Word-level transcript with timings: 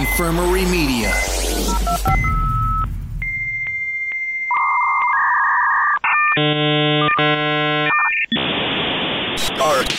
Infirmary 0.00 0.64
Media. 0.64 1.12
Start. 9.36 9.92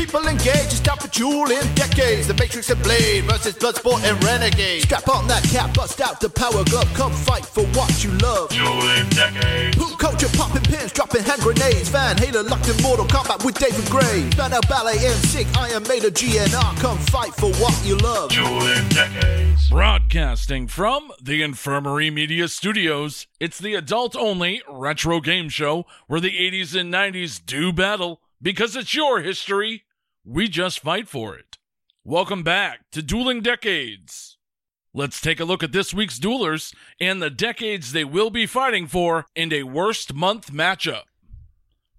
People 0.00 0.26
engaged, 0.28 0.72
stop 0.72 1.02
for 1.02 1.08
Dueling 1.08 1.74
Decades. 1.74 2.26
The 2.26 2.32
Matrix 2.32 2.70
and 2.70 2.82
Blade 2.82 3.22
versus 3.24 3.54
Bloodsport 3.54 4.02
and 4.02 4.16
Renegade. 4.24 4.80
Strap 4.80 5.06
on 5.10 5.28
that 5.28 5.44
cap, 5.44 5.74
bust 5.74 6.00
out 6.00 6.22
the 6.22 6.30
power 6.30 6.64
glove. 6.64 6.88
Come 6.94 7.12
fight 7.12 7.44
for 7.44 7.64
what 7.76 8.02
you 8.02 8.10
love. 8.12 8.48
Jewel 8.48 8.80
in 8.96 9.06
decades. 9.10 9.76
Poop 9.76 9.98
culture, 9.98 10.28
popping 10.38 10.62
pins, 10.62 10.90
dropping 10.92 11.22
hand 11.22 11.42
grenades. 11.42 11.90
Van 11.90 12.16
Halen 12.16 12.48
locked 12.48 12.70
in 12.70 12.82
Mortal 12.82 13.04
Kombat 13.04 13.44
with 13.44 13.58
David 13.58 13.84
Gray. 13.90 14.26
Banner 14.38 14.60
Ballet 14.70 14.96
and 15.04 15.20
Sick, 15.28 15.46
Iron 15.58 15.82
Maiden, 15.82 16.12
GNR. 16.12 16.80
Come 16.80 16.96
fight 16.96 17.34
for 17.34 17.52
what 17.60 17.78
you 17.84 17.98
love. 17.98 18.30
Dueling 18.30 18.88
Decades. 18.88 19.68
Broadcasting 19.68 20.66
from 20.66 21.12
the 21.22 21.42
Infirmary 21.42 22.08
Media 22.08 22.48
Studios, 22.48 23.26
it's 23.38 23.58
the 23.58 23.74
adult 23.74 24.16
only 24.16 24.62
retro 24.66 25.20
game 25.20 25.50
show 25.50 25.84
where 26.06 26.20
the 26.20 26.32
80s 26.32 26.74
and 26.74 26.90
90s 26.90 27.44
do 27.44 27.70
battle 27.70 28.22
because 28.40 28.76
it's 28.76 28.94
your 28.94 29.20
history. 29.20 29.84
We 30.32 30.46
just 30.46 30.78
fight 30.78 31.08
for 31.08 31.34
it. 31.34 31.58
Welcome 32.04 32.44
back 32.44 32.88
to 32.92 33.02
Dueling 33.02 33.40
Decades. 33.40 34.38
Let's 34.94 35.20
take 35.20 35.40
a 35.40 35.44
look 35.44 35.64
at 35.64 35.72
this 35.72 35.92
week's 35.92 36.20
duelers 36.20 36.72
and 37.00 37.20
the 37.20 37.30
decades 37.30 37.90
they 37.90 38.04
will 38.04 38.30
be 38.30 38.46
fighting 38.46 38.86
for 38.86 39.26
in 39.34 39.52
a 39.52 39.64
worst 39.64 40.14
month 40.14 40.52
matchup. 40.52 41.02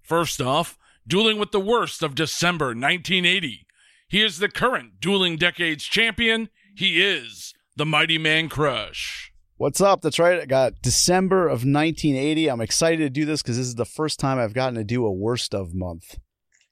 First 0.00 0.40
off, 0.40 0.78
dueling 1.06 1.38
with 1.38 1.50
the 1.50 1.60
worst 1.60 2.02
of 2.02 2.14
December 2.14 2.68
1980. 2.68 3.66
He 4.08 4.22
is 4.22 4.38
the 4.38 4.48
current 4.48 4.98
Dueling 4.98 5.36
Decades 5.36 5.84
champion. 5.84 6.48
He 6.74 7.02
is 7.02 7.52
the 7.76 7.84
Mighty 7.84 8.18
Mancrush. 8.18 9.28
What's 9.58 9.82
up? 9.82 10.00
That's 10.00 10.18
right. 10.18 10.40
I 10.40 10.46
got 10.46 10.80
December 10.80 11.48
of 11.48 11.66
1980. 11.66 12.48
I'm 12.48 12.62
excited 12.62 13.00
to 13.00 13.10
do 13.10 13.26
this 13.26 13.42
because 13.42 13.58
this 13.58 13.66
is 13.66 13.74
the 13.74 13.84
first 13.84 14.18
time 14.18 14.38
I've 14.38 14.54
gotten 14.54 14.76
to 14.76 14.84
do 14.84 15.04
a 15.04 15.12
worst 15.12 15.54
of 15.54 15.74
month. 15.74 16.16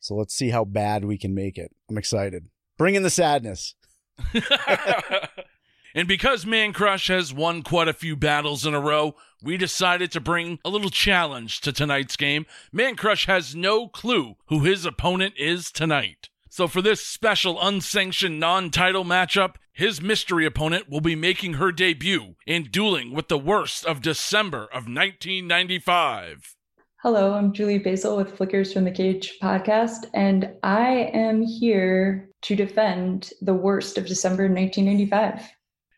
So 0.01 0.15
let's 0.15 0.35
see 0.35 0.49
how 0.49 0.65
bad 0.65 1.05
we 1.05 1.19
can 1.19 1.35
make 1.35 1.59
it. 1.59 1.73
I'm 1.89 1.99
excited. 1.99 2.49
Bring 2.79 2.95
in 2.95 3.03
the 3.03 3.11
sadness. 3.11 3.75
and 5.95 6.09
because 6.09 6.45
Mancrush 6.45 7.09
has 7.09 7.33
won 7.33 7.63
quite 7.63 7.89
a 7.89 7.93
few 7.93 8.17
battles 8.17 8.65
in 8.67 8.75
a 8.75 8.81
row, 8.81 9.15
we 9.43 9.57
decided 9.57 10.11
to 10.13 10.21
bring 10.21 10.59
a 10.65 10.71
little 10.71 10.91
challenge 10.91 11.61
to 11.61 11.73
tonight's 11.73 12.17
game. 12.17 12.47
Mancrush 12.75 13.27
has 13.27 13.55
no 13.55 13.89
clue 13.89 14.37
who 14.47 14.61
his 14.61 14.87
opponent 14.87 15.35
is 15.37 15.71
tonight. 15.71 16.31
So 16.49 16.67
for 16.67 16.83
this 16.83 17.07
special 17.07 17.61
unsanctioned 17.61 18.41
non-title 18.41 19.05
matchup, 19.05 19.55
his 19.73 20.03
mystery 20.03 20.45
opponent 20.45 20.91
will 20.91 21.01
be 21.01 21.15
making 21.15 21.55
her 21.55 21.71
debut 21.71 22.35
in 22.47 22.65
dueling 22.65 23.15
with 23.15 23.29
the 23.29 23.39
worst 23.39 23.87
of 23.87 24.03
December 24.03 24.65
of 24.65 24.89
1995. 24.89 26.57
Hello, 27.03 27.33
I'm 27.33 27.55
Julie 27.55 27.79
Basil 27.79 28.15
with 28.19 28.37
Flickers 28.37 28.75
from 28.75 28.85
the 28.85 28.91
Cave 28.91 29.27
podcast, 29.41 30.05
and 30.13 30.51
I 30.63 31.11
am 31.15 31.41
here 31.41 32.29
to 32.43 32.55
defend 32.55 33.31
the 33.41 33.55
worst 33.55 33.97
of 33.97 34.05
December 34.05 34.43
1995. 34.43 35.51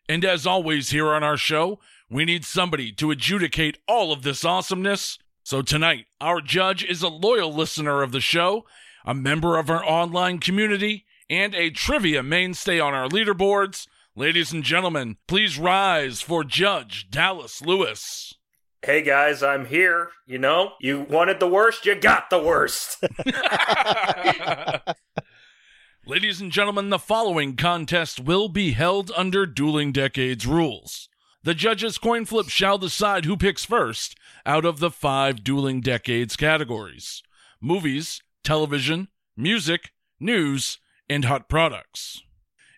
And 0.07 0.23
as 0.23 0.47
always, 0.47 0.91
here 0.91 1.09
on 1.09 1.21
our 1.21 1.35
show, 1.35 1.81
we 2.09 2.23
need 2.23 2.45
somebody 2.45 2.93
to 2.93 3.11
adjudicate 3.11 3.79
all 3.85 4.13
of 4.13 4.23
this 4.23 4.45
awesomeness. 4.45 5.17
So 5.43 5.61
tonight, 5.61 6.05
our 6.21 6.39
judge 6.39 6.85
is 6.85 7.03
a 7.03 7.09
loyal 7.09 7.53
listener 7.53 8.01
of 8.01 8.13
the 8.13 8.21
show, 8.21 8.65
a 9.03 9.13
member 9.13 9.57
of 9.57 9.69
our 9.69 9.83
online 9.83 10.39
community, 10.39 11.05
and 11.29 11.53
a 11.53 11.69
trivia 11.69 12.23
mainstay 12.23 12.79
on 12.79 12.93
our 12.93 13.09
leaderboards. 13.09 13.87
Ladies 14.15 14.53
and 14.53 14.63
gentlemen, 14.63 15.17
please 15.27 15.59
rise 15.59 16.21
for 16.21 16.45
Judge 16.45 17.09
Dallas 17.09 17.61
Lewis. 17.61 18.35
Hey 18.85 19.01
guys, 19.01 19.41
I'm 19.41 19.67
here. 19.67 20.09
You 20.25 20.39
know, 20.39 20.73
you 20.81 21.07
wanted 21.09 21.39
the 21.39 21.47
worst, 21.47 21.85
you 21.85 21.95
got 21.95 22.29
the 22.29 22.43
worst. 22.43 23.01
Ladies 26.05 26.41
and 26.41 26.51
gentlemen, 26.51 26.89
the 26.89 26.99
following 26.99 27.55
contest 27.55 28.19
will 28.19 28.49
be 28.49 28.73
held 28.73 29.09
under 29.15 29.45
Dueling 29.45 29.93
Decades 29.93 30.45
rules. 30.45 31.07
The 31.43 31.53
judges' 31.53 31.97
coin 31.97 32.25
flip 32.25 32.49
shall 32.49 32.77
decide 32.77 33.23
who 33.23 33.37
picks 33.37 33.63
first 33.63 34.17
out 34.45 34.65
of 34.65 34.79
the 34.79 34.91
five 34.91 35.45
Dueling 35.45 35.79
Decades 35.79 36.35
categories 36.35 37.23
movies, 37.61 38.21
television, 38.43 39.07
music, 39.37 39.93
news, 40.19 40.79
and 41.07 41.23
hot 41.23 41.47
products. 41.47 42.21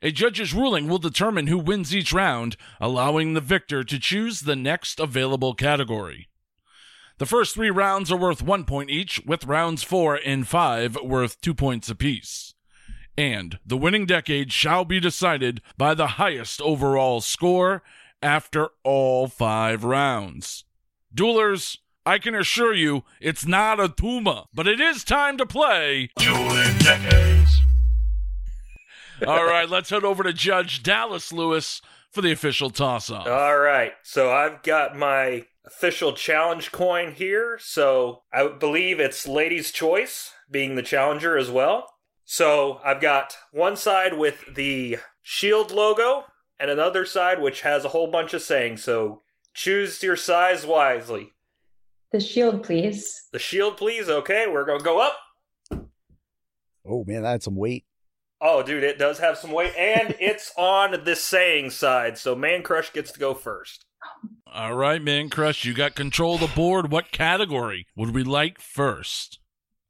A 0.06 0.12
judge's 0.12 0.54
ruling 0.54 0.88
will 0.88 1.00
determine 1.00 1.48
who 1.48 1.58
wins 1.58 1.96
each 1.96 2.14
round, 2.14 2.58
allowing 2.80 3.34
the 3.34 3.42
victor 3.42 3.84
to 3.84 3.98
choose 3.98 4.42
the 4.42 4.56
next 4.56 5.00
available 5.00 5.56
category. 5.56 6.28
The 7.18 7.26
first 7.26 7.56
three 7.56 7.72
rounds 7.72 8.12
are 8.12 8.18
worth 8.18 8.44
one 8.44 8.66
point 8.66 8.92
each, 8.92 9.20
with 9.26 9.46
rounds 9.46 9.82
four 9.82 10.20
and 10.24 10.48
five 10.48 10.96
worth 11.04 11.42
two 11.42 11.56
points 11.56 11.90
apiece. 11.90 12.54
And 13.18 13.58
the 13.66 13.78
winning 13.78 14.06
decade 14.06 14.52
shall 14.54 14.86
be 14.86 15.00
decided 15.00 15.64
by 15.76 15.96
the 15.96 16.22
highest 16.22 16.62
overall 16.62 17.20
score 17.20 17.82
after 18.22 18.70
all 18.84 19.28
five 19.28 19.84
rounds. 19.84 20.66
Duelers, 21.16 21.80
I 22.06 22.20
can 22.20 22.36
assure 22.36 22.76
you 22.76 23.06
it's 23.20 23.48
not 23.48 23.80
a 23.80 23.90
Tuma, 23.90 24.46
but 24.54 24.68
it 24.68 24.80
is 24.80 25.04
time 25.04 25.40
to 25.40 25.48
play 25.48 26.10
Dueling 26.20 26.78
decades. 26.78 27.45
All 29.26 29.46
right, 29.46 29.70
let's 29.70 29.90
head 29.90 30.04
over 30.04 30.24
to 30.24 30.34
Judge 30.34 30.84
Dallas 30.84 31.32
Lewis 31.32 31.82
for 32.12 32.22
the 32.22 32.32
official 32.32 32.70
toss 32.70 33.10
off. 33.10 33.28
All 33.28 33.58
right, 33.58 33.94
so 34.04 34.32
I've 34.32 34.62
got 34.64 34.96
my 34.96 35.46
official 35.66 36.14
challenge 36.14 36.72
coin 36.72 37.14
here. 37.14 37.58
So 37.62 38.24
I 38.34 38.48
believe 38.48 39.00
it's 39.00 39.28
Lady's 39.28 39.72
Choice 39.72 40.32
being 40.50 40.76
the 40.76 40.84
challenger 40.84 41.38
as 41.38 41.50
well. 41.50 41.88
So 42.26 42.80
I've 42.84 43.02
got 43.02 43.38
one 43.52 43.76
side 43.76 44.18
with 44.18 44.44
the 44.56 44.98
Shield 45.22 45.72
logo 45.72 46.26
and 46.60 46.70
another 46.70 47.06
side 47.06 47.42
which 47.42 47.62
has 47.62 47.86
a 47.86 47.90
whole 47.90 48.08
bunch 48.08 48.34
of 48.34 48.42
sayings. 48.42 48.84
So 48.84 49.22
choose 49.54 50.02
your 50.04 50.16
size 50.16 50.66
wisely. 50.66 51.34
The 52.12 52.20
shield, 52.20 52.64
please. 52.64 53.28
The 53.34 53.40
Shield, 53.40 53.78
please. 53.78 54.08
Okay, 54.08 54.46
we're 54.48 54.66
going 54.66 54.80
to 54.80 54.86
go 54.86 55.00
up. 55.00 55.18
Oh 56.88 57.04
man, 57.06 57.24
that 57.24 57.32
had 57.32 57.44
some 57.44 57.56
weight. 57.56 57.86
Oh, 58.48 58.62
dude, 58.62 58.84
it 58.84 59.00
does 59.00 59.18
have 59.18 59.40
some 59.40 59.52
weight, 59.52 59.74
and 59.76 60.16
it's 60.20 60.52
on 60.56 61.04
the 61.04 61.16
saying 61.16 61.72
side, 61.72 62.16
so 62.20 62.36
Mancrush 62.36 62.94
gets 62.94 63.12
to 63.14 63.20
go 63.20 63.34
first. 63.34 63.86
All 64.46 64.76
right, 64.76 65.02
Mancrush, 65.02 65.66
you 65.66 65.74
got 65.74 65.96
control 65.96 66.36
of 66.36 66.42
the 66.42 66.48
board. 66.48 66.92
What 66.92 67.12
category 67.12 67.88
would 67.96 68.14
we 68.14 68.24
like 68.24 68.62
first? 68.62 69.40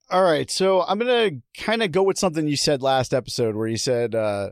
All 0.09 0.23
right, 0.23 0.49
so 0.49 0.83
I'm 0.83 0.99
gonna 0.99 1.31
kind 1.57 1.83
of 1.83 1.91
go 1.91 2.01
with 2.03 2.17
something 2.17 2.47
you 2.47 2.55
said 2.55 2.81
last 2.81 3.13
episode, 3.13 3.55
where 3.57 3.67
you 3.67 3.75
said 3.75 4.15
uh, 4.15 4.51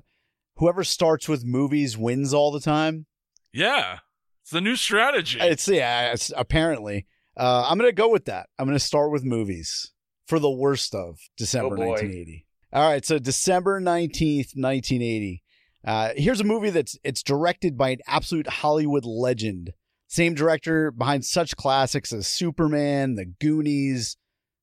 whoever 0.58 0.84
starts 0.84 1.30
with 1.30 1.46
movies 1.46 1.98
wins 1.98 2.34
all 2.34 2.52
the 2.52 2.60
time. 2.60 3.06
Yeah, 3.54 4.00
it's 4.42 4.52
the 4.52 4.60
new 4.62 4.76
strategy. 4.76 5.40
It's 5.40 5.66
yeah, 5.68 6.12
it's 6.12 6.30
apparently. 6.36 7.08
Uh, 7.38 7.66
I'm 7.70 7.78
gonna 7.78 7.94
go 7.94 8.10
with 8.10 8.26
that. 8.26 8.50
I'm 8.60 8.66
gonna 8.68 8.80
start 8.80 9.12
with 9.12 9.24
movies 9.24 9.92
for 10.28 10.40
the 10.40 10.52
worst 10.52 10.94
of 10.94 11.20
December 11.38 11.78
Oh, 11.78 11.88
1980. 11.88 12.46
All 12.74 12.90
right, 12.90 13.06
so 13.06 13.20
December 13.20 13.80
19th, 13.80 14.56
1980. 14.56 15.44
Uh, 15.86 16.10
here's 16.16 16.40
a 16.40 16.44
movie 16.44 16.72
that's 16.72 16.98
it's 17.04 17.22
directed 17.22 17.78
by 17.78 17.90
an 17.90 18.00
absolute 18.08 18.48
Hollywood 18.48 19.06
legend. 19.06 19.74
Same 20.08 20.34
director 20.34 20.90
behind 20.90 21.24
such 21.24 21.56
classics 21.56 22.12
as 22.12 22.26
Superman, 22.26 23.14
The 23.14 23.26
Goonies, 23.26 24.18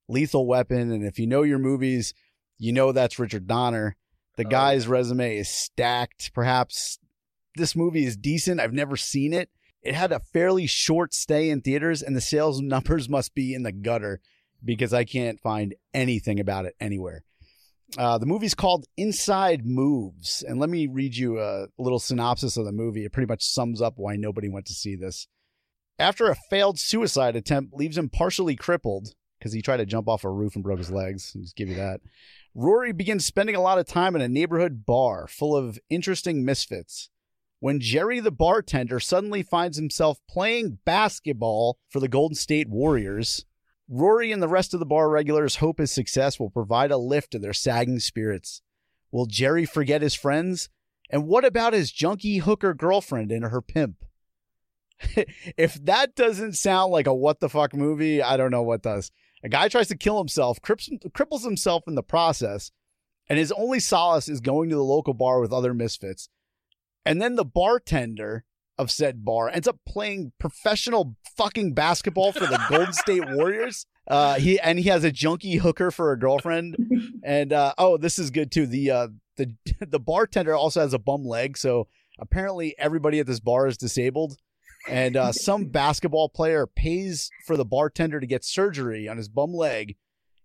Lethal 0.08 0.48
Weapon, 0.48 0.90
and 0.90 1.04
if 1.04 1.20
you 1.20 1.28
know 1.28 1.42
your 1.42 1.60
movies, 1.60 2.12
you 2.58 2.72
know 2.72 2.90
that's 2.90 3.20
Richard 3.20 3.46
Donner. 3.46 3.96
The 4.36 4.46
Oh, 4.46 4.50
guy's 4.50 4.88
resume 4.88 5.36
is 5.36 5.48
stacked. 5.48 6.32
Perhaps 6.34 6.98
this 7.54 7.76
movie 7.76 8.04
is 8.04 8.16
decent. 8.16 8.60
I've 8.60 8.72
never 8.72 8.96
seen 8.96 9.32
it. 9.32 9.50
It 9.82 9.94
had 9.94 10.10
a 10.10 10.18
fairly 10.18 10.66
short 10.66 11.14
stay 11.14 11.48
in 11.48 11.60
theaters, 11.60 12.02
and 12.02 12.16
the 12.16 12.20
sales 12.20 12.60
numbers 12.62 13.08
must 13.08 13.36
be 13.36 13.54
in 13.54 13.62
the 13.62 13.72
gutter 13.72 14.20
because 14.64 14.92
I 14.92 15.04
can't 15.04 15.38
find 15.40 15.76
anything 15.94 16.40
about 16.40 16.64
it 16.66 16.74
anywhere. 16.80 17.22
Uh, 17.98 18.18
the 18.18 18.26
movie's 18.26 18.54
called 18.54 18.86
Inside 18.96 19.66
Moves, 19.66 20.44
and 20.46 20.60
let 20.60 20.70
me 20.70 20.86
read 20.86 21.16
you 21.16 21.40
a 21.40 21.66
little 21.76 21.98
synopsis 21.98 22.56
of 22.56 22.64
the 22.64 22.72
movie. 22.72 23.04
It 23.04 23.12
pretty 23.12 23.26
much 23.26 23.42
sums 23.42 23.82
up 23.82 23.94
why 23.96 24.16
nobody 24.16 24.48
went 24.48 24.66
to 24.66 24.72
see 24.72 24.94
this. 24.94 25.26
After 25.98 26.30
a 26.30 26.36
failed 26.48 26.78
suicide 26.78 27.36
attempt 27.36 27.74
leaves 27.74 27.98
him 27.98 28.08
partially 28.08 28.56
crippled 28.56 29.08
because 29.38 29.52
he 29.52 29.60
tried 29.60 29.78
to 29.78 29.86
jump 29.86 30.08
off 30.08 30.24
a 30.24 30.30
roof 30.30 30.54
and 30.54 30.62
broke 30.62 30.78
his 30.78 30.90
legs. 30.90 31.32
Just 31.32 31.56
give 31.56 31.68
you 31.68 31.74
that. 31.74 32.00
Rory 32.54 32.92
begins 32.92 33.26
spending 33.26 33.56
a 33.56 33.60
lot 33.60 33.78
of 33.78 33.86
time 33.86 34.14
in 34.14 34.22
a 34.22 34.28
neighborhood 34.28 34.84
bar 34.86 35.26
full 35.26 35.56
of 35.56 35.78
interesting 35.88 36.44
misfits. 36.44 37.10
When 37.58 37.80
Jerry 37.80 38.20
the 38.20 38.30
bartender 38.30 39.00
suddenly 39.00 39.42
finds 39.42 39.76
himself 39.76 40.18
playing 40.28 40.78
basketball 40.84 41.78
for 41.90 42.00
the 42.00 42.08
Golden 42.08 42.34
State 42.34 42.68
Warriors, 42.68 43.44
Rory 43.92 44.30
and 44.30 44.40
the 44.40 44.48
rest 44.48 44.72
of 44.72 44.78
the 44.78 44.86
bar 44.86 45.10
regulars 45.10 45.56
hope 45.56 45.78
his 45.78 45.90
success 45.90 46.38
will 46.38 46.48
provide 46.48 46.92
a 46.92 46.96
lift 46.96 47.32
to 47.32 47.40
their 47.40 47.52
sagging 47.52 47.98
spirits. 47.98 48.62
Will 49.10 49.26
Jerry 49.26 49.66
forget 49.66 50.00
his 50.00 50.14
friends 50.14 50.68
And 51.12 51.26
what 51.26 51.44
about 51.44 51.72
his 51.72 51.90
junkie 51.90 52.38
hooker 52.38 52.72
girlfriend 52.72 53.32
and 53.32 53.44
her 53.44 53.60
pimp? 53.60 54.04
if 55.56 55.74
that 55.84 56.14
doesn't 56.14 56.52
sound 56.52 56.92
like 56.92 57.08
a 57.08 57.14
what 57.14 57.40
the 57.40 57.48
fuck 57.48 57.74
movie, 57.74 58.22
I 58.22 58.36
don't 58.36 58.52
know 58.52 58.62
what 58.62 58.82
does. 58.82 59.10
A 59.42 59.48
guy 59.48 59.66
tries 59.66 59.88
to 59.88 59.96
kill 59.96 60.18
himself, 60.18 60.60
cripples 60.62 61.44
himself 61.44 61.84
in 61.88 61.96
the 61.96 62.02
process, 62.02 62.70
and 63.28 63.40
his 63.40 63.50
only 63.52 63.80
solace 63.80 64.28
is 64.28 64.40
going 64.40 64.70
to 64.70 64.76
the 64.76 64.84
local 64.84 65.14
bar 65.14 65.40
with 65.40 65.52
other 65.52 65.74
misfits. 65.74 66.28
And 67.04 67.20
then 67.20 67.34
the 67.34 67.44
bartender 67.44 68.44
of 68.80 68.90
said 68.90 69.24
bar 69.24 69.48
ends 69.48 69.68
up 69.68 69.78
playing 69.86 70.32
professional 70.38 71.14
fucking 71.36 71.74
basketball 71.74 72.32
for 72.32 72.46
the 72.46 72.60
Golden 72.70 72.92
State 72.92 73.28
Warriors. 73.28 73.86
Uh, 74.08 74.34
he 74.36 74.58
and 74.58 74.78
he 74.78 74.88
has 74.88 75.04
a 75.04 75.12
junkie 75.12 75.56
hooker 75.56 75.90
for 75.90 76.12
a 76.12 76.18
girlfriend. 76.18 76.76
And 77.22 77.52
uh, 77.52 77.74
oh, 77.76 77.98
this 77.98 78.18
is 78.18 78.30
good 78.30 78.50
too. 78.50 78.66
The 78.66 78.90
uh, 78.90 79.08
the 79.36 79.54
the 79.86 80.00
bartender 80.00 80.54
also 80.54 80.80
has 80.80 80.94
a 80.94 80.98
bum 80.98 81.24
leg, 81.24 81.58
so 81.58 81.86
apparently 82.18 82.74
everybody 82.78 83.18
at 83.18 83.26
this 83.26 83.40
bar 83.40 83.66
is 83.66 83.76
disabled. 83.76 84.38
And 84.88 85.16
uh, 85.18 85.32
some 85.32 85.66
basketball 85.66 86.30
player 86.30 86.66
pays 86.66 87.30
for 87.46 87.58
the 87.58 87.66
bartender 87.66 88.20
to 88.20 88.26
get 88.26 88.42
surgery 88.42 89.06
on 89.06 89.18
his 89.18 89.28
bum 89.28 89.52
leg, 89.52 89.96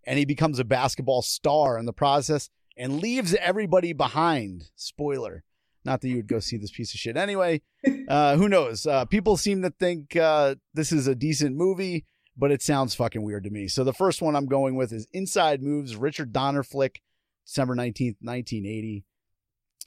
and 0.06 0.20
he 0.20 0.26
becomes 0.26 0.60
a 0.60 0.66
basketball 0.66 1.22
star 1.22 1.78
in 1.78 1.86
the 1.86 1.94
process 1.94 2.50
and 2.76 3.00
leaves 3.00 3.34
everybody 3.36 3.94
behind. 3.94 4.66
Spoiler. 4.76 5.46
Not 5.86 6.02
that 6.02 6.10
you 6.10 6.16
would 6.18 6.28
go 6.28 6.40
see 6.40 6.58
this 6.58 6.72
piece 6.72 6.94
of 6.94 7.00
shit 7.00 7.16
anyway. 7.18 7.62
Uh, 8.08 8.36
who 8.36 8.48
knows? 8.48 8.86
Uh, 8.86 9.04
people 9.06 9.36
seem 9.36 9.64
to 9.64 9.72
think 9.72 10.16
uh, 10.16 10.54
this 10.76 10.92
is 10.92 11.08
a 11.08 11.16
decent 11.16 11.56
movie, 11.56 12.06
but 12.38 12.52
it 12.52 12.62
sounds 12.62 12.94
fucking 12.94 13.24
weird 13.24 13.44
to 13.44 13.50
me. 13.50 13.68
So 13.68 13.84
the 13.84 13.94
first 13.94 14.22
one 14.22 14.36
I'm 14.36 14.46
going 14.46 14.76
with 14.76 14.92
is 14.92 15.08
Inside 15.12 15.64
Moves, 15.64 15.96
Richard 15.96 16.32
Donner 16.32 16.62
flick, 16.62 17.02
December 17.48 17.76
19th, 17.76 18.18
1980. 18.22 19.06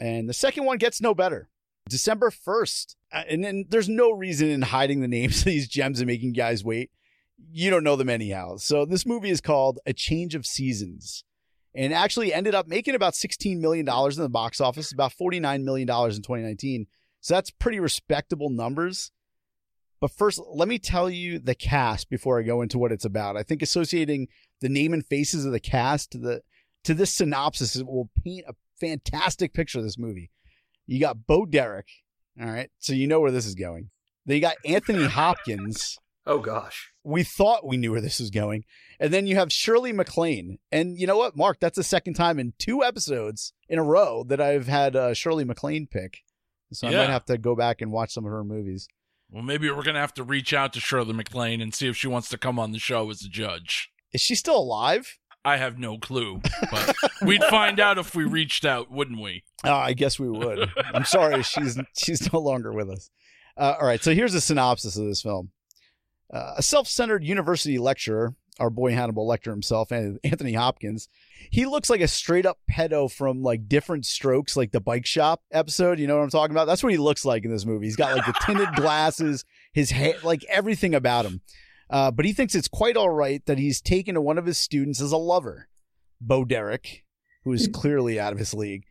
And 0.01 0.29
the 0.29 0.35
second 0.35 0.65
one 0.65 0.79
gets 0.79 1.01
no 1.01 1.15
better. 1.15 1.49
December 1.89 2.31
1st. 2.31 2.97
Uh, 3.13 3.23
and 3.29 3.45
then 3.45 3.67
there's 3.69 3.89
no 3.89 4.11
reason 4.11 4.49
in 4.49 4.63
hiding 4.63 5.01
the 5.01 5.09
names 5.09 5.39
of 5.43 5.45
these 5.45 5.69
gems 5.69 6.01
and 6.01 6.09
making 6.09 6.33
guys 6.33 6.65
wait. 6.65 6.91
You 7.53 7.71
don't 7.71 7.85
know 7.85 7.97
them 7.97 8.11
anyhow. 8.11 8.57
So 8.57 8.85
this 8.85 9.07
movie 9.07 9.31
is 9.31 9.41
called 9.41 9.79
A 9.87 9.93
Change 9.93 10.35
of 10.35 10.45
Seasons 10.45 11.23
and 11.75 11.93
actually 11.93 12.33
ended 12.33 12.55
up 12.55 12.67
making 12.67 12.95
about 12.95 13.15
$16 13.15 13.59
million 13.59 13.87
in 13.89 14.23
the 14.23 14.29
box 14.29 14.61
office, 14.61 14.93
about 14.93 15.13
$49 15.13 15.63
million 15.63 15.89
in 15.89 16.23
2019. 16.23 16.87
So 17.21 17.35
that's 17.35 17.51
pretty 17.51 17.81
respectable 17.81 18.51
numbers. 18.51 19.11
But 20.01 20.13
first, 20.13 20.41
let 20.55 20.69
me 20.69 20.79
tell 20.79 21.11
you 21.11 21.39
the 21.39 21.55
cast 21.55 22.09
before 22.09 22.39
I 22.39 22.43
go 22.43 22.63
into 22.63 22.79
what 22.79 22.93
it's 22.93 23.05
about. 23.05 23.37
I 23.37 23.43
think 23.43 23.63
associating 23.63 24.29
the 24.61 24.69
name 24.69 24.93
and 24.93 25.05
faces 25.05 25.45
of 25.45 25.53
the 25.53 25.61
cast 25.61 26.13
to 26.13 26.19
the 26.19 26.43
to 26.85 26.95
this 26.95 27.13
synopsis 27.13 27.83
will 27.83 28.09
paint 28.25 28.45
a 28.49 28.55
fantastic 28.81 29.53
picture 29.53 29.79
of 29.79 29.85
this 29.85 29.99
movie. 29.99 30.31
You 30.87 31.01
got 31.01 31.27
Bo 31.27 31.45
Derek, 31.45 31.89
all 32.41 32.47
right, 32.47 32.71
so 32.79 32.93
you 32.93 33.09
know 33.09 33.21
where 33.21 33.33
this 33.33 33.47
is 33.47 33.57
going. 33.57 33.91
Then 34.25 34.37
you 34.37 34.41
got 34.41 34.57
Anthony 34.65 35.05
Hopkins. 35.09 35.99
Oh 36.29 36.39
gosh. 36.41 36.93
We 37.03 37.25
thought 37.25 37.67
we 37.67 37.79
knew 37.79 37.93
where 37.93 38.03
this 38.03 38.21
was 38.21 38.31
going. 38.31 38.65
And 39.01 39.13
then 39.15 39.27
you 39.27 39.37
have 39.37 39.51
Shirley 39.51 39.93
MacLaine. 39.93 40.59
And 40.71 40.99
you 40.99 41.07
know 41.07 41.17
what, 41.17 41.37
Mark? 41.37 41.59
That's 41.59 41.77
the 41.77 41.83
second 41.83 42.15
time 42.15 42.39
in 42.39 42.53
two 42.59 42.85
episodes 42.85 43.55
in 43.69 43.79
a 43.79 43.83
row 43.83 44.25
that 44.29 44.41
I've 44.41 44.69
had 44.69 44.95
uh, 44.95 45.15
Shirley 45.15 45.45
MacLaine 45.45 45.87
pick. 45.87 46.19
So 46.73 46.87
I 46.87 46.91
might 46.91 47.09
have 47.09 47.25
to 47.27 47.39
go 47.39 47.57
back 47.57 47.81
and 47.81 47.91
watch 47.91 48.13
some 48.13 48.27
of 48.27 48.31
her 48.31 48.45
movies. 48.45 48.89
Well, 49.31 49.43
maybe 49.43 49.71
we're 49.71 49.83
gonna 49.83 50.01
have 50.01 50.15
to 50.15 50.23
reach 50.23 50.53
out 50.53 50.75
to 50.75 50.81
Shirley 50.81 51.15
MacLaine 51.15 51.61
and 51.63 51.75
see 51.75 51.89
if 51.89 51.97
she 51.97 52.09
wants 52.09 52.29
to 52.31 52.39
come 52.39 52.59
on 52.59 52.73
the 52.73 52.79
show 52.79 53.09
as 53.11 53.23
a 53.23 53.29
judge. 53.29 53.91
Is 54.13 54.21
she 54.21 54.35
still 54.35 54.59
alive? 54.59 55.19
I 55.45 55.57
have 55.57 55.79
no 55.79 55.99
clue, 55.99 56.41
but 56.71 56.95
we'd 57.23 57.45
find 57.45 57.81
out 57.81 57.97
if 57.97 58.15
we 58.15 58.25
reached 58.25 58.65
out, 58.65 58.91
wouldn't 58.91 59.21
we? 59.21 59.45
Oh, 59.65 59.73
I 59.73 59.93
guess 59.95 60.19
we 60.19 60.29
would. 60.29 60.71
I'm 60.93 61.05
sorry, 61.05 61.43
she's 61.43 61.79
she's 61.97 62.31
no 62.33 62.39
longer 62.39 62.73
with 62.73 62.91
us. 62.91 63.11
Uh, 63.57 63.77
all 63.81 63.87
right, 63.87 64.03
so 64.03 64.15
here's 64.15 64.35
a 64.35 64.41
synopsis 64.41 64.97
of 64.97 65.07
this 65.07 65.23
film: 65.23 65.51
uh, 66.33 66.55
A 66.57 66.63
self-centered 66.63 67.25
university 67.25 67.79
lecturer, 67.79 68.35
our 68.59 68.71
boy 68.71 68.93
Hannibal 68.93 69.27
Lecter 69.27 69.51
himself, 69.51 69.91
and 69.91 70.19
Anthony 70.25 70.53
Hopkins, 70.53 71.09
he 71.51 71.67
looks 71.67 71.89
like 71.89 72.01
a 72.01 72.09
straight-up 72.09 72.59
pedo 72.71 73.11
from 73.11 73.43
like 73.43 73.69
Diff'rent 73.69 74.05
Strokes, 74.05 74.57
like 74.57 74.73
the 74.73 74.81
Bike 74.81 75.07
Shop 75.07 75.43
episode. 75.51 75.99
You 75.99 76.07
know 76.07 76.17
what 76.17 76.25
I'm 76.25 76.31
talking 76.31 76.55
about? 76.55 76.67
That's 76.67 76.83
what 76.83 76.93
he 76.93 76.99
looks 76.99 77.25
like 77.25 77.45
in 77.45 77.51
this 77.51 77.67
movie. 77.67 77.87
He's 77.87 77.97
got 77.97 78.17
like 78.17 78.27
the 78.27 78.39
tinted 78.45 78.73
glasses, 78.77 79.45
his 79.73 79.91
hair, 79.91 80.15
like 80.23 80.45
everything 80.49 80.95
about 80.95 81.25
him. 81.25 81.41
Uh, 81.91 82.11
but 82.11 82.25
he 82.25 82.33
thinks 82.33 82.55
it's 82.55 82.69
quite 82.69 82.97
all 82.97 83.11
right 83.11 83.45
that 83.47 83.59
he's 83.59 83.81
taken 83.81 84.15
to 84.15 84.21
one 84.21 84.37
of 84.37 84.45
his 84.45 84.59
students 84.59 85.01
as 85.01 85.13
a 85.13 85.17
lover, 85.17 85.69
Bo 86.21 86.45
Derek, 86.45 87.05
who 87.45 87.53
is 87.53 87.69
clearly 87.73 88.21
out 88.21 88.33
of 88.33 88.39
his 88.39 88.53
league 88.53 88.85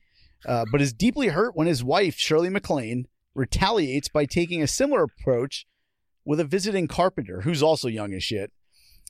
uh, 0.45 0.65
but 0.71 0.81
is 0.81 0.93
deeply 0.93 1.29
hurt 1.29 1.55
when 1.55 1.67
his 1.67 1.83
wife, 1.83 2.15
Shirley 2.17 2.49
MacLaine, 2.49 3.07
retaliates 3.33 4.09
by 4.09 4.25
taking 4.25 4.61
a 4.61 4.67
similar 4.67 5.03
approach 5.03 5.65
with 6.27 6.41
a 6.41 6.43
visiting 6.43 6.89
carpenter 6.89 7.41
who's 7.41 7.63
also 7.63 7.87
young 7.87 8.13
as 8.13 8.21
shit. 8.21 8.51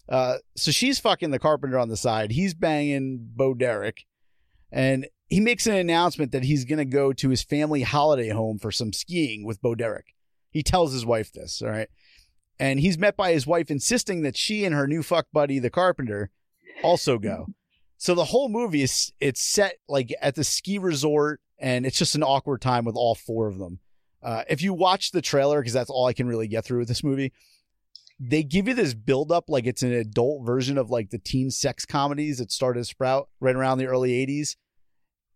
Uh, 0.07 0.37
so 0.55 0.69
she's 0.69 0.99
fucking 0.99 1.31
the 1.31 1.39
carpenter 1.39 1.79
on 1.79 1.89
the 1.89 1.97
side. 1.97 2.31
He's 2.31 2.53
banging 2.53 3.27
Bo 3.35 3.55
Derek. 3.55 4.05
And 4.71 5.07
he 5.27 5.39
makes 5.39 5.65
an 5.65 5.73
announcement 5.73 6.31
that 6.31 6.43
he's 6.43 6.63
going 6.63 6.77
to 6.77 6.85
go 6.85 7.11
to 7.13 7.29
his 7.29 7.41
family 7.41 7.81
holiday 7.81 8.29
home 8.29 8.59
for 8.59 8.71
some 8.71 8.93
skiing 8.93 9.43
with 9.43 9.61
Bo 9.61 9.73
Derek. 9.73 10.13
He 10.51 10.61
tells 10.61 10.93
his 10.93 11.07
wife 11.07 11.33
this, 11.33 11.59
all 11.61 11.69
right? 11.69 11.89
And 12.59 12.79
he's 12.79 12.99
met 12.99 13.17
by 13.17 13.33
his 13.33 13.47
wife 13.47 13.71
insisting 13.71 14.21
that 14.21 14.37
she 14.37 14.63
and 14.63 14.75
her 14.75 14.87
new 14.87 15.01
fuck 15.01 15.25
buddy, 15.33 15.57
the 15.57 15.71
carpenter, 15.71 16.29
also 16.83 17.17
go. 17.17 17.47
So 17.97 18.13
the 18.13 18.25
whole 18.25 18.47
movie 18.47 18.83
is 18.83 19.11
it's 19.19 19.41
set 19.41 19.77
like 19.89 20.13
at 20.21 20.35
the 20.35 20.43
ski 20.43 20.77
resort, 20.77 21.41
and 21.57 21.83
it's 21.83 21.97
just 21.97 22.13
an 22.13 22.21
awkward 22.21 22.61
time 22.61 22.85
with 22.85 22.95
all 22.95 23.15
four 23.15 23.47
of 23.47 23.57
them. 23.57 23.79
Uh, 24.21 24.43
if 24.49 24.61
you 24.61 24.73
watch 24.73 25.11
the 25.11 25.21
trailer, 25.21 25.59
because 25.61 25.73
that's 25.73 25.89
all 25.89 26.05
I 26.05 26.13
can 26.13 26.27
really 26.27 26.47
get 26.47 26.65
through 26.65 26.79
with 26.79 26.87
this 26.87 27.03
movie, 27.03 27.33
they 28.19 28.43
give 28.43 28.67
you 28.67 28.73
this 28.73 28.93
build 28.93 29.31
up 29.31 29.45
like 29.47 29.65
it's 29.65 29.83
an 29.83 29.93
adult 29.93 30.45
version 30.45 30.77
of 30.77 30.89
like 30.89 31.11
the 31.11 31.19
teen 31.19 31.51
sex 31.51 31.85
comedies 31.85 32.39
that 32.39 32.51
started 32.51 32.79
to 32.79 32.85
sprout 32.85 33.29
right 33.39 33.55
around 33.55 33.77
the 33.77 33.87
early 33.87 34.11
80s. 34.25 34.55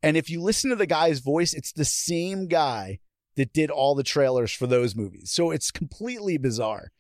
And 0.02 0.18
if 0.18 0.30
you 0.30 0.42
listen 0.42 0.72
to 0.72 0.76
the 0.76 0.88
guy's 0.88 1.20
voice, 1.20 1.54
it's 1.54 1.72
the 1.72 1.86
same 1.86 2.48
guy 2.48 3.00
that 3.36 3.54
did 3.54 3.70
all 3.70 3.94
the 3.94 4.04
trailers 4.04 4.52
for 4.52 4.68
those 4.68 4.96
movies. 4.96 5.32
So 5.32 5.52
it's 5.52 5.72
completely 5.72 6.38
bizarre. 6.38 6.92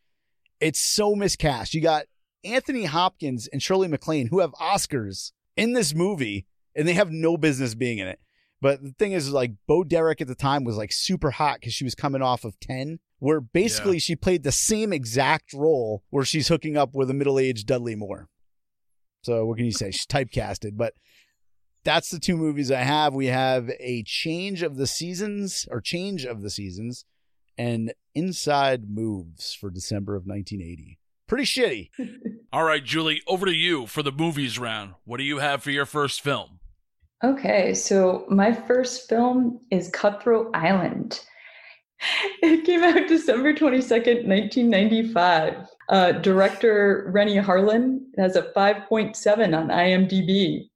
It's 0.60 0.80
so 0.80 1.16
miscast. 1.16 1.74
You 1.74 1.81
got 1.81 2.06
Anthony 2.44 2.86
Hopkins 2.86 3.48
and 3.48 3.62
Shirley 3.62 3.88
MacLaine 3.88 4.27
who 4.27 4.39
have 4.39 4.51
Oscars 4.54 5.31
in 5.57 5.74
this 5.74 5.95
movie 5.95 6.45
and 6.75 6.88
they 6.88 6.94
have 6.94 7.12
no 7.12 7.38
business 7.38 7.74
being 7.74 7.98
in 7.98 8.07
it. 8.07 8.19
But 8.62 8.84
the 8.84 8.94
thing 8.98 9.13
is, 9.13 9.31
like, 9.31 9.54
Bo 9.68 9.84
Derek 9.84 10.22
at 10.22 10.28
the 10.28 10.36
time 10.36 10.63
was 10.63 10.78
like 10.78 10.92
super 10.92 11.31
hot 11.31 11.60
because 11.60 11.74
she 11.74 11.84
was 11.84 11.96
coming 11.96 12.22
off 12.22 12.46
of 12.46 12.60
10, 12.60 13.00
where 13.20 13.41
basically 13.41 13.98
she 14.00 14.15
played 14.15 14.44
the 14.44 14.51
same 14.51 14.94
exact 14.94 15.51
role 15.53 16.03
where 16.12 16.24
she's 16.25 16.48
hooking 16.48 16.77
up 16.77 16.94
with 16.94 17.10
a 17.10 17.13
middle 17.13 17.39
aged 17.39 17.65
Dudley 17.65 17.96
Moore. 17.96 18.30
So, 19.24 19.46
what 19.46 19.58
can 19.58 19.65
you 19.65 19.72
say? 19.72 19.91
She's 19.91 20.06
typecasted. 20.06 20.77
But 20.77 20.94
that's 21.84 22.10
the 22.10 22.20
two 22.20 22.38
movies 22.38 22.72
I 22.72 22.82
have. 22.82 23.13
We 23.13 23.27
have 23.27 23.70
A 23.80 24.03
Change 24.03 24.62
of 24.62 24.77
the 24.77 24.88
Seasons, 24.88 25.68
or 25.72 25.82
Change 25.82 26.25
of 26.25 26.41
the 26.41 26.50
Seasons, 26.50 27.06
and 27.58 27.94
Inside 28.13 28.89
Moves 28.89 29.53
for 29.53 29.70
December 29.70 30.15
of 30.15 30.25
1980. 30.25 31.00
Pretty 31.27 31.46
shitty. 31.46 31.89
All 32.53 32.63
right, 32.63 32.84
Julie, 32.84 33.22
over 33.25 33.46
to 33.46 33.53
you 33.53 33.88
for 33.88 34.03
the 34.03 34.12
movies 34.12 34.60
round. 34.60 34.96
What 35.06 35.18
do 35.18 35.24
you 35.24 35.39
have 35.39 35.63
for 35.63 35.72
your 35.72 35.86
first 35.86 36.22
film? 36.22 36.60
Okay, 37.24 37.75
so 37.75 38.25
my 38.30 38.51
first 38.51 39.08
film 39.08 39.60
is 39.70 39.90
Cutthroat 39.90 40.50
Island. 40.56 41.20
It 42.42 42.66
came 42.66 42.84
out 42.84 43.08
December 43.08 43.54
22nd, 43.54 44.25
1995. 44.25 45.68
Uh, 45.88 46.12
director 46.13 47.08
Renny 47.13 47.36
Harlin 47.36 48.00
has 48.18 48.36
a 48.36 48.51
5.7 48.58 49.56
on 49.56 49.68
IMDb. 49.68 50.68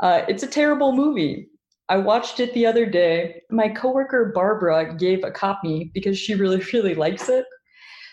Uh, 0.00 0.22
it's 0.28 0.44
a 0.44 0.46
terrible 0.46 0.92
movie. 0.92 1.48
I 1.88 1.96
watched 1.96 2.38
it 2.38 2.54
the 2.54 2.66
other 2.66 2.86
day. 2.86 3.42
My 3.50 3.68
coworker 3.68 4.30
Barbara 4.32 4.94
gave 4.94 5.24
a 5.24 5.32
copy 5.32 5.90
because 5.92 6.16
she 6.16 6.36
really, 6.36 6.62
really 6.72 6.94
likes 6.94 7.28
it. 7.28 7.46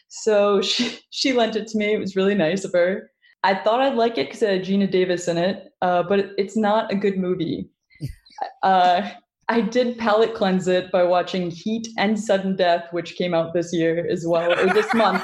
So 0.07 0.63
she, 0.63 0.97
she 1.11 1.31
lent 1.31 1.55
it 1.55 1.67
to 1.67 1.77
me. 1.77 1.93
It 1.93 1.99
was 1.99 2.15
really 2.15 2.33
nice 2.33 2.65
of 2.65 2.73
her. 2.73 3.11
I 3.45 3.53
thought 3.53 3.79
I'd 3.79 3.93
like 3.95 4.17
it 4.17 4.27
because 4.27 4.41
it 4.41 4.49
had 4.49 4.63
Geena 4.65 4.89
Davis 4.89 5.27
in 5.27 5.37
it, 5.37 5.71
uh, 5.81 6.01
but 6.03 6.19
it- 6.19 6.31
it's 6.37 6.57
not 6.57 6.91
a 6.91 6.95
good 6.95 7.17
movie. 7.17 7.69
uh, 8.63 9.09
I 9.47 9.61
did 9.61 9.99
palate 9.99 10.33
cleanse 10.33 10.67
it 10.67 10.91
by 10.91 11.03
watching 11.03 11.51
Heat 11.51 11.87
and 11.99 12.19
Sudden 12.19 12.55
Death, 12.55 12.87
which 12.91 13.15
came 13.15 13.35
out 13.35 13.53
this 13.53 13.71
year 13.71 14.07
as 14.09 14.25
well, 14.27 14.51
or 14.59 14.73
this 14.73 14.91
month, 15.05 15.23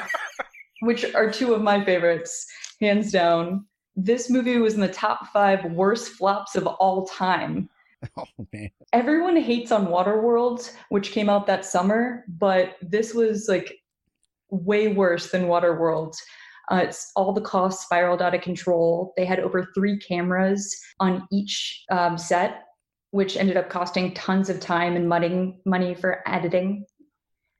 which 0.81 1.03
are 1.15 1.31
two 1.31 1.55
of 1.55 1.63
my 1.63 1.83
favorites, 1.83 2.45
hands 2.79 3.11
down. 3.11 3.65
This 3.95 4.29
movie 4.29 4.57
was 4.59 4.75
in 4.75 4.81
the 4.81 4.87
top 4.87 5.27
five 5.33 5.65
worst 5.71 6.09
flops 6.09 6.55
of 6.55 6.67
all 6.67 7.07
time. 7.07 7.67
Oh, 8.15 8.25
man. 8.53 8.69
Everyone 8.93 9.35
hates 9.35 9.71
on 9.71 9.87
Waterworld, 9.87 10.71
which 10.89 11.11
came 11.11 11.29
out 11.29 11.47
that 11.47 11.65
summer, 11.65 12.23
but 12.27 12.75
this 12.83 13.13
was 13.15 13.47
like 13.49 13.73
way 14.51 14.89
worse 14.89 15.31
than 15.31 15.47
Waterworld. 15.47 16.15
Uh, 16.71 16.77
it's 16.83 17.11
all 17.17 17.33
the 17.33 17.41
costs 17.41 17.83
spiraled 17.83 18.21
out 18.21 18.33
of 18.33 18.41
control. 18.41 19.13
They 19.17 19.25
had 19.25 19.39
over 19.39 19.67
three 19.75 19.99
cameras 19.99 20.73
on 20.99 21.27
each 21.31 21.83
um, 21.91 22.17
set. 22.17 22.63
which 23.11 23.35
ended 23.35 23.57
up 23.57 23.69
costing 23.69 24.13
tons 24.13 24.49
of 24.49 24.61
time 24.61 24.95
and 24.95 25.09
money, 25.09 25.59
money 25.65 25.93
for 25.93 26.23
editing. 26.25 26.85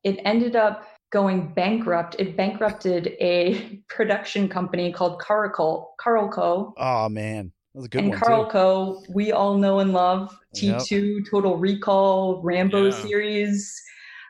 It 0.05 0.21
ended 0.23 0.55
up 0.55 0.87
going 1.11 1.53
bankrupt. 1.53 2.15
It 2.19 2.37
bankrupted 2.37 3.07
a 3.19 3.81
production 3.89 4.47
company 4.47 4.93
called 4.93 5.21
Carolco. 5.21 5.87
Carolco. 5.99 6.71
Oh 6.77 7.09
man, 7.09 7.51
that 7.73 7.79
was 7.79 7.85
a 7.87 7.89
good 7.89 7.99
and 8.03 8.09
one 8.11 8.19
too. 8.19 8.25
Carolco, 8.25 9.03
we 9.13 9.33
all 9.33 9.57
know 9.57 9.79
and 9.79 9.91
love 9.91 10.33
T2, 10.55 11.29
Total 11.29 11.57
Recall, 11.57 12.41
Rambo 12.41 12.85
Yeah. 12.85 12.91
series. 12.91 13.77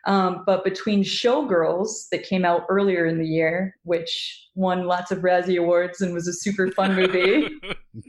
Um, 0.05 0.43
but 0.46 0.63
between 0.63 1.03
Showgirls 1.03 2.10
that 2.12 2.24
came 2.24 2.43
out 2.43 2.63
earlier 2.70 3.05
in 3.05 3.20
the 3.20 3.27
year, 3.27 3.75
which 3.84 4.48
won 4.55 4.86
lots 4.86 5.12
of 5.12 5.20
Razzie 5.20 5.60
Awards 5.60 6.01
and 6.01 6.13
was 6.13 6.27
a 6.27 6.34
super 6.34 6.72
fun 6.72 6.96
movie, 6.96 7.48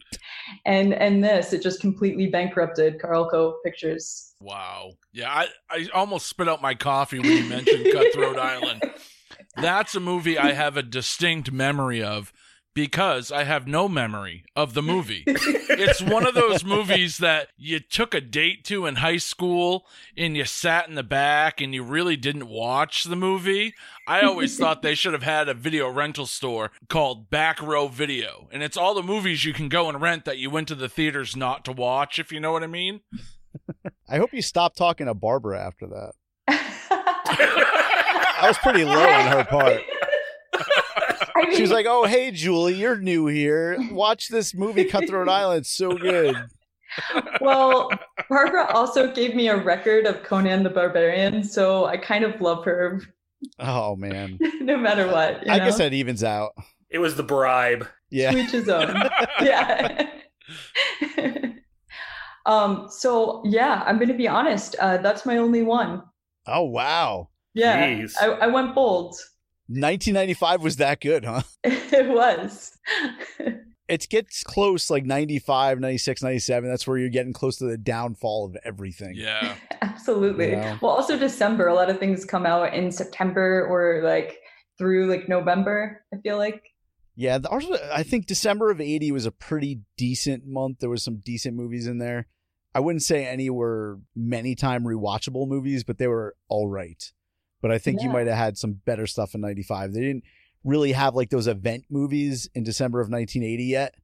and 0.65 0.95
and 0.95 1.23
this, 1.23 1.53
it 1.53 1.63
just 1.63 1.81
completely 1.81 2.29
bankrupted 2.29 2.99
Carolco 2.99 3.55
Pictures. 3.65 4.35
wow. 4.41 4.93
Yeah, 5.13 5.31
I, 5.31 5.49
I 5.71 5.89
almost 5.93 6.27
spit 6.27 6.49
out 6.49 6.63
my 6.63 6.75
coffee 6.75 7.19
when 7.19 7.31
you 7.31 7.45
mentioned 7.45 7.87
Cutthroat 7.93 8.39
Island. 8.39 8.83
That's 9.57 9.95
a 9.95 10.01
movie 10.01 10.39
I 10.39 10.53
have 10.53 10.79
a 10.79 10.83
distinct 10.83 11.53
memory 11.53 12.03
of 12.03 12.33
because 12.75 13.31
I 13.31 13.45
have 13.45 13.67
no 13.67 13.89
memory 13.89 14.45
of 14.57 14.75
the 14.75 14.83
movie. 14.83 15.25
it's 15.27 16.01
one 16.01 16.27
of 16.27 16.35
those 16.35 16.65
movies 16.65 17.19
that 17.19 17.49
you 17.57 17.81
took 17.81 18.15
a 18.15 18.21
date 18.21 18.65
to 18.65 18.87
in 18.87 18.97
high 18.97 19.19
school 19.19 19.87
and 20.17 20.37
you 20.37 20.45
sat 20.45 20.89
in 20.89 20.95
the 20.95 21.03
back 21.03 21.61
and 21.61 21.75
you 21.75 21.83
really 21.83 22.17
didn't 22.17 22.49
watch 22.49 23.05
the 23.05 23.17
movie. 23.17 23.75
I 24.07 24.23
always 24.23 24.57
thought 24.57 24.83
they 24.83 24.95
should 24.95 25.13
have 25.13 25.23
had 25.23 25.49
a 25.49 25.55
video 25.55 25.89
rental 25.91 26.27
store 26.27 26.71
called 26.89 27.31
Back 27.31 27.61
Row 27.61 27.89
Video. 27.89 28.49
And 28.53 28.63
it's 28.63 28.77
all 28.77 28.95
the 28.95 29.03
movies 29.03 29.45
you 29.45 29.53
can 29.53 29.69
go 29.69 29.89
and 29.89 30.01
rent 30.01 30.25
that 30.25 30.39
you 30.39 30.51
went 30.51 30.69
to 30.69 30.75
the 30.75 30.89
theaters 30.89 31.37
not 31.37 31.65
to 31.67 31.73
watch, 31.73 32.19
if 32.19 32.33
you 32.33 32.41
know 32.41 32.53
what 32.53 32.63
I 32.63 32.69
mean. 32.69 33.01
I 34.09 34.17
hope 34.17 34.33
you 34.33 34.43
stopped 34.43 34.77
talking 34.77 35.07
to 35.07 35.15
Barbara 35.15 35.61
after 35.65 35.87
that. 35.87 36.13
I 36.49 37.69
I 38.43 38.49
was 38.49 38.59
pretty 38.59 38.85
low 38.85 39.09
on 39.09 39.27
her 39.27 39.45
part. 39.45 39.83
Mean, 41.37 41.57
She 41.57 41.63
was 41.63 41.71
like, 41.71 41.87
"Oh, 41.89 42.05
hey, 42.07 42.31
Julie, 42.31 42.75
you're 42.75 42.97
new 42.97 43.27
here. 43.27 43.77
Watch 43.91 44.29
this 44.29 44.55
movie, 44.55 44.85
Cutthroat 44.85 45.29
Island. 45.31 45.61
It's 45.61 45.71
so 45.71 45.97
good." 45.97 46.37
well, 47.41 47.91
Barbara 48.29 48.67
also 48.75 49.11
gave 49.13 49.35
me 49.35 49.49
a 49.49 49.57
record 49.57 50.07
of 50.07 50.23
Conan 50.23 50.63
the 50.63 50.71
Barbarian, 50.71 51.43
so 51.43 51.87
I 51.87 51.97
kind 51.97 52.23
of 52.25 52.39
love 52.41 52.65
her 52.67 53.01
Oh 53.59 53.97
man, 53.97 54.39
no 54.61 54.77
matter 54.77 55.07
what. 55.09 55.45
You 55.47 55.53
I 55.53 55.59
know? 55.59 55.65
guess 55.65 55.79
that 55.79 55.93
evens 55.93 56.23
out. 56.23 56.53
It 56.91 56.99
was 56.99 57.17
the 57.17 57.23
bribe. 57.23 57.89
Yeah, 58.11 58.31
To 58.33 58.39
each 58.39 58.51
his 58.51 58.69
own. 58.69 58.95
yeah. 59.41 60.11
um. 62.47 62.89
So 62.91 63.43
yeah, 63.45 63.83
I'm 63.87 63.99
gonna 63.99 64.15
be 64.15 64.29
honest. 64.29 64.77
Uh, 64.79 64.99
that's 64.99 65.25
my 65.27 65.39
only 65.39 65.63
one. 65.63 66.03
Oh 66.47 66.63
wow, 66.65 67.31
Yeah, 67.55 67.87
Jeez. 67.89 68.15
I, 68.21 68.27
I 68.27 68.47
went 68.49 68.75
bold. 68.75 69.17
1995 69.69 70.63
was 70.63 70.77
that 70.77 71.01
good, 71.01 71.25
huh? 71.25 71.43
it 71.65 72.09
was. 72.09 72.79
It 73.89 74.09
gets 74.09 74.43
close, 74.43 74.89
like 74.89 75.05
95, 75.05 75.79
96, 75.81 76.23
97. 76.23 76.71
That's 76.71 76.87
where 76.87 76.97
you're 76.97 77.11
getting 77.11 77.35
close 77.35 77.59
to 77.59 77.67
the 77.67 77.77
downfall 77.77 78.47
of 78.47 78.57
everything. 78.65 79.15
Yeah. 79.17 79.57
Absolutely. 79.83 80.53
Yeah. 80.53 80.79
Well, 80.81 80.93
also 80.93 81.19
December. 81.19 81.67
A 81.67 81.75
lot 81.75 81.91
of 81.91 81.99
things 81.99 82.25
come 82.25 82.47
out 82.47 82.73
in 82.73 82.91
September 82.91 83.67
or 83.69 84.03
like 84.03 84.39
through 84.79 85.09
like 85.09 85.29
November. 85.29 86.05
I 86.15 86.19
feel 86.19 86.39
like. 86.39 86.63
Yeah, 87.17 87.37
the- 87.37 87.51
ours, 87.51 87.67
I 87.93 88.03
think 88.03 88.25
December 88.25 88.71
of 88.71 88.81
80 88.81 89.13
was 89.13 89.27
a 89.27 89.33
pretty 89.33 89.81
decent 89.99 90.47
month. 90.47 90.79
There 90.79 90.89
was 90.89 91.03
some 91.03 91.19
decent 91.19 91.57
movies 91.57 91.87
in 91.87 91.99
there. 91.99 92.29
I 92.75 92.81
wouldn't 92.81 93.03
say 93.03 93.27
any 93.27 93.51
were 93.51 94.01
many 94.17 94.55
time 94.55 94.85
rewatchable 94.85 95.47
movies, 95.47 95.85
but 95.85 95.99
they 95.99 96.07
were 96.07 96.35
all 96.49 96.69
right. 96.69 97.13
But 97.63 97.71
I 97.71 97.79
think 97.79 98.03
you 98.03 98.11
might 98.11 98.27
have 98.27 98.37
had 98.37 98.59
some 98.59 98.73
better 98.73 99.07
stuff 99.07 99.35
in 99.35 99.41
95. 99.41 99.95
They 99.95 100.01
didn't 100.01 100.25
really 100.65 100.93
have 100.93 101.15
like 101.15 101.31
those 101.31 101.47
event 101.47 101.85
movies 101.89 102.49
in 102.55 102.65
December 102.65 103.01
of 103.01 103.09
1980 103.09 103.65
yet. 103.65 103.95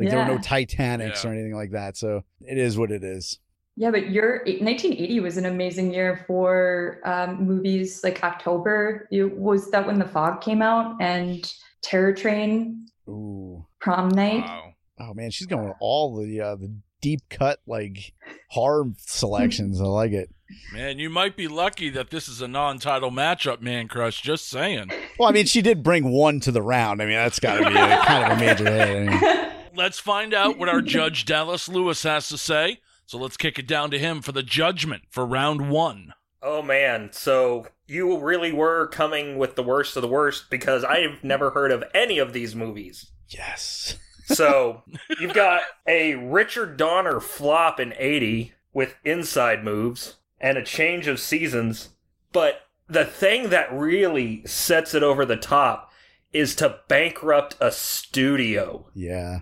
Like 0.00 0.08
there 0.10 0.18
were 0.18 0.24
no 0.24 0.34
Yeah. 0.34 0.40
Titanics 0.40 1.24
Yeah. 1.24 1.30
or 1.30 1.34
anything 1.34 1.54
like 1.54 1.72
that. 1.72 1.96
So 1.96 2.22
it 2.40 2.56
is 2.56 2.78
what 2.78 2.90
it 2.90 3.04
is. 3.04 3.38
Yeah, 3.76 3.90
but 3.92 4.10
your 4.10 4.38
1980 4.44 5.20
was 5.20 5.36
an 5.36 5.46
amazing 5.46 5.92
year 5.94 6.24
for 6.26 7.00
um, 7.04 7.44
movies 7.46 8.02
like 8.02 8.24
October. 8.24 9.06
You, 9.12 9.28
was 9.36 9.70
that 9.70 9.86
when 9.86 9.98
The 10.00 10.04
Fog 10.08 10.40
came 10.40 10.62
out 10.62 10.96
and 11.00 11.52
Terror 11.82 12.12
Train, 12.12 12.86
Ooh. 13.08 13.64
Prom 13.80 14.08
Night? 14.08 14.42
Wow. 14.44 14.72
Oh 15.00 15.14
man, 15.14 15.30
she's 15.30 15.46
going 15.46 15.64
with 15.68 15.76
all 15.80 16.16
the 16.20 16.40
uh, 16.40 16.56
the 16.56 16.72
deep 17.00 17.20
cut 17.30 17.60
like 17.66 18.12
horror 18.50 18.86
selections. 18.98 19.80
I 19.80 19.84
like 19.84 20.12
it. 20.12 20.30
Man, 20.72 20.98
you 20.98 21.10
might 21.10 21.36
be 21.36 21.46
lucky 21.46 21.90
that 21.90 22.10
this 22.10 22.26
is 22.26 22.40
a 22.40 22.48
non-title 22.48 23.10
matchup, 23.10 23.58
Mancrush. 23.58 24.22
Just 24.22 24.48
saying. 24.48 24.90
Well, 25.18 25.28
I 25.28 25.32
mean, 25.32 25.46
she 25.46 25.60
did 25.60 25.82
bring 25.82 26.10
one 26.10 26.40
to 26.40 26.50
the 26.52 26.62
round. 26.62 27.02
I 27.02 27.04
mean, 27.04 27.16
that's 27.16 27.38
got 27.38 27.58
to 27.58 27.68
be 27.68 27.76
a, 27.76 27.98
kind 27.98 28.32
of 28.32 28.38
a 28.38 28.40
major 28.40 28.64
hit. 28.64 29.08
I 29.08 29.44
mean, 29.44 29.52
Let's 29.74 29.98
find 30.00 30.34
out 30.34 30.58
what 30.58 30.68
our 30.68 30.80
judge 30.80 31.24
Dallas 31.24 31.68
Lewis 31.68 32.02
has 32.02 32.28
to 32.30 32.38
say. 32.38 32.78
So 33.06 33.16
let's 33.16 33.36
kick 33.36 33.58
it 33.58 33.68
down 33.68 33.90
to 33.92 33.98
him 33.98 34.22
for 34.22 34.32
the 34.32 34.42
judgment 34.42 35.04
for 35.10 35.24
round 35.24 35.70
one. 35.70 36.12
Oh 36.42 36.62
man, 36.62 37.10
so 37.12 37.66
you 37.86 38.18
really 38.18 38.52
were 38.52 38.88
coming 38.88 39.38
with 39.38 39.54
the 39.54 39.62
worst 39.62 39.96
of 39.96 40.02
the 40.02 40.08
worst 40.08 40.50
because 40.50 40.82
I've 40.84 41.22
never 41.22 41.50
heard 41.50 41.70
of 41.72 41.84
any 41.94 42.18
of 42.18 42.32
these 42.32 42.54
movies. 42.56 43.10
yes. 43.28 43.96
So 44.28 44.82
you've 45.18 45.32
got 45.32 45.62
a 45.86 46.14
Richard 46.14 46.76
Donner 46.76 47.18
flop 47.18 47.80
in 47.80 47.94
80 47.96 48.52
with 48.74 48.94
inside 49.04 49.64
moves 49.64 50.16
and 50.38 50.58
a 50.58 50.62
change 50.62 51.06
of 51.06 51.18
seasons. 51.18 51.90
But 52.32 52.60
the 52.88 53.04
thing 53.04 53.48
that 53.50 53.72
really 53.72 54.46
sets 54.46 54.94
it 54.94 55.02
over 55.02 55.24
the 55.24 55.36
top 55.36 55.90
is 56.32 56.54
to 56.56 56.78
bankrupt 56.88 57.56
a 57.58 57.72
studio. 57.72 58.86
Yeah. 58.94 59.40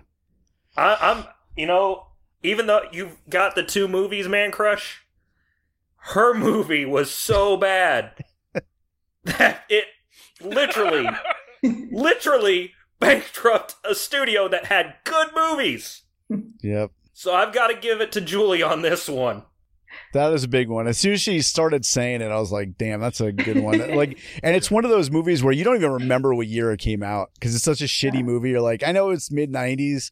I, 0.77 0.97
I'm, 1.01 1.25
you 1.55 1.65
know, 1.65 2.07
even 2.43 2.67
though 2.67 2.83
you've 2.91 3.17
got 3.29 3.55
the 3.55 3.63
two 3.63 3.87
movies, 3.87 4.27
Mancrush, 4.27 4.99
her 5.97 6.33
movie 6.33 6.85
was 6.85 7.11
so 7.11 7.57
bad 7.57 8.23
that 9.25 9.63
it 9.69 9.85
literally, 10.41 11.09
literally 11.63 12.73
bankrupt 12.99 13.75
a 13.83 13.95
studio 13.95 14.47
that 14.47 14.65
had 14.65 14.95
good 15.03 15.29
movies. 15.35 16.03
Yep. 16.61 16.91
So 17.13 17.33
I've 17.33 17.53
got 17.53 17.67
to 17.67 17.75
give 17.75 18.01
it 18.01 18.11
to 18.13 18.21
Julie 18.21 18.61
on 18.61 18.81
this 18.81 19.09
one. 19.09 19.43
That 20.13 20.33
is 20.33 20.43
a 20.43 20.47
big 20.47 20.69
one. 20.69 20.87
As 20.87 20.97
soon 20.97 21.13
as 21.13 21.21
she 21.21 21.41
started 21.41 21.85
saying 21.85 22.21
it, 22.21 22.31
I 22.31 22.39
was 22.39 22.51
like, 22.51 22.77
"Damn, 22.77 22.99
that's 22.99 23.21
a 23.21 23.31
good 23.31 23.59
one." 23.59 23.95
like, 23.95 24.19
and 24.43 24.55
it's 24.55 24.69
one 24.69 24.85
of 24.85 24.91
those 24.91 25.09
movies 25.09 25.43
where 25.43 25.53
you 25.53 25.63
don't 25.63 25.77
even 25.77 25.91
remember 25.91 26.33
what 26.33 26.47
year 26.47 26.71
it 26.71 26.79
came 26.79 27.03
out 27.03 27.31
because 27.33 27.55
it's 27.55 27.63
such 27.63 27.81
a 27.81 27.85
shitty 27.85 28.23
movie. 28.23 28.51
You're 28.51 28.61
like, 28.61 28.83
I 28.83 28.91
know 28.91 29.09
it's 29.09 29.31
mid 29.31 29.51
'90s. 29.51 30.11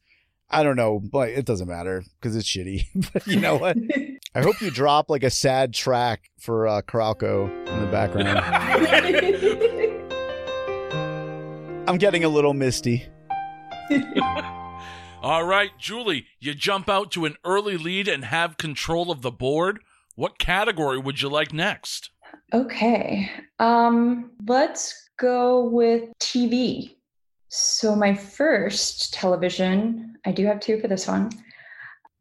I 0.49 0.63
don't 0.63 0.75
know, 0.75 0.99
but 0.99 1.29
it 1.29 1.45
doesn't 1.45 1.67
matter 1.67 2.03
because 2.19 2.35
it's 2.35 2.47
shitty. 2.47 2.85
but 3.13 3.25
you 3.27 3.39
know 3.39 3.57
what? 3.57 3.77
I 4.35 4.41
hope 4.41 4.61
you 4.61 4.69
drop 4.69 5.09
like 5.09 5.23
a 5.23 5.29
sad 5.29 5.73
track 5.73 6.29
for 6.39 6.67
uh, 6.67 6.81
Carolco 6.81 7.49
in 7.67 7.81
the 7.81 7.87
background. 7.87 8.39
I'm 11.87 11.97
getting 11.99 12.23
a 12.23 12.29
little 12.29 12.55
misty. 12.55 13.05
All 15.21 15.43
right, 15.43 15.71
Julie, 15.77 16.25
you 16.39 16.55
jump 16.55 16.89
out 16.89 17.11
to 17.11 17.25
an 17.25 17.35
early 17.43 17.77
lead 17.77 18.07
and 18.07 18.25
have 18.25 18.57
control 18.57 19.11
of 19.11 19.21
the 19.21 19.31
board. 19.31 19.79
What 20.15 20.39
category 20.39 20.97
would 20.97 21.21
you 21.21 21.29
like 21.29 21.53
next? 21.53 22.09
Okay. 22.53 23.29
Um, 23.59 24.31
let's 24.47 25.09
go 25.19 25.65
with 25.65 26.09
TV. 26.19 26.95
So 27.49 27.95
my 27.95 28.15
first 28.15 29.13
television, 29.13 30.17
I 30.25 30.31
do 30.31 30.45
have 30.45 30.59
two 30.59 30.79
for 30.79 30.87
this 30.87 31.07
one, 31.07 31.29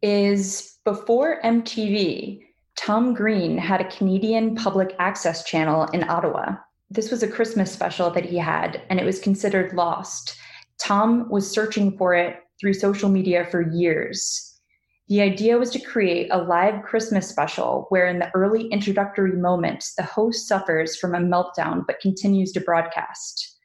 is 0.02 0.76
before 0.84 1.40
MTV, 1.42 2.40
Tom 2.76 3.14
Green 3.14 3.56
had 3.56 3.80
a 3.80 3.88
Canadian 3.88 4.56
public 4.56 4.94
access 4.98 5.44
channel 5.44 5.84
in 5.94 6.04
Ottawa. 6.04 6.56
This 6.94 7.10
was 7.10 7.24
a 7.24 7.28
Christmas 7.28 7.72
special 7.72 8.08
that 8.10 8.24
he 8.24 8.38
had, 8.38 8.80
and 8.88 9.00
it 9.00 9.04
was 9.04 9.18
considered 9.18 9.74
lost. 9.74 10.36
Tom 10.78 11.28
was 11.28 11.50
searching 11.50 11.98
for 11.98 12.14
it 12.14 12.36
through 12.60 12.74
social 12.74 13.08
media 13.08 13.48
for 13.50 13.60
years. 13.60 14.60
The 15.08 15.20
idea 15.20 15.58
was 15.58 15.70
to 15.70 15.80
create 15.80 16.28
a 16.30 16.42
live 16.42 16.84
Christmas 16.84 17.28
special 17.28 17.86
where, 17.88 18.06
in 18.06 18.20
the 18.20 18.30
early 18.32 18.68
introductory 18.68 19.32
moments, 19.32 19.96
the 19.96 20.04
host 20.04 20.46
suffers 20.46 20.96
from 20.96 21.16
a 21.16 21.18
meltdown 21.18 21.82
but 21.84 21.98
continues 22.00 22.52
to 22.52 22.60
broadcast. 22.60 23.58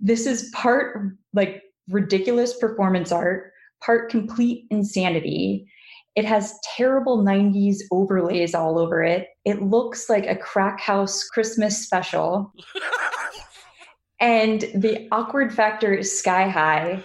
This 0.00 0.24
is 0.24 0.50
part 0.54 1.12
like 1.34 1.62
ridiculous 1.90 2.56
performance 2.56 3.12
art, 3.12 3.52
part 3.82 4.10
complete 4.10 4.64
insanity. 4.70 5.68
It 6.16 6.24
has 6.24 6.58
terrible 6.76 7.18
90s 7.18 7.78
overlays 7.92 8.54
all 8.54 8.78
over 8.78 9.02
it. 9.02 9.28
It 9.44 9.62
looks 9.62 10.10
like 10.10 10.26
a 10.26 10.36
crack 10.36 10.80
house 10.80 11.24
Christmas 11.24 11.84
special. 11.84 12.52
and 14.20 14.62
the 14.74 15.08
awkward 15.12 15.54
factor 15.54 15.94
is 15.94 16.16
sky 16.16 16.48
high. 16.48 17.04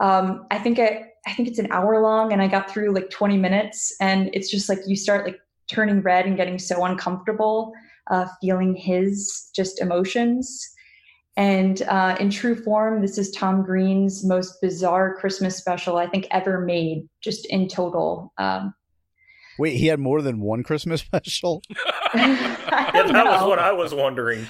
Um, 0.00 0.46
I 0.50 0.58
think 0.58 0.78
I, 0.78 1.06
I 1.26 1.32
think 1.34 1.48
it's 1.48 1.58
an 1.58 1.72
hour 1.72 2.00
long, 2.00 2.32
and 2.32 2.42
I 2.42 2.48
got 2.48 2.70
through 2.70 2.92
like 2.94 3.10
20 3.10 3.36
minutes, 3.38 3.94
and 4.00 4.30
it's 4.32 4.50
just 4.50 4.68
like 4.68 4.80
you 4.86 4.96
start 4.96 5.24
like 5.24 5.40
turning 5.68 6.00
red 6.02 6.26
and 6.26 6.36
getting 6.36 6.58
so 6.58 6.84
uncomfortable, 6.84 7.72
uh, 8.10 8.26
feeling 8.40 8.74
his 8.74 9.50
just 9.54 9.80
emotions. 9.80 10.73
And 11.36 11.82
uh, 11.82 12.16
in 12.20 12.30
true 12.30 12.54
form, 12.54 13.00
this 13.02 13.18
is 13.18 13.30
Tom 13.32 13.62
Green's 13.62 14.24
most 14.24 14.60
bizarre 14.60 15.16
Christmas 15.16 15.56
special 15.56 15.96
I 15.96 16.06
think 16.06 16.28
ever 16.30 16.60
made, 16.60 17.08
just 17.20 17.46
in 17.46 17.68
total. 17.68 18.32
Um, 18.38 18.72
Wait, 19.58 19.76
he 19.76 19.86
had 19.86 20.00
more 20.00 20.22
than 20.22 20.40
one 20.40 20.62
Christmas 20.62 21.00
special? 21.02 21.62
Yeah, 22.94 23.02
don't 23.02 23.12
that 23.12 23.24
was 23.26 23.48
what 23.48 23.58
I 23.58 23.72
was 23.72 23.92
wondering. 23.92 24.46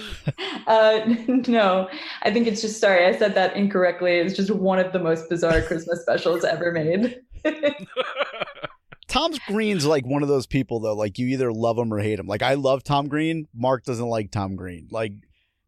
Uh, 0.67 1.00
no, 1.49 1.88
I 2.23 2.31
think 2.31 2.47
it's 2.47 2.61
just 2.61 2.79
sorry. 2.79 3.07
I 3.07 3.17
said 3.17 3.35
that 3.35 3.57
incorrectly. 3.57 4.19
It's 4.19 4.35
just 4.35 4.50
one 4.50 4.79
of 4.79 4.93
the 4.93 4.99
most 4.99 5.31
bizarre 5.31 5.62
Christmas 5.62 6.03
specials 6.03 6.45
ever 6.45 6.71
made. 6.71 7.21
Tom 9.09 9.33
Green's 9.49 9.87
like 9.87 10.05
one 10.05 10.23
of 10.23 10.29
those 10.29 10.47
people 10.47 10.81
though, 10.81 10.95
like 10.95 11.19
you 11.19 11.29
either 11.29 11.53
love 11.53 11.79
him 11.79 11.93
or 11.93 12.00
hate 12.00 12.19
him. 12.19 12.26
Like 12.26 12.43
I 12.43 12.55
love 12.55 12.85
Tom 12.85 13.09
Green, 13.09 13.49
Mark 13.55 13.85
doesn't 13.85 14.07
like 14.09 14.31
Tom 14.31 14.57
Green. 14.57 14.88
Like 14.91 15.12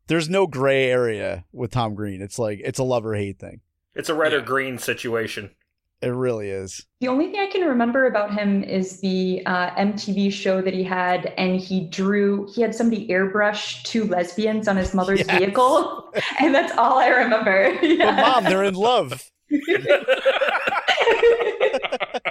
there's 0.06 0.28
no 0.28 0.46
gray 0.46 0.90
area 0.90 1.44
with 1.52 1.70
Tom 1.70 1.94
Green. 1.94 2.22
It's 2.22 2.38
like 2.38 2.60
it's 2.64 2.78
a 2.78 2.84
love 2.84 3.04
or 3.06 3.14
hate 3.14 3.38
thing. 3.38 3.60
It's 3.94 4.08
a 4.08 4.14
red 4.14 4.32
or 4.32 4.40
green 4.40 4.78
situation. 4.78 5.50
It 6.02 6.08
really 6.08 6.50
is. 6.50 6.84
the 7.00 7.08
only 7.08 7.30
thing 7.30 7.40
I 7.40 7.46
can 7.50 7.66
remember 7.66 8.06
about 8.06 8.34
him 8.34 8.62
is 8.62 9.00
the 9.00 9.42
uh, 9.46 9.70
MTV 9.76 10.30
show 10.30 10.60
that 10.60 10.75
he 10.75 10.84
had, 10.84 11.32
and 11.38 11.58
he 11.58 11.88
drew. 11.88 12.46
He 12.54 12.60
had 12.60 12.75
somebody 12.75 13.08
airbrush 13.08 13.82
two 13.82 14.04
lesbians 14.04 14.68
on 14.68 14.76
his 14.76 14.92
mother's 14.92 15.20
Yes. 15.20 15.30
vehicle, 15.30 16.12
and 16.40 16.54
that's 16.54 16.76
all 16.76 16.98
I 16.98 17.08
remember. 17.08 17.75
But 17.80 18.16
mom, 18.16 18.44
they're 18.44 18.64
in 18.64 18.75
love. 18.75 19.30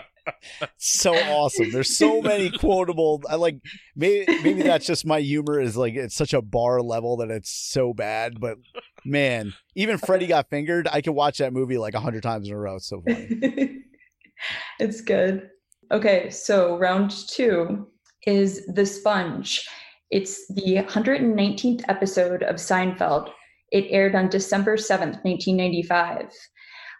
so 0.77 1.13
awesome. 1.13 1.71
There's 1.71 1.97
so 1.97 2.21
many 2.21 2.49
quotable. 2.49 3.21
I 3.29 3.35
like 3.35 3.59
maybe 3.95 4.25
maybe 4.43 4.61
that's 4.63 4.85
just 4.85 5.05
my 5.05 5.19
humor 5.19 5.59
is 5.59 5.75
like 5.77 5.95
it's 5.95 6.15
such 6.15 6.33
a 6.33 6.41
bar 6.41 6.81
level 6.81 7.17
that 7.17 7.31
it's 7.31 7.51
so 7.51 7.93
bad. 7.93 8.39
But 8.39 8.57
man, 9.05 9.53
even 9.75 9.97
Freddy 9.97 10.27
got 10.27 10.49
fingered. 10.49 10.87
I 10.91 11.01
could 11.01 11.13
watch 11.13 11.37
that 11.39 11.53
movie 11.53 11.77
like 11.77 11.93
a 11.93 11.99
hundred 11.99 12.23
times 12.23 12.47
in 12.47 12.53
a 12.53 12.57
row. 12.57 12.75
It's 12.75 12.87
so 12.87 13.01
funny. 13.01 13.83
it's 14.79 15.01
good. 15.01 15.49
Okay, 15.91 16.29
so 16.29 16.77
round 16.77 17.11
two 17.29 17.87
is 18.25 18.65
The 18.67 18.85
Sponge. 18.85 19.67
It's 20.11 20.47
the 20.47 20.77
119th 20.87 21.83
episode 21.87 22.43
of 22.43 22.55
Seinfeld. 22.55 23.29
It 23.71 23.85
aired 23.89 24.15
on 24.15 24.29
December 24.29 24.77
7th, 24.77 25.23
1995. 25.23 26.31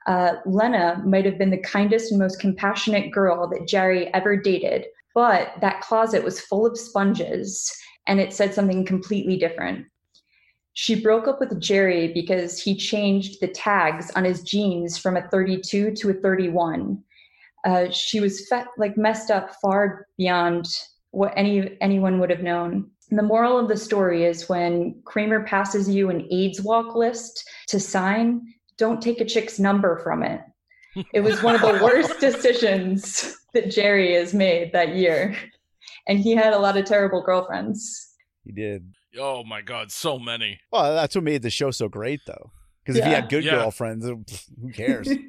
Uh, 0.05 0.35
Lena 0.45 1.01
might 1.05 1.25
have 1.25 1.37
been 1.37 1.49
the 1.49 1.57
kindest 1.57 2.11
and 2.11 2.19
most 2.19 2.39
compassionate 2.39 3.11
girl 3.11 3.47
that 3.49 3.67
Jerry 3.67 4.13
ever 4.13 4.37
dated, 4.37 4.85
but 5.13 5.53
that 5.61 5.81
closet 5.81 6.23
was 6.23 6.39
full 6.39 6.65
of 6.65 6.77
sponges 6.77 7.73
and 8.07 8.19
it 8.19 8.33
said 8.33 8.53
something 8.53 8.85
completely 8.85 9.37
different. 9.37 9.85
She 10.73 11.01
broke 11.01 11.27
up 11.27 11.39
with 11.39 11.59
Jerry 11.59 12.11
because 12.13 12.61
he 12.61 12.75
changed 12.75 13.39
the 13.41 13.47
tags 13.47 14.11
on 14.11 14.25
his 14.25 14.43
jeans 14.43 14.97
from 14.97 15.17
a 15.17 15.27
32 15.29 15.91
to 15.91 16.09
a 16.09 16.13
31 16.13 17.03
uh, 17.65 17.89
she 17.89 18.19
was 18.19 18.47
fe- 18.47 18.63
like 18.77 18.95
messed 18.95 19.31
up 19.31 19.55
far 19.61 20.07
beyond 20.17 20.67
what 21.11 21.33
any 21.35 21.75
anyone 21.81 22.19
would 22.19 22.29
have 22.29 22.43
known. 22.43 22.89
And 23.09 23.19
the 23.19 23.23
moral 23.23 23.57
of 23.57 23.67
the 23.67 23.77
story 23.77 24.23
is 24.23 24.47
when 24.47 25.01
Kramer 25.03 25.43
passes 25.43 25.89
you 25.89 26.09
an 26.09 26.27
AIDS 26.31 26.61
walk 26.61 26.95
list 26.95 27.47
to 27.67 27.79
sign, 27.79 28.41
don't 28.77 29.01
take 29.01 29.21
a 29.21 29.25
chick's 29.25 29.59
number 29.59 29.97
from 30.03 30.21
it. 30.23 30.41
It 31.13 31.21
was 31.21 31.41
one 31.43 31.55
of 31.55 31.61
the 31.61 31.79
worst 31.83 32.19
decisions 32.19 33.35
that 33.53 33.69
Jerry 33.71 34.13
has 34.15 34.33
made 34.33 34.73
that 34.73 34.95
year. 34.95 35.35
And 36.07 36.19
he 36.19 36.31
had 36.35 36.53
a 36.53 36.59
lot 36.59 36.77
of 36.77 36.85
terrible 36.85 37.21
girlfriends. 37.21 38.13
He 38.43 38.51
did. 38.51 38.93
oh 39.19 39.43
my 39.43 39.61
god, 39.61 39.91
so 39.91 40.19
many. 40.19 40.59
Well, 40.71 40.93
that's 40.95 41.15
what 41.15 41.23
made 41.23 41.41
the 41.41 41.49
show 41.49 41.71
so 41.71 41.89
great, 41.89 42.21
though. 42.27 42.51
Because 42.83 42.99
if 42.99 43.05
he 43.05 43.11
had 43.11 43.29
good 43.29 43.43
Yeah. 43.43 43.55
girlfriends, 43.55 44.05
who 44.05 44.23
cares? 44.73 45.09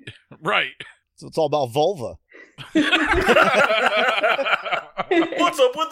Right. 0.42 0.72
so 1.16 1.28
it's 1.28 1.38
all 1.38 1.46
about 1.46 1.72
vulva. 1.72 2.16
What's 2.72 2.86
up 5.60 5.76
with 5.76 5.90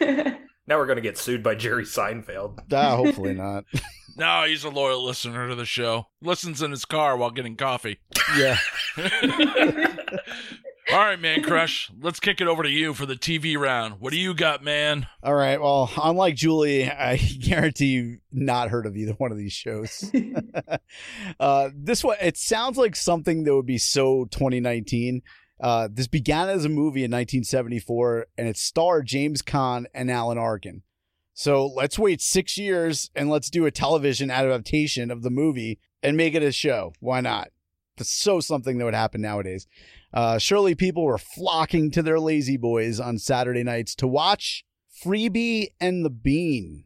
that? 0.00 0.38
Now 0.66 0.78
we're 0.78 0.86
going 0.86 0.96
to 0.96 1.02
get 1.02 1.18
sued 1.18 1.42
by 1.42 1.54
Jerry 1.54 1.84
Seinfeld. 1.84 2.60
Ah, 2.72 2.96
hopefully 2.96 3.34
not. 3.34 3.64
no, 4.16 4.44
he's 4.46 4.64
a 4.64 4.70
loyal 4.70 5.04
listener 5.04 5.48
to 5.48 5.54
the 5.54 5.64
show. 5.64 6.06
Listens 6.20 6.62
in 6.62 6.70
his 6.70 6.84
car 6.84 7.16
while 7.16 7.30
getting 7.30 7.56
coffee. 7.56 7.98
yeah. 8.36 8.56
All 10.92 10.98
right, 10.98 11.18
Mancrush. 11.20 11.90
Let's 12.00 12.18
kick 12.20 12.40
it 12.40 12.48
over 12.48 12.62
to 12.64 12.68
you 12.68 12.92
for 12.92 13.06
the 13.06 13.14
TV 13.14 13.56
round. 13.56 14.00
What 14.00 14.12
do 14.12 14.18
you 14.18 14.34
got, 14.34 14.64
man? 14.64 15.06
All 15.22 15.34
right. 15.34 15.60
Well, 15.60 15.90
unlike 16.02 16.34
Julie, 16.34 16.90
I 16.90 17.16
guarantee 17.16 17.86
you 17.86 18.18
not 18.32 18.68
heard 18.68 18.84
of 18.86 18.96
either 18.96 19.12
one 19.12 19.30
of 19.32 19.38
these 19.38 19.52
shows. 19.52 20.10
uh, 21.40 21.70
this 21.74 22.02
one, 22.02 22.16
it 22.20 22.36
sounds 22.36 22.76
like 22.76 22.96
something 22.96 23.44
that 23.44 23.54
would 23.54 23.64
be 23.66 23.78
so 23.78 24.24
2019. 24.32 25.22
Uh, 25.62 25.88
this 25.90 26.08
began 26.08 26.48
as 26.48 26.64
a 26.64 26.68
movie 26.68 27.04
in 27.04 27.10
1974, 27.12 28.26
and 28.36 28.48
it 28.48 28.56
starred 28.56 29.06
James 29.06 29.42
Caan 29.42 29.86
and 29.94 30.10
Alan 30.10 30.36
Arkin. 30.36 30.82
So 31.34 31.66
let's 31.66 31.98
wait 31.98 32.20
six 32.20 32.58
years 32.58 33.10
and 33.14 33.30
let's 33.30 33.48
do 33.48 33.64
a 33.64 33.70
television 33.70 34.30
adaptation 34.30 35.10
of 35.10 35.22
the 35.22 35.30
movie 35.30 35.78
and 36.02 36.16
make 36.16 36.34
it 36.34 36.42
a 36.42 36.52
show. 36.52 36.92
Why 36.98 37.20
not? 37.20 37.50
That's 37.96 38.10
so 38.10 38.40
something 38.40 38.78
that 38.78 38.84
would 38.84 38.94
happen 38.94 39.20
nowadays. 39.20 39.66
Uh, 40.12 40.38
surely 40.38 40.74
people 40.74 41.04
were 41.04 41.18
flocking 41.18 41.90
to 41.92 42.02
their 42.02 42.18
lazy 42.18 42.56
boys 42.56 42.98
on 42.98 43.18
Saturday 43.18 43.62
nights 43.62 43.94
to 43.96 44.06
watch 44.06 44.64
Freebie 45.04 45.68
and 45.80 46.04
the 46.04 46.10
Bean, 46.10 46.84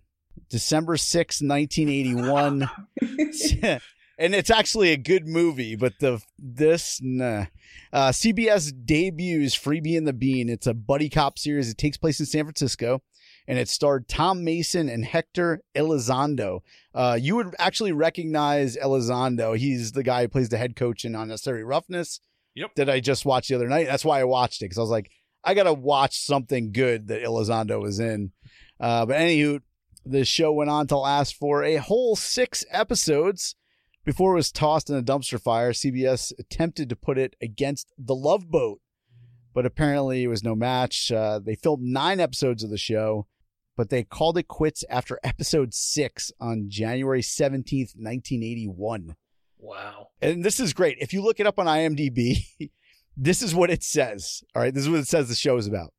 December 0.50 0.96
6, 0.96 1.40
1981. 1.42 2.70
and 4.18 4.34
it's 4.34 4.50
actually 4.50 4.92
a 4.92 4.96
good 4.96 5.26
movie, 5.26 5.76
but 5.76 5.94
the 6.00 6.22
this 6.38 7.00
nah. 7.02 7.46
Uh, 7.92 8.10
CBS 8.10 8.72
debuts 8.84 9.56
Freebie 9.56 9.96
and 9.96 10.06
the 10.06 10.12
Bean. 10.12 10.48
It's 10.48 10.66
a 10.66 10.74
buddy 10.74 11.08
cop 11.08 11.38
series. 11.38 11.70
It 11.70 11.78
takes 11.78 11.96
place 11.96 12.18
in 12.18 12.26
San 12.26 12.44
Francisco, 12.44 13.02
and 13.46 13.58
it 13.58 13.68
starred 13.68 14.08
Tom 14.08 14.44
Mason 14.44 14.88
and 14.88 15.04
Hector 15.04 15.62
Elizondo. 15.74 16.60
Uh, 16.94 17.18
you 17.20 17.36
would 17.36 17.54
actually 17.58 17.92
recognize 17.92 18.76
Elizondo. 18.76 19.56
He's 19.56 19.92
the 19.92 20.02
guy 20.02 20.22
who 20.22 20.28
plays 20.28 20.48
the 20.48 20.58
head 20.58 20.76
coach 20.76 21.04
in 21.04 21.14
Unnecessary 21.14 21.64
Roughness. 21.64 22.20
Yep. 22.54 22.74
That 22.76 22.88
I 22.88 23.00
just 23.00 23.26
watched 23.26 23.50
the 23.50 23.54
other 23.54 23.68
night. 23.68 23.86
That's 23.86 24.04
why 24.04 24.18
I 24.18 24.24
watched 24.24 24.62
it 24.62 24.66
because 24.66 24.78
I 24.78 24.80
was 24.82 24.90
like, 24.90 25.10
I 25.44 25.52
gotta 25.52 25.74
watch 25.74 26.18
something 26.18 26.72
good 26.72 27.08
that 27.08 27.22
Elizondo 27.22 27.80
was 27.80 28.00
in. 28.00 28.32
Uh, 28.80 29.04
but 29.04 29.16
anywho, 29.16 29.60
the 30.06 30.24
show 30.24 30.52
went 30.52 30.70
on 30.70 30.86
to 30.86 30.96
last 30.96 31.36
for 31.36 31.62
a 31.62 31.76
whole 31.76 32.16
six 32.16 32.64
episodes 32.70 33.56
before 34.06 34.32
it 34.32 34.36
was 34.36 34.50
tossed 34.52 34.88
in 34.88 34.96
a 34.96 35.02
dumpster 35.02 35.38
fire. 35.38 35.72
CBS 35.72 36.32
attempted 36.38 36.88
to 36.88 36.96
put 36.96 37.18
it 37.18 37.36
against 37.42 37.92
The 37.98 38.14
Love 38.14 38.50
Boat, 38.50 38.80
but 39.52 39.66
apparently 39.66 40.22
it 40.22 40.28
was 40.28 40.42
no 40.42 40.54
match. 40.54 41.12
Uh, 41.12 41.38
they 41.40 41.56
filmed 41.56 41.82
nine 41.82 42.20
episodes 42.20 42.62
of 42.62 42.70
the 42.70 42.78
show, 42.78 43.26
but 43.76 43.90
they 43.90 44.04
called 44.04 44.38
it 44.38 44.48
quits 44.48 44.84
after 44.88 45.18
episode 45.24 45.74
six 45.74 46.32
on 46.40 46.66
January 46.70 47.20
17th, 47.20 47.94
1981. 47.96 49.16
Wow. 49.58 50.08
And 50.22 50.44
this 50.44 50.60
is 50.60 50.72
great. 50.72 50.96
If 51.00 51.12
you 51.12 51.20
look 51.22 51.40
it 51.40 51.46
up 51.46 51.58
on 51.58 51.66
IMDb, 51.66 52.46
this 53.16 53.42
is 53.42 53.54
what 53.54 53.70
it 53.70 53.82
says. 53.82 54.44
All 54.54 54.62
right, 54.62 54.72
this 54.72 54.84
is 54.84 54.88
what 54.90 55.00
it 55.00 55.08
says 55.08 55.28
the 55.28 55.34
show 55.34 55.56
is 55.56 55.66
about. 55.66 55.92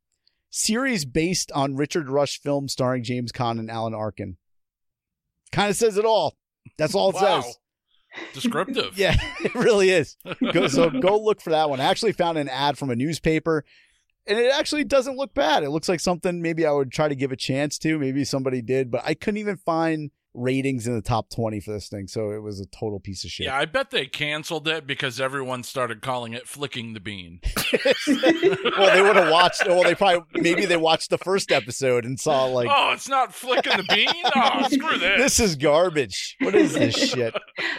Series 0.50 1.04
based 1.04 1.52
on 1.52 1.76
Richard 1.76 2.10
Rush 2.10 2.40
film 2.42 2.70
starring 2.70 3.04
James 3.04 3.34
Caan 3.34 3.60
and 3.60 3.70
Alan 3.70 3.94
Arkin. 3.94 4.38
Kind 5.52 5.70
of 5.70 5.76
says 5.76 5.98
it 5.98 6.06
all. 6.06 6.38
That's 6.78 6.96
all 6.96 7.10
it 7.10 7.16
Wow. 7.16 7.42
says. 7.42 7.58
Descriptive. 8.34 8.94
Yeah, 8.98 9.16
it 9.44 9.54
really 9.56 9.90
is. 9.90 10.18
Go, 10.54 10.68
so 10.68 10.90
go 10.90 11.20
look 11.20 11.42
for 11.42 11.52
that 11.52 11.70
one. 11.70 11.80
I 11.80 11.86
actually 11.86 12.14
found 12.14 12.38
an 12.38 12.50
ad 12.50 12.78
from 12.78 12.90
a 12.90 12.96
newspaper, 12.96 13.64
and 14.26 14.38
it 14.38 14.52
actually 14.54 14.84
doesn't 14.84 15.18
look 15.18 15.34
bad. 15.34 15.64
It 15.64 15.70
looks 15.70 15.90
like 15.90 16.00
something 16.00 16.42
maybe 16.42 16.66
I 16.66 16.72
would 16.72 16.92
try 16.92 17.08
to 17.08 17.16
give 17.16 17.32
a 17.32 17.36
chance 17.36 17.78
to. 17.80 17.98
Maybe 17.98 18.24
somebody 18.24 18.62
did, 18.62 18.92
but 18.92 19.02
I 19.06 19.14
couldn't 19.14 19.38
even 19.38 19.58
find 19.58 20.12
ratings 20.38 20.88
in 20.88 20.94
the 20.94 21.02
top 21.02 21.30
20 21.32 21.60
for 21.60 21.72
this 21.72 21.90
thing. 21.90 22.08
So 22.08 22.32
it 22.32 22.42
was 22.42 22.60
a 22.62 22.66
total 22.68 23.00
piece 23.00 23.24
of 23.26 23.32
shit. 23.32 23.48
Yeah, 23.48 23.58
I 23.58 23.66
bet 23.66 23.90
they 23.90 24.06
canceled 24.06 24.68
it 24.68 24.86
because 24.86 25.20
everyone 25.20 25.64
started 25.64 26.02
calling 26.02 26.34
it 26.34 26.48
flicking 26.48 26.94
the 26.94 27.00
bean. 27.00 27.42
well, 28.08 28.94
they 28.94 29.02
would 29.02 29.16
have 29.16 29.32
watched. 29.32 29.66
Well, 29.68 29.84
they 29.84 29.96
probably 29.96 30.42
maybe 30.42 30.66
they 30.66 30.78
watched 30.78 31.10
the 31.10 31.18
first 31.18 31.52
episode 31.52 32.06
and 32.06 32.20
saw 32.20 32.46
like 32.46 32.70
oh, 32.72 32.92
it's 32.94 33.10
not 33.10 33.34
flicking 33.34 33.76
the 33.78 33.86
bean? 33.90 34.08
Oh, 34.36 34.68
screw 34.70 34.98
this. 35.00 35.18
this 35.18 35.40
is 35.40 35.56
garbage. 35.56 36.36
What 36.42 36.54
is 36.54 36.74
this 36.74 36.96
shit? 37.12 37.34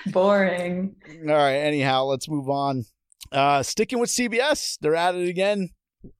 Boring. 0.06 0.96
All 1.22 1.34
right. 1.34 1.56
Anyhow, 1.56 2.04
let's 2.04 2.28
move 2.28 2.48
on. 2.48 2.84
Uh, 3.30 3.62
sticking 3.62 3.98
with 3.98 4.10
CBS, 4.10 4.76
they're 4.80 4.96
at 4.96 5.14
it 5.14 5.28
again. 5.28 5.70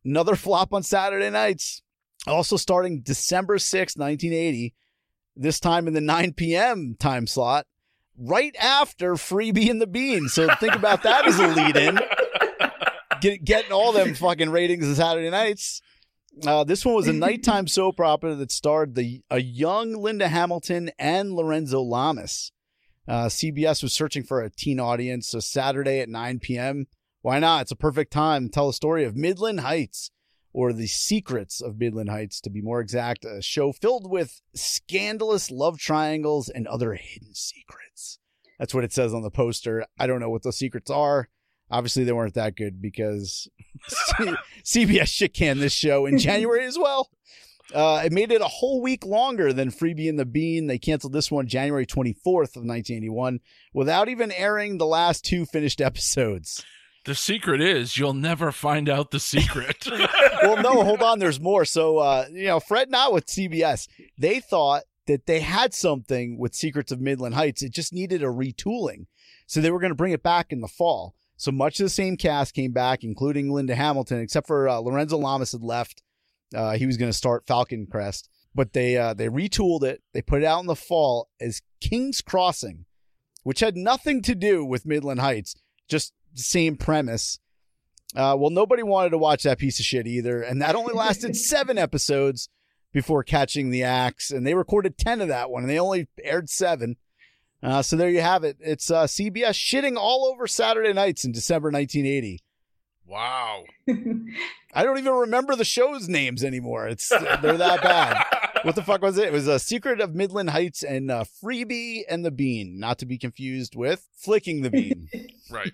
Another 0.04 0.36
flop 0.36 0.72
on 0.72 0.82
Saturday 0.82 1.30
nights. 1.30 1.82
Also 2.26 2.56
starting 2.56 3.00
December 3.00 3.58
sixth, 3.58 3.96
1980, 3.96 4.74
this 5.38 5.60
time 5.60 5.86
in 5.86 5.94
the 5.94 6.00
9 6.00 6.34
p.m. 6.34 6.96
time 6.98 7.26
slot, 7.26 7.66
right 8.18 8.54
after 8.60 9.14
Freebie 9.14 9.70
and 9.70 9.80
the 9.80 9.86
Bean. 9.86 10.28
So 10.28 10.48
think 10.56 10.74
about 10.74 11.02
that 11.04 11.26
as 11.26 11.38
a 11.38 11.48
lead 11.48 11.76
in. 11.76 11.98
Get, 13.20 13.44
getting 13.44 13.72
all 13.72 13.92
them 13.92 14.14
fucking 14.14 14.50
ratings 14.50 14.86
on 14.86 14.94
Saturday 14.94 15.30
nights. 15.30 15.82
Uh, 16.46 16.62
this 16.64 16.84
one 16.84 16.94
was 16.94 17.08
a 17.08 17.12
nighttime 17.12 17.66
soap 17.66 17.98
opera 18.00 18.34
that 18.36 18.52
starred 18.52 18.94
the 18.94 19.22
a 19.30 19.40
young 19.40 19.94
Linda 19.94 20.28
Hamilton 20.28 20.90
and 20.98 21.32
Lorenzo 21.32 21.80
Lamas. 21.80 22.52
Uh, 23.08 23.26
CBS 23.26 23.82
was 23.82 23.92
searching 23.92 24.22
for 24.22 24.42
a 24.42 24.50
teen 24.50 24.78
audience, 24.78 25.28
so 25.28 25.40
Saturday 25.40 26.00
at 26.00 26.08
9 26.08 26.40
p.m. 26.40 26.86
Why 27.22 27.38
not? 27.38 27.62
It's 27.62 27.72
a 27.72 27.76
perfect 27.76 28.12
time 28.12 28.44
to 28.44 28.50
tell 28.50 28.66
the 28.66 28.72
story 28.72 29.04
of 29.04 29.16
Midland 29.16 29.60
Heights, 29.60 30.10
or 30.52 30.72
the 30.72 30.86
secrets 30.86 31.60
of 31.60 31.78
Midland 31.78 32.10
Heights, 32.10 32.40
to 32.42 32.50
be 32.50 32.60
more 32.60 32.80
exact. 32.80 33.24
A 33.24 33.42
show 33.42 33.72
filled 33.72 34.10
with 34.10 34.40
scandalous 34.54 35.50
love 35.50 35.78
triangles 35.78 36.48
and 36.48 36.66
other 36.66 36.94
hidden 36.94 37.34
secrets. 37.34 38.18
That's 38.58 38.74
what 38.74 38.84
it 38.84 38.92
says 38.92 39.14
on 39.14 39.22
the 39.22 39.30
poster. 39.30 39.86
I 39.98 40.06
don't 40.06 40.20
know 40.20 40.30
what 40.30 40.42
those 40.42 40.58
secrets 40.58 40.90
are. 40.90 41.28
Obviously, 41.70 42.04
they 42.04 42.12
weren't 42.12 42.34
that 42.34 42.56
good 42.56 42.80
because 42.80 43.48
CBS 44.64 45.06
shit 45.08 45.34
canned 45.34 45.60
this 45.60 45.72
show 45.72 46.06
in 46.06 46.18
January 46.18 46.64
as 46.64 46.78
well. 46.78 47.10
Uh, 47.74 48.02
it 48.04 48.12
made 48.12 48.32
it 48.32 48.40
a 48.40 48.48
whole 48.48 48.80
week 48.80 49.04
longer 49.04 49.52
than 49.52 49.70
Freebie 49.70 50.08
and 50.08 50.18
the 50.18 50.24
Bean. 50.24 50.66
They 50.66 50.78
canceled 50.78 51.12
this 51.12 51.30
one 51.30 51.46
January 51.46 51.84
24th 51.84 52.56
of 52.56 52.64
1981 52.64 53.40
without 53.74 54.08
even 54.08 54.32
airing 54.32 54.78
the 54.78 54.86
last 54.86 55.24
two 55.24 55.44
finished 55.44 55.80
episodes. 55.82 56.64
The 57.08 57.14
secret 57.14 57.62
is 57.62 57.96
you'll 57.96 58.12
never 58.12 58.52
find 58.52 58.86
out 58.86 59.12
the 59.12 59.18
secret. 59.18 59.88
well, 60.42 60.62
no, 60.62 60.84
hold 60.84 61.02
on. 61.02 61.18
There's 61.18 61.40
more. 61.40 61.64
So, 61.64 61.96
uh, 61.96 62.26
you 62.30 62.48
know, 62.48 62.60
Fred 62.60 62.90
not 62.90 63.14
with 63.14 63.24
CBS. 63.24 63.88
They 64.18 64.40
thought 64.40 64.82
that 65.06 65.24
they 65.24 65.40
had 65.40 65.72
something 65.72 66.36
with 66.38 66.54
Secrets 66.54 66.92
of 66.92 67.00
Midland 67.00 67.34
Heights. 67.34 67.62
It 67.62 67.72
just 67.72 67.94
needed 67.94 68.22
a 68.22 68.26
retooling. 68.26 69.06
So 69.46 69.62
they 69.62 69.70
were 69.70 69.80
going 69.80 69.90
to 69.90 69.96
bring 69.96 70.12
it 70.12 70.22
back 70.22 70.52
in 70.52 70.60
the 70.60 70.68
fall. 70.68 71.14
So 71.38 71.50
much 71.50 71.80
of 71.80 71.84
the 71.84 71.88
same 71.88 72.18
cast 72.18 72.52
came 72.52 72.72
back, 72.72 73.02
including 73.02 73.50
Linda 73.50 73.74
Hamilton, 73.74 74.20
except 74.20 74.46
for 74.46 74.68
uh, 74.68 74.76
Lorenzo 74.76 75.16
Lamas 75.16 75.52
had 75.52 75.62
left. 75.62 76.02
Uh, 76.54 76.72
he 76.72 76.84
was 76.84 76.98
going 76.98 77.10
to 77.10 77.16
start 77.16 77.46
Falcon 77.46 77.86
Crest, 77.90 78.28
but 78.54 78.74
they 78.74 78.98
uh, 78.98 79.14
they 79.14 79.28
retooled 79.28 79.82
it. 79.82 80.02
They 80.12 80.20
put 80.20 80.42
it 80.42 80.46
out 80.46 80.60
in 80.60 80.66
the 80.66 80.76
fall 80.76 81.30
as 81.40 81.62
King's 81.80 82.20
Crossing, 82.20 82.84
which 83.44 83.60
had 83.60 83.78
nothing 83.78 84.20
to 84.24 84.34
do 84.34 84.62
with 84.62 84.84
Midland 84.84 85.20
Heights, 85.20 85.54
just 85.88 86.12
same 86.34 86.76
premise. 86.76 87.38
Uh, 88.16 88.34
well, 88.38 88.50
nobody 88.50 88.82
wanted 88.82 89.10
to 89.10 89.18
watch 89.18 89.42
that 89.42 89.58
piece 89.58 89.78
of 89.78 89.84
shit 89.84 90.06
either, 90.06 90.40
and 90.40 90.62
that 90.62 90.74
only 90.74 90.94
lasted 90.94 91.36
seven 91.36 91.76
episodes 91.78 92.48
before 92.92 93.22
catching 93.22 93.70
the 93.70 93.82
axe. 93.82 94.30
And 94.30 94.46
they 94.46 94.54
recorded 94.54 94.96
ten 94.96 95.20
of 95.20 95.28
that 95.28 95.50
one, 95.50 95.62
and 95.62 95.70
they 95.70 95.78
only 95.78 96.08
aired 96.22 96.48
seven. 96.48 96.96
Uh, 97.62 97.82
so 97.82 97.96
there 97.96 98.08
you 98.08 98.20
have 98.20 98.44
it. 98.44 98.56
It's 98.60 98.90
uh, 98.90 99.04
CBS 99.04 99.54
shitting 99.54 99.96
all 99.96 100.24
over 100.26 100.46
Saturday 100.46 100.92
nights 100.92 101.24
in 101.24 101.32
December 101.32 101.70
1980. 101.70 102.40
wow. 103.04 103.64
I 104.74 104.84
don't 104.84 104.98
even 104.98 105.12
remember 105.12 105.56
the 105.56 105.64
show's 105.64 106.08
names 106.08 106.44
anymore. 106.44 106.88
It's 106.88 107.08
they're 107.08 107.56
that 107.58 107.82
bad. 107.82 108.24
What 108.64 108.74
the 108.74 108.82
fuck 108.82 109.02
was 109.02 109.16
it? 109.18 109.28
It 109.28 109.32
was 109.32 109.46
a 109.46 109.60
Secret 109.60 110.00
of 110.00 110.16
Midland 110.16 110.50
Heights 110.50 110.82
and 110.82 111.12
uh, 111.12 111.22
Freebie 111.22 112.00
and 112.10 112.24
the 112.24 112.32
Bean, 112.32 112.80
not 112.80 112.98
to 112.98 113.06
be 113.06 113.16
confused 113.16 113.76
with 113.76 114.04
Flicking 114.16 114.62
the 114.62 114.70
Bean. 114.70 115.08
Right. 115.50 115.72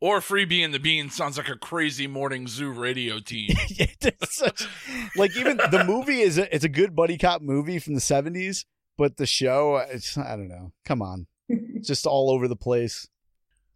Or 0.00 0.20
Freebie 0.20 0.64
and 0.64 0.72
the 0.72 0.78
Bean 0.80 1.10
sounds 1.10 1.36
like 1.36 1.50
a 1.50 1.56
crazy 1.56 2.06
morning 2.06 2.48
zoo 2.48 2.72
radio 2.72 3.20
team. 3.20 3.50
It's 3.78 4.36
such- 4.36 4.66
like 5.16 5.36
even 5.36 5.58
the 5.58 5.84
movie 5.86 6.20
is 6.20 6.38
a, 6.38 6.52
it's 6.52 6.64
a 6.64 6.68
good 6.70 6.96
buddy 6.96 7.18
cop 7.18 7.42
movie 7.42 7.78
from 7.78 7.92
the 7.94 8.00
70s, 8.00 8.64
but 8.96 9.18
the 9.18 9.26
show, 9.26 9.76
it's 9.76 10.16
I 10.16 10.34
don't 10.34 10.48
know. 10.48 10.72
Come 10.86 11.02
on, 11.02 11.26
it's 11.50 11.88
just 11.88 12.06
all 12.06 12.30
over 12.30 12.48
the 12.48 12.56
place. 12.56 13.06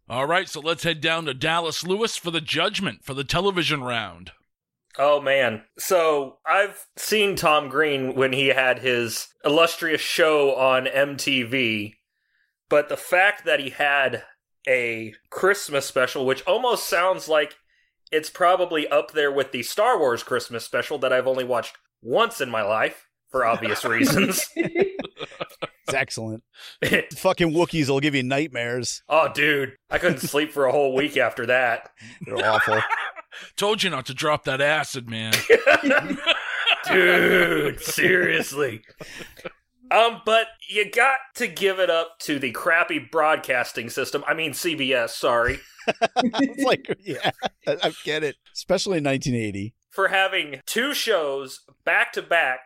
All 0.09 0.25
right, 0.25 0.49
so 0.49 0.59
let's 0.59 0.83
head 0.83 1.01
down 1.01 1.25
to 1.25 1.35
Dallas 1.35 1.85
Lewis 1.85 2.17
for 2.17 2.31
the 2.31 2.41
judgment 2.41 3.03
for 3.05 3.13
the 3.13 3.23
television 3.23 3.83
round. 3.83 4.31
Oh 5.01 5.21
man. 5.21 5.63
So 5.77 6.39
I've 6.45 6.85
seen 6.97 7.37
Tom 7.37 7.69
Green 7.69 8.15
when 8.15 8.33
he 8.33 8.47
had 8.47 8.79
his 8.79 9.29
illustrious 9.45 10.01
show 10.01 10.53
on 10.55 10.85
MTV, 10.85 11.93
but 12.67 12.89
the 12.89 12.97
fact 12.97 13.45
that 13.45 13.61
he 13.61 13.69
had 13.69 14.23
a 14.67 15.13
Christmas 15.29 15.85
special, 15.85 16.25
which 16.25 16.43
almost 16.45 16.85
sounds 16.87 17.29
like 17.29 17.55
it's 18.11 18.29
probably 18.29 18.87
up 18.89 19.11
there 19.11 19.31
with 19.31 19.53
the 19.53 19.63
Star 19.63 19.97
Wars 19.97 20.21
Christmas 20.21 20.65
special 20.65 20.97
that 20.99 21.13
I've 21.13 21.27
only 21.27 21.45
watched 21.45 21.77
once 22.01 22.41
in 22.41 22.49
my 22.49 22.61
life 22.61 23.07
for 23.29 23.45
obvious 23.45 23.83
reasons. 23.85 24.45
It's 25.87 25.95
excellent. 25.95 26.43
Fucking 27.17 27.51
Wookiees 27.51 27.89
will 27.89 27.99
give 27.99 28.13
you 28.13 28.21
nightmares. 28.21 29.01
oh, 29.09 29.27
dude, 29.33 29.75
I 29.89 29.97
couldn't 29.97 30.19
sleep 30.19 30.51
for 30.51 30.65
a 30.67 30.71
whole 30.71 30.93
week 30.93 31.17
after 31.17 31.47
that. 31.47 31.89
They're 32.27 32.45
awful. 32.45 32.79
Told 33.55 33.83
you 33.83 33.89
not 33.89 34.05
to 34.07 34.13
drop 34.13 34.43
that 34.45 34.61
acid, 34.61 35.09
man. 35.09 35.33
dude 36.85 37.79
seriously 37.81 38.81
um 39.91 40.21
but 40.25 40.47
you 40.69 40.89
got 40.89 41.17
to 41.35 41.45
give 41.45 41.77
it 41.77 41.89
up 41.89 42.17
to 42.19 42.39
the 42.39 42.51
crappy 42.51 42.99
broadcasting 42.99 43.89
system 43.89 44.23
i 44.27 44.33
mean 44.33 44.51
cbs 44.53 45.09
sorry 45.09 45.59
it's 46.17 46.63
like, 46.63 46.87
yeah, 47.01 47.31
I, 47.67 47.77
I 47.83 47.93
get 48.03 48.23
it. 48.23 48.35
Especially 48.53 48.99
in 48.99 49.03
1980. 49.05 49.73
for 49.89 50.09
having 50.09 50.61
two 50.65 50.93
shows 50.93 51.61
back 51.83 52.13
to 52.13 52.21
back 52.21 52.59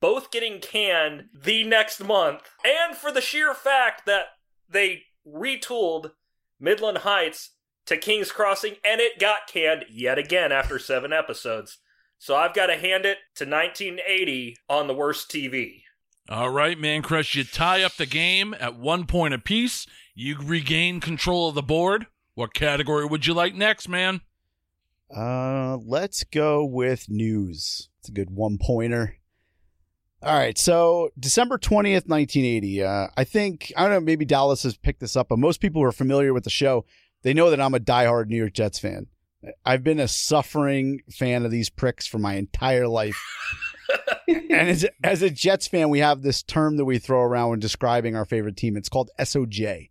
both 0.00 0.30
getting 0.30 0.60
canned 0.60 1.26
the 1.32 1.64
next 1.64 2.02
month 2.02 2.42
and 2.64 2.96
for 2.96 3.12
the 3.12 3.20
sheer 3.20 3.54
fact 3.54 4.06
that 4.06 4.26
they 4.68 5.02
retooled 5.26 6.12
midland 6.58 6.98
heights 6.98 7.50
to 7.86 7.96
king's 7.96 8.32
crossing 8.32 8.74
and 8.84 9.00
it 9.00 9.18
got 9.18 9.46
canned 9.46 9.84
yet 9.90 10.18
again 10.18 10.52
after 10.52 10.78
seven 10.78 11.12
episodes 11.12 11.78
so 12.18 12.34
i've 12.36 12.54
got 12.54 12.66
to 12.66 12.76
hand 12.76 13.04
it 13.04 13.18
to 13.34 13.44
1980 13.44 14.56
on 14.68 14.86
the 14.86 14.94
worst 14.94 15.30
tv 15.30 15.82
All 16.28 16.48
right, 16.50 16.78
Mancrush, 16.78 17.34
you 17.34 17.44
tie 17.44 17.82
up 17.82 17.96
the 17.96 18.06
game 18.06 18.54
at 18.58 18.76
one 18.76 19.06
point 19.06 19.34
apiece. 19.34 19.86
You 20.14 20.38
regain 20.42 21.00
control 21.00 21.50
of 21.50 21.54
the 21.54 21.62
board. 21.62 22.06
What 22.34 22.54
category 22.54 23.04
would 23.04 23.26
you 23.26 23.34
like 23.34 23.54
next, 23.54 23.88
man? 23.90 24.22
Uh, 25.14 25.76
let's 25.84 26.24
go 26.24 26.64
with 26.64 27.10
news. 27.10 27.90
It's 28.00 28.08
a 28.08 28.12
good 28.12 28.30
one 28.30 28.56
pointer. 28.58 29.16
All 30.22 30.32
right, 30.38 30.56
so 30.56 31.10
December 31.18 31.58
20th, 31.58 32.08
1980. 32.08 32.82
Uh, 32.82 33.08
I 33.14 33.24
think, 33.24 33.70
I 33.76 33.82
don't 33.82 33.90
know, 33.90 34.00
maybe 34.00 34.24
Dallas 34.24 34.62
has 34.62 34.78
picked 34.78 35.00
this 35.00 35.16
up, 35.16 35.28
but 35.28 35.38
most 35.38 35.60
people 35.60 35.82
who 35.82 35.86
are 35.86 35.92
familiar 35.92 36.32
with 36.32 36.44
the 36.44 36.50
show, 36.50 36.86
they 37.24 37.34
know 37.34 37.50
that 37.50 37.60
I'm 37.60 37.74
a 37.74 37.80
diehard 37.80 38.28
New 38.28 38.36
York 38.36 38.52
Jets 38.52 38.78
fan. 38.78 39.06
I've 39.64 39.82
been 39.82 39.98
a 39.98 40.08
suffering 40.08 41.00
fan 41.10 41.44
of 41.44 41.50
these 41.50 41.70
pricks 41.70 42.06
for 42.06 42.18
my 42.18 42.34
entire 42.34 42.86
life. 42.86 43.20
and 44.28 44.52
as, 44.68 44.86
as 45.02 45.22
a 45.22 45.30
Jets 45.30 45.66
fan, 45.66 45.88
we 45.88 45.98
have 45.98 46.22
this 46.22 46.42
term 46.42 46.76
that 46.76 46.84
we 46.84 46.98
throw 46.98 47.22
around 47.22 47.50
when 47.50 47.58
describing 47.58 48.14
our 48.14 48.24
favorite 48.24 48.56
team. 48.56 48.76
It's 48.76 48.88
called 48.88 49.10
SOJ, 49.18 49.90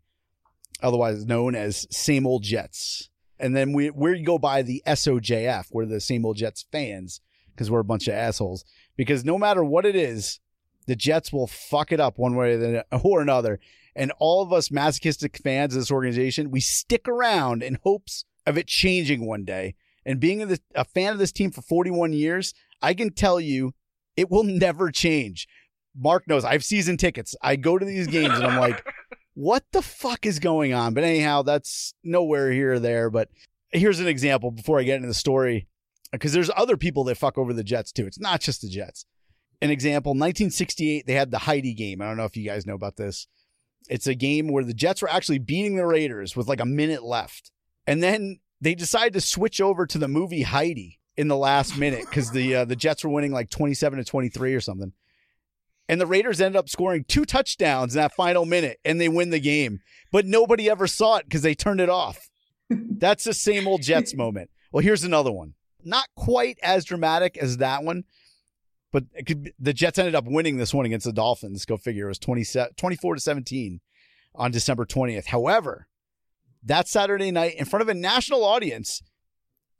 otherwise 0.82 1.26
known 1.26 1.56
as 1.56 1.88
same 1.90 2.26
old 2.26 2.44
Jets. 2.44 3.10
And 3.40 3.56
then 3.56 3.74
we 3.74 3.90
we 3.90 4.22
go 4.22 4.38
by 4.38 4.62
the 4.62 4.82
SOJF. 4.88 5.66
We're 5.72 5.86
the 5.86 6.00
same 6.00 6.26
old 6.26 6.38
Jets 6.38 6.66
fans 6.72 7.20
because 7.54 7.70
we're 7.70 7.80
a 7.80 7.84
bunch 7.84 8.08
of 8.08 8.14
assholes. 8.14 8.64
Because 8.96 9.26
no 9.26 9.38
matter 9.38 9.64
what 9.64 9.86
it 9.86 9.96
is, 9.96 10.40
the 10.86 10.96
Jets 10.96 11.34
will 11.34 11.48
fuck 11.48 11.92
it 11.92 12.00
up 12.00 12.18
one 12.18 12.36
way 12.36 12.54
or 12.54 12.84
or 13.04 13.22
another. 13.22 13.60
And 13.96 14.12
all 14.20 14.42
of 14.42 14.52
us 14.52 14.72
masochistic 14.72 15.38
fans 15.38 15.76
of 15.76 15.82
this 15.82 15.92
organization, 15.92 16.52
we 16.52 16.60
stick 16.60 17.08
around 17.08 17.62
in 17.62 17.78
hopes 17.84 18.26
of 18.46 18.58
it 18.58 18.68
changing 18.68 19.26
one 19.26 19.46
day. 19.46 19.76
And 20.06 20.20
being 20.20 20.42
a, 20.42 20.58
a 20.76 20.86
fan 20.86 21.14
of 21.14 21.20
this 21.20 21.32
team 21.32 21.52
for 21.52 21.62
41 21.62 22.14
years, 22.14 22.54
I 22.82 22.94
can 22.94 23.12
tell 23.12 23.40
you 23.40 23.74
it 24.16 24.30
will 24.30 24.44
never 24.44 24.92
change. 24.92 25.48
Mark 25.96 26.28
knows 26.28 26.44
I 26.44 26.54
have 26.54 26.64
season 26.64 26.98
tickets. 26.98 27.36
I 27.42 27.56
go 27.56 27.78
to 27.78 27.86
these 27.86 28.08
games 28.08 28.34
and 28.34 28.46
I'm 28.46 28.60
like, 28.60 28.86
what 29.36 29.64
the 29.72 29.82
fuck 29.82 30.26
is 30.26 30.40
going 30.40 30.74
on? 30.74 30.94
But 30.94 31.04
anyhow, 31.04 31.44
that's 31.44 31.94
nowhere 32.04 32.52
here 32.52 32.74
or 32.74 32.80
there. 32.80 33.10
But 33.10 33.30
here's 33.72 34.00
an 34.00 34.08
example 34.08 34.52
before 34.52 34.80
I 34.80 34.84
get 34.84 34.98
into 34.98 35.08
the 35.08 35.14
story, 35.14 35.68
because 36.12 36.34
there's 36.34 36.50
other 36.56 36.78
people 36.78 37.04
that 37.06 37.18
fuck 37.18 37.38
over 37.38 37.54
the 37.54 37.64
Jets 37.64 37.92
too. 37.92 38.06
It's 38.06 38.20
not 38.20 38.42
just 38.42 38.62
the 38.62 38.70
Jets. 38.70 39.06
An 39.62 39.70
example, 39.70 40.12
1968, 40.12 41.06
they 41.08 41.14
had 41.14 41.32
the 41.32 41.40
Heidi 41.40 41.74
game. 41.74 42.02
I 42.02 42.06
don't 42.06 42.18
know 42.18 42.26
if 42.26 42.36
you 42.36 42.46
guys 42.46 42.66
know 42.66 42.76
about 42.76 42.98
this. 42.98 43.28
It's 43.90 44.08
a 44.08 44.16
game 44.16 44.48
where 44.48 44.64
the 44.64 44.74
Jets 44.74 45.02
were 45.02 45.10
actually 45.10 45.40
beating 45.40 45.76
the 45.76 45.86
Raiders 45.86 46.36
with 46.36 46.48
like 46.48 46.60
a 46.60 46.66
minute 46.66 47.04
left. 47.04 47.52
And 47.86 48.02
then 48.02 48.40
they 48.62 48.76
decided 48.76 49.14
to 49.14 49.22
switch 49.22 49.60
over 49.60 49.86
to 49.86 49.98
the 49.98 50.08
movie 50.08 50.44
Heidi 50.44 51.00
in 51.18 51.28
the 51.28 51.38
last 51.38 51.78
minute 51.80 52.06
because 52.06 52.32
the 52.32 52.56
uh, 52.56 52.66
the 52.66 52.76
Jets 52.76 53.04
were 53.04 53.10
winning 53.10 53.32
like 53.32 53.50
27 53.50 54.00
to 54.00 54.06
23 54.06 54.56
or 54.56 54.62
something. 54.62 54.94
And 55.90 56.00
the 56.00 56.08
Raiders 56.08 56.40
ended 56.40 56.58
up 56.58 56.70
scoring 56.70 57.04
two 57.06 57.26
touchdowns 57.26 57.94
in 57.96 58.02
that 58.02 58.16
final 58.16 58.46
minute 58.46 58.80
and 58.86 59.02
they 59.02 59.10
win 59.10 59.32
the 59.32 59.40
game. 59.40 59.82
But 60.12 60.26
nobody 60.26 60.70
ever 60.70 60.88
saw 60.88 61.18
it 61.18 61.26
because 61.26 61.42
they 61.42 61.56
turned 61.56 61.82
it 61.82 61.90
off. 61.90 62.30
That's 62.70 63.26
the 63.26 63.34
same 63.34 63.68
old 63.68 63.82
Jets 63.82 64.16
moment. 64.16 64.50
Well, 64.72 64.84
here's 64.84 65.04
another 65.04 65.32
one. 65.32 65.56
Not 65.84 66.08
quite 66.16 66.58
as 66.64 66.86
dramatic 66.86 67.38
as 67.38 67.58
that 67.58 67.84
one, 67.84 68.06
but 68.94 69.06
could 69.26 69.52
the 69.60 69.74
Jets 69.74 70.00
ended 70.00 70.16
up 70.16 70.26
winning 70.26 70.56
this 70.56 70.74
one 70.74 70.86
against 70.86 71.06
the 71.06 71.12
Dolphins. 71.12 71.66
Go 71.66 71.76
figure. 71.76 72.06
It 72.06 72.10
was 72.10 72.20
20, 72.20 72.46
24 72.78 73.16
to 73.16 73.20
17. 73.20 73.82
on 74.36 74.52
December 74.52 74.86
20th. 74.86 75.26
However, 75.26 75.88
that 76.64 76.88
Saturday 76.88 77.32
night, 77.32 77.56
in 77.56 77.66
front 77.66 77.82
of 77.82 77.90
a 77.90 77.94
national 77.94 78.46
audience, 78.46 79.02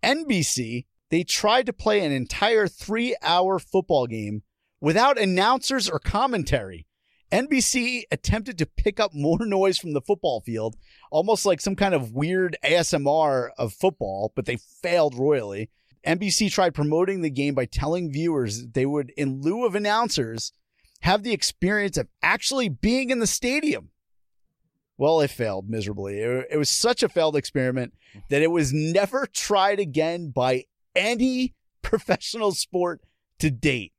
NBC, 0.04 0.86
they 1.10 1.24
tried 1.24 1.68
to 1.68 1.74
play 1.74 2.04
an 2.04 2.12
entire 2.12 2.68
three 2.68 3.16
hour 3.22 3.60
football 3.60 4.08
game 4.08 4.42
without 4.82 5.18
announcers 5.18 5.88
or 5.88 6.00
commentary. 6.00 6.88
NBC 7.32 8.04
attempted 8.12 8.58
to 8.58 8.66
pick 8.66 9.00
up 9.00 9.14
more 9.14 9.40
noise 9.46 9.78
from 9.78 9.94
the 9.94 10.02
football 10.02 10.42
field, 10.42 10.76
almost 11.12 11.46
like 11.46 11.62
some 11.62 11.76
kind 11.76 11.94
of 11.94 12.14
weird 12.14 12.58
ASMR 12.64 13.50
of 13.58 13.74
football, 13.74 14.34
but 14.36 14.46
they 14.46 14.58
failed 14.58 15.16
royally. 15.16 15.70
NBC 16.06 16.52
tried 16.52 16.74
promoting 16.74 17.22
the 17.22 17.30
game 17.30 17.56
by 17.56 17.66
telling 17.66 18.12
viewers 18.12 18.68
they 18.68 18.86
would, 18.86 19.12
in 19.16 19.42
lieu 19.42 19.66
of 19.66 19.76
announcers, 19.76 20.52
have 21.02 21.24
the 21.24 21.34
experience 21.34 21.98
of 21.98 22.08
actually 22.22 22.70
being 22.70 23.10
in 23.10 23.20
the 23.20 23.28
stadium. 23.28 23.90
Well, 24.98 25.22
it 25.22 25.32
failed 25.32 25.70
miserably. 25.70 26.20
It, 26.20 26.48
it 26.52 26.58
was 26.58 26.70
such 26.70 27.04
a 27.04 27.10
failed 27.10 27.36
experiment 27.36 27.94
that 28.30 28.42
it 28.42 28.52
was 28.52 28.74
never 28.74 29.26
tried 29.26 29.80
again 29.80 30.30
by 30.30 30.66
any 30.96 31.56
professional 31.82 32.52
sport 32.52 33.02
to 33.40 33.50
date. 33.50 33.94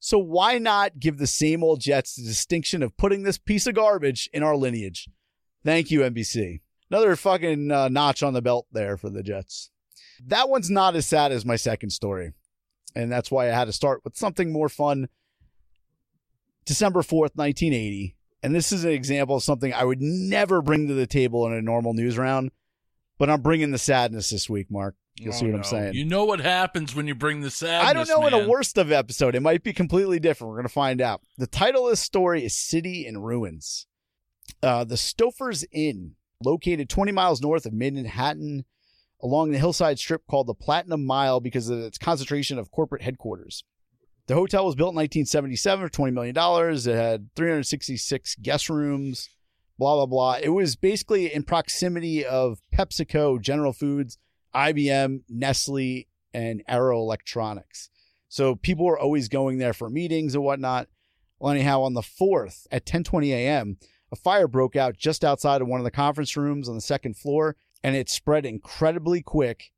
So 0.00 0.18
why 0.18 0.58
not 0.58 1.00
give 1.00 1.18
the 1.18 1.26
same 1.26 1.64
old 1.64 1.80
Jets 1.80 2.14
the 2.14 2.22
distinction 2.22 2.82
of 2.82 2.96
putting 2.96 3.24
this 3.24 3.38
piece 3.38 3.66
of 3.66 3.74
garbage 3.74 4.30
in 4.32 4.42
our 4.42 4.56
lineage? 4.56 5.08
Thank 5.64 5.90
you, 5.90 6.00
NBC. 6.00 6.60
Another 6.90 7.16
fucking 7.16 7.70
uh, 7.70 7.88
notch 7.88 8.22
on 8.22 8.32
the 8.32 8.40
belt 8.40 8.66
there 8.72 8.96
for 8.96 9.10
the 9.10 9.22
Jets. 9.22 9.70
That 10.26 10.48
one's 10.48 10.70
not 10.70 10.96
as 10.96 11.06
sad 11.06 11.32
as 11.32 11.44
my 11.44 11.56
second 11.56 11.90
story. 11.90 12.32
And 12.94 13.10
that's 13.12 13.30
why 13.30 13.44
I 13.48 13.52
had 13.52 13.66
to 13.66 13.72
start 13.72 14.00
with 14.04 14.16
something 14.16 14.52
more 14.52 14.68
fun. 14.68 15.08
December 16.64 17.00
4th, 17.00 17.34
1980. 17.36 18.16
And 18.42 18.54
this 18.54 18.72
is 18.72 18.84
an 18.84 18.90
example 18.90 19.36
of 19.36 19.42
something 19.42 19.72
I 19.72 19.84
would 19.84 20.00
never 20.00 20.62
bring 20.62 20.86
to 20.88 20.94
the 20.94 21.06
table 21.06 21.46
in 21.46 21.52
a 21.52 21.62
normal 21.62 21.92
news 21.92 22.16
round, 22.16 22.50
but 23.18 23.28
I'm 23.28 23.40
bringing 23.40 23.72
the 23.72 23.78
sadness 23.78 24.30
this 24.30 24.48
week, 24.48 24.70
Mark. 24.70 24.94
You'll 25.18 25.32
see 25.32 25.46
Oh, 25.46 25.50
what 25.50 25.56
I'm 25.58 25.64
saying. 25.64 25.94
You 25.94 26.04
know 26.04 26.24
what 26.24 26.38
happens 26.38 26.94
when 26.94 27.08
you 27.08 27.16
bring 27.16 27.40
the 27.40 27.50
sadness. 27.50 27.90
I 27.90 27.92
don't 27.92 28.08
know 28.08 28.24
in 28.28 28.34
a 28.34 28.48
worst 28.48 28.78
of 28.78 28.92
episode. 28.92 29.34
It 29.34 29.40
might 29.42 29.64
be 29.64 29.72
completely 29.72 30.20
different. 30.20 30.50
We're 30.50 30.56
going 30.58 30.68
to 30.68 30.72
find 30.72 31.00
out. 31.00 31.22
The 31.36 31.48
title 31.48 31.86
of 31.86 31.90
this 31.92 32.00
story 32.00 32.44
is 32.44 32.56
City 32.56 33.04
in 33.04 33.18
Ruins. 33.18 33.86
Uh, 34.62 34.84
the 34.84 34.94
Stouffer's 34.94 35.64
Inn, 35.72 36.12
located 36.44 36.88
20 36.88 37.10
miles 37.10 37.40
north 37.42 37.66
of 37.66 37.72
Manhattan, 37.72 38.64
along 39.22 39.50
the 39.50 39.58
hillside 39.58 39.98
strip 39.98 40.26
called 40.26 40.46
the 40.46 40.54
Platinum 40.54 41.04
Mile 41.04 41.40
because 41.40 41.68
of 41.68 41.78
its 41.80 41.98
concentration 41.98 42.58
of 42.58 42.70
corporate 42.70 43.02
headquarters. 43.02 43.64
The 44.26 44.34
hotel 44.34 44.66
was 44.66 44.74
built 44.74 44.92
in 44.92 44.96
1977 44.96 45.88
for 45.88 45.90
$20 45.90 46.12
million. 46.12 46.36
It 46.36 46.94
had 46.94 47.34
366 47.34 48.36
guest 48.42 48.68
rooms, 48.68 49.30
blah, 49.78 49.94
blah, 49.96 50.06
blah. 50.06 50.38
It 50.42 50.50
was 50.50 50.76
basically 50.76 51.32
in 51.32 51.44
proximity 51.44 52.24
of 52.26 52.60
PepsiCo, 52.74 53.40
General 53.40 53.72
Foods, 53.72 54.18
IBM, 54.54 55.22
Nestle, 55.28 56.06
and 56.34 56.62
Arrow 56.68 56.98
Electronics. 56.98 57.88
So 58.28 58.54
people 58.54 58.84
were 58.84 58.98
always 58.98 59.28
going 59.28 59.58
there 59.58 59.72
for 59.72 59.88
meetings 59.88 60.34
and 60.34 60.44
whatnot. 60.44 60.88
Well, 61.38 61.52
anyhow, 61.52 61.82
on 61.82 61.94
the 61.94 62.02
4th 62.02 62.66
at 62.70 62.84
10:20 62.84 63.28
a.m., 63.30 63.78
a 64.10 64.16
fire 64.16 64.48
broke 64.48 64.76
out 64.76 64.96
just 64.96 65.24
outside 65.24 65.62
of 65.62 65.68
one 65.68 65.80
of 65.80 65.84
the 65.84 65.90
conference 65.90 66.36
rooms 66.36 66.68
on 66.68 66.74
the 66.74 66.80
second 66.80 67.16
floor, 67.16 67.56
and 67.82 67.96
it 67.96 68.08
spread 68.08 68.44
incredibly 68.44 69.22
quick 69.22 69.72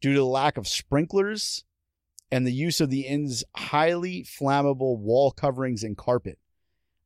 due 0.00 0.12
to 0.12 0.20
the 0.20 0.26
lack 0.26 0.56
of 0.56 0.68
sprinklers 0.68 1.64
and 2.30 2.46
the 2.46 2.52
use 2.52 2.80
of 2.80 2.90
the 2.90 3.02
inn's 3.02 3.44
highly 3.56 4.24
flammable 4.24 4.98
wall 4.98 5.30
coverings 5.30 5.82
and 5.82 5.96
carpet. 5.96 6.38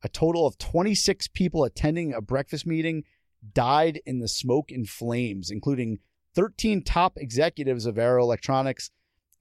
A 0.02 0.08
total 0.08 0.46
of 0.46 0.58
26 0.58 1.28
people 1.28 1.64
attending 1.64 2.12
a 2.12 2.20
breakfast 2.20 2.66
meeting 2.66 3.04
died 3.52 4.00
in 4.06 4.20
the 4.20 4.28
smoke 4.28 4.70
and 4.70 4.88
flames, 4.88 5.50
including 5.50 5.98
13 6.34 6.82
top 6.82 7.16
executives 7.16 7.84
of 7.84 7.98
Arrow 7.98 8.22
Electronics 8.22 8.90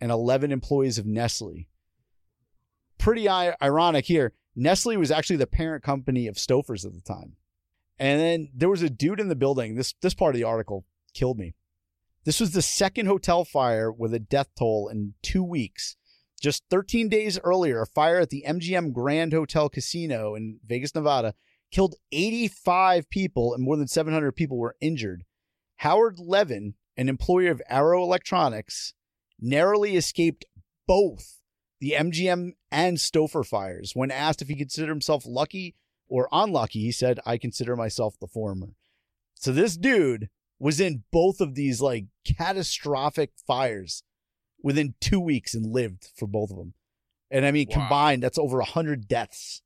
and 0.02 0.12
11 0.12 0.52
employees 0.52 0.98
of 0.98 1.06
Nestle. 1.06 1.68
Pretty 2.98 3.30
ironic 3.30 4.06
here. 4.06 4.34
Nestle 4.56 4.98
was 4.98 5.12
actually 5.12 5.38
the 5.38 5.48
parent 5.48 5.84
company 5.84 6.28
of 6.28 6.36
Stouffer's 6.36 6.86
at 6.86 6.94
the 6.94 7.02
time. 7.02 7.36
And 8.00 8.20
then 8.20 8.50
there 8.54 8.70
was 8.70 8.82
a 8.82 8.90
dude 8.90 9.20
in 9.20 9.28
the 9.28 9.36
building. 9.36 9.76
This 9.76 9.94
this 10.02 10.14
part 10.14 10.36
of 10.36 10.40
the 10.40 10.46
article 10.46 10.86
killed 11.14 11.40
me. 11.40 11.56
This 12.26 12.40
was 12.40 12.52
the 12.52 12.62
second 12.62 13.06
hotel 13.06 13.46
fire 13.46 13.92
with 13.92 14.14
a 14.14 14.20
death 14.20 14.50
toll 14.58 14.90
in 14.90 15.14
2 15.24 15.44
weeks. 15.44 15.96
Just 16.40 16.64
13 16.70 17.10
days 17.10 17.40
earlier, 17.40 17.82
a 17.82 17.88
fire 17.88 18.20
at 18.20 18.30
the 18.30 18.44
MGM 18.48 18.94
Grand 18.94 19.34
Hotel 19.34 19.70
Casino 19.70 20.36
in 20.36 20.60
Vegas, 20.66 20.94
Nevada 20.94 21.34
killed 21.72 21.96
85 22.12 23.10
people 23.10 23.54
and 23.54 23.64
more 23.64 23.76
than 23.76 23.88
700 23.88 24.34
people 24.34 24.58
were 24.58 24.76
injured. 24.80 25.24
Howard 25.78 26.20
Levin, 26.20 26.76
an 26.96 27.10
employee 27.10 27.48
of 27.48 27.62
Arrow 27.68 28.04
Electronics, 28.04 28.94
narrowly 29.40 29.96
escaped 29.96 30.46
both 30.86 31.42
the 31.80 31.92
MGM 31.98 32.54
and 32.72 32.98
Stouffer 32.98 33.46
fires. 33.46 33.92
When 33.96 34.12
asked 34.12 34.42
if 34.42 34.48
he 34.48 34.56
considered 34.56 34.90
himself 34.90 35.24
lucky 35.26 35.76
or 36.10 36.28
unlucky, 36.32 36.82
he 36.82 36.92
said, 36.92 37.20
I 37.26 37.38
consider 37.38 37.76
myself 37.76 38.16
the 38.20 38.28
former. 38.28 38.70
So 39.36 39.52
this 39.52 39.78
dude 39.78 40.30
was 40.60 40.80
in 40.80 41.04
both 41.12 41.40
of 41.42 41.56
these 41.56 41.82
like 41.82 42.06
catastrophic 42.26 43.32
fires 43.46 44.04
within 44.64 44.96
two 45.00 45.20
weeks 45.20 45.54
and 45.54 45.72
lived 45.72 46.10
for 46.16 46.28
both 46.28 46.50
of 46.52 46.58
them. 46.58 46.74
And 47.30 47.46
I 47.46 47.52
mean, 47.52 47.68
Wow. 47.70 47.76
combined, 47.76 48.24
that's 48.24 48.38
over 48.38 48.60
a 48.60 48.66
hundred 48.66 49.08
deaths. 49.08 49.62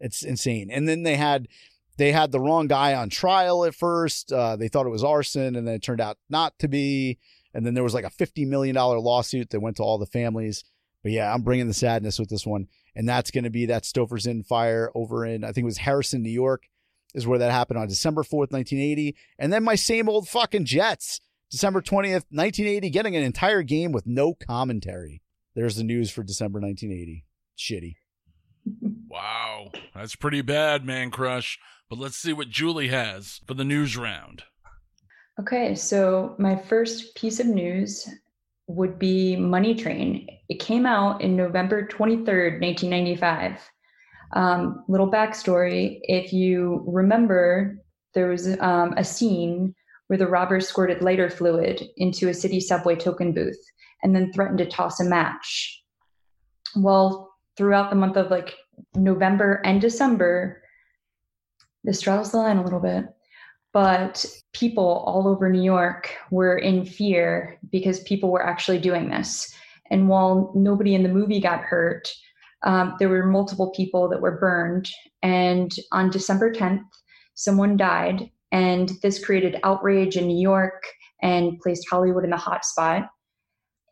It's 0.00 0.22
insane. 0.22 0.70
And 0.70 0.88
then 0.88 1.02
they 1.04 1.16
had 1.16 1.48
they 1.98 2.12
had 2.12 2.30
the 2.32 2.40
wrong 2.40 2.66
guy 2.66 2.92
on 2.94 3.08
trial 3.08 3.64
at 3.64 3.74
first. 3.74 4.30
Uh, 4.32 4.56
they 4.56 4.68
thought 4.68 4.84
it 4.86 4.90
was 4.90 5.04
arson, 5.04 5.56
and 5.56 5.66
then 5.66 5.74
it 5.76 5.82
turned 5.82 6.00
out 6.00 6.18
not 6.28 6.58
to 6.58 6.68
be. 6.68 7.18
And 7.54 7.64
then 7.64 7.72
there 7.72 7.84
was 7.84 7.94
like 7.94 8.04
a 8.04 8.10
fifty 8.10 8.44
million 8.44 8.74
dollar 8.74 8.98
lawsuit 8.98 9.50
that 9.50 9.60
went 9.60 9.76
to 9.78 9.82
all 9.82 9.96
the 9.98 10.04
families. 10.06 10.64
But 11.02 11.12
yeah, 11.12 11.32
I'm 11.32 11.42
bringing 11.42 11.68
the 11.68 11.74
sadness 11.74 12.18
with 12.18 12.28
this 12.28 12.44
one, 12.46 12.66
and 12.96 13.08
that's 13.08 13.30
going 13.30 13.44
to 13.44 13.50
be 13.50 13.66
that 13.66 13.84
Stouffer's 13.84 14.26
Inn 14.26 14.42
fire 14.42 14.90
over 14.96 15.24
in 15.24 15.44
I 15.44 15.52
think 15.52 15.62
it 15.62 15.66
was 15.66 15.78
Harrison, 15.78 16.22
New 16.22 16.30
York, 16.30 16.68
is 17.14 17.26
where 17.26 17.38
that 17.38 17.52
happened 17.52 17.78
on 17.78 17.86
December 17.86 18.24
fourth, 18.24 18.50
nineteen 18.50 18.80
eighty. 18.80 19.14
And 19.38 19.52
then 19.52 19.62
my 19.62 19.76
same 19.76 20.08
old 20.08 20.28
fucking 20.28 20.64
Jets, 20.64 21.20
December 21.50 21.80
twentieth, 21.80 22.24
nineteen 22.30 22.66
eighty, 22.66 22.90
getting 22.90 23.14
an 23.14 23.22
entire 23.22 23.62
game 23.62 23.92
with 23.92 24.06
no 24.06 24.34
commentary. 24.34 25.22
There's 25.54 25.76
the 25.76 25.84
news 25.84 26.10
for 26.10 26.24
December 26.24 26.58
nineteen 26.58 26.90
eighty. 26.90 27.24
Shitty. 27.56 27.94
Wow, 29.08 29.70
that's 29.94 30.16
pretty 30.16 30.42
bad, 30.42 30.82
Mancrush. 30.84 31.58
But 31.88 32.00
let's 32.00 32.16
see 32.16 32.32
what 32.32 32.50
Julie 32.50 32.88
has 32.88 33.40
for 33.46 33.54
the 33.54 33.64
news 33.64 33.96
round. 33.96 34.42
Okay, 35.38 35.74
so 35.74 36.34
my 36.38 36.56
first 36.56 37.14
piece 37.14 37.38
of 37.38 37.46
news 37.46 38.08
would 38.66 38.98
be 38.98 39.36
Money 39.36 39.74
Train. 39.74 40.28
It 40.48 40.60
came 40.60 40.86
out 40.86 41.20
in 41.20 41.36
November 41.36 41.86
23rd, 41.86 42.60
1995. 42.60 43.60
Um, 44.32 44.84
little 44.88 45.10
backstory 45.10 46.00
if 46.02 46.32
you 46.32 46.84
remember, 46.86 47.78
there 48.14 48.28
was 48.28 48.58
um, 48.60 48.94
a 48.96 49.04
scene 49.04 49.74
where 50.08 50.18
the 50.18 50.26
robbers 50.26 50.68
squirted 50.68 51.02
lighter 51.02 51.30
fluid 51.30 51.82
into 51.96 52.28
a 52.28 52.34
city 52.34 52.60
subway 52.60 52.96
token 52.96 53.32
booth 53.32 53.58
and 54.02 54.14
then 54.14 54.32
threatened 54.32 54.58
to 54.58 54.66
toss 54.66 55.00
a 55.00 55.04
match. 55.04 55.82
Well, 56.74 57.32
throughout 57.56 57.90
the 57.90 57.96
month 57.96 58.16
of 58.16 58.30
like 58.30 58.54
November 58.94 59.60
and 59.64 59.80
December, 59.80 60.62
this 61.84 62.00
straddles 62.00 62.32
the 62.32 62.38
line 62.38 62.58
a 62.58 62.64
little 62.64 62.80
bit 62.80 63.04
but 63.76 64.24
people 64.54 65.04
all 65.06 65.28
over 65.28 65.50
New 65.50 65.62
York 65.62 66.14
were 66.30 66.56
in 66.56 66.86
fear 66.86 67.58
because 67.70 68.00
people 68.04 68.30
were 68.30 68.42
actually 68.42 68.78
doing 68.78 69.10
this. 69.10 69.54
And 69.90 70.08
while 70.08 70.50
nobody 70.54 70.94
in 70.94 71.02
the 71.02 71.10
movie 71.10 71.40
got 71.40 71.60
hurt, 71.60 72.10
um, 72.62 72.96
there 72.98 73.10
were 73.10 73.26
multiple 73.26 73.70
people 73.76 74.08
that 74.08 74.22
were 74.22 74.38
burned. 74.38 74.90
And 75.22 75.70
on 75.92 76.08
December 76.08 76.54
10th, 76.54 76.86
someone 77.34 77.76
died. 77.76 78.30
And 78.50 78.92
this 79.02 79.22
created 79.22 79.60
outrage 79.62 80.16
in 80.16 80.26
New 80.26 80.40
York 80.40 80.82
and 81.20 81.60
placed 81.60 81.86
Hollywood 81.90 82.24
in 82.24 82.30
the 82.30 82.38
hot 82.38 82.64
spot. 82.64 83.10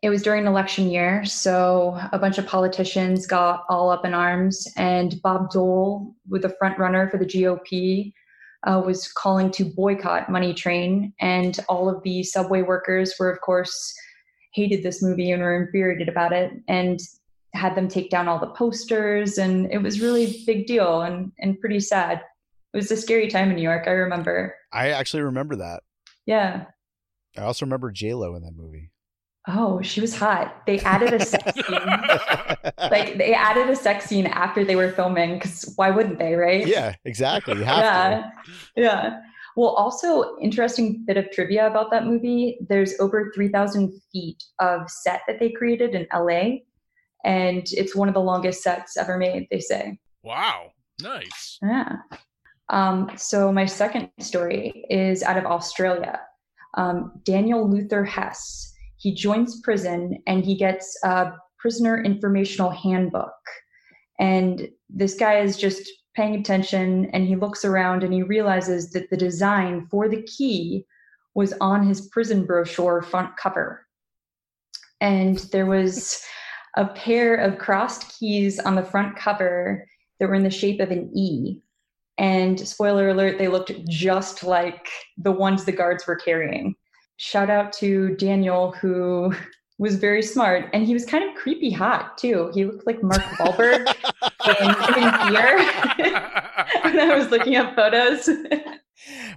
It 0.01 0.09
was 0.09 0.23
during 0.23 0.47
election 0.47 0.89
year, 0.89 1.23
so 1.25 2.01
a 2.11 2.17
bunch 2.17 2.39
of 2.39 2.47
politicians 2.47 3.27
got 3.27 3.65
all 3.69 3.91
up 3.91 4.03
in 4.03 4.15
arms, 4.15 4.67
and 4.77 5.21
Bob 5.21 5.51
Dole, 5.51 6.15
with 6.27 6.41
the 6.41 6.55
front 6.57 6.79
runner 6.79 7.07
for 7.09 7.17
the 7.17 7.25
GOP, 7.25 8.13
uh, 8.65 8.81
was 8.83 9.07
calling 9.11 9.51
to 9.51 9.65
boycott 9.65 10.29
Money 10.29 10.53
Train, 10.53 11.13
and 11.19 11.57
all 11.69 11.89
of 11.89 12.01
the 12.03 12.23
subway 12.23 12.61
workers 12.61 13.13
were, 13.19 13.29
of 13.29 13.41
course, 13.41 13.93
hated 14.53 14.83
this 14.83 15.01
movie 15.01 15.31
and 15.31 15.41
were 15.41 15.63
infuriated 15.63 16.09
about 16.09 16.33
it, 16.33 16.51
and 16.67 16.99
had 17.53 17.75
them 17.75 17.87
take 17.87 18.09
down 18.09 18.27
all 18.27 18.39
the 18.39 18.47
posters, 18.47 19.37
and 19.37 19.71
it 19.71 19.79
was 19.79 20.01
really 20.01 20.43
big 20.45 20.65
deal 20.65 21.01
and 21.01 21.31
and 21.39 21.59
pretty 21.59 21.79
sad. 21.79 22.21
It 22.73 22.77
was 22.77 22.91
a 22.91 22.97
scary 22.97 23.29
time 23.29 23.49
in 23.49 23.55
New 23.55 23.61
York. 23.61 23.87
I 23.87 23.91
remember. 23.91 24.55
I 24.73 24.89
actually 24.89 25.23
remember 25.23 25.55
that. 25.57 25.83
Yeah. 26.25 26.65
I 27.37 27.41
also 27.41 27.65
remember 27.65 27.91
J 27.91 28.13
Lo 28.13 28.35
in 28.35 28.43
that 28.43 28.55
movie. 28.55 28.91
Oh, 29.47 29.81
she 29.81 30.01
was 30.01 30.15
hot. 30.15 30.65
They 30.65 30.79
added 30.79 31.13
a 31.13 31.23
sex 31.23 31.53
scene. 31.67 31.79
like 32.89 33.17
they 33.17 33.33
added 33.33 33.69
a 33.69 33.75
sex 33.75 34.05
scene 34.05 34.25
after 34.25 34.63
they 34.65 34.75
were 34.75 34.91
filming 34.91 35.35
because 35.35 35.71
why 35.75 35.91
wouldn't 35.91 36.17
they, 36.17 36.33
right? 36.33 36.65
yeah, 36.65 36.95
exactly. 37.05 37.57
You 37.57 37.63
have 37.63 37.77
yeah. 37.77 38.31
Yeah. 38.75 39.19
Well, 39.55 39.69
also 39.69 40.37
interesting 40.41 41.03
bit 41.05 41.17
of 41.17 41.31
trivia 41.31 41.67
about 41.67 41.89
that 41.91 42.05
movie. 42.05 42.57
There's 42.67 42.99
over 42.99 43.31
3,000 43.33 43.93
feet 44.11 44.43
of 44.59 44.89
set 44.89 45.21
that 45.27 45.39
they 45.39 45.51
created 45.51 45.95
in 45.95 46.07
LA, 46.13 46.57
and 47.23 47.65
it's 47.71 47.95
one 47.95 48.09
of 48.09 48.13
the 48.13 48.21
longest 48.21 48.61
sets 48.63 48.97
ever 48.97 49.17
made. 49.17 49.47
They 49.49 49.61
say. 49.61 49.97
Wow. 50.23 50.71
Nice. 51.01 51.59
Yeah. 51.61 51.97
Um, 52.69 53.11
so 53.15 53.51
my 53.51 53.65
second 53.65 54.09
story 54.19 54.85
is 54.89 55.23
out 55.23 55.37
of 55.37 55.45
Australia. 55.45 56.19
Um, 56.75 57.13
Daniel 57.23 57.69
Luther 57.69 58.03
Hess. 58.03 58.73
He 59.05 59.13
joins 59.13 59.61
prison 59.61 60.17
and 60.25 60.43
he 60.43 60.55
gets 60.55 60.97
a 61.03 61.31
prisoner 61.59 62.03
informational 62.03 62.71
handbook. 62.71 63.35
And 64.19 64.67
this 64.89 65.13
guy 65.13 65.41
is 65.41 65.57
just 65.57 65.87
paying 66.15 66.33
attention 66.33 67.11
and 67.13 67.27
he 67.27 67.35
looks 67.35 67.63
around 67.63 68.03
and 68.03 68.11
he 68.11 68.23
realizes 68.23 68.89
that 68.93 69.11
the 69.11 69.15
design 69.15 69.85
for 69.91 70.09
the 70.09 70.23
key 70.23 70.87
was 71.35 71.53
on 71.61 71.87
his 71.87 72.07
prison 72.07 72.47
brochure 72.47 73.03
front 73.03 73.37
cover. 73.37 73.85
And 75.01 75.37
there 75.51 75.67
was 75.67 76.19
a 76.75 76.87
pair 76.87 77.35
of 77.35 77.59
crossed 77.59 78.17
keys 78.17 78.57
on 78.57 78.73
the 78.73 78.81
front 78.81 79.15
cover 79.15 79.87
that 80.19 80.27
were 80.27 80.33
in 80.33 80.41
the 80.41 80.49
shape 80.49 80.79
of 80.79 80.89
an 80.89 81.11
E. 81.15 81.61
And 82.17 82.59
spoiler 82.59 83.09
alert, 83.09 83.37
they 83.37 83.49
looked 83.49 83.71
just 83.87 84.43
like 84.43 84.87
the 85.15 85.31
ones 85.31 85.63
the 85.63 85.71
guards 85.71 86.07
were 86.07 86.15
carrying. 86.15 86.75
Shout 87.17 87.49
out 87.49 87.71
to 87.73 88.15
Daniel, 88.17 88.71
who 88.71 89.33
was 89.77 89.95
very 89.95 90.21
smart. 90.21 90.69
And 90.73 90.85
he 90.85 90.93
was 90.93 91.05
kind 91.05 91.27
of 91.27 91.35
creepy 91.35 91.71
hot, 91.71 92.17
too. 92.17 92.51
He 92.53 92.65
looked 92.65 92.87
like 92.87 93.01
Mark 93.03 93.21
Wahlberg 93.39 93.87
in, 94.61 94.69
in 94.69 95.11
Fear 95.27 95.57
when 96.83 96.99
I 96.99 97.15
was 97.15 97.29
looking 97.29 97.55
up 97.55 97.75
photos. 97.75 98.29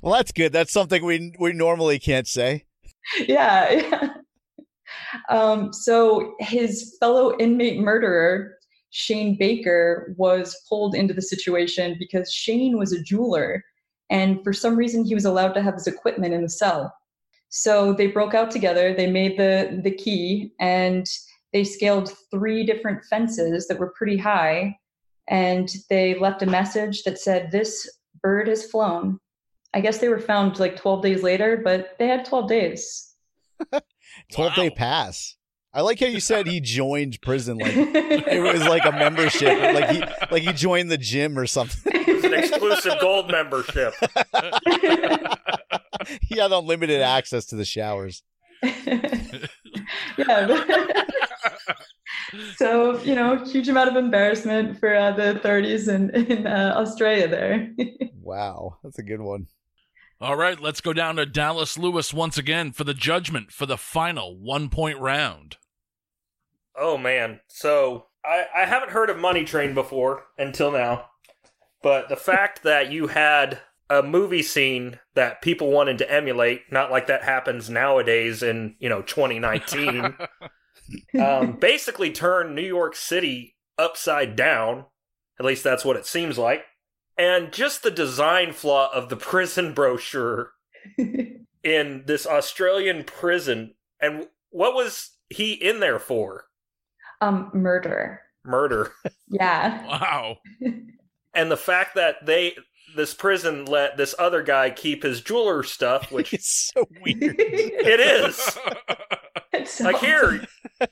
Well, 0.02 0.14
that's 0.14 0.32
good. 0.32 0.52
That's 0.52 0.72
something 0.72 1.04
we 1.04 1.34
we 1.38 1.52
normally 1.52 1.98
can't 1.98 2.26
say. 2.26 2.64
yeah. 3.26 3.70
yeah. 3.72 4.08
Um, 5.28 5.72
so 5.72 6.34
his 6.40 6.96
fellow 7.00 7.36
inmate 7.38 7.80
murderer, 7.80 8.56
Shane 8.90 9.36
Baker, 9.38 10.14
was 10.16 10.56
pulled 10.68 10.94
into 10.94 11.14
the 11.14 11.22
situation 11.22 11.96
because 11.98 12.32
Shane 12.32 12.78
was 12.78 12.92
a 12.92 13.02
jeweler. 13.02 13.64
And 14.10 14.42
for 14.42 14.52
some 14.52 14.76
reason, 14.76 15.04
he 15.04 15.14
was 15.14 15.24
allowed 15.24 15.52
to 15.54 15.62
have 15.62 15.74
his 15.74 15.86
equipment 15.86 16.34
in 16.34 16.42
the 16.42 16.48
cell. 16.48 16.94
So 17.50 17.92
they 17.92 18.08
broke 18.08 18.34
out 18.34 18.50
together, 18.50 18.94
they 18.94 19.10
made 19.10 19.38
the, 19.38 19.80
the 19.82 19.90
key, 19.90 20.52
and 20.60 21.06
they 21.52 21.64
scaled 21.64 22.12
three 22.30 22.64
different 22.64 23.04
fences 23.04 23.66
that 23.68 23.78
were 23.78 23.92
pretty 23.96 24.16
high. 24.18 24.76
And 25.28 25.68
they 25.88 26.18
left 26.18 26.42
a 26.42 26.46
message 26.46 27.02
that 27.04 27.18
said, 27.18 27.50
This 27.50 27.88
bird 28.22 28.48
has 28.48 28.70
flown. 28.70 29.18
I 29.74 29.80
guess 29.80 29.98
they 29.98 30.08
were 30.08 30.20
found 30.20 30.58
like 30.58 30.76
12 30.76 31.02
days 31.02 31.22
later, 31.22 31.60
but 31.62 31.96
they 31.98 32.08
had 32.08 32.24
12 32.24 32.48
days. 32.48 33.14
12 34.32 34.54
day 34.54 34.70
pass. 34.70 35.36
I 35.74 35.82
like 35.82 36.00
how 36.00 36.06
you 36.06 36.20
said 36.20 36.46
he 36.46 36.60
joined 36.60 37.20
prison 37.20 37.58
like 37.58 37.72
it 37.76 38.42
was 38.42 38.66
like 38.66 38.86
a 38.86 38.92
membership, 38.92 39.60
like 39.74 39.90
he 39.90 40.02
like 40.30 40.42
he 40.42 40.52
joined 40.52 40.90
the 40.90 40.96
gym 40.96 41.38
or 41.38 41.46
something. 41.46 41.92
It's 41.94 42.24
an 42.24 42.34
exclusive 42.34 42.94
gold 43.00 43.30
membership. 43.30 43.94
he 46.22 46.38
had 46.38 46.52
unlimited 46.52 47.00
access 47.00 47.46
to 47.46 47.56
the 47.56 47.64
showers. 47.64 48.22
yeah. 48.62 49.38
so, 52.56 53.00
you 53.02 53.14
know, 53.14 53.44
huge 53.44 53.68
amount 53.68 53.88
of 53.88 53.96
embarrassment 53.96 54.78
for 54.78 54.94
uh, 54.94 55.12
the 55.12 55.36
authorities 55.36 55.88
in, 55.88 56.10
in 56.10 56.46
uh, 56.46 56.74
Australia 56.76 57.28
there. 57.28 57.72
Wow, 58.20 58.76
that's 58.84 58.98
a 58.98 59.02
good 59.02 59.22
one. 59.22 59.46
All 60.20 60.36
right, 60.36 60.60
let's 60.60 60.82
go 60.82 60.92
down 60.92 61.16
to 61.16 61.24
Dallas 61.24 61.78
Lewis 61.78 62.12
once 62.12 62.36
again 62.36 62.72
for 62.72 62.84
the 62.84 62.92
judgment 62.92 63.52
for 63.52 63.64
the 63.64 63.78
final 63.78 64.36
one 64.36 64.68
point 64.68 64.98
round. 64.98 65.56
Oh 66.76 66.98
man. 66.98 67.40
So 67.48 68.06
I, 68.22 68.44
I 68.54 68.64
haven't 68.66 68.92
heard 68.92 69.08
of 69.08 69.16
Money 69.18 69.44
Train 69.44 69.72
before 69.72 70.26
until 70.36 70.70
now. 70.70 71.06
But 71.82 72.08
the 72.08 72.16
fact 72.16 72.62
that 72.64 72.90
you 72.92 73.06
had 73.06 73.60
a 73.90 74.02
movie 74.02 74.42
scene 74.42 74.98
that 75.14 75.40
people 75.42 75.70
wanted 75.70 75.98
to 75.98 76.10
emulate, 76.10 76.62
not 76.70 76.90
like 76.90 77.06
that 77.06 77.24
happens 77.24 77.70
nowadays 77.70 78.42
in, 78.42 78.76
you 78.78 78.88
know, 78.88 79.02
2019, 79.02 80.14
um, 81.20 81.52
basically 81.52 82.10
turned 82.12 82.54
New 82.54 82.62
York 82.66 82.94
City 82.94 83.56
upside 83.78 84.36
down. 84.36 84.84
At 85.38 85.46
least 85.46 85.64
that's 85.64 85.84
what 85.84 85.96
it 85.96 86.06
seems 86.06 86.36
like. 86.36 86.64
And 87.16 87.52
just 87.52 87.82
the 87.82 87.90
design 87.90 88.52
flaw 88.52 88.90
of 88.92 89.08
the 89.08 89.16
prison 89.16 89.72
brochure 89.74 90.52
in 90.96 92.04
this 92.06 92.26
Australian 92.26 93.04
prison. 93.04 93.74
And 94.00 94.28
what 94.50 94.74
was 94.74 95.16
he 95.28 95.52
in 95.52 95.80
there 95.80 95.98
for? 95.98 96.44
um, 97.20 97.50
murder. 97.52 98.20
Murder. 98.44 98.92
Yeah. 99.28 99.84
Wow. 99.88 100.36
and 101.34 101.50
the 101.50 101.56
fact 101.56 101.96
that 101.96 102.24
they 102.24 102.56
this 102.96 103.14
prison 103.14 103.64
let 103.64 103.96
this 103.96 104.14
other 104.18 104.42
guy 104.42 104.70
keep 104.70 105.02
his 105.02 105.20
jeweler 105.20 105.62
stuff 105.62 106.10
which 106.12 106.32
It's 106.34 106.70
so 106.74 106.86
weird. 107.02 107.18
it 107.38 108.00
is 108.00 108.58
It's 109.52 109.80
like 109.80 109.96
awesome. 109.96 110.06
here 110.06 110.46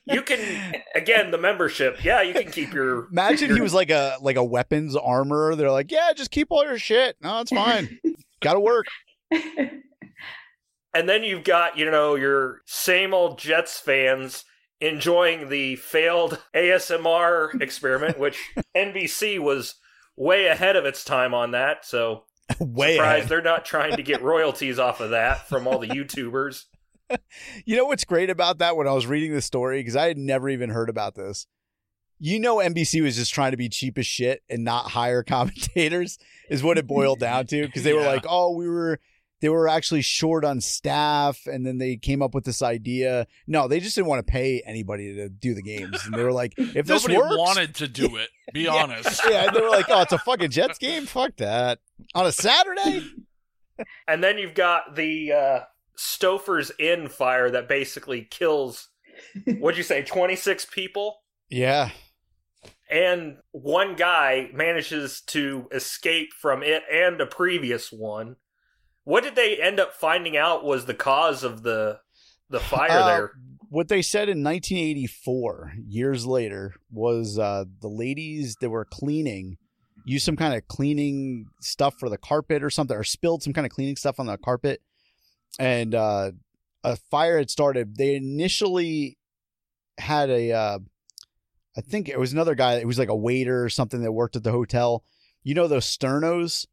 you 0.05 0.21
can 0.21 0.81
again 0.95 1.31
the 1.31 1.37
membership 1.37 2.03
yeah 2.03 2.21
you 2.21 2.33
can 2.33 2.51
keep 2.51 2.73
your 2.73 3.07
Imagine 3.11 3.53
he 3.55 3.61
was 3.61 3.73
like 3.73 3.89
a 3.89 4.15
like 4.21 4.35
a 4.35 4.43
weapons 4.43 4.95
armor. 4.95 5.55
They're 5.55 5.71
like, 5.71 5.91
yeah, 5.91 6.11
just 6.13 6.31
keep 6.31 6.47
all 6.51 6.63
your 6.65 6.77
shit. 6.79 7.15
No, 7.21 7.39
it's 7.41 7.51
fine. 7.51 7.97
Got 8.41 8.53
to 8.53 8.59
work. 8.59 8.85
and 10.93 11.07
then 11.09 11.23
you've 11.23 11.43
got 11.43 11.77
you 11.77 11.89
know 11.89 12.15
your 12.15 12.61
same 12.65 13.13
old 13.13 13.37
jets 13.39 13.79
fans 13.79 14.43
enjoying 14.79 15.49
the 15.49 15.75
failed 15.77 16.39
asmr 16.55 17.59
experiment 17.61 18.19
which 18.19 18.37
nbc 18.75 19.39
was 19.39 19.75
way 20.17 20.47
ahead 20.47 20.75
of 20.75 20.85
its 20.85 21.03
time 21.05 21.33
on 21.33 21.51
that 21.51 21.85
so 21.85 22.23
Way 22.59 22.95
surprised 22.95 23.17
ahead. 23.17 23.29
they're 23.29 23.41
not 23.41 23.65
trying 23.65 23.95
to 23.97 24.03
get 24.03 24.21
royalties 24.21 24.79
off 24.79 24.99
of 24.99 25.11
that 25.11 25.47
from 25.47 25.67
all 25.67 25.79
the 25.79 25.87
youtubers 25.87 26.65
You 27.65 27.77
know 27.77 27.85
what's 27.85 28.03
great 28.03 28.29
about 28.29 28.57
that 28.59 28.75
when 28.75 28.87
I 28.87 28.91
was 28.91 29.07
reading 29.07 29.33
the 29.33 29.41
story 29.41 29.79
because 29.79 29.95
I 29.95 30.07
had 30.07 30.17
never 30.17 30.49
even 30.49 30.69
heard 30.69 30.89
about 30.89 31.15
this. 31.15 31.47
You 32.19 32.39
know, 32.39 32.57
NBC 32.57 33.01
was 33.01 33.15
just 33.15 33.33
trying 33.33 33.51
to 33.51 33.57
be 33.57 33.69
cheap 33.69 33.97
as 33.97 34.05
shit 34.07 34.41
and 34.49 34.63
not 34.63 34.89
hire 34.91 35.23
commentators 35.27 36.17
is 36.49 36.63
what 36.63 36.77
it 36.77 36.87
boiled 36.87 37.19
down 37.19 37.45
to 37.47 37.65
because 37.65 37.83
they 37.83 37.93
were 37.93 38.01
like, 38.01 38.25
oh, 38.27 38.51
we 38.55 38.67
were 38.67 38.99
they 39.41 39.49
were 39.49 39.67
actually 39.67 40.01
short 40.01 40.43
on 40.43 40.61
staff 40.61 41.45
and 41.45 41.65
then 41.65 41.77
they 41.77 41.95
came 41.97 42.21
up 42.21 42.33
with 42.33 42.43
this 42.43 42.61
idea. 42.61 43.27
No, 43.45 43.67
they 43.67 43.79
just 43.79 43.95
didn't 43.95 44.07
want 44.07 44.25
to 44.25 44.31
pay 44.31 44.61
anybody 44.65 45.15
to 45.15 45.29
do 45.29 45.53
the 45.53 45.61
games 45.61 46.05
and 46.05 46.13
they 46.15 46.23
were 46.23 46.31
like, 46.31 46.53
if 46.57 46.85
this 46.87 47.07
Nobody 47.07 47.17
works, 47.17 47.37
wanted 47.37 47.75
to 47.75 47.87
do 47.87 48.15
it. 48.15 48.29
Be 48.53 48.61
Yeah. 48.65 48.73
honest. 48.73 49.21
yeah, 49.29 49.45
and 49.47 49.55
they 49.55 49.61
were 49.61 49.69
like, 49.69 49.85
oh, 49.89 50.01
it's 50.01 50.13
a 50.13 50.17
fucking 50.19 50.49
Jets 50.51 50.77
game. 50.77 51.05
Fuck 51.05 51.35
that 51.37 51.79
on 52.15 52.25
a 52.25 52.31
Saturday. 52.31 53.03
And 54.07 54.23
then 54.23 54.39
you've 54.39 54.55
got 54.55 54.95
the 54.95 55.31
uh, 55.31 55.59
Stouffer's 55.95 56.71
Inn 56.79 57.09
fire 57.09 57.51
that 57.51 57.67
basically 57.69 58.23
kills, 58.23 58.89
what'd 59.59 59.77
you 59.77 59.83
say, 59.83 60.01
26 60.01 60.65
people? 60.65 61.19
Yeah, 61.47 61.91
And 62.89 63.37
one 63.51 63.95
guy 63.95 64.49
manages 64.51 65.21
to 65.27 65.67
escape 65.71 66.29
from 66.33 66.63
it 66.63 66.81
and 66.91 67.21
a 67.21 67.27
previous 67.27 67.91
one. 67.91 68.37
What 69.07 69.23
did 69.23 69.35
they 69.37 69.55
end 69.55 69.79
up 69.79 69.93
finding 69.93 70.35
out 70.35 70.65
was 70.65 70.83
the 70.85 70.93
cause 70.93 71.41
of 71.45 71.63
the 71.63 72.01
the 72.49 72.59
fire 72.59 72.91
Uh, 72.91 73.07
there? 73.07 73.31
what 73.69 73.87
they 73.87 74.01
said 74.01 74.27
in 74.27 74.43
1984 74.43 75.73
years 75.87 76.25
later 76.25 76.73
was 76.91 77.39
uh, 77.39 77.63
the 77.81 77.87
ladies 77.87 78.55
that 78.61 78.69
were 78.69 78.83
cleaning 78.85 79.57
used 80.05 80.25
some 80.25 80.35
kind 80.35 80.53
of 80.55 80.67
cleaning 80.67 81.45
stuff 81.61 81.93
for 81.99 82.09
the 82.09 82.17
carpet 82.17 82.61
or 82.63 82.69
something 82.69 82.95
or 82.97 83.03
spilled 83.05 83.43
some 83.43 83.53
kind 83.53 83.65
of 83.65 83.71
cleaning 83.71 83.95
stuff 83.95 84.19
on 84.19 84.25
the 84.25 84.37
carpet. 84.37 84.81
And 85.57 85.95
uh, 85.95 86.31
a 86.83 86.95
fire 86.95 87.37
had 87.37 87.49
started. 87.49 87.95
They 87.97 88.15
initially 88.15 89.17
had 89.97 90.29
a 90.29 90.51
uh, 90.51 90.79
i 91.77 91.81
think 91.81 92.07
it 92.09 92.19
was 92.19 92.31
another 92.33 92.55
guy 92.55 92.75
it 92.75 92.85
was 92.85 92.99
like 92.99 93.09
a 93.09 93.15
waiter 93.15 93.63
or 93.63 93.69
something 93.69 94.01
that 94.01 94.11
worked 94.11 94.35
at 94.35 94.43
the 94.43 94.51
hotel. 94.51 95.03
You 95.43 95.55
know 95.55 95.67
those 95.67 95.85
sternos 95.85 96.67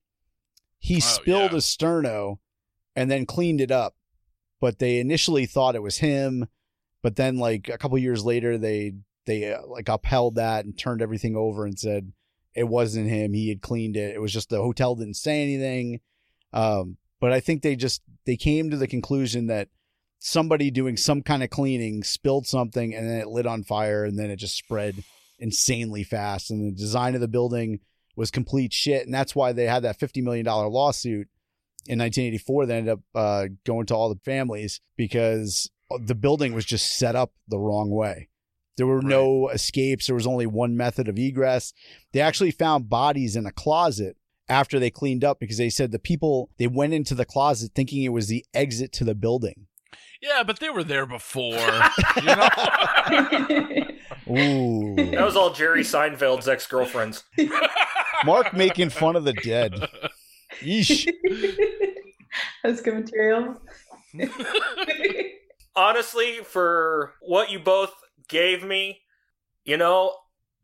he 0.84 0.96
Oh, 0.96 1.00
spilled 1.00 1.52
yeah. 1.52 1.58
a 1.58 1.60
sterno 1.60 2.36
and 2.94 3.10
then 3.10 3.24
cleaned 3.26 3.60
it 3.60 3.70
up 3.70 3.94
but 4.60 4.78
they 4.78 4.98
initially 4.98 5.46
thought 5.46 5.74
it 5.74 5.82
was 5.82 5.98
him 5.98 6.46
but 7.02 7.16
then 7.16 7.38
like 7.38 7.68
a 7.68 7.78
couple 7.78 7.96
years 7.98 8.24
later 8.24 8.58
they 8.58 8.92
they 9.26 9.52
uh, 9.54 9.66
like 9.66 9.88
upheld 9.88 10.34
that 10.34 10.64
and 10.66 10.78
turned 10.78 11.00
everything 11.00 11.36
over 11.36 11.64
and 11.64 11.78
said 11.78 12.12
it 12.54 12.68
wasn't 12.68 13.08
him. 13.08 13.32
He 13.32 13.48
had 13.48 13.62
cleaned 13.62 13.96
it. 13.96 14.14
It 14.14 14.20
was 14.20 14.32
just 14.32 14.48
the 14.50 14.58
hotel 14.62 14.94
didn't 14.94 15.16
say 15.16 15.42
anything. 15.42 16.00
Um 16.52 16.98
but 17.20 17.32
i 17.32 17.40
think 17.40 17.62
they 17.62 17.74
just 17.76 18.02
they 18.26 18.36
came 18.36 18.70
to 18.70 18.76
the 18.76 18.86
conclusion 18.86 19.46
that 19.46 19.68
somebody 20.18 20.70
doing 20.70 20.96
some 20.96 21.22
kind 21.22 21.42
of 21.42 21.50
cleaning 21.50 22.02
spilled 22.02 22.46
something 22.46 22.94
and 22.94 23.08
then 23.08 23.20
it 23.20 23.28
lit 23.28 23.46
on 23.46 23.64
fire 23.64 24.04
and 24.04 24.18
then 24.18 24.30
it 24.30 24.36
just 24.36 24.56
spread 24.56 25.02
insanely 25.38 26.04
fast. 26.04 26.50
And 26.50 26.64
the 26.64 26.76
design 26.76 27.14
of 27.14 27.20
the 27.20 27.28
building 27.28 27.80
was 28.16 28.30
complete 28.30 28.72
shit 28.72 29.04
and 29.04 29.14
that's 29.14 29.34
why 29.34 29.52
they 29.52 29.64
had 29.64 29.82
that 29.82 29.98
50 29.98 30.20
million 30.22 30.44
dollar 30.44 30.68
lawsuit 30.68 31.28
in 31.86 31.98
1984 31.98 32.66
that 32.66 32.74
ended 32.74 32.92
up 32.92 33.00
uh, 33.14 33.46
going 33.66 33.86
to 33.86 33.94
all 33.94 34.08
the 34.08 34.20
families 34.24 34.80
because 34.96 35.70
the 36.00 36.14
building 36.14 36.54
was 36.54 36.64
just 36.64 36.96
set 36.96 37.14
up 37.14 37.32
the 37.48 37.58
wrong 37.58 37.90
way 37.90 38.28
there 38.76 38.86
were 38.86 39.02
no 39.02 39.48
escapes 39.50 40.06
there 40.06 40.16
was 40.16 40.26
only 40.26 40.46
one 40.46 40.76
method 40.76 41.08
of 41.08 41.18
egress 41.18 41.72
they 42.12 42.20
actually 42.20 42.50
found 42.50 42.88
bodies 42.88 43.36
in 43.36 43.46
a 43.46 43.52
closet 43.52 44.16
after 44.48 44.78
they 44.78 44.90
cleaned 44.90 45.24
up 45.24 45.38
because 45.40 45.58
they 45.58 45.70
said 45.70 45.90
the 45.92 45.98
people 45.98 46.50
they 46.58 46.66
went 46.66 46.92
into 46.92 47.14
the 47.14 47.24
closet 47.24 47.72
thinking 47.74 48.02
it 48.02 48.08
was 48.10 48.28
the 48.28 48.44
exit 48.54 48.92
to 48.92 49.04
the 49.04 49.14
building 49.14 49.66
Yeah, 50.20 50.42
but 50.42 50.58
they 50.58 50.70
were 50.70 50.84
there 50.84 51.06
before. 51.06 51.52
you 52.16 52.22
know? 52.24 52.48
Ooh. 54.30 54.94
That 54.96 55.24
was 55.24 55.36
all 55.36 55.52
Jerry 55.52 55.82
Seinfeld's 55.82 56.48
ex 56.48 56.66
girlfriends. 56.66 57.24
Mark 58.24 58.54
making 58.54 58.90
fun 58.90 59.16
of 59.16 59.24
the 59.24 59.32
dead. 59.32 59.88
Yeesh. 60.60 61.10
That's 62.62 62.80
good 62.80 62.94
material. 62.94 63.60
Honestly, 65.76 66.38
for 66.44 67.14
what 67.20 67.50
you 67.50 67.58
both 67.58 67.92
gave 68.28 68.64
me, 68.64 69.00
you 69.64 69.76
know, 69.76 70.14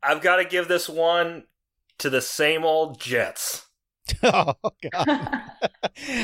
I've 0.01 0.21
got 0.21 0.37
to 0.37 0.45
give 0.45 0.67
this 0.67 0.87
one 0.87 1.43
to 1.99 2.09
the 2.09 2.21
same 2.21 2.63
old 2.63 2.99
Jets. 2.99 3.67
oh 4.23 4.55
god. 4.91 5.41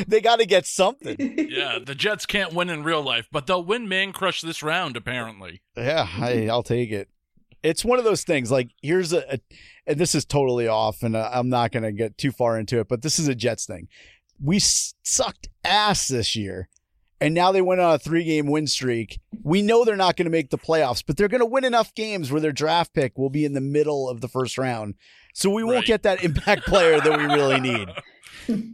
they 0.07 0.19
got 0.19 0.39
to 0.39 0.45
get 0.45 0.65
something. 0.65 1.15
yeah, 1.49 1.79
the 1.83 1.95
Jets 1.95 2.25
can't 2.25 2.53
win 2.53 2.69
in 2.69 2.83
real 2.83 3.03
life, 3.03 3.27
but 3.31 3.45
they'll 3.45 3.63
win 3.63 3.87
Mancrush 3.87 4.41
this 4.41 4.63
round, 4.63 4.97
apparently. 4.97 5.61
Yeah, 5.75 6.07
I, 6.17 6.47
I'll 6.47 6.63
take 6.63 6.91
it. 6.91 7.09
It's 7.63 7.85
one 7.85 7.99
of 7.99 8.05
those 8.05 8.23
things. 8.23 8.51
Like 8.51 8.69
here's 8.81 9.13
a, 9.13 9.35
a 9.35 9.39
and 9.87 9.97
this 9.97 10.13
is 10.13 10.25
totally 10.25 10.67
off, 10.67 11.01
and 11.01 11.15
uh, 11.15 11.29
I'm 11.33 11.49
not 11.49 11.71
going 11.71 11.83
to 11.83 11.91
get 11.91 12.17
too 12.17 12.31
far 12.31 12.59
into 12.59 12.79
it. 12.79 12.87
But 12.87 13.01
this 13.01 13.17
is 13.17 13.27
a 13.27 13.35
Jets 13.35 13.65
thing. 13.65 13.87
We 14.39 14.59
sucked 14.59 15.47
ass 15.63 16.09
this 16.09 16.35
year, 16.35 16.67
and 17.19 17.33
now 17.33 17.51
they 17.51 17.61
went 17.61 17.81
on 17.81 17.95
a 17.95 17.99
three 17.99 18.23
game 18.23 18.47
win 18.47 18.67
streak. 18.67 19.19
We 19.41 19.61
know 19.61 19.85
they're 19.85 19.95
not 19.95 20.17
going 20.17 20.25
to 20.25 20.31
make 20.31 20.49
the 20.49 20.57
playoffs, 20.57 21.03
but 21.05 21.17
they're 21.17 21.29
going 21.29 21.39
to 21.39 21.45
win 21.45 21.63
enough 21.63 21.95
games 21.95 22.31
where 22.31 22.41
their 22.41 22.51
draft 22.51 22.93
pick 22.93 23.17
will 23.17 23.29
be 23.29 23.45
in 23.45 23.53
the 23.53 23.61
middle 23.61 24.09
of 24.09 24.21
the 24.21 24.27
first 24.27 24.57
round. 24.57 24.95
So 25.33 25.49
we 25.49 25.63
won't 25.63 25.85
get 25.85 26.03
that 26.03 26.23
impact 26.23 26.63
player 26.65 26.99
that 26.99 27.17
we 27.17 27.25
really 27.25 27.59
need. 27.59 27.89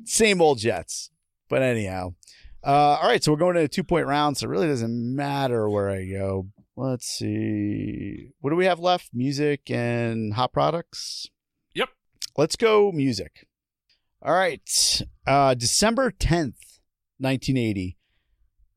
Same 0.05 0.41
old 0.41 0.57
Jets. 0.59 1.11
But 1.47 1.61
anyhow. 1.61 2.15
Uh, 2.65 2.97
all 3.01 3.09
right, 3.09 3.21
so 3.21 3.31
we're 3.31 3.37
going 3.37 3.55
to 3.55 3.63
a 3.63 3.67
two 3.67 3.83
point 3.83 4.07
round, 4.07 4.37
so 4.37 4.45
it 4.45 4.49
really 4.49 4.67
doesn't 4.67 5.15
matter 5.15 5.69
where 5.69 5.89
I 5.89 6.05
go. 6.05 6.47
Let's 6.75 7.05
see. 7.07 8.29
What 8.39 8.49
do 8.49 8.55
we 8.55 8.65
have 8.65 8.79
left? 8.79 9.09
Music 9.13 9.69
and 9.69 10.33
hot 10.33 10.51
products? 10.53 11.27
Yep. 11.75 11.89
Let's 12.37 12.55
go 12.55 12.91
music. 12.91 13.45
All 14.21 14.33
right. 14.33 15.01
Uh, 15.27 15.53
December 15.53 16.09
10th, 16.11 16.79
1980. 17.19 17.97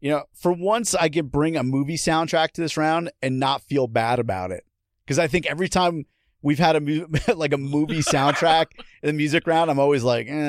You 0.01 0.11
know, 0.11 0.24
for 0.34 0.53
once 0.53 0.94
I 0.94 1.09
can 1.09 1.28
bring 1.28 1.57
a 1.57 1.62
movie 1.62 1.97
soundtrack 1.97 2.51
to 2.53 2.61
this 2.61 2.76
round 2.76 3.11
and 3.22 3.40
not 3.40 3.62
feel 3.62 3.86
bad 3.86 4.18
about 4.18 4.51
it. 4.51 4.64
Because 5.05 5.18
I 5.18 5.26
think 5.26 5.47
every 5.47 5.68
time 5.70 6.05
we've 6.42 6.59
had 6.59 6.76
a 6.76 6.80
mu- 6.80 7.07
like 7.34 7.55
a 7.55 7.59
movie 7.59 8.01
soundtrack 8.01 8.66
in 9.03 9.07
the 9.07 9.12
music 9.14 9.47
round, 9.47 9.70
I'm 9.70 9.78
always 9.78 10.05
like, 10.05 10.26
this 10.26 10.40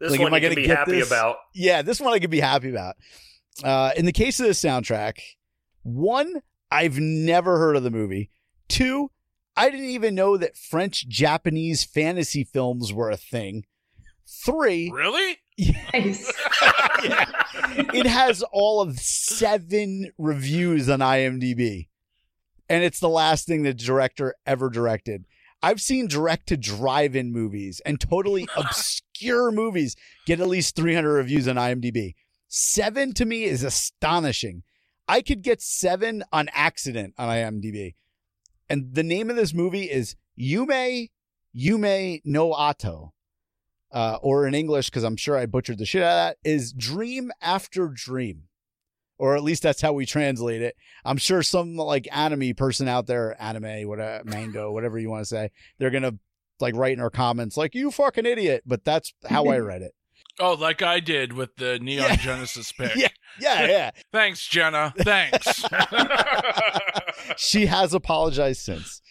Like, 0.00 0.20
one 0.20 0.28
am 0.28 0.34
I 0.34 0.40
can 0.40 0.50
gonna 0.50 0.54
be 0.54 0.68
happy 0.68 0.92
this? 0.92 1.08
about. 1.08 1.36
yeah, 1.52 1.82
this 1.82 2.00
one 2.00 2.12
I 2.14 2.20
could 2.20 2.30
be 2.30 2.40
happy 2.40 2.70
about. 2.70 2.94
Uh, 3.64 3.92
in 3.96 4.04
the 4.04 4.12
case 4.12 4.38
of 4.40 4.46
the 4.46 4.52
soundtrack, 4.52 5.18
one, 5.82 6.42
I've 6.70 6.98
never 6.98 7.58
heard 7.58 7.76
of 7.76 7.82
the 7.82 7.90
movie. 7.90 8.30
Two, 8.68 9.10
I 9.56 9.70
didn't 9.70 9.86
even 9.86 10.14
know 10.14 10.36
that 10.36 10.56
French 10.56 11.08
Japanese 11.08 11.84
fantasy 11.84 12.44
films 12.44 12.92
were 12.92 13.10
a 13.10 13.16
thing. 13.16 13.64
Three, 14.44 14.90
Really? 14.90 15.38
nice. 15.92 16.32
yeah, 17.04 17.24
it 17.94 18.06
has 18.06 18.42
all 18.52 18.80
of 18.80 18.98
seven 18.98 20.10
reviews 20.18 20.88
on 20.88 20.98
IMDb. 20.98 21.88
And 22.68 22.82
it's 22.82 22.98
the 22.98 23.08
last 23.08 23.46
thing 23.46 23.62
the 23.62 23.72
director 23.72 24.34
ever 24.44 24.68
directed. 24.68 25.24
I've 25.62 25.80
seen 25.80 26.08
direct 26.08 26.48
to 26.48 26.56
drive 26.56 27.14
in 27.16 27.32
movies 27.32 27.80
and 27.86 28.00
totally 28.00 28.48
obscure 28.56 29.52
movies 29.52 29.94
get 30.26 30.40
at 30.40 30.48
least 30.48 30.74
300 30.76 31.12
reviews 31.12 31.46
on 31.48 31.56
IMDb. 31.56 32.14
Seven 32.48 33.12
to 33.14 33.24
me 33.24 33.44
is 33.44 33.62
astonishing. 33.62 34.62
I 35.08 35.22
could 35.22 35.42
get 35.42 35.62
seven 35.62 36.24
on 36.32 36.48
accident 36.52 37.14
on 37.18 37.28
IMDb. 37.28 37.94
And 38.68 38.94
the 38.94 39.02
name 39.02 39.30
of 39.30 39.36
this 39.36 39.54
movie 39.54 39.90
is 39.90 40.16
Yume 40.38 41.08
Yume 41.56 42.20
no 42.24 42.52
Ato. 42.52 43.12
Uh, 43.92 44.18
or 44.20 44.46
in 44.46 44.54
English, 44.54 44.90
because 44.90 45.04
I'm 45.04 45.16
sure 45.16 45.38
I 45.38 45.46
butchered 45.46 45.78
the 45.78 45.86
shit 45.86 46.02
out 46.02 46.10
of 46.10 46.16
that, 46.16 46.36
is 46.44 46.72
Dream 46.72 47.30
After 47.40 47.88
Dream. 47.88 48.42
Or 49.16 49.36
at 49.36 49.42
least 49.42 49.62
that's 49.62 49.80
how 49.80 49.94
we 49.94 50.04
translate 50.04 50.60
it. 50.60 50.74
I'm 51.04 51.16
sure 51.16 51.42
some 51.42 51.76
like 51.76 52.06
anime 52.12 52.54
person 52.54 52.88
out 52.88 53.06
there, 53.06 53.40
anime, 53.40 53.88
whatever, 53.88 54.24
mango, 54.24 54.72
whatever 54.74 54.98
you 54.98 55.08
want 55.08 55.22
to 55.22 55.26
say, 55.26 55.50
they're 55.78 55.90
gonna 55.90 56.18
like 56.60 56.74
write 56.74 56.92
in 56.92 57.00
our 57.00 57.10
comments 57.10 57.56
like 57.56 57.74
you 57.74 57.90
fucking 57.90 58.26
idiot. 58.26 58.64
But 58.66 58.84
that's 58.84 59.14
how 59.26 59.46
I 59.46 59.58
read 59.60 59.82
it. 59.82 59.94
Oh, 60.38 60.52
like 60.54 60.82
I 60.82 61.00
did 61.00 61.32
with 61.32 61.56
the 61.56 61.78
Neon 61.78 62.10
Yeah. 62.10 62.16
Genesis 62.16 62.72
pick. 62.78 62.94
Yeah. 62.96 63.08
Yeah, 63.40 63.66
yeah. 63.66 63.90
Thanks, 64.12 64.46
Jenna. 64.46 64.92
Thanks. 64.98 65.64
she 67.36 67.66
has 67.66 67.94
apologized 67.94 68.60
since. 68.62 69.02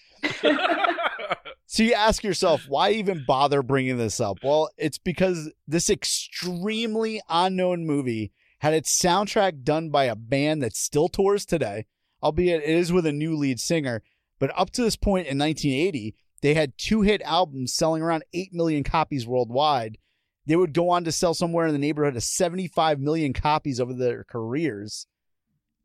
So 1.67 1.83
you 1.83 1.93
ask 1.93 2.23
yourself, 2.23 2.65
why 2.67 2.91
even 2.91 3.23
bother 3.25 3.61
bringing 3.63 3.97
this 3.97 4.19
up? 4.19 4.37
Well, 4.43 4.69
it's 4.77 4.97
because 4.97 5.51
this 5.67 5.89
extremely 5.89 7.21
unknown 7.27 7.85
movie 7.85 8.31
had 8.59 8.73
its 8.73 8.97
soundtrack 8.97 9.63
done 9.63 9.89
by 9.89 10.05
a 10.05 10.15
band 10.15 10.63
that 10.63 10.75
still 10.75 11.09
tours 11.09 11.45
today, 11.45 11.85
albeit 12.23 12.63
it 12.63 12.69
is 12.69 12.93
with 12.93 13.05
a 13.05 13.11
new 13.11 13.35
lead 13.35 13.59
singer. 13.59 14.03
But 14.39 14.51
up 14.57 14.69
to 14.71 14.83
this 14.83 14.95
point 14.95 15.27
in 15.27 15.37
1980, 15.37 16.15
they 16.41 16.53
had 16.53 16.77
two 16.77 17.01
hit 17.01 17.21
albums 17.23 17.73
selling 17.73 18.01
around 18.01 18.23
8 18.33 18.53
million 18.53 18.83
copies 18.83 19.27
worldwide. 19.27 19.97
They 20.45 20.55
would 20.55 20.73
go 20.73 20.89
on 20.89 21.03
to 21.05 21.11
sell 21.11 21.33
somewhere 21.33 21.67
in 21.67 21.73
the 21.73 21.79
neighborhood 21.79 22.15
of 22.15 22.23
75 22.23 22.99
million 22.99 23.33
copies 23.33 23.79
over 23.79 23.93
their 23.93 24.23
careers. 24.23 25.07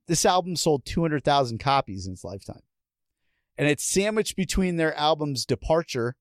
This 0.06 0.26
album 0.26 0.56
sold 0.56 0.84
200,000 0.84 1.58
copies 1.58 2.06
in 2.06 2.12
its 2.12 2.24
lifetime 2.24 2.62
and 3.60 3.68
it's 3.68 3.84
sandwiched 3.84 4.36
between 4.36 4.76
their 4.76 4.96
albums 4.96 5.44
Departure, 5.44 6.16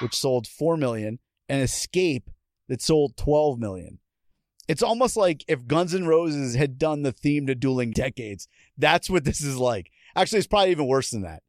which 0.00 0.14
sold 0.14 0.46
4 0.46 0.76
million, 0.76 1.20
and 1.48 1.62
Escape 1.62 2.28
that 2.68 2.82
sold 2.82 3.16
12 3.16 3.58
million. 3.58 3.98
It's 4.68 4.82
almost 4.82 5.16
like 5.16 5.42
if 5.48 5.66
Guns 5.66 5.94
N' 5.94 6.06
Roses 6.06 6.54
had 6.54 6.78
done 6.78 7.00
the 7.00 7.10
theme 7.10 7.46
to 7.46 7.54
Dueling 7.54 7.92
Decades. 7.92 8.46
That's 8.76 9.08
what 9.08 9.24
this 9.24 9.40
is 9.40 9.56
like. 9.56 9.90
Actually, 10.14 10.40
it's 10.40 10.46
probably 10.46 10.70
even 10.70 10.86
worse 10.86 11.10
than 11.10 11.22
that. 11.22 11.42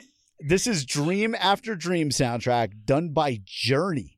This 0.40 0.66
is 0.66 0.84
Dream 0.84 1.34
After 1.36 1.76
Dream 1.76 2.10
soundtrack 2.10 2.84
done 2.84 3.10
by 3.10 3.40
Journey. 3.44 4.13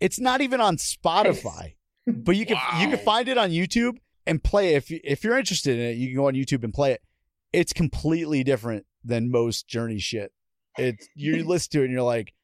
It's 0.00 0.18
not 0.18 0.40
even 0.40 0.60
on 0.60 0.76
Spotify, 0.76 1.74
but 2.06 2.36
you 2.36 2.46
can 2.46 2.56
you 2.80 2.88
can 2.88 2.98
find 2.98 3.28
it 3.28 3.38
on 3.38 3.50
YouTube 3.50 3.96
and 4.26 4.42
play 4.42 4.74
it. 4.74 4.76
If 4.76 4.90
if 4.90 5.24
you're 5.24 5.38
interested 5.38 5.78
in 5.78 5.86
it, 5.86 5.96
you 5.96 6.08
can 6.08 6.16
go 6.16 6.28
on 6.28 6.34
YouTube 6.34 6.64
and 6.64 6.72
play 6.72 6.92
it. 6.92 7.02
It's 7.52 7.72
completely 7.72 8.42
different 8.42 8.86
than 9.04 9.30
most 9.30 9.68
Journey 9.68 9.98
shit. 9.98 10.32
It's 10.76 11.08
you 11.14 11.44
listen 11.46 11.70
to 11.72 11.80
it 11.80 11.84
and 11.84 11.92
you're 11.92 12.02
like, 12.02 12.34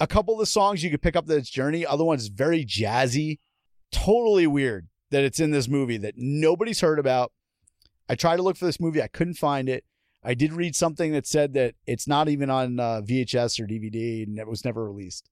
a 0.00 0.06
couple 0.06 0.34
of 0.34 0.40
the 0.40 0.46
songs 0.46 0.82
you 0.82 0.90
could 0.90 1.02
pick 1.02 1.16
up 1.16 1.26
that 1.26 1.36
it's 1.36 1.50
Journey. 1.50 1.84
Other 1.86 2.04
ones 2.04 2.28
very 2.28 2.64
jazzy. 2.64 3.38
Totally 3.92 4.46
weird 4.46 4.88
that 5.10 5.24
it's 5.24 5.38
in 5.38 5.50
this 5.50 5.68
movie 5.68 5.96
that 5.98 6.14
nobody's 6.16 6.80
heard 6.80 6.98
about. 6.98 7.32
I 8.08 8.14
tried 8.16 8.36
to 8.36 8.42
look 8.42 8.56
for 8.56 8.66
this 8.66 8.80
movie, 8.80 9.02
I 9.02 9.06
couldn't 9.06 9.34
find 9.34 9.68
it. 9.68 9.84
I 10.22 10.34
did 10.34 10.52
read 10.52 10.74
something 10.74 11.12
that 11.12 11.26
said 11.26 11.52
that 11.54 11.74
it's 11.86 12.08
not 12.08 12.28
even 12.28 12.50
on 12.50 12.80
uh, 12.80 13.02
VHS 13.02 13.60
or 13.60 13.66
DVD 13.66 14.24
and 14.24 14.38
it 14.38 14.48
was 14.48 14.64
never 14.64 14.84
released. 14.84 15.28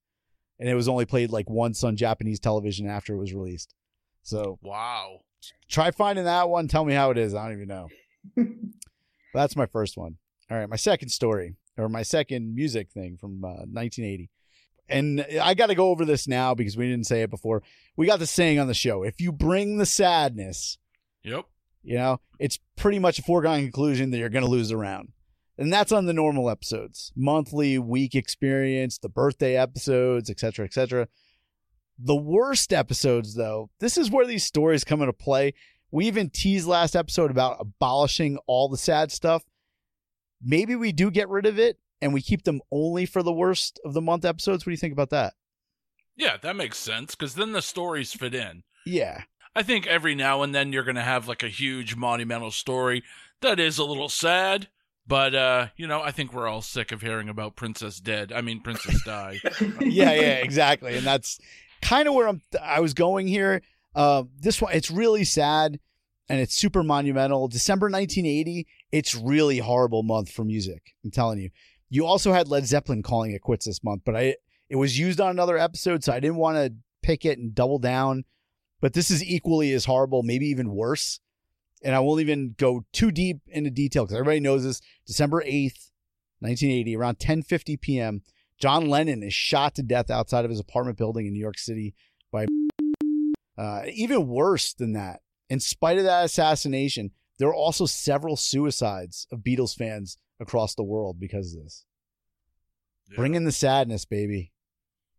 And 0.62 0.70
it 0.70 0.76
was 0.76 0.86
only 0.86 1.06
played 1.06 1.32
like 1.32 1.50
once 1.50 1.82
on 1.82 1.96
Japanese 1.96 2.38
television 2.38 2.86
after 2.86 3.14
it 3.14 3.18
was 3.18 3.34
released. 3.34 3.74
So 4.22 4.60
wow. 4.62 5.18
try 5.68 5.90
finding 5.90 6.24
that 6.24 6.48
one. 6.48 6.68
Tell 6.68 6.84
me 6.84 6.94
how 6.94 7.10
it 7.10 7.18
is. 7.18 7.34
I 7.34 7.48
don't 7.48 7.56
even 7.60 7.66
know. 7.66 7.88
That's 9.34 9.56
my 9.56 9.66
first 9.66 9.96
one. 9.96 10.18
All 10.48 10.56
right, 10.56 10.68
my 10.68 10.76
second 10.76 11.08
story 11.08 11.56
or 11.76 11.88
my 11.88 12.04
second 12.04 12.54
music 12.54 12.92
thing 12.92 13.16
from 13.16 13.44
uh, 13.44 13.66
1980. 13.66 14.30
And 14.88 15.26
I 15.42 15.54
got 15.54 15.66
to 15.66 15.74
go 15.74 15.90
over 15.90 16.04
this 16.04 16.28
now 16.28 16.54
because 16.54 16.76
we 16.76 16.88
didn't 16.88 17.08
say 17.08 17.22
it 17.22 17.30
before. 17.30 17.64
We 17.96 18.06
got 18.06 18.20
the 18.20 18.26
saying 18.26 18.60
on 18.60 18.68
the 18.68 18.74
show 18.74 19.02
if 19.02 19.20
you 19.20 19.32
bring 19.32 19.78
the 19.78 19.86
sadness, 19.86 20.78
Yep. 21.24 21.44
you 21.82 21.96
know, 21.96 22.20
it's 22.38 22.60
pretty 22.76 23.00
much 23.00 23.18
a 23.18 23.22
foregone 23.22 23.62
conclusion 23.62 24.12
that 24.12 24.18
you're 24.18 24.28
going 24.28 24.44
to 24.44 24.50
lose 24.50 24.68
the 24.68 24.76
round. 24.76 25.08
And 25.58 25.72
that's 25.72 25.92
on 25.92 26.06
the 26.06 26.12
normal 26.12 26.48
episodes, 26.48 27.12
monthly, 27.14 27.78
week 27.78 28.14
experience, 28.14 28.98
the 28.98 29.08
birthday 29.08 29.56
episodes, 29.56 30.30
etc., 30.30 30.64
etc. 30.64 31.08
The 31.98 32.16
worst 32.16 32.72
episodes, 32.72 33.34
though, 33.34 33.70
this 33.78 33.98
is 33.98 34.10
where 34.10 34.26
these 34.26 34.44
stories 34.44 34.82
come 34.82 35.02
into 35.02 35.12
play. 35.12 35.54
We 35.90 36.06
even 36.06 36.30
teased 36.30 36.66
last 36.66 36.96
episode 36.96 37.30
about 37.30 37.58
abolishing 37.60 38.38
all 38.46 38.68
the 38.68 38.78
sad 38.78 39.12
stuff. 39.12 39.44
Maybe 40.42 40.74
we 40.74 40.90
do 40.90 41.10
get 41.10 41.28
rid 41.28 41.46
of 41.46 41.58
it 41.58 41.78
and 42.00 42.14
we 42.14 42.22
keep 42.22 42.44
them 42.44 42.60
only 42.70 43.06
for 43.06 43.22
the 43.22 43.32
worst 43.32 43.78
of 43.84 43.92
the 43.92 44.00
month 44.00 44.24
episodes. 44.24 44.64
What 44.64 44.70
do 44.70 44.72
you 44.72 44.78
think 44.78 44.94
about 44.94 45.10
that? 45.10 45.34
Yeah, 46.16 46.36
that 46.42 46.56
makes 46.56 46.78
sense 46.78 47.14
because 47.14 47.34
then 47.34 47.52
the 47.52 47.62
stories 47.62 48.12
fit 48.12 48.34
in. 48.34 48.64
Yeah. 48.84 49.22
I 49.54 49.62
think 49.62 49.86
every 49.86 50.14
now 50.14 50.42
and 50.42 50.54
then 50.54 50.72
you're 50.72 50.82
going 50.82 50.96
to 50.96 51.02
have 51.02 51.28
like 51.28 51.42
a 51.42 51.48
huge 51.48 51.94
monumental 51.94 52.50
story 52.50 53.04
that 53.42 53.60
is 53.60 53.78
a 53.78 53.84
little 53.84 54.08
sad, 54.08 54.68
but 55.06 55.34
uh, 55.34 55.66
you 55.76 55.86
know, 55.86 56.00
I 56.02 56.10
think 56.10 56.32
we're 56.32 56.48
all 56.48 56.62
sick 56.62 56.92
of 56.92 57.02
hearing 57.02 57.28
about 57.28 57.56
Princess 57.56 57.98
Dead. 57.98 58.32
I 58.32 58.40
mean, 58.40 58.60
Princess 58.60 59.02
Die. 59.06 59.40
yeah, 59.80 60.12
yeah, 60.12 60.36
exactly. 60.38 60.96
And 60.96 61.06
that's 61.06 61.38
kind 61.80 62.08
of 62.08 62.14
where 62.14 62.28
I'm 62.28 62.42
I 62.62 62.80
was 62.80 62.94
going 62.94 63.26
here. 63.26 63.62
Uh, 63.94 64.24
this 64.38 64.60
one 64.60 64.72
it's 64.72 64.90
really 64.90 65.24
sad 65.24 65.78
and 66.28 66.40
it's 66.40 66.54
super 66.54 66.82
monumental. 66.82 67.48
December 67.48 67.86
1980, 67.86 68.66
it's 68.90 69.14
really 69.14 69.58
horrible 69.58 70.02
month 70.02 70.30
for 70.30 70.44
music. 70.44 70.94
I'm 71.04 71.10
telling 71.10 71.38
you. 71.38 71.50
You 71.90 72.06
also 72.06 72.32
had 72.32 72.48
Led 72.48 72.66
Zeppelin 72.66 73.02
calling 73.02 73.32
it 73.32 73.42
quits 73.42 73.66
this 73.66 73.84
month, 73.84 74.02
but 74.06 74.16
I 74.16 74.36
it 74.70 74.76
was 74.76 74.98
used 74.98 75.20
on 75.20 75.30
another 75.30 75.58
episode, 75.58 76.02
so 76.02 76.12
I 76.12 76.20
didn't 76.20 76.36
want 76.36 76.56
to 76.56 76.72
pick 77.02 77.26
it 77.26 77.38
and 77.38 77.54
double 77.54 77.78
down. 77.78 78.24
But 78.80 78.94
this 78.94 79.10
is 79.10 79.22
equally 79.22 79.72
as 79.72 79.84
horrible, 79.84 80.22
maybe 80.22 80.46
even 80.46 80.70
worse. 80.70 81.20
And 81.84 81.94
I 81.94 82.00
won't 82.00 82.20
even 82.20 82.54
go 82.56 82.84
too 82.92 83.10
deep 83.10 83.40
into 83.48 83.70
detail 83.70 84.04
because 84.04 84.14
everybody 84.14 84.40
knows 84.40 84.64
this. 84.64 84.80
December 85.06 85.42
8th, 85.42 85.90
1980, 86.40 86.96
around 86.96 87.18
10:50 87.18 87.80
p.m., 87.80 88.22
John 88.58 88.88
Lennon 88.88 89.22
is 89.22 89.34
shot 89.34 89.74
to 89.74 89.82
death 89.82 90.10
outside 90.10 90.44
of 90.44 90.50
his 90.50 90.60
apartment 90.60 90.96
building 90.96 91.26
in 91.26 91.32
New 91.32 91.40
York 91.40 91.58
City 91.58 91.94
by 92.30 92.46
uh, 93.58 93.82
even 93.92 94.28
worse 94.28 94.72
than 94.72 94.92
that. 94.92 95.20
In 95.50 95.58
spite 95.58 95.98
of 95.98 96.04
that 96.04 96.24
assassination, 96.24 97.10
there 97.38 97.48
are 97.48 97.54
also 97.54 97.86
several 97.86 98.36
suicides 98.36 99.26
of 99.32 99.40
Beatles 99.40 99.76
fans 99.76 100.16
across 100.38 100.74
the 100.74 100.84
world 100.84 101.18
because 101.18 101.54
of 101.54 101.64
this. 101.64 101.84
Yeah. 103.10 103.16
Bring 103.16 103.34
in 103.34 103.44
the 103.44 103.52
sadness, 103.52 104.04
baby. 104.04 104.51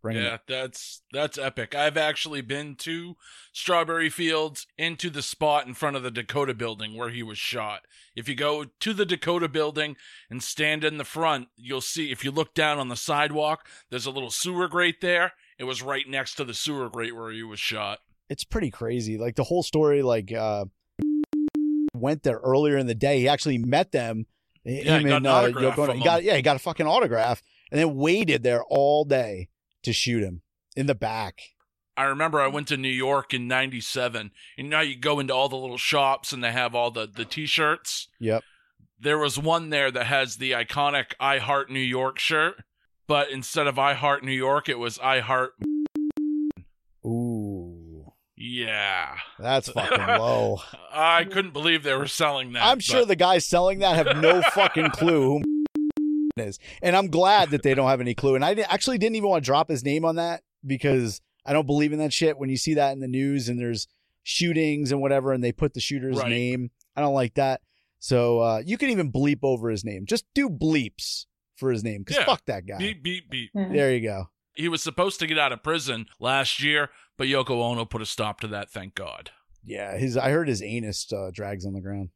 Bring 0.03 0.17
yeah, 0.17 0.39
that's 0.49 1.01
that's 1.13 1.37
epic. 1.37 1.73
I've 1.73 1.95
actually 1.95 2.41
been 2.41 2.75
to 2.75 3.15
Strawberry 3.53 4.09
Fields 4.09 4.67
into 4.77 5.09
the 5.09 5.21
spot 5.21 5.65
in 5.65 5.73
front 5.73 5.95
of 5.95 6.03
the 6.03 6.11
Dakota 6.11 6.53
building 6.53 6.97
where 6.97 7.09
he 7.09 7.23
was 7.23 7.37
shot. 7.37 7.83
If 8.13 8.27
you 8.27 8.35
go 8.35 8.65
to 8.65 8.93
the 8.93 9.05
Dakota 9.05 9.47
building 9.47 9.95
and 10.29 10.43
stand 10.43 10.83
in 10.83 10.97
the 10.97 11.05
front, 11.05 11.47
you'll 11.55 11.79
see 11.79 12.11
if 12.11 12.25
you 12.25 12.31
look 12.31 12.53
down 12.53 12.79
on 12.79 12.89
the 12.89 12.97
sidewalk, 12.97 13.65
there's 13.91 14.05
a 14.05 14.11
little 14.11 14.29
sewer 14.29 14.67
grate 14.67 14.99
there. 14.99 15.31
It 15.57 15.63
was 15.63 15.81
right 15.81 16.05
next 16.05 16.35
to 16.35 16.43
the 16.43 16.53
sewer 16.53 16.89
grate 16.89 17.15
where 17.15 17.31
he 17.31 17.43
was 17.43 17.61
shot. 17.61 17.99
It's 18.29 18.43
pretty 18.43 18.71
crazy. 18.71 19.17
Like 19.17 19.37
the 19.37 19.45
whole 19.45 19.63
story, 19.63 20.01
like 20.01 20.33
uh 20.33 20.65
went 21.95 22.23
there 22.23 22.39
earlier 22.43 22.77
in 22.77 22.87
the 22.87 22.95
day. 22.95 23.19
He 23.19 23.29
actually 23.29 23.57
met 23.57 23.93
them. 23.93 24.25
Yeah, 24.65 24.97
he 24.97 25.05
got 25.05 25.15
and, 25.15 25.25
an 25.25 25.27
uh, 25.27 25.93
He 25.93 26.03
got 26.03 26.23
yeah, 26.23 26.35
he 26.35 26.41
got 26.41 26.57
a 26.57 26.59
fucking 26.59 26.87
autograph 26.87 27.41
and 27.71 27.79
then 27.79 27.95
waited 27.95 28.43
there 28.43 28.65
all 28.65 29.05
day 29.05 29.47
to 29.84 29.93
shoot 29.93 30.23
him 30.23 30.41
in 30.75 30.88
the 30.88 30.95
back. 30.95 31.39
I 31.95 32.03
remember 32.05 32.41
I 32.41 32.47
went 32.47 32.67
to 32.69 32.77
New 32.77 32.88
York 32.89 33.34
in 33.36 33.47
97 33.47 34.31
and 34.57 34.69
now 34.69 34.81
you 34.81 34.95
go 34.97 35.19
into 35.19 35.34
all 35.34 35.47
the 35.49 35.55
little 35.55 35.77
shops 35.77 36.34
and 36.34 36.43
they 36.43 36.51
have 36.51 36.73
all 36.73 36.89
the 36.89 37.07
the 37.07 37.25
t-shirts. 37.25 38.07
Yep. 38.19 38.43
There 38.99 39.17
was 39.19 39.38
one 39.38 39.69
there 39.69 39.91
that 39.91 40.05
has 40.07 40.38
the 40.38 40.51
iconic 40.51 41.13
I 41.19 41.38
Heart 41.38 41.69
New 41.69 41.79
York 41.79 42.17
shirt, 42.17 42.55
but 43.07 43.29
instead 43.29 43.67
of 43.67 43.77
I 43.77 43.93
Heart 43.93 44.23
New 44.23 44.31
York, 44.31 44.69
it 44.69 44.79
was 44.79 44.97
I 44.99 45.19
Heart 45.19 45.53
Ooh. 47.05 48.11
Yeah. 48.36 49.15
That's 49.39 49.69
fucking 49.69 49.97
low. 50.19 50.59
I 50.91 51.25
couldn't 51.25 51.53
believe 51.53 51.84
they 51.84 51.95
were 51.95 52.07
selling 52.07 52.53
that. 52.53 52.63
I'm 52.65 52.79
sure 52.79 53.01
but- 53.01 53.09
the 53.09 53.15
guys 53.15 53.45
selling 53.45 53.79
that 53.79 53.95
have 54.07 54.17
no 54.21 54.41
fucking 54.41 54.89
clue 54.93 55.39
who 55.39 55.62
is. 56.38 56.59
And 56.81 56.95
I'm 56.95 57.07
glad 57.07 57.51
that 57.51 57.63
they 57.63 57.73
don't 57.73 57.89
have 57.89 58.01
any 58.01 58.13
clue. 58.13 58.36
And 58.36 58.43
I 58.43 58.53
actually 58.69 58.97
didn't 58.97 59.15
even 59.15 59.29
want 59.29 59.43
to 59.43 59.45
drop 59.45 59.69
his 59.69 59.84
name 59.84 60.05
on 60.05 60.15
that 60.15 60.41
because 60.65 61.21
I 61.45 61.53
don't 61.53 61.65
believe 61.67 61.93
in 61.93 61.99
that 61.99 62.13
shit. 62.13 62.38
When 62.38 62.49
you 62.49 62.57
see 62.57 62.73
that 62.75 62.91
in 62.93 62.99
the 62.99 63.07
news 63.07 63.49
and 63.49 63.59
there's 63.59 63.88
shootings 64.23 64.91
and 64.91 65.01
whatever, 65.01 65.31
and 65.34 65.43
they 65.43 65.51
put 65.51 65.73
the 65.73 65.79
shooter's 65.79 66.17
Right. 66.17 66.29
name, 66.29 66.71
I 66.95 67.01
don't 67.01 67.13
like 67.13 67.36
that. 67.36 67.61
So 67.99 68.39
uh, 68.39 68.61
you 68.65 68.77
can 68.77 68.89
even 68.89 69.11
bleep 69.11 69.39
over 69.43 69.69
his 69.69 69.86
name. 69.86 70.05
Just 70.05 70.25
do 70.34 70.49
bleeps 70.49 71.25
for 71.55 71.71
his 71.71 71.84
name 71.84 72.01
because 72.01 72.17
Yeah. 72.17 72.25
fuck 72.25 72.45
that 72.45 72.65
guy. 72.65 72.77
beep 72.77 73.03
beep 73.03 73.29
beep. 73.29 73.51
There 73.53 73.93
you 73.93 74.01
go. 74.01 74.29
He 74.55 74.67
was 74.67 74.84
supposed 74.84 75.19
to 75.19 75.27
get 75.27 75.39
out 75.39 75.51
of 75.51 75.63
prison 75.63 76.05
last 76.19 76.61
year, 76.61 76.89
but 77.17 77.27
Yoko 77.27 77.51
Ono 77.63 77.86
put 77.86 78.01
a 78.01 78.05
stop 78.05 78.39
to 78.41 78.47
that, 78.49 78.69
thank 78.69 78.93
God. 78.93 79.31
Yeah, 79.65 79.97
his. 79.97 80.17
I 80.17 80.29
heard 80.31 80.47
his 80.49 80.61
anus 80.61 81.11
uh, 81.13 81.31
drags 81.34 81.65
on 81.65 81.73
the 81.73 81.79
ground. 81.81 82.09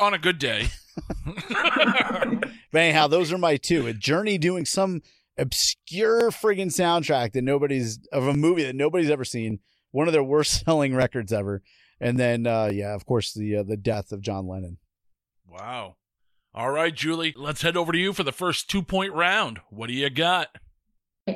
On 0.00 0.12
a 0.12 0.18
good 0.18 0.38
day. 0.38 0.66
But 2.74 2.80
anyhow, 2.80 3.06
those 3.06 3.32
are 3.32 3.38
my 3.38 3.56
two. 3.56 3.86
A 3.86 3.92
Journey 3.92 4.36
doing 4.36 4.64
some 4.64 5.00
obscure 5.38 6.32
friggin' 6.32 6.66
soundtrack 6.66 7.32
that 7.32 7.42
nobody's 7.42 8.00
of 8.10 8.26
a 8.26 8.34
movie 8.34 8.64
that 8.64 8.74
nobody's 8.74 9.10
ever 9.10 9.24
seen. 9.24 9.60
One 9.92 10.08
of 10.08 10.12
their 10.12 10.24
worst 10.24 10.64
selling 10.64 10.92
records 10.92 11.32
ever. 11.32 11.62
And 12.00 12.18
then, 12.18 12.48
uh, 12.48 12.70
yeah, 12.72 12.92
of 12.92 13.06
course, 13.06 13.32
the 13.32 13.58
uh, 13.58 13.62
the 13.62 13.76
death 13.76 14.10
of 14.10 14.22
John 14.22 14.48
Lennon. 14.48 14.78
wow. 15.48 15.94
All 16.52 16.70
right, 16.70 16.92
Julie, 16.92 17.32
let's 17.36 17.62
head 17.62 17.76
over 17.76 17.92
to 17.92 17.98
you 17.98 18.12
for 18.12 18.24
the 18.24 18.32
first 18.32 18.68
two 18.68 18.82
point 18.82 19.12
round. 19.12 19.60
What 19.70 19.86
do 19.86 19.92
you 19.92 20.10
got? 20.10 20.48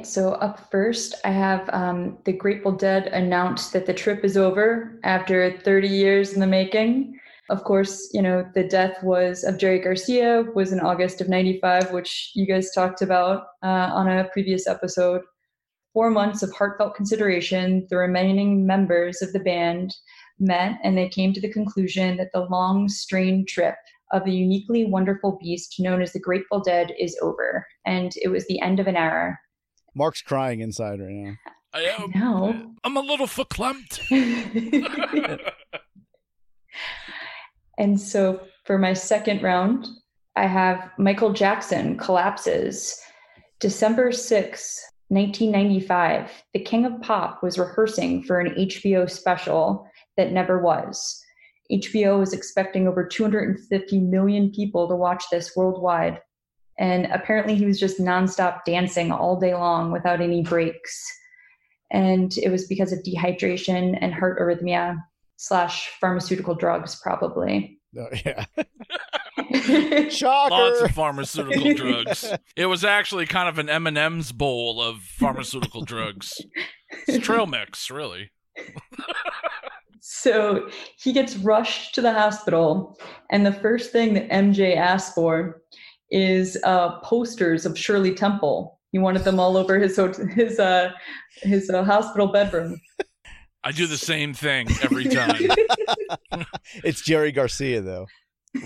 So 0.02 0.32
up 0.34 0.70
first, 0.72 1.14
I 1.24 1.30
have 1.30 1.70
um, 1.72 2.18
the 2.24 2.32
Grateful 2.32 2.72
Dead 2.72 3.06
announced 3.06 3.72
that 3.72 3.86
the 3.86 3.94
trip 3.94 4.24
is 4.24 4.36
over 4.36 4.98
after 5.04 5.56
30 5.56 5.88
years 5.88 6.34
in 6.34 6.40
the 6.40 6.46
making. 6.48 7.18
Of 7.50 7.64
course, 7.64 8.10
you 8.12 8.20
know 8.20 8.46
the 8.54 8.64
death 8.64 9.02
was 9.02 9.42
of 9.42 9.58
Jerry 9.58 9.78
Garcia 9.78 10.44
was 10.54 10.72
in 10.72 10.80
August 10.80 11.20
of 11.20 11.28
'95, 11.28 11.92
which 11.92 12.32
you 12.34 12.46
guys 12.46 12.70
talked 12.72 13.00
about 13.00 13.44
uh, 13.62 13.90
on 13.92 14.08
a 14.08 14.28
previous 14.32 14.66
episode. 14.66 15.22
Four 15.94 16.10
months 16.10 16.42
of 16.42 16.52
heartfelt 16.52 16.94
consideration, 16.94 17.86
the 17.88 17.96
remaining 17.96 18.66
members 18.66 19.22
of 19.22 19.32
the 19.32 19.40
band 19.40 19.94
met 20.38 20.78
and 20.84 20.96
they 20.96 21.08
came 21.08 21.32
to 21.32 21.40
the 21.40 21.52
conclusion 21.52 22.16
that 22.18 22.30
the 22.32 22.42
long, 22.42 22.88
strained 22.88 23.48
trip 23.48 23.74
of 24.12 24.24
the 24.24 24.32
uniquely 24.32 24.84
wonderful 24.84 25.38
beast 25.42 25.76
known 25.78 26.00
as 26.02 26.12
the 26.12 26.20
Grateful 26.20 26.60
Dead 26.60 26.92
is 26.98 27.18
over, 27.20 27.66
and 27.84 28.12
it 28.22 28.28
was 28.28 28.46
the 28.46 28.60
end 28.60 28.80
of 28.80 28.86
an 28.86 28.96
era. 28.96 29.38
Mark's 29.94 30.22
crying 30.22 30.60
inside 30.60 31.00
right 31.00 31.10
now. 31.10 31.34
I 31.74 31.80
am, 31.82 32.12
No. 32.14 32.74
I'm 32.84 32.96
a 32.96 33.00
little 33.00 33.26
verklempt. 33.26 34.00
and 37.78 37.98
so 37.98 38.40
for 38.64 38.76
my 38.76 38.92
second 38.92 39.42
round, 39.42 39.86
I 40.36 40.46
have 40.46 40.90
Michael 40.98 41.32
Jackson 41.32 41.96
collapses. 41.96 43.00
December 43.60 44.12
6, 44.12 44.84
1995, 45.08 46.30
the 46.52 46.60
King 46.60 46.84
of 46.84 47.00
Pop 47.00 47.42
was 47.42 47.58
rehearsing 47.58 48.22
for 48.22 48.40
an 48.40 48.54
HBO 48.54 49.10
special 49.10 49.88
that 50.16 50.32
never 50.32 50.60
was. 50.60 51.24
HBO 51.72 52.18
was 52.18 52.32
expecting 52.32 52.86
over 52.86 53.06
250 53.06 54.00
million 54.00 54.50
people 54.50 54.88
to 54.88 54.96
watch 54.96 55.24
this 55.30 55.56
worldwide. 55.56 56.20
And 56.78 57.06
apparently, 57.06 57.54
he 57.54 57.66
was 57.66 57.80
just 57.80 58.00
nonstop 58.00 58.64
dancing 58.64 59.10
all 59.10 59.38
day 59.38 59.54
long 59.54 59.90
without 59.92 60.20
any 60.20 60.42
breaks. 60.42 61.04
And 61.90 62.36
it 62.38 62.50
was 62.50 62.66
because 62.66 62.92
of 62.92 63.00
dehydration 63.00 63.98
and 64.00 64.14
heart 64.14 64.38
arrhythmia 64.38 65.02
slash 65.38 65.90
pharmaceutical 66.00 66.54
drugs, 66.54 67.00
probably. 67.02 67.78
Oh, 67.96 68.08
yeah. 68.26 68.44
Shocker. 70.10 70.50
Lots 70.50 70.82
of 70.82 70.90
pharmaceutical 70.90 71.74
drugs. 71.74 72.34
It 72.56 72.66
was 72.66 72.84
actually 72.84 73.24
kind 73.24 73.48
of 73.48 73.58
an 73.58 73.70
M&M's 73.70 74.32
bowl 74.32 74.82
of 74.82 74.98
pharmaceutical 75.00 75.82
drugs. 75.82 76.34
It's 77.06 77.24
trail 77.24 77.46
mix, 77.46 77.90
really. 77.90 78.30
So 80.00 80.68
he 80.98 81.12
gets 81.12 81.36
rushed 81.36 81.94
to 81.94 82.00
the 82.00 82.12
hospital, 82.12 82.98
and 83.30 83.46
the 83.46 83.52
first 83.52 83.92
thing 83.92 84.14
that 84.14 84.28
MJ 84.30 84.76
asks 84.76 85.14
for 85.14 85.62
is 86.10 86.58
uh, 86.64 86.98
posters 87.00 87.64
of 87.64 87.78
Shirley 87.78 88.14
Temple. 88.14 88.78
He 88.90 88.98
wanted 88.98 89.24
them 89.24 89.38
all 89.38 89.56
over 89.56 89.78
his 89.78 90.00
his 90.34 90.58
uh, 90.58 90.92
his 91.42 91.70
uh, 91.70 91.84
hospital 91.84 92.28
bedroom. 92.28 92.80
I 93.64 93.72
do 93.72 93.86
the 93.86 93.98
same 93.98 94.34
thing 94.34 94.68
every 94.82 95.04
time. 95.08 95.40
It's 96.84 97.02
Jerry 97.02 97.32
Garcia 97.32 97.80
though. 97.80 98.06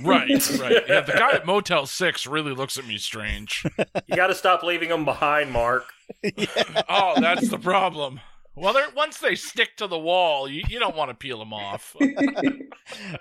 right, 0.05 0.29
right. 0.61 0.83
Yeah, 0.89 1.01
the 1.01 1.13
guy 1.17 1.33
at 1.33 1.47
Motel 1.47 1.87
6 1.87 2.27
really 2.27 2.53
looks 2.55 2.79
at 2.79 2.87
me 2.87 2.99
strange. 2.99 3.65
You 4.07 4.17
got 4.17 4.29
to 4.29 4.35
stop 4.35 4.63
leaving 4.63 4.91
them 4.91 5.05
behind, 5.05 5.51
Mark. 5.53 5.85
Oh, 6.89 7.15
that's 7.21 7.49
the 7.49 7.59
problem. 7.59 8.21
Well, 8.55 8.75
they're, 8.75 8.91
once 8.95 9.19
they 9.19 9.35
stick 9.35 9.77
to 9.79 9.87
the 9.87 9.99
wall, 9.99 10.47
you, 10.47 10.63
you 10.69 10.79
don't 10.79 10.95
want 10.95 11.11
to 11.11 11.15
peel 11.15 11.39
them 11.39 11.55
off. 11.55 11.97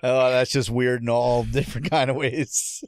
Oh, 0.04 0.30
that's 0.30 0.52
just 0.52 0.70
weird 0.70 1.02
in 1.02 1.10
all 1.10 1.44
different 1.46 1.90
kind 1.90 2.10
of 2.10 2.18
ways. 2.18 2.84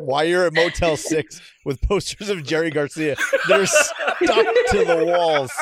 Why 0.00 0.24
you're 0.24 0.46
at 0.46 0.54
Motel 0.54 0.96
Six 0.98 1.40
with 1.64 1.80
posters 1.82 2.28
of 2.28 2.42
Jerry 2.44 2.70
Garcia 2.70 3.16
that 3.48 3.60
are 3.60 3.66
stuck 3.66 4.46
to 4.70 4.84
the 4.84 5.04
walls. 5.04 5.52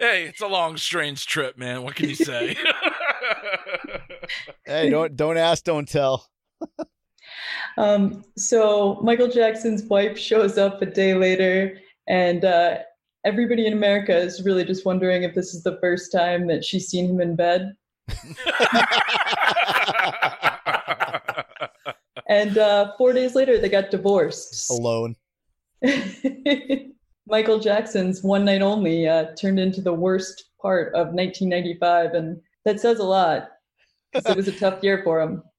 Hey, 0.00 0.24
it's 0.24 0.40
a 0.40 0.46
long, 0.46 0.78
strange 0.78 1.26
trip, 1.26 1.58
man. 1.58 1.82
What 1.82 1.94
can 1.94 2.08
you 2.08 2.14
say? 2.14 2.56
Hey, 4.64 4.88
don't 4.88 5.16
don't 5.16 5.36
ask, 5.36 5.64
don't 5.64 5.88
tell. 5.88 6.28
Um, 7.78 8.24
so 8.36 9.00
Michael 9.02 9.28
Jackson's 9.28 9.84
wife 9.84 10.18
shows 10.18 10.58
up 10.58 10.82
a 10.82 10.86
day 10.86 11.14
later, 11.14 11.78
and 12.08 12.44
uh, 12.44 12.78
everybody 13.24 13.66
in 13.66 13.72
America 13.72 14.14
is 14.14 14.42
really 14.44 14.64
just 14.64 14.84
wondering 14.84 15.22
if 15.22 15.34
this 15.34 15.54
is 15.54 15.62
the 15.62 15.78
first 15.80 16.12
time 16.12 16.46
that 16.48 16.64
she's 16.64 16.88
seen 16.88 17.08
him 17.08 17.20
in 17.20 17.36
bed. 17.36 17.72
And 22.30 22.56
uh, 22.58 22.92
four 22.96 23.12
days 23.12 23.34
later, 23.34 23.58
they 23.58 23.68
got 23.68 23.90
divorced. 23.90 24.70
Alone. 24.70 25.16
Michael 27.26 27.58
Jackson's 27.58 28.22
One 28.22 28.44
Night 28.44 28.62
Only 28.62 29.08
uh, 29.08 29.34
turned 29.34 29.58
into 29.58 29.80
the 29.80 29.92
worst 29.92 30.44
part 30.62 30.94
of 30.94 31.08
1995, 31.08 32.14
and 32.14 32.40
that 32.64 32.80
says 32.80 33.00
a 33.00 33.04
lot 33.04 33.48
because 34.12 34.30
it 34.30 34.36
was 34.36 34.46
a 34.48 34.52
tough 34.52 34.82
year 34.82 35.02
for 35.04 35.20
him. 35.20 35.42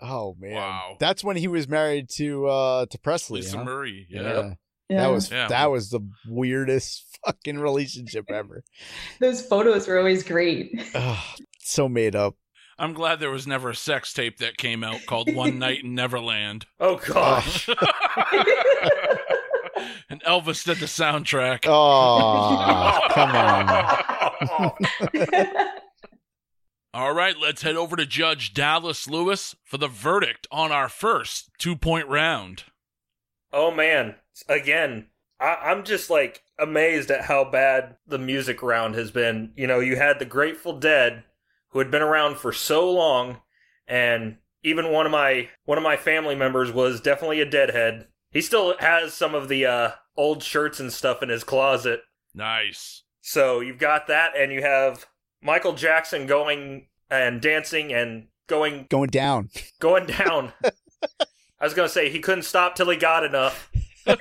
Oh 0.00 0.36
man. 0.38 0.54
Wow. 0.54 0.96
That's 1.00 1.24
when 1.24 1.36
he 1.36 1.48
was 1.48 1.66
married 1.66 2.08
to 2.10 2.46
uh 2.46 2.86
to 2.86 2.98
Presley. 3.00 3.40
Lisa 3.40 3.56
huh? 3.58 3.64
Marie. 3.64 4.06
Yeah. 4.08 4.22
Yeah. 4.22 4.54
Yeah. 4.88 4.96
That 4.98 5.06
was 5.08 5.28
Yeah. 5.28 5.48
that 5.48 5.70
was 5.72 5.90
the 5.90 6.00
weirdest 6.28 7.18
fucking 7.26 7.58
relationship 7.58 8.30
ever. 8.30 8.62
Those 9.18 9.44
photos 9.44 9.88
were 9.88 9.98
always 9.98 10.22
great. 10.22 10.70
Ugh, 10.94 11.24
so 11.58 11.88
made 11.88 12.14
up. 12.14 12.36
I'm 12.78 12.92
glad 12.92 13.18
there 13.20 13.30
was 13.30 13.46
never 13.46 13.70
a 13.70 13.74
sex 13.74 14.12
tape 14.12 14.38
that 14.38 14.56
came 14.56 14.84
out 14.84 15.04
called 15.06 15.34
One 15.34 15.58
Night 15.64 15.82
in 15.84 15.94
Neverland. 15.94 16.66
Oh 16.78 16.96
gosh. 16.96 17.68
and 20.08 20.22
Elvis 20.22 20.64
did 20.64 20.78
the 20.78 20.86
soundtrack. 20.86 21.64
Oh, 21.66 23.00
come 23.10 23.30
on. 23.34 24.72
All 26.94 27.12
right, 27.12 27.36
let's 27.38 27.62
head 27.62 27.76
over 27.76 27.96
to 27.96 28.06
Judge 28.06 28.54
Dallas 28.54 29.08
Lewis 29.08 29.54
for 29.64 29.76
the 29.78 29.88
verdict 29.88 30.46
on 30.50 30.72
our 30.72 30.88
first 30.88 31.50
two 31.58 31.76
point 31.76 32.08
round. 32.08 32.64
Oh 33.52 33.70
man, 33.70 34.14
again, 34.48 35.06
I- 35.38 35.58
I'm 35.64 35.84
just 35.84 36.10
like 36.10 36.42
amazed 36.58 37.10
at 37.10 37.24
how 37.26 37.44
bad 37.44 37.96
the 38.06 38.18
music 38.18 38.62
round 38.62 38.94
has 38.94 39.10
been. 39.10 39.52
You 39.56 39.66
know, 39.66 39.80
you 39.80 39.96
had 39.96 40.18
the 40.18 40.24
Grateful 40.24 40.78
Dead, 40.78 41.24
who 41.70 41.78
had 41.78 41.90
been 41.90 42.02
around 42.02 42.36
for 42.38 42.52
so 42.52 42.90
long, 42.90 43.38
and 43.86 44.36
even 44.62 44.90
one 44.92 45.06
of 45.06 45.12
my 45.12 45.48
one 45.64 45.78
of 45.78 45.84
my 45.84 45.96
family 45.96 46.34
members 46.34 46.70
was 46.72 47.00
definitely 47.00 47.40
a 47.40 47.44
Deadhead. 47.46 48.08
He 48.30 48.40
still 48.40 48.74
has 48.78 49.14
some 49.14 49.34
of 49.34 49.48
the 49.48 49.64
uh, 49.66 49.90
old 50.16 50.42
shirts 50.42 50.80
and 50.80 50.92
stuff 50.92 51.22
in 51.22 51.28
his 51.28 51.44
closet. 51.44 52.00
Nice. 52.34 53.02
So 53.20 53.60
you've 53.60 53.78
got 53.78 54.06
that, 54.08 54.32
and 54.36 54.52
you 54.52 54.62
have 54.62 55.06
Michael 55.42 55.72
Jackson 55.74 56.26
going 56.26 56.88
and 57.10 57.40
dancing 57.40 57.92
and 57.92 58.28
going 58.46 58.86
Going 58.90 59.10
down. 59.10 59.48
going 59.80 60.06
down. 60.06 60.52
I 61.60 61.64
was 61.64 61.74
gonna 61.74 61.88
say 61.88 62.08
he 62.10 62.20
couldn't 62.20 62.42
stop 62.44 62.74
till 62.76 62.88
he 62.90 62.96
got 62.96 63.24
enough. 63.24 63.70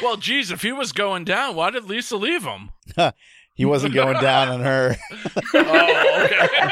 Well, 0.00 0.16
geez, 0.16 0.50
if 0.52 0.62
he 0.62 0.70
was 0.72 0.92
going 0.92 1.24
down, 1.24 1.56
why 1.56 1.70
did 1.70 1.84
Lisa 1.84 2.16
leave 2.16 2.44
him? 2.44 2.70
He 3.54 3.64
wasn't 3.64 3.94
going 3.94 4.20
down 4.20 4.48
on 4.48 4.60
her. 4.60 4.96
Oh, 5.54 6.24
okay. 6.24 6.70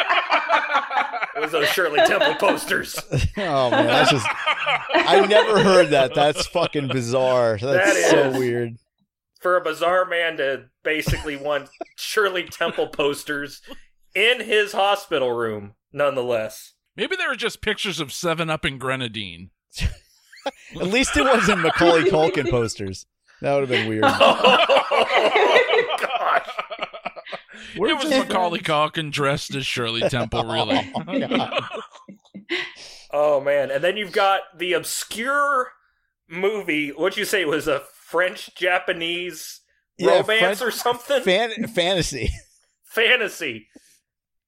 It 1.37 1.41
was 1.41 1.53
those 1.53 1.69
Shirley 1.69 2.01
Temple 2.07 2.35
posters. 2.37 2.99
Oh 3.37 3.71
man, 3.71 3.87
that's 3.87 4.11
just 4.11 4.27
I 4.29 5.25
never 5.29 5.63
heard 5.63 5.91
that. 5.91 6.15
That's 6.15 6.47
fucking 6.47 6.89
bizarre. 6.89 7.59
That's 7.61 8.11
That 8.11 8.11
so 8.33 8.39
weird. 8.39 8.77
For 9.41 9.57
a 9.57 9.61
bizarre 9.63 10.05
man 10.05 10.37
to 10.39 10.65
basically 10.83 11.37
want 11.37 11.69
Shirley 11.97 12.45
Temple 12.45 12.89
posters 12.89 13.63
in 14.15 14.41
his 14.41 14.73
hospital 14.73 15.33
room, 15.33 15.75
nonetheless. 15.93 16.73
Maybe 16.97 17.17
they 17.17 17.27
were 17.27 17.37
just 17.37 17.63
pictures 17.63 18.01
of 18.01 18.13
Seven 18.13 18.51
Up 18.51 18.65
and 18.65 18.79
Grenadine. 18.81 19.51
At 20.81 20.87
least 20.89 21.17
it 21.17 21.23
wasn't 21.25 21.61
Macaulay 21.61 22.05
Culkin 22.05 22.51
posters. 22.51 23.07
That 23.41 23.55
would 23.55 23.61
have 23.61 23.71
been 23.71 23.89
weird. 23.89 24.05
Oh 27.81 27.85
gosh. 27.85 27.89
We're 27.89 27.89
it 27.89 27.97
was 28.05 28.11
just- 28.11 28.29
Macaulay 28.29 28.61
Culkin 28.61 29.11
dressed 29.11 29.55
as 29.55 29.67
Shirley 29.67 30.03
Temple, 30.03 30.41
oh, 30.51 30.53
really. 30.53 30.93
Oh, 30.97 31.69
Oh 33.13 33.41
man. 33.41 33.71
And 33.71 33.83
then 33.83 33.97
you've 33.97 34.13
got 34.13 34.43
the 34.57 34.73
obscure 34.75 35.73
movie, 36.29 36.91
what'd 36.91 37.17
you 37.19 37.25
say 37.25 37.41
it 37.41 37.49
was 37.49 37.67
a 37.67 37.81
French 37.95 38.55
Japanese 38.55 39.61
Yeah, 39.99 40.21
romance 40.21 40.27
French- 40.59 40.63
or 40.63 40.71
something? 40.71 41.23
Fan- 41.23 41.67
fantasy. 41.69 42.31
Fantasy. 42.85 43.69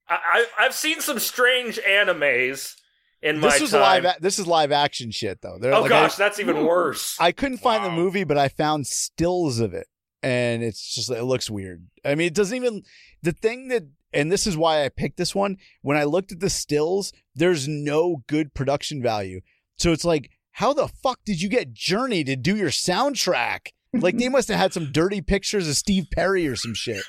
I, 0.08 0.18
I 0.58 0.64
I've 0.66 0.74
seen 0.74 1.00
some 1.00 1.18
strange 1.18 1.78
animes 1.88 2.74
in 3.22 3.38
my 3.38 3.50
This 3.50 3.60
was 3.62 3.70
time. 3.70 4.02
live. 4.04 4.14
This 4.20 4.38
is 4.38 4.46
live 4.46 4.72
action 4.72 5.10
shit 5.10 5.40
though. 5.42 5.58
They're 5.60 5.74
oh 5.74 5.82
like, 5.82 5.90
gosh, 5.90 6.14
I, 6.14 6.24
that's 6.24 6.40
even 6.40 6.64
worse. 6.66 7.16
I 7.20 7.32
couldn't 7.32 7.58
find 7.58 7.84
the 7.84 7.90
movie, 7.90 8.24
but 8.24 8.36
I 8.38 8.48
found 8.48 8.86
stills 8.86 9.60
of 9.60 9.74
it, 9.74 9.86
and 10.22 10.62
it's 10.62 10.94
just 10.94 11.08
it 11.10 11.22
looks 11.22 11.48
weird. 11.48 11.86
I 12.04 12.16
mean, 12.16 12.26
it 12.26 12.34
doesn't 12.34 12.56
even 12.56 12.82
the 13.22 13.32
thing 13.32 13.68
that, 13.68 13.84
and 14.12 14.30
this 14.30 14.46
is 14.46 14.56
why 14.56 14.84
I 14.84 14.88
picked 14.88 15.16
this 15.16 15.34
one. 15.34 15.56
When 15.80 15.96
I 15.96 16.04
looked 16.04 16.32
at 16.32 16.40
the 16.40 16.50
stills, 16.50 17.12
there's 17.34 17.68
no 17.68 18.22
good 18.26 18.54
production 18.54 19.02
value. 19.02 19.40
So 19.78 19.92
it's 19.92 20.04
like, 20.04 20.30
how 20.52 20.72
the 20.72 20.88
fuck 20.88 21.20
did 21.24 21.40
you 21.40 21.48
get 21.48 21.72
Journey 21.72 22.24
to 22.24 22.36
do 22.36 22.56
your 22.56 22.70
soundtrack? 22.70 23.68
Like 23.94 24.18
they 24.18 24.28
must 24.30 24.48
have 24.48 24.58
had 24.58 24.72
some 24.72 24.92
dirty 24.92 25.20
pictures 25.20 25.68
of 25.68 25.76
Steve 25.76 26.08
Perry 26.12 26.46
or 26.46 26.56
some 26.56 26.74
shit. 26.74 27.02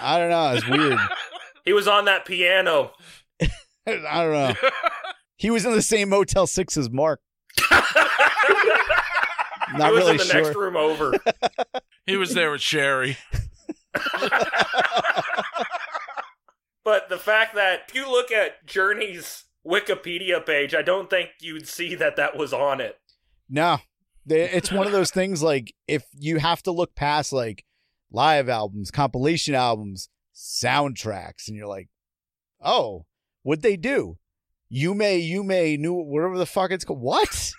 I 0.00 0.18
don't 0.18 0.30
know. 0.30 0.52
It's 0.52 0.68
weird. 0.68 0.98
he 1.64 1.72
was 1.72 1.86
on 1.86 2.06
that 2.06 2.24
piano. 2.24 2.92
I 3.40 3.44
don't 3.86 4.32
know. 4.32 4.54
He 5.36 5.50
was 5.50 5.64
in 5.64 5.72
the 5.72 5.82
same 5.82 6.10
Motel 6.10 6.46
Six 6.46 6.76
as 6.76 6.90
Mark. 6.90 7.20
Not 7.70 7.84
he 9.90 9.94
was 9.94 10.00
really 10.00 10.10
in 10.12 10.16
the 10.16 10.24
sure. 10.24 10.42
next 10.42 10.56
room 10.56 10.76
over. 10.76 11.14
He 12.06 12.16
was 12.16 12.34
there 12.34 12.50
with 12.50 12.60
Sherrie. 12.60 13.16
But 16.84 17.08
the 17.08 17.18
fact 17.18 17.54
that 17.54 17.84
if 17.88 17.94
you 17.94 18.10
look 18.10 18.30
at 18.30 18.66
Journey's 18.66 19.44
Wikipedia 19.66 20.44
page, 20.44 20.74
I 20.74 20.82
don't 20.82 21.10
think 21.10 21.30
you'd 21.40 21.68
see 21.68 21.94
that 21.96 22.16
that 22.16 22.36
was 22.36 22.52
on 22.52 22.80
it. 22.80 22.98
No, 23.48 23.78
it's 24.26 24.70
one 24.72 24.86
of 24.86 24.92
those 24.92 25.10
things 25.10 25.42
like 25.42 25.74
if 25.88 26.04
you 26.16 26.38
have 26.38 26.62
to 26.62 26.70
look 26.70 26.94
past 26.94 27.32
like 27.32 27.64
live 28.12 28.48
albums, 28.48 28.90
compilation 28.90 29.54
albums, 29.54 30.08
soundtracks, 30.34 31.48
and 31.48 31.56
you're 31.56 31.66
like, 31.66 31.88
oh, 32.60 33.06
what'd 33.42 33.62
they 33.62 33.76
do? 33.76 34.18
You 34.68 34.94
may, 34.94 35.18
you 35.18 35.42
may, 35.42 35.76
knew 35.76 35.94
whatever 35.94 36.38
the 36.38 36.46
fuck 36.46 36.70
it's 36.70 36.84
called. 36.84 37.00
What? 37.00 37.52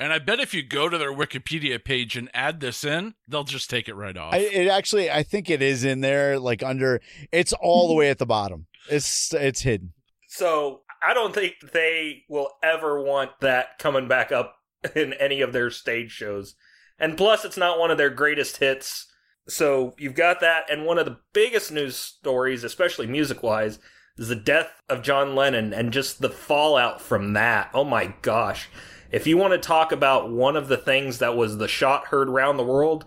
And 0.00 0.14
I 0.14 0.18
bet 0.18 0.40
if 0.40 0.54
you 0.54 0.62
go 0.62 0.88
to 0.88 0.96
their 0.96 1.12
Wikipedia 1.12 1.84
page 1.84 2.16
and 2.16 2.30
add 2.32 2.60
this 2.60 2.84
in, 2.84 3.14
they'll 3.28 3.44
just 3.44 3.68
take 3.68 3.86
it 3.86 3.94
right 3.94 4.16
off. 4.16 4.32
I, 4.32 4.38
it 4.38 4.66
actually, 4.66 5.10
I 5.10 5.22
think 5.22 5.50
it 5.50 5.60
is 5.60 5.84
in 5.84 6.00
there, 6.00 6.38
like 6.38 6.62
under. 6.62 7.02
It's 7.30 7.52
all 7.52 7.86
the 7.86 7.94
way 7.94 8.08
at 8.08 8.16
the 8.16 8.24
bottom. 8.24 8.66
It's 8.90 9.34
it's 9.34 9.60
hidden. 9.60 9.92
So 10.26 10.80
I 11.06 11.12
don't 11.12 11.34
think 11.34 11.56
they 11.74 12.22
will 12.30 12.48
ever 12.62 13.02
want 13.02 13.32
that 13.42 13.78
coming 13.78 14.08
back 14.08 14.32
up 14.32 14.56
in 14.94 15.12
any 15.14 15.42
of 15.42 15.52
their 15.52 15.70
stage 15.70 16.12
shows. 16.12 16.54
And 16.98 17.18
plus, 17.18 17.44
it's 17.44 17.58
not 17.58 17.78
one 17.78 17.90
of 17.90 17.98
their 17.98 18.10
greatest 18.10 18.56
hits. 18.56 19.06
So 19.48 19.94
you've 19.98 20.14
got 20.14 20.40
that, 20.40 20.70
and 20.70 20.86
one 20.86 20.98
of 20.98 21.04
the 21.04 21.18
biggest 21.34 21.72
news 21.72 21.96
stories, 21.96 22.64
especially 22.64 23.06
music 23.06 23.42
wise, 23.42 23.78
is 24.16 24.28
the 24.28 24.36
death 24.36 24.80
of 24.88 25.02
John 25.02 25.34
Lennon 25.34 25.74
and 25.74 25.92
just 25.92 26.20
the 26.20 26.30
fallout 26.30 27.02
from 27.02 27.34
that. 27.34 27.70
Oh 27.74 27.84
my 27.84 28.14
gosh. 28.22 28.68
If 29.10 29.26
you 29.26 29.36
want 29.36 29.52
to 29.52 29.58
talk 29.58 29.92
about 29.92 30.30
one 30.30 30.56
of 30.56 30.68
the 30.68 30.76
things 30.76 31.18
that 31.18 31.36
was 31.36 31.58
the 31.58 31.68
shot 31.68 32.06
heard 32.06 32.28
around 32.28 32.56
the 32.56 32.64
world, 32.64 33.06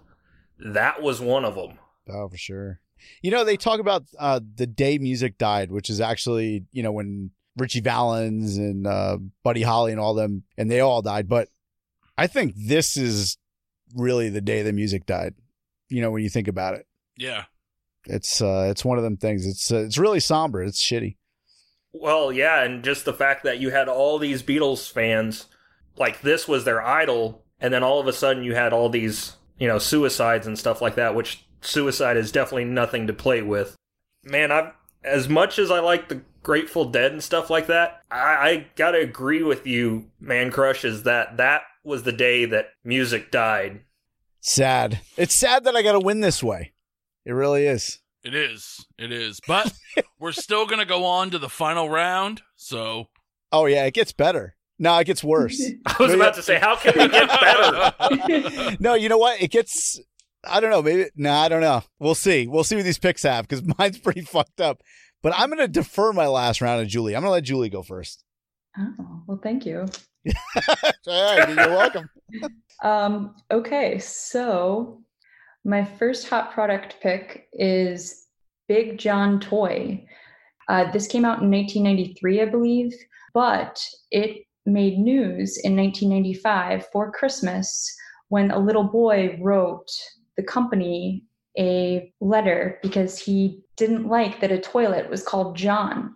that 0.59 1.01
was 1.01 1.21
one 1.21 1.45
of 1.45 1.55
them. 1.55 1.79
Oh, 2.09 2.27
for 2.27 2.37
sure. 2.37 2.79
You 3.21 3.31
know, 3.31 3.43
they 3.43 3.57
talk 3.57 3.79
about 3.79 4.03
uh, 4.19 4.39
the 4.55 4.67
day 4.67 4.97
music 4.97 5.37
died, 5.37 5.71
which 5.71 5.89
is 5.89 6.01
actually, 6.01 6.65
you 6.71 6.83
know, 6.83 6.91
when 6.91 7.31
Ritchie 7.57 7.81
Valens 7.81 8.57
and 8.57 8.87
uh, 8.87 9.17
Buddy 9.43 9.61
Holly 9.61 9.91
and 9.91 9.99
all 9.99 10.13
them, 10.13 10.43
and 10.57 10.69
they 10.69 10.79
all 10.79 11.01
died. 11.01 11.27
But 11.27 11.49
I 12.17 12.27
think 12.27 12.53
this 12.55 12.97
is 12.97 13.37
really 13.95 14.29
the 14.29 14.41
day 14.41 14.61
the 14.61 14.73
music 14.73 15.05
died. 15.05 15.35
You 15.89 16.01
know, 16.01 16.11
when 16.11 16.23
you 16.23 16.29
think 16.29 16.47
about 16.47 16.75
it, 16.75 16.87
yeah. 17.17 17.45
it's 18.05 18.41
uh, 18.41 18.67
it's 18.69 18.83
one 18.83 18.97
of 18.97 19.03
them 19.03 19.17
things. 19.17 19.45
It's 19.45 19.71
uh, 19.71 19.83
it's 19.83 19.97
really 19.97 20.19
somber. 20.19 20.63
It's 20.63 20.81
shitty. 20.81 21.17
Well, 21.91 22.31
yeah, 22.31 22.63
and 22.63 22.83
just 22.83 23.05
the 23.05 23.13
fact 23.13 23.43
that 23.43 23.59
you 23.59 23.69
had 23.69 23.87
all 23.87 24.17
these 24.17 24.41
Beatles 24.41 24.91
fans, 24.91 25.45
like 25.97 26.21
this 26.21 26.47
was 26.47 26.65
their 26.65 26.81
idol, 26.81 27.43
and 27.59 27.73
then 27.73 27.83
all 27.83 27.99
of 27.99 28.07
a 28.07 28.13
sudden 28.13 28.43
you 28.43 28.55
had 28.55 28.73
all 28.73 28.89
these, 28.89 29.35
you 29.57 29.67
know, 29.67 29.79
suicides 29.79 30.47
and 30.47 30.57
stuff 30.57 30.81
like 30.81 30.95
that, 30.95 31.15
which 31.15 31.45
suicide 31.61 32.17
is 32.17 32.31
definitely 32.31 32.65
nothing 32.65 33.07
to 33.07 33.13
play 33.13 33.41
with. 33.41 33.75
Man, 34.23 34.51
I've 34.51 34.73
as 35.03 35.27
much 35.27 35.59
as 35.59 35.69
I 35.69 35.79
like 35.79 36.07
the 36.07 36.21
Grateful 36.43 36.85
Dead 36.85 37.11
and 37.11 37.23
stuff 37.23 37.49
like 37.49 37.67
that, 37.67 38.01
I, 38.09 38.17
I 38.17 38.67
gotta 38.75 38.99
agree 38.99 39.43
with 39.43 39.67
you, 39.67 40.09
Mancrush, 40.21 40.85
is 40.85 41.03
that 41.03 41.37
that 41.37 41.63
was 41.83 42.03
the 42.03 42.11
day 42.11 42.45
that 42.45 42.69
music 42.83 43.31
died. 43.31 43.81
Sad. 44.39 44.99
It's 45.17 45.33
sad 45.33 45.63
that 45.63 45.75
I 45.75 45.81
got 45.81 45.93
to 45.93 45.99
win 45.99 46.19
this 46.19 46.43
way. 46.43 46.73
It 47.25 47.31
really 47.31 47.65
is. 47.65 47.99
It 48.23 48.35
is. 48.35 48.85
It 48.97 49.11
is. 49.11 49.39
But 49.47 49.73
we're 50.19 50.33
still 50.33 50.65
going 50.65 50.79
to 50.79 50.85
go 50.85 51.05
on 51.05 51.29
to 51.31 51.39
the 51.39 51.49
final 51.49 51.89
round. 51.89 52.41
So. 52.55 53.07
Oh 53.51 53.65
yeah, 53.65 53.85
it 53.85 53.93
gets 53.93 54.11
better. 54.11 54.55
No, 54.79 54.97
it 54.97 55.05
gets 55.05 55.23
worse. 55.23 55.61
I 55.85 55.95
was 55.99 56.09
No, 56.09 56.15
about 56.15 56.25
yeah. 56.25 56.31
to 56.31 56.41
say, 56.43 56.59
how 56.59 56.75
can 56.75 56.93
we 56.97 57.07
get 57.07 57.29
better? 57.29 58.77
no, 58.79 58.93
you 58.95 59.07
know 59.09 59.17
what? 59.17 59.41
It 59.41 59.51
gets. 59.51 59.99
I 60.45 60.59
don't 60.59 60.71
know. 60.71 60.81
Maybe 60.81 61.09
no, 61.15 61.31
I 61.31 61.47
don't 61.47 61.61
know. 61.61 61.83
We'll 61.99 62.15
see. 62.15 62.47
We'll 62.47 62.63
see 62.65 62.75
what 62.75 62.83
these 62.85 62.97
picks 62.99 63.23
have 63.23 63.47
because 63.47 63.63
mine's 63.79 63.97
pretty 63.99 64.21
fucked 64.21 64.59
up. 64.59 64.81
But 65.21 65.33
I'm 65.37 65.49
gonna 65.49 65.67
defer 65.69 66.11
my 66.11 66.27
last 66.27 66.59
round 66.61 66.81
to 66.81 66.85
Julie. 66.85 67.15
I'm 67.15 67.21
gonna 67.21 67.31
let 67.31 67.43
Julie 67.45 67.69
go 67.69 67.81
first. 67.81 68.23
Oh, 68.77 69.23
well, 69.27 69.39
thank 69.41 69.65
you. 69.65 69.85
All 71.07 71.37
right, 71.37 71.47
you're 71.49 71.69
welcome. 71.69 72.09
Um, 72.83 73.35
okay, 73.51 73.99
so 73.99 75.01
my 75.63 75.85
first 75.85 76.27
hot 76.27 76.51
product 76.51 76.95
pick 77.01 77.47
is 77.53 78.25
Big 78.67 78.97
John 78.97 79.39
Toy. 79.39 80.05
Uh, 80.67 80.91
this 80.91 81.07
came 81.07 81.23
out 81.23 81.41
in 81.41 81.51
1993, 81.51 82.41
I 82.41 82.45
believe, 82.45 82.93
but 83.33 83.79
it 84.11 84.43
made 84.65 84.97
news 84.97 85.57
in 85.57 85.75
1995 85.75 86.87
for 86.91 87.11
Christmas 87.11 87.93
when 88.29 88.51
a 88.51 88.59
little 88.59 88.83
boy 88.83 89.37
wrote 89.41 89.89
the 90.37 90.43
company 90.43 91.23
a 91.57 92.11
letter 92.19 92.79
because 92.81 93.19
he 93.19 93.61
didn't 93.75 94.07
like 94.07 94.39
that 94.39 94.51
a 94.51 94.59
toilet 94.59 95.09
was 95.09 95.23
called 95.23 95.55
John. 95.55 96.15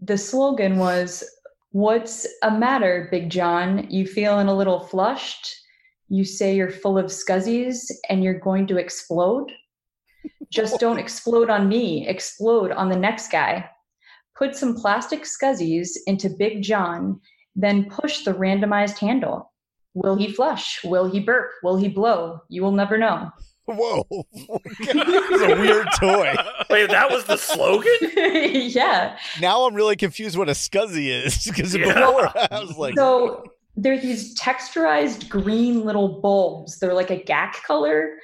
The 0.00 0.18
slogan 0.18 0.78
was, 0.78 1.24
What's 1.70 2.26
a 2.42 2.50
matter, 2.50 3.08
Big 3.10 3.30
John? 3.30 3.86
You 3.90 4.06
feeling 4.06 4.48
a 4.48 4.54
little 4.54 4.80
flushed? 4.80 5.56
You 6.10 6.22
say 6.22 6.54
you're 6.54 6.70
full 6.70 6.98
of 6.98 7.06
scuzzies 7.06 7.90
and 8.10 8.22
you're 8.22 8.38
going 8.38 8.66
to 8.66 8.76
explode? 8.76 9.50
Just 10.50 10.78
don't 10.78 10.98
explode 10.98 11.48
on 11.48 11.68
me, 11.68 12.06
explode 12.06 12.72
on 12.72 12.90
the 12.90 12.98
next 12.98 13.32
guy. 13.32 13.70
Put 14.36 14.54
some 14.54 14.76
plastic 14.76 15.22
scuzzies 15.22 15.92
into 16.06 16.28
Big 16.28 16.62
John, 16.62 17.18
then 17.54 17.88
push 17.90 18.24
the 18.24 18.32
randomized 18.32 18.98
handle. 18.98 19.52
Will 19.94 20.16
he 20.16 20.32
flush? 20.32 20.80
Will 20.84 21.10
he 21.10 21.20
burp? 21.20 21.50
Will 21.62 21.76
he 21.76 21.88
blow? 21.88 22.40
You 22.48 22.62
will 22.62 22.72
never 22.72 22.96
know. 22.96 23.30
Whoa, 23.66 24.04
it's 24.32 25.42
a 25.42 25.60
weird 25.60 25.86
toy. 26.00 26.34
Wait, 26.68 26.90
that 26.90 27.10
was 27.10 27.24
the 27.24 27.36
slogan? 27.36 27.92
yeah. 28.70 29.16
Now 29.40 29.66
I'm 29.66 29.74
really 29.74 29.94
confused 29.94 30.36
what 30.36 30.48
a 30.48 30.52
scuzzy 30.52 31.08
is 31.08 31.44
because 31.44 31.74
Yeah. 31.74 31.94
before 31.94 32.28
I 32.50 32.60
was 32.60 32.76
like, 32.76 32.96
So 32.96 33.44
they're 33.76 34.00
these 34.00 34.36
texturized 34.38 35.28
green 35.28 35.84
little 35.84 36.20
bulbs. 36.20 36.78
They're 36.80 36.92
like 36.94 37.10
a 37.10 37.22
gack 37.22 37.62
color 37.64 38.14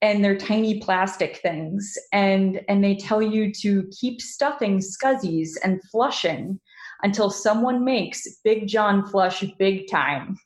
and 0.00 0.24
they're 0.24 0.38
tiny 0.38 0.78
plastic 0.80 1.38
things. 1.38 1.98
And 2.12 2.60
and 2.68 2.84
they 2.84 2.94
tell 2.94 3.20
you 3.20 3.52
to 3.62 3.88
keep 3.98 4.20
stuffing 4.20 4.78
scuzzies 4.78 5.50
and 5.64 5.80
flushing 5.90 6.60
until 7.04 7.30
someone 7.30 7.84
makes 7.84 8.26
Big 8.42 8.66
John 8.66 9.06
flush 9.06 9.44
big 9.58 9.88
time. 9.88 10.36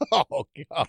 oh 0.12 0.46
god, 0.70 0.86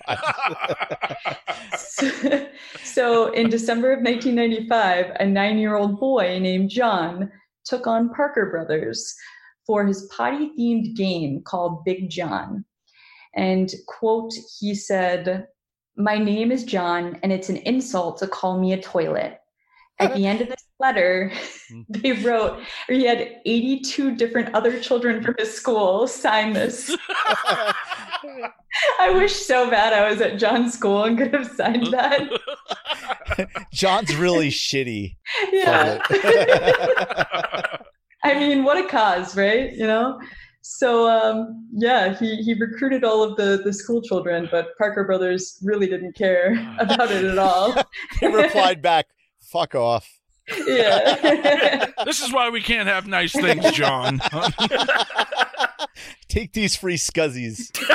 so, 1.78 2.47
so 2.84 3.34
in 3.34 3.49
December 3.49 3.91
of 3.91 3.99
1995, 3.99 5.17
a 5.20 5.26
nine-year-old 5.26 5.99
boy 5.99 6.39
named 6.39 6.70
John 6.70 7.32
took 7.65 7.86
on 7.86 8.13
Parker 8.13 8.49
Brothers 8.49 9.13
for 9.67 9.86
his 9.86 10.07
potty-themed 10.15 10.95
game 10.95 11.41
called 11.43 11.84
Big 11.86 12.09
John. 12.09 12.63
And 13.36 13.74
quote, 13.88 14.34
he 14.59 14.74
said, 14.74 15.47
"My 15.97 16.17
name 16.17 16.51
is 16.51 16.63
John, 16.63 17.20
and 17.24 17.32
it's 17.32 17.49
an 17.49 17.57
insult 17.57 18.20
to 18.20 18.28
call 18.28 18.59
me 18.59 18.74
a 18.74 18.82
toilet." 18.82 19.39
At 19.99 20.15
the 20.15 20.26
end 20.28 20.39
of 20.39 20.47
this 20.47 20.59
letter, 20.80 21.32
they 21.90 22.14
wrote, 22.14 22.60
or 22.88 22.96
he 22.96 23.06
had 23.06 23.42
82 23.46 24.16
different 24.16 24.54
other 24.56 24.80
children 24.80 25.22
from 25.22 25.36
his 25.38 25.54
school 25.54 26.08
sign 26.08 26.54
this. 26.54 26.96
I 29.00 29.12
wish 29.12 29.34
so 29.34 29.70
bad 29.70 29.94
I 29.94 30.10
was 30.10 30.22
at 30.22 30.38
John's 30.38 30.74
school 30.74 31.04
and 31.04 31.18
could 31.18 31.34
have 31.34 31.48
signed 31.48 31.88
that. 31.92 32.30
John's 33.74 34.16
really 34.16 34.50
shitty. 34.50 35.16
Yeah. 35.52 36.00
I 38.24 38.34
mean, 38.38 38.64
what 38.64 38.78
a 38.78 38.88
cause, 38.88 39.36
right? 39.36 39.74
You 39.74 39.88
know? 39.88 40.20
So 40.62 41.10
um, 41.10 41.68
yeah, 41.74 42.18
he, 42.18 42.36
he 42.44 42.54
recruited 42.54 43.04
all 43.04 43.24
of 43.24 43.38
the, 43.38 43.62
the 43.64 43.74
school 43.74 44.02
children, 44.02 44.48
but 44.52 44.78
Parker 44.78 45.04
Brothers 45.04 45.58
really 45.64 45.88
didn't 45.88 46.16
care 46.16 46.54
about 46.80 47.12
it 47.12 47.26
at 47.26 47.38
all. 47.38 47.76
he 48.20 48.28
replied 48.28 48.82
back, 48.82 49.08
"Fuck 49.42 49.74
off." 49.74 50.18
Yeah. 50.68 51.86
this 52.06 52.22
is 52.22 52.34
why 52.34 52.50
we 52.50 52.62
can't 52.62 52.88
have 52.88 53.08
nice 53.08 53.32
things, 53.32 53.72
John. 53.72 54.22
Take 56.28 56.54
these 56.54 56.76
free 56.76 56.97
scuzzies. 56.97 57.72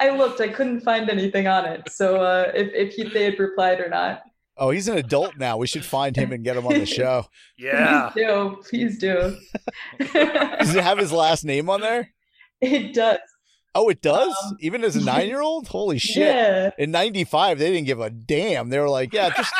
I 0.00 0.10
looked, 0.10 0.40
I 0.40 0.48
couldn't 0.48 0.80
find 0.80 1.08
anything 1.08 1.46
on 1.46 1.64
it. 1.64 1.88
So 1.90 2.16
uh, 2.16 2.50
if, 2.54 2.68
if 2.74 2.94
he, 2.94 3.04
they 3.04 3.24
had 3.24 3.38
replied 3.38 3.80
or 3.80 3.88
not. 3.88 4.22
Oh, 4.56 4.70
he's 4.70 4.88
an 4.88 4.98
adult 4.98 5.36
now. 5.36 5.56
We 5.56 5.68
should 5.68 5.84
find 5.84 6.16
him 6.16 6.32
and 6.32 6.42
get 6.42 6.56
him 6.56 6.66
on 6.66 6.74
the 6.74 6.86
show. 6.86 7.26
Yeah. 7.56 8.10
Please 8.10 8.26
do. 8.26 8.56
Please 8.68 8.98
do. 8.98 9.36
Does 9.98 10.74
it 10.74 10.82
have 10.82 10.98
his 10.98 11.12
last 11.12 11.44
name 11.44 11.70
on 11.70 11.80
there? 11.80 12.10
it 12.60 12.92
does. 12.92 13.18
Oh, 13.74 13.88
it 13.88 14.02
does? 14.02 14.34
Um, 14.44 14.56
Even 14.60 14.82
as 14.82 14.96
a 14.96 15.04
nine 15.04 15.28
year 15.28 15.40
old? 15.40 15.68
Holy 15.68 15.98
shit. 15.98 16.26
Yeah. 16.26 16.70
In 16.78 16.90
95, 16.90 17.60
they 17.60 17.70
didn't 17.70 17.86
give 17.86 18.00
a 18.00 18.10
damn. 18.10 18.70
They 18.70 18.80
were 18.80 18.88
like, 18.88 19.12
yeah, 19.12 19.30
just 19.36 19.54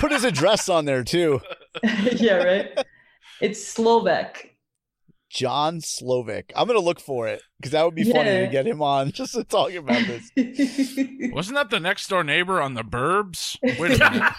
put 0.00 0.10
his 0.10 0.24
address 0.24 0.68
on 0.68 0.86
there 0.86 1.04
too. 1.04 1.40
yeah, 1.84 2.42
right. 2.42 2.84
It's 3.40 3.64
Slovak. 3.64 4.46
John 5.28 5.78
Slovic. 5.78 6.50
I'm 6.56 6.66
going 6.66 6.78
to 6.78 6.84
look 6.84 6.98
for 6.98 7.28
it 7.28 7.40
because 7.58 7.70
that 7.70 7.84
would 7.84 7.94
be 7.94 8.02
funny 8.02 8.40
to 8.40 8.48
get 8.48 8.66
him 8.66 8.82
on 8.82 9.12
just 9.14 9.34
to 9.34 9.44
talk 9.44 9.72
about 9.72 10.04
this. 10.04 10.28
Wasn't 11.32 11.54
that 11.54 11.70
the 11.70 11.78
next 11.78 12.08
door 12.08 12.24
neighbor 12.24 12.60
on 12.60 12.74
the 12.74 12.82
Burbs? 12.82 13.56
Wait 13.62 14.00
a 14.00 14.10
minute. 14.10 14.32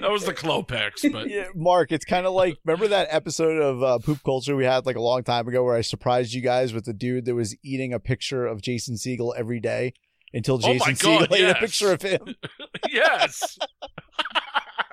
that 0.00 0.10
was 0.10 0.24
the 0.24 0.34
Klopeks, 0.34 1.12
but 1.12 1.30
Yeah, 1.30 1.46
Mark, 1.54 1.92
it's 1.92 2.04
kind 2.04 2.26
of 2.26 2.32
like 2.32 2.58
remember 2.64 2.88
that 2.88 3.06
episode 3.10 3.62
of 3.62 3.82
uh, 3.84 3.98
Poop 4.00 4.18
Culture 4.24 4.56
we 4.56 4.64
had 4.64 4.84
like 4.84 4.96
a 4.96 5.00
long 5.00 5.22
time 5.22 5.46
ago 5.46 5.62
where 5.62 5.76
I 5.76 5.82
surprised 5.82 6.34
you 6.34 6.42
guys 6.42 6.74
with 6.74 6.84
the 6.84 6.92
dude 6.92 7.26
that 7.26 7.36
was 7.36 7.56
eating 7.62 7.94
a 7.94 8.00
picture 8.00 8.46
of 8.46 8.62
Jason 8.62 8.96
Segel 8.96 9.32
every 9.36 9.60
day 9.60 9.94
until 10.34 10.56
Oh 10.56 10.58
Jason 10.58 10.94
God, 10.94 11.28
Segel 11.28 11.34
ate 11.34 11.40
yes. 11.40 11.56
a 11.56 11.60
picture 11.60 11.92
of 11.92 12.02
him. 12.02 12.34
yes. 12.90 13.58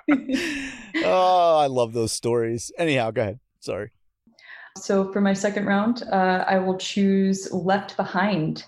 oh, 1.06 1.58
I 1.58 1.68
love 1.68 1.94
those 1.94 2.12
stories. 2.12 2.72
Anyhow, 2.78 3.12
go 3.12 3.22
ahead. 3.22 3.40
Sorry. 3.60 3.92
so 4.78 5.12
for 5.12 5.22
my 5.22 5.34
second 5.34 5.66
round, 5.66 6.04
uh, 6.12 6.46
I 6.48 6.58
will 6.60 6.78
choose 6.78 7.52
Left 7.52 7.98
Behind. 7.98 8.64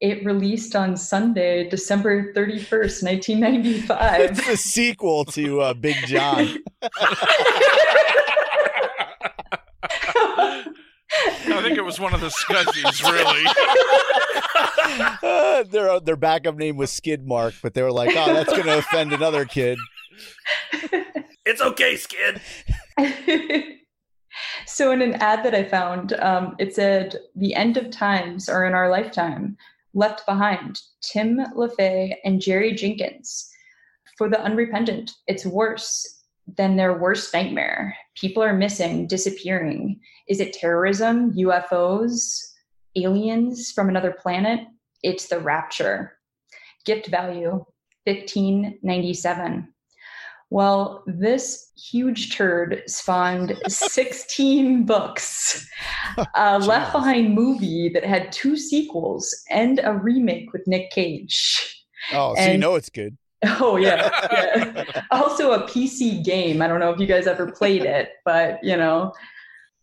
It 0.00 0.24
released 0.24 0.76
on 0.76 0.96
Sunday, 0.96 1.68
December 1.68 2.32
31st, 2.34 3.02
1995. 3.02 4.20
It's 4.20 4.46
the 4.46 4.56
sequel 4.56 5.24
to 5.26 5.60
uh, 5.62 5.74
Big 5.74 5.96
John. 6.06 6.58
I 11.46 11.53
think 11.64 11.78
it 11.78 11.84
was 11.84 11.98
one 11.98 12.14
of 12.14 12.20
the 12.20 12.28
Scuzzies, 12.28 13.02
really. 13.10 13.44
Uh, 15.22 15.64
their 15.64 15.98
their 15.98 16.16
backup 16.16 16.56
name 16.56 16.76
was 16.76 16.90
Skid 16.90 17.26
Mark, 17.26 17.54
but 17.62 17.74
they 17.74 17.82
were 17.82 17.90
like, 17.90 18.10
"Oh, 18.14 18.32
that's 18.32 18.50
going 18.50 18.66
to 18.66 18.78
offend 18.78 19.12
another 19.12 19.44
kid." 19.44 19.78
It's 21.46 21.60
okay, 21.60 21.96
Skid. 21.96 22.40
so 24.66 24.92
in 24.92 25.02
an 25.02 25.14
ad 25.14 25.44
that 25.44 25.54
I 25.54 25.64
found, 25.64 26.14
um, 26.14 26.54
it 26.58 26.74
said, 26.74 27.16
"The 27.34 27.54
end 27.54 27.76
of 27.76 27.90
times 27.90 28.48
are 28.48 28.64
in 28.64 28.72
our 28.74 28.88
lifetime. 28.88 29.56
Left 29.94 30.24
behind, 30.26 30.80
Tim 31.02 31.38
LaHaye 31.56 32.14
and 32.24 32.40
Jerry 32.40 32.72
Jenkins. 32.72 33.50
For 34.16 34.28
the 34.28 34.40
unrepentant, 34.40 35.12
it's 35.26 35.44
worse 35.44 36.13
than 36.46 36.76
their 36.76 36.98
worst 36.98 37.32
nightmare. 37.32 37.96
People 38.14 38.42
are 38.42 38.52
missing, 38.52 39.06
disappearing. 39.06 40.00
Is 40.28 40.40
it 40.40 40.52
terrorism, 40.52 41.32
UFOs, 41.34 42.52
aliens 42.96 43.72
from 43.72 43.88
another 43.88 44.12
planet? 44.12 44.60
It's 45.02 45.28
the 45.28 45.40
rapture. 45.40 46.18
Gift 46.84 47.08
value, 47.08 47.64
fifteen 48.04 48.78
ninety 48.82 49.14
seven. 49.14 49.74
Well, 50.50 51.02
this 51.06 51.72
huge 51.76 52.36
turd 52.36 52.82
spawned 52.86 53.58
16 53.68 54.84
books. 54.84 55.68
A 56.16 56.28
uh, 56.34 56.58
Left 56.58 56.92
Behind 56.92 57.34
movie 57.34 57.88
that 57.88 58.04
had 58.04 58.30
two 58.30 58.56
sequels 58.56 59.34
and 59.50 59.80
a 59.82 59.94
remake 59.94 60.52
with 60.52 60.62
Nick 60.68 60.90
Cage. 60.90 61.84
Oh, 62.12 62.34
so 62.36 62.52
you 62.52 62.58
know 62.58 62.76
it's 62.76 62.90
good. 62.90 63.16
Oh 63.60 63.76
yeah, 63.76 64.10
yeah. 64.32 65.02
also 65.10 65.52
a 65.52 65.62
PC 65.68 66.24
game. 66.24 66.62
I 66.62 66.68
don't 66.68 66.80
know 66.80 66.90
if 66.90 66.98
you 66.98 67.06
guys 67.06 67.26
ever 67.26 67.50
played 67.50 67.82
it, 67.82 68.12
but 68.24 68.62
you 68.62 68.76
know. 68.76 69.12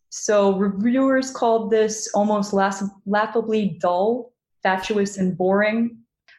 So 0.10 0.58
reviewers 0.58 1.32
called 1.32 1.72
this 1.72 2.10
almost 2.14 2.54
laugh- 2.54 2.84
laughably 3.06 3.78
dull, 3.80 4.34
fatuous, 4.62 5.18
and 5.18 5.38
boring. 5.38 5.98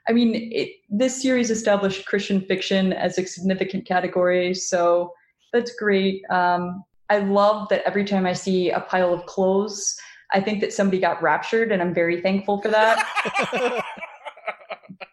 I 0.09 0.13
mean, 0.13 0.53
it, 0.53 0.71
this 0.91 1.23
series 1.23 1.51
established 1.51 2.07
Christian 2.07 2.41
fiction 2.43 2.93
as 2.93 3.19
a 3.19 3.27
significant 3.27 3.87
category, 3.87 4.53
so 4.53 5.13
that's 5.53 5.75
great. 5.77 6.23
Um, 6.29 6.85
I 7.09 7.19
love 7.19 7.69
that 7.69 7.83
every 7.87 8.05
time 8.05 8.27
I 8.27 8.33
see 8.33 8.71
a 8.71 8.81
pile 8.81 9.15
of 9.15 9.27
clothes, 9.27 9.97
I 10.33 10.41
think 10.41 10.61
that 10.61 10.73
somebody 10.73 10.99
got 10.99 11.23
raptured, 11.23 11.73
and 11.73 11.81
I'm 11.81 11.95
very 11.95 12.21
thankful 12.21 12.61
for 12.61 12.69
that. 12.69 13.85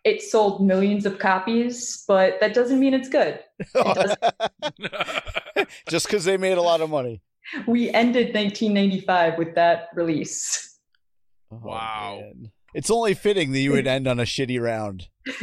it 0.09 0.21
sold 0.21 0.65
millions 0.65 1.05
of 1.05 1.19
copies, 1.19 2.03
but 2.07 2.39
that 2.41 2.53
doesn't 2.53 2.79
mean 2.79 2.93
it's 2.93 3.09
good. 3.09 3.39
Just 5.87 6.07
because 6.07 6.25
they 6.25 6.37
made 6.37 6.57
a 6.57 6.61
lot 6.61 6.81
of 6.81 6.89
money. 6.89 7.21
We 7.67 7.89
ended 7.91 8.33
1995 8.33 9.37
with 9.37 9.55
that 9.55 9.87
release. 9.95 10.79
Oh, 11.51 11.59
Wow. 11.63 12.19
man. 12.21 12.51
It's 12.75 12.91
only 12.91 13.15
fitting 13.15 13.51
that 13.53 13.59
you 13.59 13.71
would 13.71 13.87
end 13.87 14.07
on 14.07 14.19
a 14.19 14.23
shitty 14.23 14.61
round. 14.61 15.07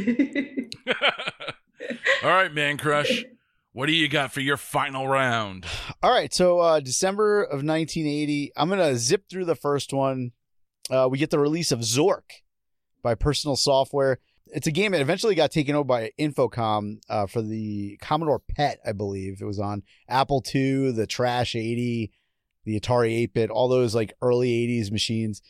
All 2.22 2.30
right, 2.30 2.54
Mancrush. 2.54 3.24
What 3.72 3.86
do 3.86 3.92
you 3.92 4.08
got 4.08 4.32
for 4.32 4.40
your 4.40 4.56
final 4.56 5.06
round? 5.06 5.66
All 6.02 6.10
right, 6.12 6.32
so 6.32 6.60
uh, 6.60 6.80
December 6.80 7.42
of 7.42 7.62
1980. 7.64 8.52
I'm 8.56 8.68
gonna 8.70 8.96
zip 8.96 9.24
through 9.28 9.44
the 9.44 9.56
first 9.56 9.92
one. 9.92 10.30
Uh, 10.90 11.08
we 11.10 11.18
get 11.18 11.30
the 11.30 11.38
release 11.38 11.72
of 11.72 11.80
Zork 11.80 12.22
by 13.02 13.14
Personal 13.16 13.56
Software. 13.56 14.18
It's 14.48 14.66
a 14.66 14.72
game 14.72 14.92
that 14.92 15.00
eventually 15.00 15.34
got 15.34 15.50
taken 15.50 15.74
over 15.74 15.84
by 15.84 16.12
Infocom 16.18 17.00
uh, 17.08 17.26
for 17.26 17.42
the 17.42 17.98
Commodore 18.00 18.38
PET, 18.38 18.78
I 18.86 18.92
believe. 18.92 19.40
It 19.40 19.44
was 19.44 19.58
on 19.58 19.82
Apple 20.08 20.42
II, 20.54 20.92
the 20.92 21.06
Trash 21.06 21.56
80, 21.56 22.12
the 22.64 22.80
Atari 22.80 23.24
8-bit, 23.28 23.50
all 23.50 23.68
those 23.68 23.94
like 23.94 24.14
early 24.22 24.50
80s 24.50 24.92
machines. 24.92 25.42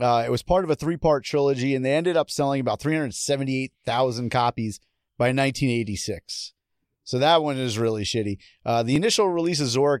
Uh, 0.00 0.24
it 0.26 0.30
was 0.30 0.42
part 0.42 0.64
of 0.64 0.70
a 0.70 0.74
three-part 0.74 1.24
trilogy, 1.24 1.74
and 1.74 1.84
they 1.84 1.94
ended 1.94 2.16
up 2.16 2.30
selling 2.30 2.60
about 2.60 2.80
378,000 2.80 4.30
copies 4.30 4.80
by 5.18 5.26
1986. 5.26 6.54
So 7.04 7.18
that 7.18 7.42
one 7.42 7.58
is 7.58 7.78
really 7.78 8.04
shitty. 8.04 8.38
Uh, 8.64 8.82
the 8.82 8.96
initial 8.96 9.28
release 9.28 9.60
of 9.60 9.68
Zork, 9.68 10.00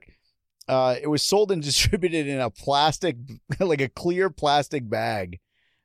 uh, 0.66 0.96
it 1.00 1.08
was 1.08 1.22
sold 1.22 1.52
and 1.52 1.62
distributed 1.62 2.26
in 2.26 2.40
a 2.40 2.50
plastic, 2.50 3.16
like 3.60 3.82
a 3.82 3.88
clear 3.88 4.30
plastic 4.30 4.88
bag, 4.88 5.38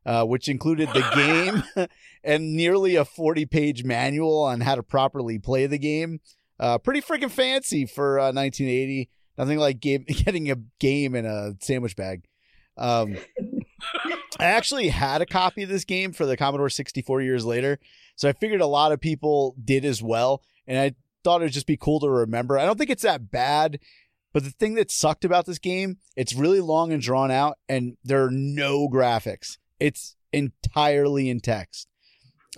uh, 0.09 0.25
which 0.25 0.49
included 0.49 0.89
the 0.89 1.63
game 1.75 1.87
and 2.23 2.55
nearly 2.55 2.95
a 2.95 3.05
40 3.05 3.45
page 3.45 3.83
manual 3.83 4.41
on 4.41 4.61
how 4.61 4.73
to 4.73 4.81
properly 4.81 5.37
play 5.37 5.67
the 5.67 5.77
game. 5.77 6.19
Uh, 6.59 6.79
pretty 6.79 6.99
freaking 6.99 7.29
fancy 7.29 7.85
for 7.85 8.19
uh, 8.19 8.33
1980. 8.33 9.07
Nothing 9.37 9.59
like 9.59 9.79
game, 9.79 10.05
getting 10.07 10.49
a 10.49 10.55
game 10.79 11.13
in 11.13 11.27
a 11.27 11.53
sandwich 11.61 11.95
bag. 11.95 12.23
Um, 12.75 13.17
I 14.39 14.45
actually 14.45 14.89
had 14.89 15.21
a 15.21 15.27
copy 15.27 15.61
of 15.61 15.69
this 15.69 15.85
game 15.85 16.11
for 16.11 16.25
the 16.25 16.35
Commodore 16.35 16.71
64 16.71 17.21
years 17.21 17.45
later. 17.45 17.77
So 18.15 18.27
I 18.27 18.33
figured 18.33 18.61
a 18.61 18.65
lot 18.65 18.91
of 18.91 18.99
people 18.99 19.55
did 19.63 19.85
as 19.85 20.01
well. 20.01 20.41
And 20.65 20.79
I 20.79 20.95
thought 21.23 21.41
it 21.41 21.45
would 21.45 21.53
just 21.53 21.67
be 21.67 21.77
cool 21.77 21.99
to 21.99 22.09
remember. 22.09 22.57
I 22.57 22.65
don't 22.65 22.79
think 22.79 22.89
it's 22.89 23.03
that 23.03 23.29
bad, 23.29 23.79
but 24.33 24.43
the 24.43 24.49
thing 24.49 24.73
that 24.73 24.89
sucked 24.89 25.23
about 25.23 25.45
this 25.45 25.59
game, 25.59 25.97
it's 26.15 26.33
really 26.33 26.61
long 26.61 26.91
and 26.91 27.01
drawn 27.01 27.29
out, 27.29 27.59
and 27.67 27.95
there 28.03 28.23
are 28.23 28.31
no 28.31 28.89
graphics. 28.89 29.57
It's 29.79 30.15
entirely 30.31 31.29
in 31.29 31.39
text. 31.39 31.87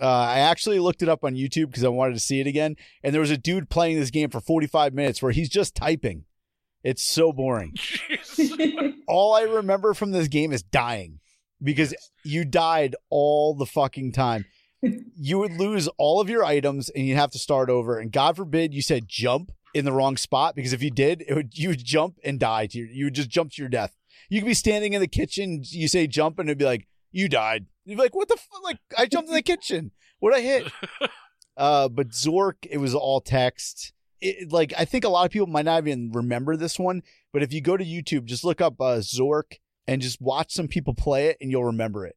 Uh, 0.00 0.06
I 0.06 0.38
actually 0.38 0.78
looked 0.78 1.02
it 1.02 1.08
up 1.08 1.22
on 1.22 1.34
YouTube 1.34 1.66
because 1.66 1.84
I 1.84 1.88
wanted 1.88 2.14
to 2.14 2.20
see 2.20 2.40
it 2.40 2.46
again, 2.46 2.76
and 3.02 3.12
there 3.12 3.20
was 3.20 3.30
a 3.30 3.36
dude 3.36 3.70
playing 3.70 4.00
this 4.00 4.10
game 4.10 4.30
for 4.30 4.40
45 4.40 4.94
minutes 4.94 5.22
where 5.22 5.32
he's 5.32 5.50
just 5.50 5.74
typing. 5.74 6.24
It's 6.82 7.02
so 7.02 7.32
boring. 7.32 7.74
All 9.06 9.34
I 9.34 9.42
remember 9.42 9.94
from 9.94 10.12
this 10.12 10.28
game 10.28 10.52
is 10.52 10.62
dying 10.62 11.20
because 11.62 11.94
you 12.24 12.44
died 12.44 12.96
all 13.08 13.54
the 13.54 13.66
fucking 13.66 14.12
time 14.12 14.46
you 15.16 15.38
would 15.38 15.52
lose 15.52 15.88
all 15.98 16.20
of 16.20 16.28
your 16.28 16.44
items 16.44 16.88
and 16.90 17.06
you'd 17.06 17.16
have 17.16 17.30
to 17.32 17.38
start 17.38 17.70
over. 17.70 17.98
And 17.98 18.12
God 18.12 18.36
forbid 18.36 18.74
you 18.74 18.82
said 18.82 19.08
jump 19.08 19.52
in 19.74 19.84
the 19.84 19.92
wrong 19.92 20.16
spot 20.16 20.54
because 20.54 20.72
if 20.72 20.82
you 20.82 20.90
did, 20.90 21.24
it 21.26 21.34
would 21.34 21.56
you 21.56 21.70
would 21.70 21.84
jump 21.84 22.18
and 22.24 22.38
die 22.38 22.66
to 22.66 22.78
your, 22.78 22.88
you 22.88 23.04
would 23.06 23.14
just 23.14 23.30
jump 23.30 23.52
to 23.52 23.62
your 23.62 23.68
death. 23.68 23.96
You 24.28 24.40
could 24.40 24.46
be 24.46 24.54
standing 24.54 24.92
in 24.92 25.00
the 25.00 25.08
kitchen, 25.08 25.62
you 25.64 25.88
say 25.88 26.06
jump, 26.06 26.38
and 26.38 26.48
it'd 26.48 26.58
be 26.58 26.64
like 26.64 26.88
you 27.12 27.28
died. 27.28 27.66
You'd 27.84 27.96
be 27.96 28.02
like, 28.02 28.14
what 28.14 28.28
the 28.28 28.36
fuck? 28.36 28.64
Like 28.64 28.78
I 28.98 29.06
jumped 29.06 29.28
in 29.28 29.34
the 29.34 29.42
kitchen. 29.42 29.92
What 30.18 30.34
I 30.34 30.40
hit? 30.40 30.72
Uh, 31.54 31.86
but 31.86 32.08
Zork, 32.08 32.54
it 32.70 32.78
was 32.78 32.94
all 32.94 33.20
text. 33.20 33.92
It, 34.22 34.50
like 34.50 34.72
I 34.78 34.86
think 34.86 35.04
a 35.04 35.10
lot 35.10 35.26
of 35.26 35.30
people 35.30 35.46
might 35.46 35.66
not 35.66 35.86
even 35.86 36.10
remember 36.10 36.56
this 36.56 36.78
one, 36.78 37.02
but 37.30 37.42
if 37.42 37.52
you 37.52 37.60
go 37.60 37.76
to 37.76 37.84
YouTube, 37.84 38.24
just 38.24 38.42
look 38.42 38.62
up 38.62 38.80
uh, 38.80 39.00
Zork 39.00 39.58
and 39.86 40.00
just 40.00 40.18
watch 40.18 40.54
some 40.54 40.66
people 40.66 40.94
play 40.94 41.26
it, 41.26 41.36
and 41.42 41.50
you'll 41.50 41.66
remember 41.66 42.06
it. 42.06 42.16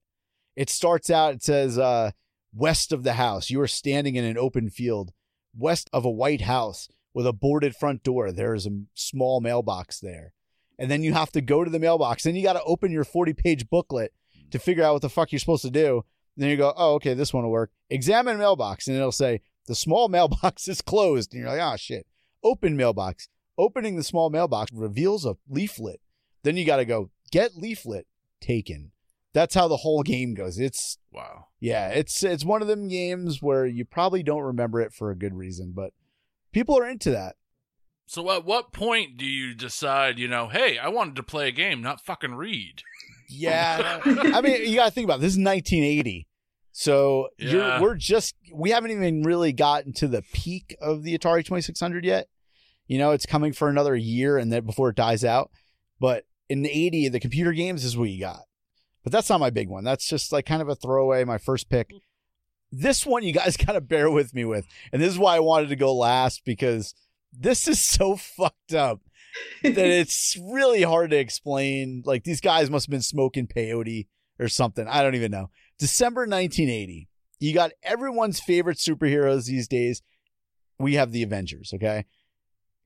It 0.55 0.69
starts 0.69 1.09
out. 1.09 1.33
It 1.33 1.43
says. 1.43 1.77
uh 1.77 2.11
West 2.57 2.93
of 2.93 3.03
the 3.03 3.13
house, 3.13 3.49
you 3.49 3.59
are 3.59 3.67
standing 3.67 4.15
in 4.15 4.23
an 4.23 4.37
open 4.37 4.69
field. 4.69 5.11
West 5.57 5.89
of 5.91 6.05
a 6.05 6.09
white 6.09 6.41
house 6.41 6.87
with 7.13 7.27
a 7.27 7.33
boarded 7.33 7.75
front 7.75 8.01
door, 8.01 8.31
there 8.31 8.55
is 8.55 8.65
a 8.65 8.83
small 8.93 9.41
mailbox 9.41 9.99
there. 9.99 10.33
And 10.79 10.89
then 10.89 11.03
you 11.03 11.13
have 11.13 11.31
to 11.33 11.41
go 11.41 11.65
to 11.65 11.69
the 11.69 11.79
mailbox. 11.79 12.23
Then 12.23 12.35
you 12.35 12.43
got 12.43 12.53
to 12.53 12.63
open 12.63 12.91
your 12.91 13.03
40 13.03 13.33
page 13.33 13.69
booklet 13.69 14.13
to 14.51 14.59
figure 14.59 14.83
out 14.83 14.93
what 14.93 15.01
the 15.01 15.09
fuck 15.09 15.31
you're 15.31 15.39
supposed 15.39 15.63
to 15.63 15.71
do. 15.71 16.03
then 16.37 16.49
you 16.49 16.57
go, 16.57 16.73
oh, 16.75 16.95
okay, 16.95 17.13
this 17.13 17.33
one 17.33 17.43
will 17.43 17.51
work. 17.51 17.71
Examine 17.89 18.37
mailbox. 18.37 18.87
And 18.87 18.97
it'll 18.97 19.11
say, 19.11 19.41
the 19.67 19.75
small 19.75 20.07
mailbox 20.09 20.67
is 20.67 20.81
closed. 20.81 21.33
And 21.33 21.41
you're 21.41 21.51
like, 21.51 21.61
oh, 21.61 21.77
shit. 21.77 22.05
Open 22.43 22.75
mailbox. 22.77 23.27
Opening 23.57 23.95
the 23.95 24.03
small 24.03 24.29
mailbox 24.29 24.71
reveals 24.73 25.25
a 25.25 25.37
leaflet. 25.49 26.01
Then 26.43 26.57
you 26.57 26.65
got 26.65 26.77
to 26.77 26.85
go, 26.85 27.09
get 27.31 27.55
leaflet 27.55 28.05
taken. 28.41 28.91
That's 29.33 29.55
how 29.55 29.67
the 29.67 29.77
whole 29.77 30.03
game 30.13 30.33
goes. 30.33 30.59
It's 30.59 30.97
Wow. 31.11 31.47
yeah, 31.61 31.87
it's 31.89 32.23
it's 32.23 32.43
one 32.43 32.61
of 32.61 32.67
them 32.67 32.89
games 32.89 33.41
where 33.41 33.65
you 33.65 33.85
probably 33.85 34.21
don't 34.21 34.41
remember 34.41 34.81
it 34.81 34.91
for 34.93 35.11
a 35.11 35.15
good 35.15 35.33
reason, 35.33 35.71
but 35.73 35.93
people 36.51 36.77
are 36.77 36.85
into 36.87 37.09
that. 37.11 37.37
So 38.05 38.29
at 38.31 38.45
what 38.45 38.71
point 38.73 39.17
do 39.17 39.25
you 39.25 39.55
decide, 39.55 40.19
you 40.19 40.27
know, 40.27 40.47
hey, 40.49 40.77
I 40.77 40.89
wanted 40.89 41.15
to 41.15 41.23
play 41.23 41.47
a 41.47 41.51
game, 41.51 41.81
not 41.81 42.01
fucking 42.01 42.35
read? 42.35 42.83
Yeah, 43.30 44.01
I 44.05 44.41
mean, 44.41 44.67
you 44.69 44.76
got 44.76 44.86
to 44.86 44.91
think 44.91 45.05
about 45.05 45.19
it. 45.19 45.21
this 45.21 45.34
is 45.34 45.39
1980, 45.39 46.28
so 46.71 47.30
Yeah. 47.38 47.49
you're 47.51 47.82
we're 47.82 47.95
just 47.95 48.36
we 48.53 48.71
haven't 48.71 48.91
even 48.91 49.23
really 49.23 49.53
gotten 49.53 49.93
to 49.93 50.07
the 50.07 50.21
peak 50.34 50.76
of 50.82 51.03
the 51.03 51.17
Atari 51.17 51.43
2600 51.45 52.05
yet. 52.05 52.28
You 52.88 52.97
know, 52.99 53.11
it's 53.11 53.26
coming 53.26 53.51
for 53.53 53.67
another 53.69 53.95
year 53.95 54.38
and 54.38 54.51
then 54.53 54.63
before 54.65 54.89
it 54.89 54.95
dies 54.95 55.23
out. 55.26 55.49
But 55.99 56.26
in 56.49 56.61
the 56.61 56.69
80, 56.69 57.09
the 57.09 57.19
computer 57.19 57.51
games 57.51 57.84
is 57.84 57.97
what 57.97 58.09
you 58.09 58.19
got. 58.19 58.41
But 59.03 59.11
that's 59.11 59.30
not 59.30 59.39
my 59.39 59.49
big 59.49 59.69
one. 59.69 59.84
That's 59.84 60.07
just 60.07 60.32
like 60.32 60.45
kind 60.45 60.61
of 60.61 60.69
a 60.69 60.76
throwaway, 60.76 61.23
my 61.23 61.38
first 61.39 61.67
pick. 61.69 61.91
This 62.71 63.05
one 63.05 63.23
you 63.23 63.34
guys 63.34 63.57
got 63.65 63.73
to 63.73 63.82
bear 63.82 64.11
with 64.11 64.34
me 64.36 64.45
with. 64.45 64.67
And 64.91 65.01
this 65.01 65.09
is 65.11 65.17
why 65.17 65.36
I 65.36 65.39
wanted 65.39 65.69
to 65.69 65.76
go 65.76 65.95
last 65.95 66.41
because 66.45 66.93
this 67.34 67.67
is 67.67 67.80
so 67.80 68.15
fucked 68.17 68.73
up 68.76 69.01
that 69.63 69.77
it's 69.77 70.38
really 70.41 70.81
hard 70.83 71.11
to 71.11 71.17
explain. 71.17 72.03
Like 72.05 72.23
these 72.23 72.41
guys 72.41 72.69
must 72.69 72.86
have 72.88 72.91
been 72.91 73.01
smoking 73.01 73.47
peyote 73.47 74.07
or 74.39 74.47
something. 74.47 74.88
I 74.88 75.01
don't 75.01 75.15
even 75.15 75.31
know. 75.31 75.49
December 75.79 76.21
1980. 76.21 77.07
You 77.39 77.53
got 77.53 77.71
everyone's 77.83 78.39
favorite 78.39 78.77
superheroes 78.77 79.45
these 79.45 79.67
days. 79.67 80.01
We 80.79 80.95
have 80.95 81.11
the 81.11 81.23
Avengers, 81.23 81.73
okay? 81.73 82.05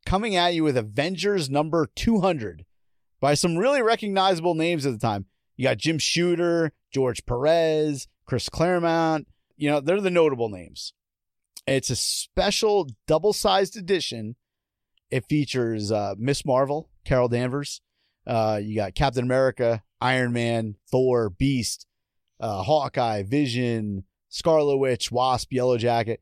Coming 0.05 0.35
at 0.35 0.53
you 0.53 0.63
with 0.63 0.77
Avengers 0.77 1.49
number 1.49 1.87
200 1.95 2.65
by 3.19 3.35
some 3.35 3.57
really 3.57 3.81
recognizable 3.81 4.55
names 4.55 4.85
at 4.85 4.93
the 4.93 4.99
time. 4.99 5.25
You 5.55 5.65
got 5.65 5.77
Jim 5.77 5.99
Shooter, 5.99 6.71
George 6.91 7.25
Perez, 7.25 8.07
Chris 8.25 8.49
Claremont. 8.49 9.27
You 9.57 9.69
know, 9.69 9.79
they're 9.81 10.01
the 10.01 10.09
notable 10.09 10.49
names. 10.49 10.93
It's 11.67 11.89
a 11.89 11.95
special 11.95 12.89
double 13.07 13.33
sized 13.33 13.75
edition. 13.77 14.35
It 15.11 15.25
features 15.25 15.91
uh, 15.91 16.15
Miss 16.17 16.45
Marvel, 16.45 16.89
Carol 17.05 17.27
Danvers. 17.27 17.81
Uh, 18.27 18.59
you 18.61 18.75
got 18.75 18.95
Captain 18.95 19.23
America, 19.23 19.83
Iron 19.99 20.33
Man, 20.33 20.75
Thor, 20.91 21.29
Beast, 21.29 21.87
uh, 22.39 22.61
Hawkeye, 22.61 23.23
Vision, 23.23 24.03
Scarlet 24.29 24.77
Witch, 24.77 25.11
Wasp, 25.11 25.51
Yellow 25.51 25.77
Jacket. 25.77 26.21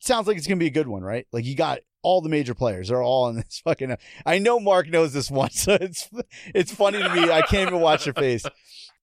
Sounds 0.00 0.26
like 0.26 0.36
it's 0.36 0.46
gonna 0.46 0.58
be 0.58 0.66
a 0.66 0.70
good 0.70 0.88
one, 0.88 1.02
right? 1.02 1.26
Like 1.32 1.44
you 1.44 1.54
got 1.56 1.80
all 2.02 2.20
the 2.20 2.28
major 2.28 2.54
players. 2.54 2.88
They're 2.88 3.02
all 3.02 3.28
in 3.28 3.36
this 3.36 3.60
fucking. 3.64 3.96
I 4.24 4.38
know 4.38 4.60
Mark 4.60 4.88
knows 4.88 5.12
this 5.12 5.30
one, 5.30 5.50
so 5.52 5.76
it's 5.80 6.08
it's 6.54 6.72
funny 6.72 7.02
to 7.02 7.08
me. 7.08 7.30
I 7.30 7.42
can't 7.42 7.68
even 7.68 7.80
watch 7.80 8.06
your 8.06 8.14
face. 8.14 8.44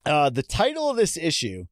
Uh, 0.06 0.30
the 0.30 0.44
title 0.44 0.90
of 0.90 0.98
this 0.98 1.18
issue 1.18 1.66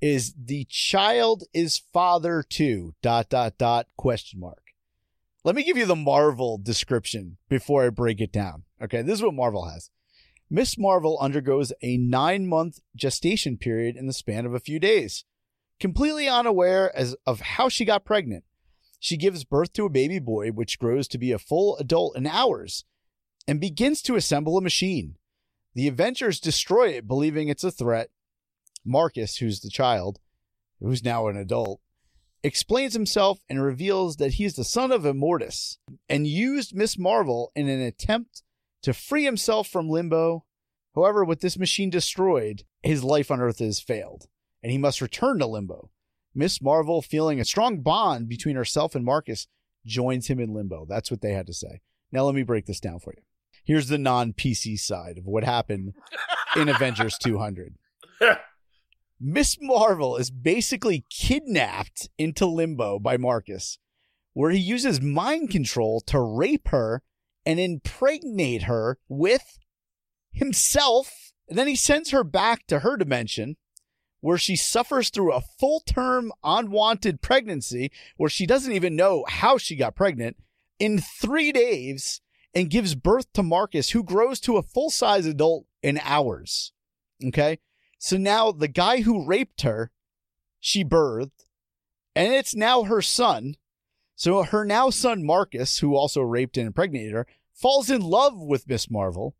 is 0.00 0.34
"The 0.42 0.66
Child 0.68 1.44
Is 1.52 1.78
Father 1.92 2.42
to 2.50 2.94
dot 3.02 3.28
dot 3.28 3.58
dot 3.58 3.86
question 3.96 4.40
mark." 4.40 4.63
Let 5.44 5.54
me 5.54 5.62
give 5.62 5.76
you 5.76 5.84
the 5.84 5.94
Marvel 5.94 6.56
description 6.56 7.36
before 7.50 7.84
I 7.84 7.90
break 7.90 8.22
it 8.22 8.32
down. 8.32 8.62
Okay, 8.82 9.02
this 9.02 9.16
is 9.16 9.22
what 9.22 9.34
Marvel 9.34 9.66
has. 9.66 9.90
Miss 10.48 10.78
Marvel 10.78 11.18
undergoes 11.20 11.70
a 11.82 11.98
nine 11.98 12.46
month 12.46 12.78
gestation 12.96 13.58
period 13.58 13.94
in 13.94 14.06
the 14.06 14.14
span 14.14 14.46
of 14.46 14.54
a 14.54 14.60
few 14.60 14.78
days. 14.78 15.24
Completely 15.78 16.28
unaware 16.28 16.96
as 16.96 17.14
of 17.26 17.40
how 17.40 17.68
she 17.68 17.84
got 17.84 18.06
pregnant, 18.06 18.44
She 19.04 19.18
gives 19.18 19.44
birth 19.44 19.74
to 19.74 19.84
a 19.84 19.90
baby 19.90 20.18
boy, 20.18 20.48
which 20.48 20.78
grows 20.78 21.06
to 21.08 21.18
be 21.18 21.30
a 21.30 21.38
full 21.38 21.76
adult 21.76 22.16
in 22.16 22.26
hours, 22.26 22.86
and 23.46 23.60
begins 23.60 24.00
to 24.00 24.16
assemble 24.16 24.56
a 24.56 24.62
machine. 24.62 25.16
The 25.74 25.88
Avengers 25.88 26.40
destroy 26.40 26.88
it, 26.88 27.06
believing 27.06 27.48
it's 27.48 27.64
a 27.64 27.70
threat. 27.70 28.08
Marcus, 28.82 29.36
who's 29.36 29.60
the 29.60 29.68
child, 29.68 30.20
who's 30.80 31.04
now 31.04 31.26
an 31.28 31.36
adult, 31.36 31.82
explains 32.44 32.92
himself 32.92 33.40
and 33.48 33.60
reveals 33.60 34.16
that 34.16 34.34
he's 34.34 34.54
the 34.54 34.64
son 34.64 34.92
of 34.92 35.02
Immortus 35.02 35.78
and 36.08 36.26
used 36.26 36.76
Miss 36.76 36.98
Marvel 36.98 37.50
in 37.56 37.68
an 37.68 37.80
attempt 37.80 38.42
to 38.82 38.92
free 38.92 39.24
himself 39.24 39.66
from 39.66 39.88
limbo. 39.88 40.44
However, 40.94 41.24
with 41.24 41.40
this 41.40 41.58
machine 41.58 41.90
destroyed, 41.90 42.62
his 42.82 43.02
life 43.02 43.30
on 43.30 43.40
Earth 43.40 43.58
has 43.60 43.80
failed, 43.80 44.28
and 44.62 44.70
he 44.70 44.78
must 44.78 45.00
return 45.00 45.38
to 45.38 45.46
limbo. 45.46 45.90
Miss 46.34 46.60
Marvel, 46.60 47.00
feeling 47.00 47.40
a 47.40 47.44
strong 47.44 47.80
bond 47.80 48.28
between 48.28 48.56
herself 48.56 48.94
and 48.94 49.04
Marcus, 49.04 49.48
joins 49.86 50.28
him 50.28 50.38
in 50.38 50.52
limbo. 50.52 50.84
That's 50.86 51.10
what 51.10 51.22
they 51.22 51.32
had 51.32 51.46
to 51.46 51.54
say. 51.54 51.80
Now, 52.12 52.24
let 52.24 52.34
me 52.34 52.42
break 52.42 52.66
this 52.66 52.80
down 52.80 53.00
for 53.00 53.14
you. 53.16 53.22
Here's 53.64 53.88
the 53.88 53.98
non 53.98 54.34
PC 54.34 54.78
side 54.78 55.16
of 55.16 55.24
what 55.24 55.44
happened 55.44 55.94
in 56.54 56.68
Avengers 56.68 57.16
200. 57.18 57.74
Miss 59.20 59.56
Marvel 59.60 60.16
is 60.16 60.30
basically 60.30 61.04
kidnapped 61.08 62.08
into 62.18 62.46
limbo 62.46 62.98
by 62.98 63.16
Marcus, 63.16 63.78
where 64.32 64.50
he 64.50 64.58
uses 64.58 65.00
mind 65.00 65.50
control 65.50 66.00
to 66.02 66.20
rape 66.20 66.68
her 66.68 67.02
and 67.46 67.60
impregnate 67.60 68.64
her 68.64 68.98
with 69.08 69.58
himself. 70.32 71.32
And 71.48 71.58
then 71.58 71.68
he 71.68 71.76
sends 71.76 72.10
her 72.10 72.24
back 72.24 72.66
to 72.66 72.80
her 72.80 72.96
dimension, 72.96 73.56
where 74.20 74.38
she 74.38 74.56
suffers 74.56 75.10
through 75.10 75.32
a 75.32 75.42
full 75.60 75.80
term 75.80 76.32
unwanted 76.42 77.20
pregnancy, 77.22 77.92
where 78.16 78.30
she 78.30 78.46
doesn't 78.46 78.72
even 78.72 78.96
know 78.96 79.24
how 79.28 79.58
she 79.58 79.76
got 79.76 79.94
pregnant, 79.94 80.36
in 80.78 81.00
three 81.00 81.52
days 81.52 82.20
and 82.54 82.70
gives 82.70 82.94
birth 82.94 83.32
to 83.34 83.42
Marcus, 83.42 83.90
who 83.90 84.02
grows 84.02 84.40
to 84.40 84.56
a 84.56 84.62
full 84.62 84.90
size 84.90 85.26
adult 85.26 85.66
in 85.82 86.00
hours. 86.02 86.72
Okay. 87.24 87.58
So 88.04 88.18
now 88.18 88.52
the 88.52 88.68
guy 88.68 89.00
who 89.00 89.24
raped 89.24 89.62
her, 89.62 89.90
she 90.60 90.84
birthed, 90.84 91.46
and 92.14 92.34
it's 92.34 92.54
now 92.54 92.82
her 92.82 93.00
son. 93.00 93.54
So 94.14 94.42
her 94.42 94.66
now 94.66 94.90
son, 94.90 95.24
Marcus, 95.24 95.78
who 95.78 95.96
also 95.96 96.20
raped 96.20 96.58
and 96.58 96.66
impregnated 96.66 97.14
her, 97.14 97.26
falls 97.54 97.88
in 97.88 98.02
love 98.02 98.38
with 98.38 98.68
Miss 98.68 98.90
Marvel. 98.90 99.36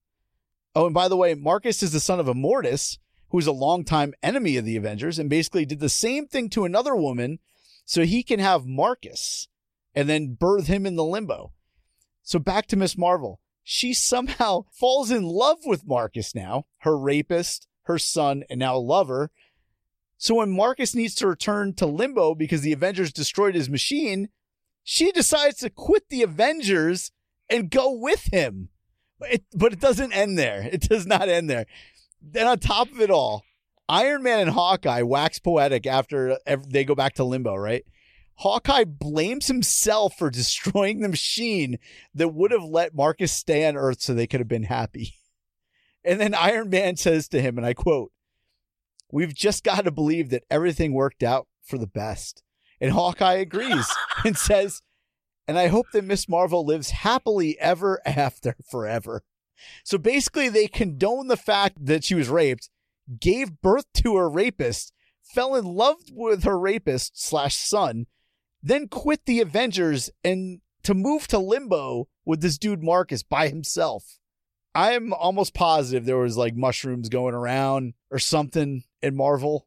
Oh, 0.74 0.86
and 0.86 0.94
by 0.94 1.08
the 1.08 1.16
way, 1.16 1.34
Marcus 1.34 1.82
is 1.82 1.92
the 1.92 2.00
son 2.00 2.18
of 2.18 2.26
Immortus, 2.26 2.96
who's 3.28 3.46
a 3.46 3.52
longtime 3.52 4.14
enemy 4.22 4.56
of 4.56 4.64
the 4.64 4.78
Avengers, 4.78 5.18
and 5.18 5.28
basically 5.28 5.66
did 5.66 5.80
the 5.80 5.90
same 5.90 6.26
thing 6.26 6.48
to 6.48 6.64
another 6.64 6.96
woman 6.96 7.40
so 7.84 8.04
he 8.04 8.22
can 8.22 8.40
have 8.40 8.64
Marcus 8.64 9.46
and 9.94 10.08
then 10.08 10.38
birth 10.40 10.68
him 10.68 10.86
in 10.86 10.96
the 10.96 11.04
limbo. 11.04 11.52
So 12.22 12.38
back 12.38 12.66
to 12.68 12.76
Miss 12.76 12.96
Marvel. 12.96 13.40
She 13.62 13.92
somehow 13.92 14.64
falls 14.72 15.10
in 15.10 15.24
love 15.24 15.58
with 15.66 15.86
Marcus 15.86 16.34
now, 16.34 16.64
her 16.78 16.96
rapist, 16.96 17.68
her 17.84 17.98
son, 17.98 18.44
and 18.50 18.58
now 18.58 18.76
lover. 18.76 19.30
So 20.16 20.36
when 20.36 20.50
Marcus 20.50 20.94
needs 20.94 21.14
to 21.16 21.28
return 21.28 21.74
to 21.74 21.86
limbo 21.86 22.34
because 22.34 22.62
the 22.62 22.72
Avengers 22.72 23.12
destroyed 23.12 23.54
his 23.54 23.68
machine, 23.68 24.28
she 24.82 25.12
decides 25.12 25.58
to 25.58 25.70
quit 25.70 26.08
the 26.08 26.22
Avengers 26.22 27.12
and 27.50 27.70
go 27.70 27.90
with 27.90 28.32
him. 28.32 28.68
It, 29.20 29.44
but 29.54 29.72
it 29.72 29.80
doesn't 29.80 30.12
end 30.12 30.38
there. 30.38 30.68
It 30.70 30.82
does 30.82 31.06
not 31.06 31.28
end 31.28 31.48
there. 31.48 31.66
Then 32.20 32.46
on 32.46 32.58
top 32.58 32.90
of 32.90 33.00
it 33.00 33.10
all, 33.10 33.44
Iron 33.88 34.22
Man 34.22 34.40
and 34.40 34.50
Hawkeye 34.50 35.02
wax 35.02 35.38
poetic 35.38 35.86
after 35.86 36.38
they 36.66 36.84
go 36.84 36.94
back 36.94 37.14
to 37.14 37.24
limbo, 37.24 37.54
right? 37.54 37.84
Hawkeye 38.36 38.84
blames 38.84 39.46
himself 39.46 40.16
for 40.18 40.30
destroying 40.30 41.00
the 41.00 41.08
machine 41.08 41.78
that 42.14 42.34
would 42.34 42.50
have 42.50 42.64
let 42.64 42.94
Marcus 42.94 43.32
stay 43.32 43.66
on 43.66 43.76
Earth 43.76 44.00
so 44.00 44.14
they 44.14 44.26
could 44.26 44.40
have 44.40 44.48
been 44.48 44.64
happy. 44.64 45.14
And 46.04 46.20
then 46.20 46.34
Iron 46.34 46.70
Man 46.70 46.96
says 46.96 47.28
to 47.28 47.40
him, 47.40 47.56
and 47.56 47.66
I 47.66 47.74
quote, 47.74 48.12
We've 49.10 49.34
just 49.34 49.64
got 49.64 49.84
to 49.84 49.90
believe 49.90 50.30
that 50.30 50.44
everything 50.50 50.92
worked 50.92 51.22
out 51.22 51.46
for 51.62 51.78
the 51.78 51.86
best. 51.86 52.42
And 52.80 52.92
Hawkeye 52.92 53.34
agrees 53.34 53.86
and 54.24 54.36
says, 54.36 54.82
And 55.46 55.58
I 55.58 55.68
hope 55.68 55.86
that 55.92 56.04
Miss 56.04 56.28
Marvel 56.28 56.66
lives 56.66 56.90
happily 56.90 57.58
ever 57.60 58.00
after 58.04 58.56
forever. 58.68 59.22
So 59.84 59.98
basically, 59.98 60.48
they 60.48 60.66
condone 60.66 61.28
the 61.28 61.36
fact 61.36 61.86
that 61.86 62.04
she 62.04 62.14
was 62.14 62.28
raped, 62.28 62.70
gave 63.20 63.60
birth 63.60 63.86
to 63.94 64.16
her 64.16 64.28
rapist, 64.28 64.92
fell 65.22 65.54
in 65.54 65.64
love 65.64 65.96
with 66.12 66.44
her 66.44 66.58
rapist 66.58 67.12
slash 67.22 67.54
son, 67.54 68.06
then 68.62 68.88
quit 68.88 69.26
the 69.26 69.40
Avengers 69.40 70.10
and 70.22 70.60
to 70.82 70.94
move 70.94 71.26
to 71.28 71.38
limbo 71.38 72.08
with 72.24 72.40
this 72.40 72.58
dude 72.58 72.82
Marcus 72.82 73.22
by 73.22 73.48
himself. 73.48 74.18
I'm 74.74 75.12
almost 75.12 75.54
positive 75.54 76.04
there 76.04 76.16
was 76.16 76.36
like 76.36 76.56
mushrooms 76.56 77.08
going 77.08 77.34
around 77.34 77.94
or 78.10 78.18
something 78.18 78.84
in 79.02 79.16
Marvel. 79.16 79.66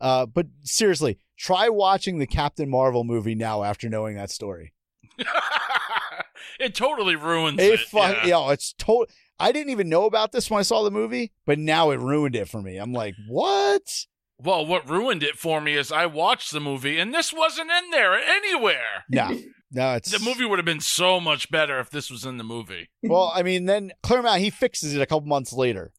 Uh, 0.00 0.26
but 0.26 0.46
seriously, 0.62 1.18
try 1.36 1.68
watching 1.68 2.18
the 2.18 2.26
Captain 2.26 2.68
Marvel 2.68 3.04
movie 3.04 3.34
now 3.34 3.62
after 3.62 3.88
knowing 3.88 4.16
that 4.16 4.30
story. 4.30 4.74
it 6.60 6.74
totally 6.74 7.16
ruins 7.16 7.60
it. 7.60 7.74
it 7.74 7.80
fuck, 7.80 8.24
yeah. 8.24 8.30
know, 8.30 8.50
it's 8.50 8.74
total. 8.74 9.06
I 9.38 9.52
didn't 9.52 9.70
even 9.70 9.88
know 9.88 10.04
about 10.04 10.32
this 10.32 10.50
when 10.50 10.60
I 10.60 10.62
saw 10.62 10.82
the 10.82 10.90
movie, 10.90 11.32
but 11.46 11.58
now 11.58 11.90
it 11.90 12.00
ruined 12.00 12.36
it 12.36 12.48
for 12.48 12.60
me. 12.60 12.76
I'm 12.76 12.92
like, 12.92 13.14
what? 13.28 14.06
Well, 14.42 14.66
what 14.66 14.88
ruined 14.88 15.22
it 15.22 15.38
for 15.38 15.60
me 15.60 15.74
is 15.74 15.92
I 15.92 16.06
watched 16.06 16.52
the 16.52 16.60
movie 16.60 16.98
and 16.98 17.14
this 17.14 17.32
wasn't 17.32 17.70
in 17.70 17.90
there 17.90 18.14
anywhere. 18.14 19.04
No, 19.08 19.38
no, 19.72 19.94
it's 19.94 20.10
The 20.10 20.24
movie 20.24 20.44
would 20.44 20.58
have 20.58 20.66
been 20.66 20.80
so 20.80 21.20
much 21.20 21.50
better 21.50 21.78
if 21.78 21.90
this 21.90 22.10
was 22.10 22.24
in 22.24 22.38
the 22.38 22.44
movie. 22.44 22.88
Well, 23.02 23.32
I 23.34 23.42
mean, 23.42 23.66
then 23.66 23.92
Claremont 24.02 24.40
he 24.40 24.50
fixes 24.50 24.94
it 24.94 25.02
a 25.02 25.06
couple 25.06 25.28
months 25.28 25.52
later. 25.52 25.92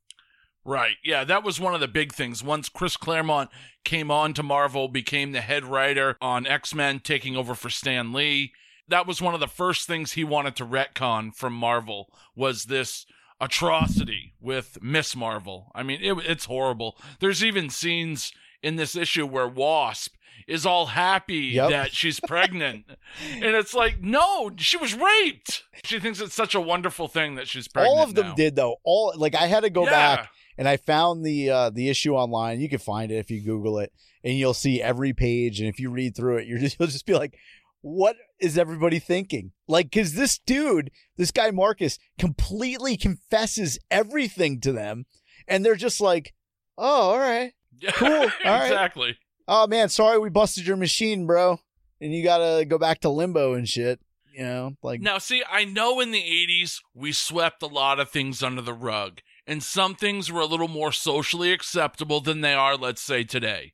Right. 0.65 0.95
Yeah, 1.03 1.23
that 1.25 1.43
was 1.43 1.59
one 1.59 1.73
of 1.73 1.81
the 1.81 1.87
big 1.87 2.13
things. 2.13 2.43
Once 2.43 2.69
Chris 2.69 2.95
Claremont 2.95 3.49
came 3.83 4.09
on 4.09 4.33
to 4.33 4.43
Marvel, 4.43 4.87
became 4.87 5.31
the 5.31 5.41
head 5.41 5.65
writer 5.65 6.17
on 6.21 6.47
X 6.47 6.73
Men, 6.73 6.99
taking 6.99 7.35
over 7.35 7.53
for 7.53 7.69
Stan 7.69 8.13
Lee. 8.13 8.53
That 8.87 9.07
was 9.07 9.21
one 9.21 9.33
of 9.33 9.39
the 9.39 9.47
first 9.47 9.87
things 9.87 10.13
he 10.13 10.23
wanted 10.23 10.55
to 10.57 10.65
retcon 10.65 11.35
from 11.35 11.53
Marvel 11.53 12.13
was 12.35 12.65
this 12.65 13.05
atrocity 13.43 14.33
with 14.41 14.77
Miss 14.81 15.15
Marvel. 15.15 15.71
I 15.75 15.83
mean, 15.83 15.99
it, 16.01 16.13
it's 16.25 16.45
horrible. 16.45 16.97
There's 17.19 17.43
even 17.43 17.69
scenes 17.69 18.31
in 18.61 18.75
this 18.75 18.95
issue 18.95 19.25
where 19.25 19.47
Wasp 19.47 20.15
is 20.47 20.65
all 20.65 20.87
happy 20.87 21.51
Yep. 21.53 21.69
that 21.69 21.91
she's 21.93 22.19
pregnant. 22.19 22.85
and 23.33 23.43
it's 23.55 23.73
like, 23.73 24.01
no, 24.01 24.51
she 24.57 24.77
was 24.77 24.93
raped. 24.93 25.63
She 25.85 25.99
thinks 25.99 26.19
it's 26.19 26.33
such 26.35 26.55
a 26.55 26.61
wonderful 26.61 27.07
thing 27.07 27.35
that 27.35 27.47
she's 27.47 27.67
pregnant. 27.67 27.97
All 27.97 28.03
of 28.03 28.15
them 28.15 28.27
now. 28.29 28.35
did 28.35 28.55
though. 28.55 28.77
All 28.83 29.13
like 29.15 29.35
I 29.35 29.47
had 29.47 29.61
to 29.63 29.69
go 29.69 29.83
Yeah. 29.85 29.89
back 30.17 30.29
and 30.57 30.67
I 30.67 30.77
found 30.77 31.25
the 31.25 31.49
uh, 31.49 31.69
the 31.69 31.89
issue 31.89 32.13
online. 32.15 32.59
You 32.59 32.69
can 32.69 32.79
find 32.79 33.11
it 33.11 33.15
if 33.17 33.31
you 33.31 33.41
Google 33.41 33.79
it, 33.79 33.91
and 34.23 34.37
you'll 34.37 34.53
see 34.53 34.81
every 34.81 35.13
page. 35.13 35.59
And 35.59 35.67
if 35.69 35.79
you 35.79 35.89
read 35.89 36.15
through 36.15 36.37
it, 36.37 36.47
you're 36.47 36.59
just 36.59 36.77
you'll 36.79 36.87
just 36.89 37.05
be 37.05 37.13
like, 37.13 37.37
"What 37.83 38.15
is 38.39 38.57
everybody 38.57 38.97
thinking?" 38.97 39.51
Like, 39.67 39.91
because 39.91 40.15
this 40.15 40.39
dude, 40.39 40.89
this 41.17 41.29
guy 41.31 41.51
Marcus, 41.51 41.99
completely 42.17 42.97
confesses 42.97 43.77
everything 43.91 44.59
to 44.61 44.71
them, 44.71 45.05
and 45.47 45.63
they're 45.63 45.75
just 45.75 46.01
like, 46.01 46.33
"Oh, 46.77 47.11
all 47.11 47.19
right. 47.19 47.53
Cool. 47.93 48.07
All 48.09 48.29
right. 48.45 48.65
exactly. 48.65 49.17
Oh 49.47 49.67
man, 49.67 49.89
sorry 49.89 50.17
we 50.17 50.29
busted 50.29 50.65
your 50.65 50.77
machine, 50.77 51.27
bro, 51.27 51.59
and 51.99 52.13
you 52.13 52.23
gotta 52.23 52.65
go 52.65 52.77
back 52.77 53.01
to 53.01 53.09
limbo 53.09 53.53
and 53.53 53.67
shit." 53.67 53.99
You 54.31 54.43
know, 54.45 54.71
like 54.81 54.99
Now, 54.99 55.19
see, 55.19 55.43
I 55.47 55.63
know 55.63 55.99
in 55.99 56.09
the 56.09 56.21
80s 56.21 56.79
we 56.95 57.11
swept 57.11 57.61
a 57.61 57.67
lot 57.67 57.99
of 57.99 58.09
things 58.09 58.41
under 58.41 58.61
the 58.61 58.73
rug, 58.73 59.19
and 59.45 59.61
some 59.61 59.93
things 59.93 60.31
were 60.31 60.41
a 60.41 60.47
little 60.47 60.67
more 60.67 60.91
socially 60.91 61.51
acceptable 61.51 62.19
than 62.19 62.41
they 62.41 62.55
are, 62.55 62.75
let's 62.75 63.01
say, 63.01 63.23
today. 63.23 63.73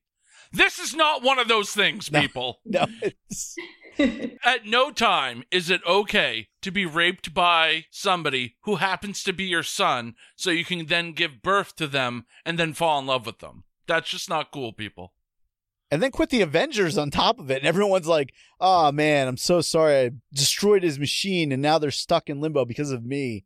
This 0.51 0.79
is 0.79 0.95
not 0.95 1.21
one 1.23 1.37
of 1.39 1.47
those 1.47 1.71
things, 1.71 2.11
No. 2.11 2.21
people. 2.21 2.59
no, 2.65 2.85
it's, 3.01 3.55
At 4.45 4.65
no 4.65 4.91
time 4.91 5.43
is 5.51 5.69
it 5.69 5.81
okay 5.85 6.47
to 6.61 6.71
be 6.71 6.85
raped 6.85 7.33
by 7.33 7.85
somebody 7.91 8.55
who 8.61 8.77
happens 8.77 9.23
to 9.23 9.33
be 9.33 9.43
your 9.43 9.63
son 9.63 10.15
so 10.35 10.49
you 10.51 10.63
can 10.65 10.85
then 10.85 11.11
give 11.11 11.41
birth 11.41 11.75
to 11.75 11.87
them 11.87 12.25
and 12.45 12.57
then 12.57 12.73
fall 12.73 12.97
in 12.99 13.05
love 13.07 13.25
with 13.25 13.39
them. 13.39 13.65
That's 13.87 14.09
just 14.09 14.29
not 14.29 14.51
cool, 14.51 14.71
people. 14.73 15.13
and 15.91 16.01
then 16.03 16.11
quit 16.11 16.29
the 16.29 16.41
Avengers 16.41 16.97
on 16.99 17.09
top 17.09 17.39
of 17.39 17.49
it, 17.49 17.57
and 17.57 17.65
everyone's 17.67 18.05
like, 18.07 18.31
"Oh 18.59 18.91
man, 18.91 19.27
I'm 19.27 19.37
so 19.37 19.59
sorry, 19.61 20.05
I 20.05 20.11
destroyed 20.31 20.83
his 20.83 20.99
machine, 20.99 21.51
and 21.51 21.61
now 21.63 21.79
they're 21.79 21.89
stuck 21.91 22.29
in 22.29 22.39
limbo 22.39 22.63
because 22.65 22.91
of 22.91 23.03
me." 23.03 23.45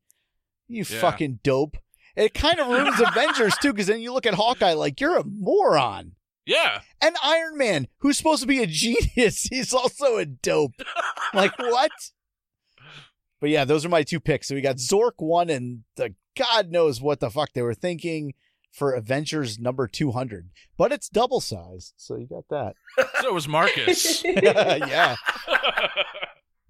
You 0.68 0.84
Yeah. 0.88 1.00
fucking 1.00 1.40
dope. 1.44 1.78
It 2.16 2.34
kind 2.34 2.60
of 2.60 2.68
ruins 2.68 3.00
Avengers 3.00 3.56
too, 3.62 3.72
because 3.74 3.88
then 3.88 4.02
you 4.02 4.12
look 4.14 4.26
at 4.26 4.34
Hawkeye 4.36 4.74
like 4.74 5.00
you're 5.00 5.18
a 5.18 5.24
moron. 5.26 6.16
Yeah. 6.46 6.82
And 7.02 7.16
Iron 7.24 7.58
Man, 7.58 7.88
who's 8.00 8.18
supposed 8.18 8.42
to 8.42 8.48
be 8.48 8.62
a 8.62 8.68
genius, 8.68 9.44
he's 9.44 9.74
also 9.74 10.18
a 10.18 10.26
dope. 10.26 10.74
like 11.34 11.58
what? 11.60 11.92
But 13.40 13.50
yeah, 13.50 13.66
those 13.66 13.86
are 13.86 13.90
my 13.90 14.04
two 14.04 14.20
picks. 14.20 14.48
So 14.48 14.56
we 14.56 14.62
got 14.62 14.78
Zork 14.78 15.14
one, 15.18 15.50
and 15.50 15.84
the 15.96 16.16
God 16.38 16.70
knows 16.72 17.02
what 17.02 17.20
the 17.20 17.30
fuck 17.30 17.54
they 17.54 17.62
were 17.62 17.74
thinking. 17.74 18.34
for 18.72 18.94
Avengers 18.94 19.60
number 19.60 19.88
200, 19.88 20.50
but 20.78 20.92
it's 20.92 21.08
double 21.08 21.40
sized. 21.42 21.94
So 21.98 22.16
you 22.16 22.26
got 22.28 22.46
that. 22.50 22.76
So 23.22 23.32
was 23.34 23.48
Marcus. 23.48 24.24
yeah. 24.26 25.16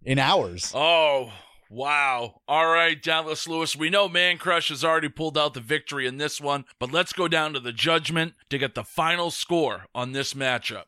In 0.03 0.19
hours. 0.19 0.71
oh, 0.75 1.31
wow. 1.73 2.41
All 2.47 2.67
right, 2.67 3.01
Dallas 3.01 3.47
Lewis. 3.47 3.75
We 3.75 3.89
know 3.89 4.07
Mancrush 4.07 4.69
has 4.69 4.83
already 4.83 5.09
pulled 5.09 5.37
out 5.37 5.53
the 5.53 5.59
victory 5.59 6.07
in 6.07 6.17
this 6.17 6.39
one, 6.39 6.65
but 6.79 6.91
let's 6.91 7.13
go 7.13 7.27
down 7.27 7.53
to 7.53 7.59
the 7.59 7.73
judgment 7.73 8.33
to 8.49 8.57
get 8.57 8.75
the 8.75 8.83
final 8.83 9.31
score 9.31 9.85
on 9.93 10.11
this 10.11 10.33
matchup. 10.33 10.83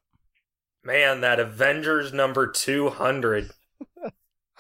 Man, 0.84 1.22
that 1.22 1.40
Avengers 1.40 2.14
number 2.14 2.48
200. 2.48 3.52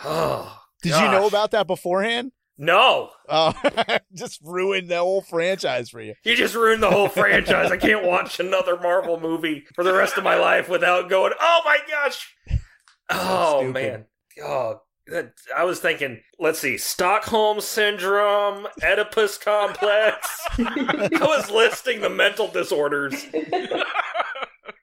Oh, 0.03 0.61
Did 0.83 0.89
you 0.89 1.09
know 1.09 1.25
about 1.25 1.51
that 1.51 1.67
beforehand? 1.67 2.33
No. 2.57 3.11
Oh, 3.29 3.53
just 4.13 4.41
ruined 4.43 4.89
the 4.89 4.97
whole 4.97 5.21
franchise 5.21 5.89
for 5.89 6.01
you. 6.01 6.15
You 6.25 6.35
just 6.35 6.53
ruined 6.53 6.83
the 6.83 6.91
whole 6.91 7.07
franchise. 7.07 7.71
I 7.71 7.77
can't 7.77 8.05
watch 8.05 8.39
another 8.41 8.77
Marvel 8.77 9.17
movie 9.19 9.65
for 9.73 9.85
the 9.85 9.93
rest 9.93 10.17
of 10.17 10.25
my 10.25 10.35
life 10.35 10.67
without 10.67 11.09
going, 11.09 11.31
oh 11.39 11.61
my 11.65 11.77
gosh. 11.89 12.35
Oh, 13.07 13.71
man. 13.71 14.05
Oh, 14.43 14.69
that, 14.71 14.79
I 15.55 15.63
was 15.63 15.79
thinking, 15.79 16.21
let's 16.39 16.59
see, 16.59 16.77
Stockholm 16.77 17.61
Syndrome, 17.61 18.67
Oedipus 18.83 19.37
Complex. 19.37 20.41
I 20.57 21.09
was 21.21 21.51
listing 21.51 22.01
the 22.01 22.09
mental 22.09 22.47
disorders. 22.47 23.25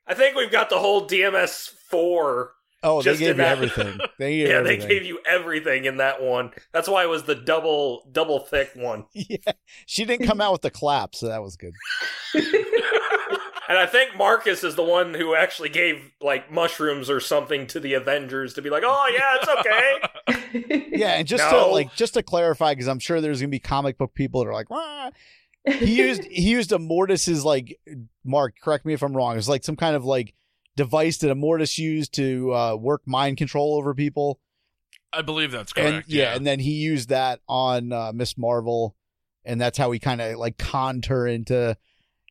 I 0.06 0.14
think 0.14 0.36
we've 0.36 0.52
got 0.52 0.70
the 0.70 0.78
whole 0.78 1.08
DMS 1.08 1.70
4 1.90 2.52
Oh, 2.84 3.00
they 3.00 3.12
gave 3.12 3.20
you 3.28 3.34
that- 3.34 3.52
everything. 3.52 3.98
They 4.18 4.38
gave 4.38 4.38
you 4.40 4.48
Yeah, 4.48 4.58
everything. 4.58 4.80
they 4.80 4.94
gave 4.94 5.04
you 5.06 5.20
everything 5.26 5.84
in 5.84 5.98
that 5.98 6.20
one. 6.20 6.50
That's 6.72 6.88
why 6.88 7.04
it 7.04 7.08
was 7.08 7.22
the 7.22 7.36
double 7.36 8.08
double 8.10 8.40
thick 8.40 8.70
one. 8.74 9.04
yeah. 9.14 9.52
She 9.86 10.04
didn't 10.04 10.26
come 10.26 10.40
out 10.40 10.50
with 10.52 10.62
the 10.62 10.70
clap, 10.70 11.14
so 11.14 11.28
that 11.28 11.42
was 11.42 11.56
good. 11.56 11.74
And 13.68 13.78
I 13.78 13.86
think 13.86 14.16
Marcus 14.16 14.64
is 14.64 14.74
the 14.74 14.82
one 14.82 15.14
who 15.14 15.34
actually 15.34 15.68
gave 15.68 16.10
like 16.20 16.50
mushrooms 16.50 17.08
or 17.08 17.20
something 17.20 17.66
to 17.68 17.80
the 17.80 17.94
Avengers 17.94 18.54
to 18.54 18.62
be 18.62 18.70
like, 18.70 18.82
"Oh 18.84 19.10
yeah, 19.12 19.36
it's 19.40 19.48
okay." 19.48 20.88
Yeah, 20.94 21.12
and 21.14 21.26
just 21.26 21.42
No. 21.50 21.66
to 21.68 21.72
like 21.72 21.94
just 21.94 22.14
to 22.14 22.22
clarify, 22.22 22.72
because 22.72 22.86
I'm 22.88 22.98
sure 22.98 23.20
there's 23.20 23.40
gonna 23.40 23.48
be 23.48 23.58
comic 23.58 23.96
book 23.98 24.14
people 24.14 24.42
that 24.42 24.50
are 24.50 24.52
like, 24.52 24.68
Wah. 24.68 25.10
he 25.66 25.96
used 25.96 26.24
he 26.24 26.50
used 26.50 26.72
Immortus's 26.72 27.44
like 27.44 27.78
Mark. 28.24 28.54
Correct 28.62 28.84
me 28.84 28.92
if 28.92 29.02
I'm 29.02 29.16
wrong. 29.16 29.38
It's 29.38 29.48
like 29.48 29.64
some 29.64 29.76
kind 29.76 29.96
of 29.96 30.04
like 30.04 30.34
device 30.76 31.18
that 31.18 31.30
a 31.30 31.34
mortis 31.34 31.78
used 31.78 32.14
to 32.14 32.52
uh, 32.54 32.74
work 32.76 33.02
mind 33.06 33.36
control 33.38 33.76
over 33.76 33.94
people. 33.94 34.40
I 35.12 35.22
believe 35.22 35.52
that's 35.52 35.72
correct. 35.72 36.06
and 36.06 36.14
yeah, 36.14 36.34
and 36.34 36.46
then 36.46 36.58
he 36.58 36.72
used 36.72 37.08
that 37.10 37.40
on 37.48 37.92
uh, 37.92 38.12
Miss 38.14 38.36
Marvel, 38.36 38.96
and 39.44 39.60
that's 39.60 39.78
how 39.78 39.90
he 39.92 39.98
kind 39.98 40.20
of 40.20 40.36
like 40.38 40.58
conned 40.58 41.06
her 41.06 41.26
into 41.26 41.76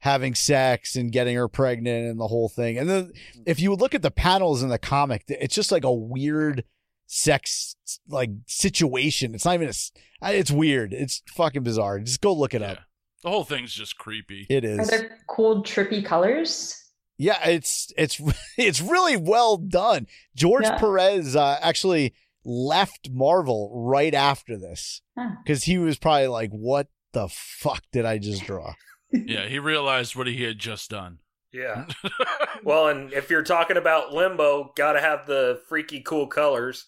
having 0.02 0.36
sex 0.36 0.96
and 0.96 1.12
getting 1.12 1.36
her 1.36 1.48
pregnant 1.48 2.08
and 2.10 2.20
the 2.20 2.28
whole 2.28 2.50
thing. 2.50 2.78
And 2.78 2.90
then 2.90 3.12
if 3.46 3.60
you 3.60 3.74
look 3.74 3.96
at 3.96 4.02
the 4.02 4.12
panels 4.12 4.62
in 4.62 4.70
the 4.70 4.78
comic, 4.78 5.24
it's 5.28 5.56
just 5.56 5.72
like 5.72 5.84
a 5.84 5.92
weird 5.94 6.64
sex 7.08 7.76
like 8.08 8.30
situation. 8.48 9.34
It's 9.36 9.46
not 9.46 9.56
even 9.56 9.70
a, 9.70 10.32
It's 10.34 10.52
weird. 10.52 10.94
It's 10.94 11.22
fucking 11.36 11.64
bizarre. 11.64 12.00
Just 12.00 12.22
go 12.22 12.34
look 12.34 12.54
it 12.54 12.62
Yeah. 12.62 12.72
up. 12.74 12.78
The 13.24 13.30
whole 13.30 13.44
thing's 13.44 13.74
just 13.74 13.98
creepy. 13.98 14.48
It 14.50 14.64
is. 14.66 14.80
Are 14.80 14.86
there 14.98 15.18
cool, 15.28 15.64
trippy 15.64 16.04
colors? 16.04 16.78
Yeah, 17.20 17.48
it's 17.48 17.94
it's 17.98 18.20
it's 18.58 18.82
really 18.82 19.16
well 19.18 19.58
done. 19.58 20.08
George 20.36 20.64
Yeah. 20.64 20.78
Perez 20.80 21.36
uh, 21.36 21.60
actually 21.62 22.16
left 22.44 23.10
Marvel 23.12 23.72
right 23.88 24.16
after 24.16 24.58
this 24.58 25.02
Huh. 25.16 25.36
because 25.44 25.66
he 25.66 25.78
was 25.78 26.00
probably 26.00 26.28
like, 26.28 26.50
"What 26.50 26.88
the 27.12 27.28
fuck 27.30 27.84
did 27.92 28.06
I 28.06 28.18
just 28.18 28.44
draw?" 28.46 28.74
Yeah, 29.12 29.48
he 29.48 29.60
realized 29.60 30.16
what 30.16 30.28
he 30.28 30.44
had 30.44 30.60
just 30.60 30.90
done. 30.90 31.20
yeah. 31.54 31.86
Well, 32.64 32.90
and 32.90 33.12
if 33.12 33.30
you're 33.32 33.42
talking 33.44 33.78
about 33.78 34.14
Limbo, 34.14 34.74
got 34.76 34.94
to 34.94 35.02
have 35.02 35.26
the 35.26 35.62
freaky 35.68 36.02
cool 36.02 36.28
colors. 36.28 36.88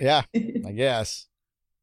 Yeah, 0.00 0.22
I 0.34 0.72
guess. 0.72 1.26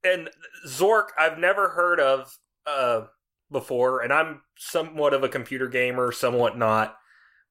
And 0.06 0.30
Zork, 0.68 1.08
I've 1.18 1.38
never 1.38 1.70
heard 1.70 2.00
of 2.02 2.38
uh 2.66 3.04
before, 3.52 4.02
and 4.02 4.12
I'm 4.12 4.42
somewhat 4.58 5.14
of 5.14 5.24
a 5.24 5.30
computer 5.30 5.70
gamer, 5.70 6.12
somewhat 6.12 6.58
not. 6.58 6.98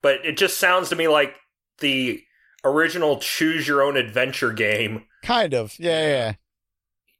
But 0.03 0.27
it 0.27 0.37
just 0.37 0.59
sounds 0.59 0.91
to 0.91 0.97
me 0.97 1.09
like 1.09 1.35
the 1.79 2.23
original 2.63 3.19
choose 3.21 3.67
your 3.67 3.83
own 3.83 3.97
adventure 3.97 4.53
game. 4.53 5.05
Kind 5.23 5.55
of. 5.55 5.75
Yeah, 5.79 6.07
yeah. 6.07 6.33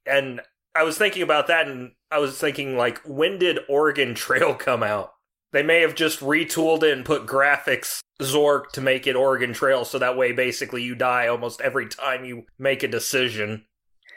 and 0.05 0.43
I 0.75 0.85
was 0.85 0.97
thinking 0.97 1.23
about 1.23 1.49
that, 1.49 1.69
and 1.69 1.93
I 2.11 2.19
was 2.19 2.39
thinking 2.39 2.77
like, 2.77 3.01
when 3.05 3.39
did 3.39 3.61
Oregon 3.69 4.15
Trail 4.17 4.55
come 4.55 4.83
out? 4.83 5.13
They 5.53 5.63
may 5.63 5.83
have 5.83 5.95
just 5.95 6.21
retooled 6.21 6.83
it 6.83 6.93
and 6.93 7.05
put 7.05 7.27
graphics 7.27 8.01
Zork 8.21 8.71
to 8.73 8.81
make 8.81 9.07
it 9.07 9.17
Oregon 9.17 9.53
Trail, 9.53 9.85
so 9.85 9.99
that 9.99 10.17
way 10.17 10.33
basically 10.33 10.83
you 10.83 10.95
die 10.95 11.27
almost 11.29 11.61
every 11.61 11.89
time 11.89 12.25
you 12.25 12.45
make 12.59 12.83
a 12.83 12.89
decision. 12.89 13.67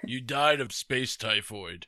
You 0.05 0.21
died 0.21 0.61
of 0.61 0.71
space 0.71 1.17
typhoid. 1.17 1.87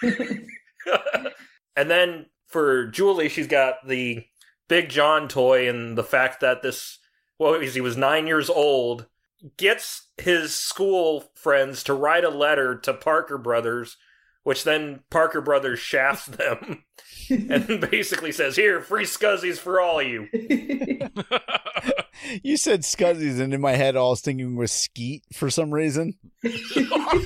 and 0.02 1.90
then 1.90 2.26
for 2.46 2.86
Julie, 2.86 3.28
she's 3.28 3.48
got 3.48 3.86
the 3.86 4.24
Big 4.68 4.88
John 4.88 5.28
toy, 5.28 5.68
and 5.68 5.96
the 5.96 6.04
fact 6.04 6.40
that 6.40 6.62
this, 6.62 6.98
well, 7.38 7.58
he 7.60 7.80
was 7.80 7.96
nine 7.96 8.26
years 8.26 8.48
old, 8.48 9.06
gets 9.56 10.08
his 10.18 10.54
school 10.54 11.24
friends 11.34 11.82
to 11.84 11.94
write 11.94 12.24
a 12.24 12.30
letter 12.30 12.76
to 12.78 12.92
Parker 12.94 13.38
Brothers, 13.38 13.96
which 14.42 14.64
then 14.64 15.00
Parker 15.10 15.40
Brothers 15.40 15.78
shafts 15.78 16.26
them 16.26 16.84
and 17.30 17.80
basically 17.90 18.32
says, 18.32 18.56
Here, 18.56 18.80
free 18.80 19.04
scuzzies 19.04 19.58
for 19.58 19.80
all 19.80 20.00
of 20.00 20.06
you. 20.06 20.28
You 22.42 22.56
said 22.56 22.80
Scuzzies, 22.80 23.40
and 23.40 23.54
in 23.54 23.60
my 23.60 23.76
head, 23.76 23.94
all 23.94 24.08
I 24.08 24.10
was 24.10 24.20
thinking 24.20 24.56
was 24.56 24.72
Skeet 24.72 25.22
for 25.32 25.50
some 25.50 25.72
reason. 25.72 26.14
oh, 26.44 26.48
I 26.48 26.50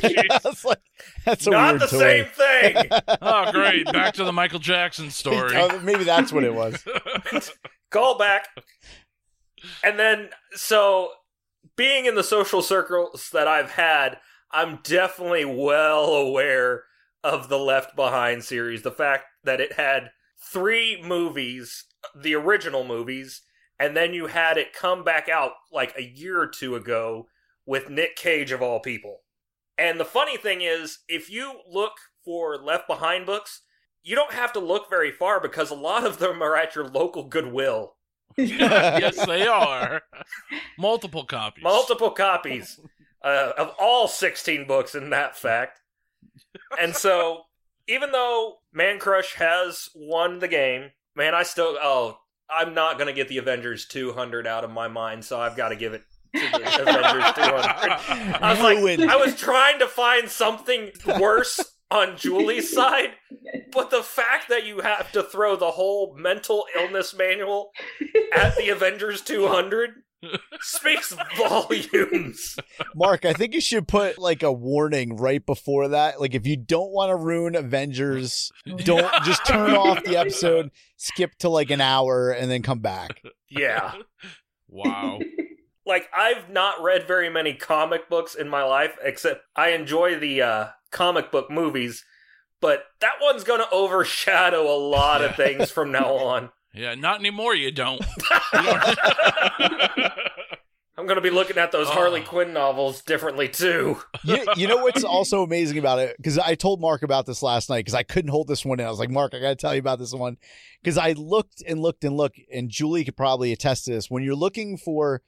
jeez. 0.03 0.45
was 0.45 0.65
like, 0.67 0.79
"That's 1.25 1.47
a 1.47 1.51
Not 1.51 1.71
weird 1.73 1.81
the 1.81 1.87
toy." 1.87 1.99
same 1.99 2.27
thing. 2.27 2.89
oh, 3.23 3.53
great. 3.53 3.87
Back 3.91 4.13
to 4.15 4.25
the 4.25 4.33
Michael 4.35 4.59
Jackson 4.59 5.11
story. 5.11 5.57
Oh, 5.57 5.81
maybe 5.81 6.05
that's 6.05 6.31
what 6.31 6.45
it 6.45 6.55
was. 6.55 6.85
Call 7.91 8.19
back. 8.19 8.49
And 9.83 9.99
then, 9.99 10.29
so 10.53 11.09
being 11.77 12.07
in 12.07 12.15
the 12.15 12.25
social 12.25 12.63
circles 12.63 13.31
that 13.33 13.49
I've 13.49 13.73
had, 13.73 14.19
I'm 14.51 14.81
definitely 14.83 15.45
well 15.45 16.15
aware 16.15 16.85
of 17.25 17.49
the 17.49 17.59
Left 17.59 17.97
Behind 17.97 18.45
series. 18.45 18.83
The 18.83 18.91
fact 18.91 19.25
that 19.45 19.61
it 19.61 19.75
had 19.75 20.11
three 20.53 21.03
movies, 21.03 21.85
the 22.15 22.35
original 22.35 22.85
movies, 22.85 23.43
and 23.79 23.97
then 23.97 24.13
you 24.13 24.27
had 24.27 24.59
it 24.59 24.73
come 24.73 25.03
back 25.05 25.29
out 25.29 25.53
like 25.73 25.95
a 25.97 26.03
year 26.03 26.41
or 26.41 26.47
two 26.47 26.77
ago 26.77 27.27
with 27.65 27.91
Nick 27.91 28.17
Cage 28.17 28.53
of 28.53 28.63
all 28.63 28.81
people. 28.81 29.19
And 29.79 29.99
the 29.99 30.05
funny 30.05 30.37
thing 30.37 30.61
is, 30.61 30.99
if 31.09 31.31
you 31.31 31.61
look 31.71 31.93
for 32.25 32.57
Left 32.57 32.87
Behind 32.87 33.25
books, 33.25 33.63
you 34.03 34.15
don't 34.15 34.33
have 34.33 34.53
to 34.53 34.61
look 34.61 34.91
very 34.91 35.11
far 35.11 35.41
because 35.41 35.71
a 35.71 35.75
lot 35.75 36.05
of 36.05 36.19
them 36.19 36.43
are 36.43 36.57
at 36.57 36.75
your 36.75 36.87
local 36.87 37.25
Goodwill. 37.25 37.95
yes, 38.37 39.25
they 39.27 39.47
are. 39.47 40.03
Multiple 40.79 41.25
copies. 41.25 41.65
Multiple 41.65 42.11
copies 42.11 42.81
uh, 43.23 43.53
of 43.57 43.75
all 43.79 44.09
16 44.09 44.67
books, 44.67 44.95
in 44.95 45.11
that 45.11 45.37
fact. 45.37 45.81
And 46.79 46.95
so, 46.95 47.43
even 47.89 48.13
though 48.13 48.59
Mancrush 48.77 49.35
has 49.35 49.89
won 49.95 50.39
the 50.39 50.49
game, 50.49 50.91
man, 51.15 51.35
I 51.35 51.43
still, 51.43 51.77
oh, 51.81 52.19
I'm 52.51 52.75
not 52.75 52.99
going 52.99 53.09
to 53.09 53.13
get 53.13 53.29
the 53.29 53.39
Avengers 53.39 53.87
200 53.87 54.47
out 54.47 54.65
of 54.65 54.71
my 54.71 54.89
mind, 54.89 55.25
so 55.25 55.41
I've 55.41 55.57
got 55.57 55.71
to 55.71 55.77
give 55.77 55.93
it 55.93 56.03
to 56.35 56.41
the 56.41 56.59
Avengers 56.83 57.33
200. 57.35 58.41
I 58.41 58.51
was 58.53 58.61
like, 58.61 59.09
I 59.09 59.17
was 59.17 59.37
trying 59.37 59.79
to 59.79 59.87
find 59.87 60.29
something 60.29 60.91
worse 61.19 61.61
on 61.93 62.17
Julie's 62.17 62.73
side, 62.75 63.11
but 63.71 63.91
the 63.91 64.03
fact 64.03 64.49
that 64.49 64.67
you 64.67 64.81
have 64.81 65.13
to 65.13 65.23
throw 65.23 65.57
the 65.57 65.73
whole 65.73 66.15
mental 66.17 66.65
illness 66.77 67.15
manual 67.15 67.71
at 68.35 68.57
the 68.57 68.71
Avengers 68.71 69.21
200 69.21 69.91
speaks 70.61 71.15
volumes. 71.37 72.57
Mark, 72.95 73.25
I 73.25 73.33
think 73.33 73.55
you 73.55 73.61
should 73.61 73.89
put 73.89 74.19
like 74.19 74.43
a 74.43 74.53
warning 74.53 75.17
right 75.17 75.45
before 75.45 75.89
that. 75.89 76.21
Like, 76.21 76.35
if 76.35 76.47
you 76.47 76.57
don't 76.57 76.93
want 76.93 77.11
to 77.11 77.17
ruin 77.17 77.57
Avengers, 77.57 78.51
don't 78.79 79.13
just 79.25 79.45
turn 79.45 79.73
off 79.73 80.05
the 80.05 80.17
episode, 80.17 80.71
skip 80.97 81.37
to 81.39 81.49
like 81.49 81.71
an 81.71 81.81
hour, 81.81 82.31
and 82.31 82.51
then 82.51 82.63
come 82.63 82.79
back. 82.79 83.21
Yeah. 83.49 83.95
Wow. 84.69 85.19
Like 85.85 86.09
I've 86.17 86.49
not 86.49 86.83
read 86.83 87.07
very 87.07 87.29
many 87.29 87.55
comic 87.55 88.09
books 88.09 88.35
in 88.35 88.49
my 88.49 88.63
life 88.63 88.97
except 89.03 89.43
I 89.57 89.71
enjoy 89.71 90.19
the 90.19 90.43
uh 90.43 90.69
comic 90.93 91.33
book 91.33 91.51
movies, 91.51 92.05
but 92.61 92.85
that 93.01 93.15
one's 93.21 93.43
going 93.43 93.61
to 93.61 93.71
overshadow 93.71 94.63
a 94.63 94.79
lot 94.79 95.23
of 95.23 95.35
things 95.35 95.71
from 95.71 95.91
now 95.91 96.15
on. 96.19 96.51
Yeah, 96.75 96.95
not 96.95 97.19
anymore, 97.19 97.55
you 97.55 97.71
don't. 97.71 98.03
I'm 98.53 98.83
I'm 100.97 101.07
going 101.07 101.17
to 101.17 101.23
be 101.23 101.31
looking 101.31 101.59
at 101.59 101.73
those 101.73 101.89
Harley 101.89 102.23
ah. 102.25 102.29
Quinn 102.29 102.53
novels 102.53 103.03
differently 103.03 103.49
too. 103.49 104.01
you, 104.23 104.47
you 104.57 104.69
know 104.69 104.77
what's 104.77 105.03
also 105.03 105.43
amazing 105.43 105.79
about 105.79 105.99
it? 105.99 106.17
Because 106.17 106.39
I 106.39 106.55
told 106.55 106.81
Mark 106.81 107.03
about 107.03 107.27
this 107.27 107.43
last 107.43 107.69
night 107.69 107.81
because 107.81 107.95
I 107.95 108.05
couldn't 108.05 108.31
hold 108.31 108.47
this 108.47 108.65
one 108.65 108.79
in. 108.79 108.87
I 108.87 108.91
was 108.91 109.01
like, 109.01 109.11
Mark, 109.11 109.35
I 109.35 109.41
got 109.41 109.49
to 109.49 109.57
tell 109.57 109.75
you 109.75 109.81
about 109.81 109.99
this 109.99 110.15
one. 110.15 110.37
Because 110.81 110.99
I 110.99 111.13
looked 111.13 111.63
and 111.67 111.81
looked 111.81 112.05
and 112.05 112.17
looked, 112.17 112.39
and 112.53 112.69
Julie 112.71 113.05
could 113.05 113.17
probably 113.17 113.53
attest 113.53 113.87
to 113.87 113.91
this. 113.91 114.11
When 114.11 114.23
you're 114.23 114.37
looking 114.37 114.77
for 114.77 115.23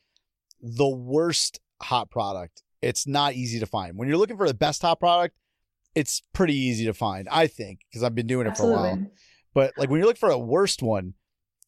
the 0.60 0.88
worst 0.88 1.60
hot 1.82 2.08
product, 2.08 2.62
it's 2.80 3.06
not 3.06 3.34
easy 3.34 3.58
to 3.58 3.66
find. 3.66 3.96
When 3.96 4.06
you're 4.06 4.18
looking 4.18 4.36
for 4.36 4.46
the 4.46 4.54
best 4.54 4.82
hot 4.82 5.00
product, 5.00 5.34
it's 5.94 6.22
pretty 6.32 6.54
easy 6.54 6.84
to 6.86 6.94
find, 6.94 7.28
I 7.30 7.46
think, 7.46 7.80
because 7.88 8.02
I've 8.02 8.14
been 8.14 8.26
doing 8.26 8.46
it 8.46 8.56
for 8.56 8.64
a 8.64 8.72
while. 8.72 9.06
But 9.54 9.72
like 9.76 9.88
when 9.88 9.98
you're 9.98 10.06
looking 10.06 10.18
for 10.18 10.30
a 10.30 10.38
worst 10.38 10.82
one, 10.82 11.14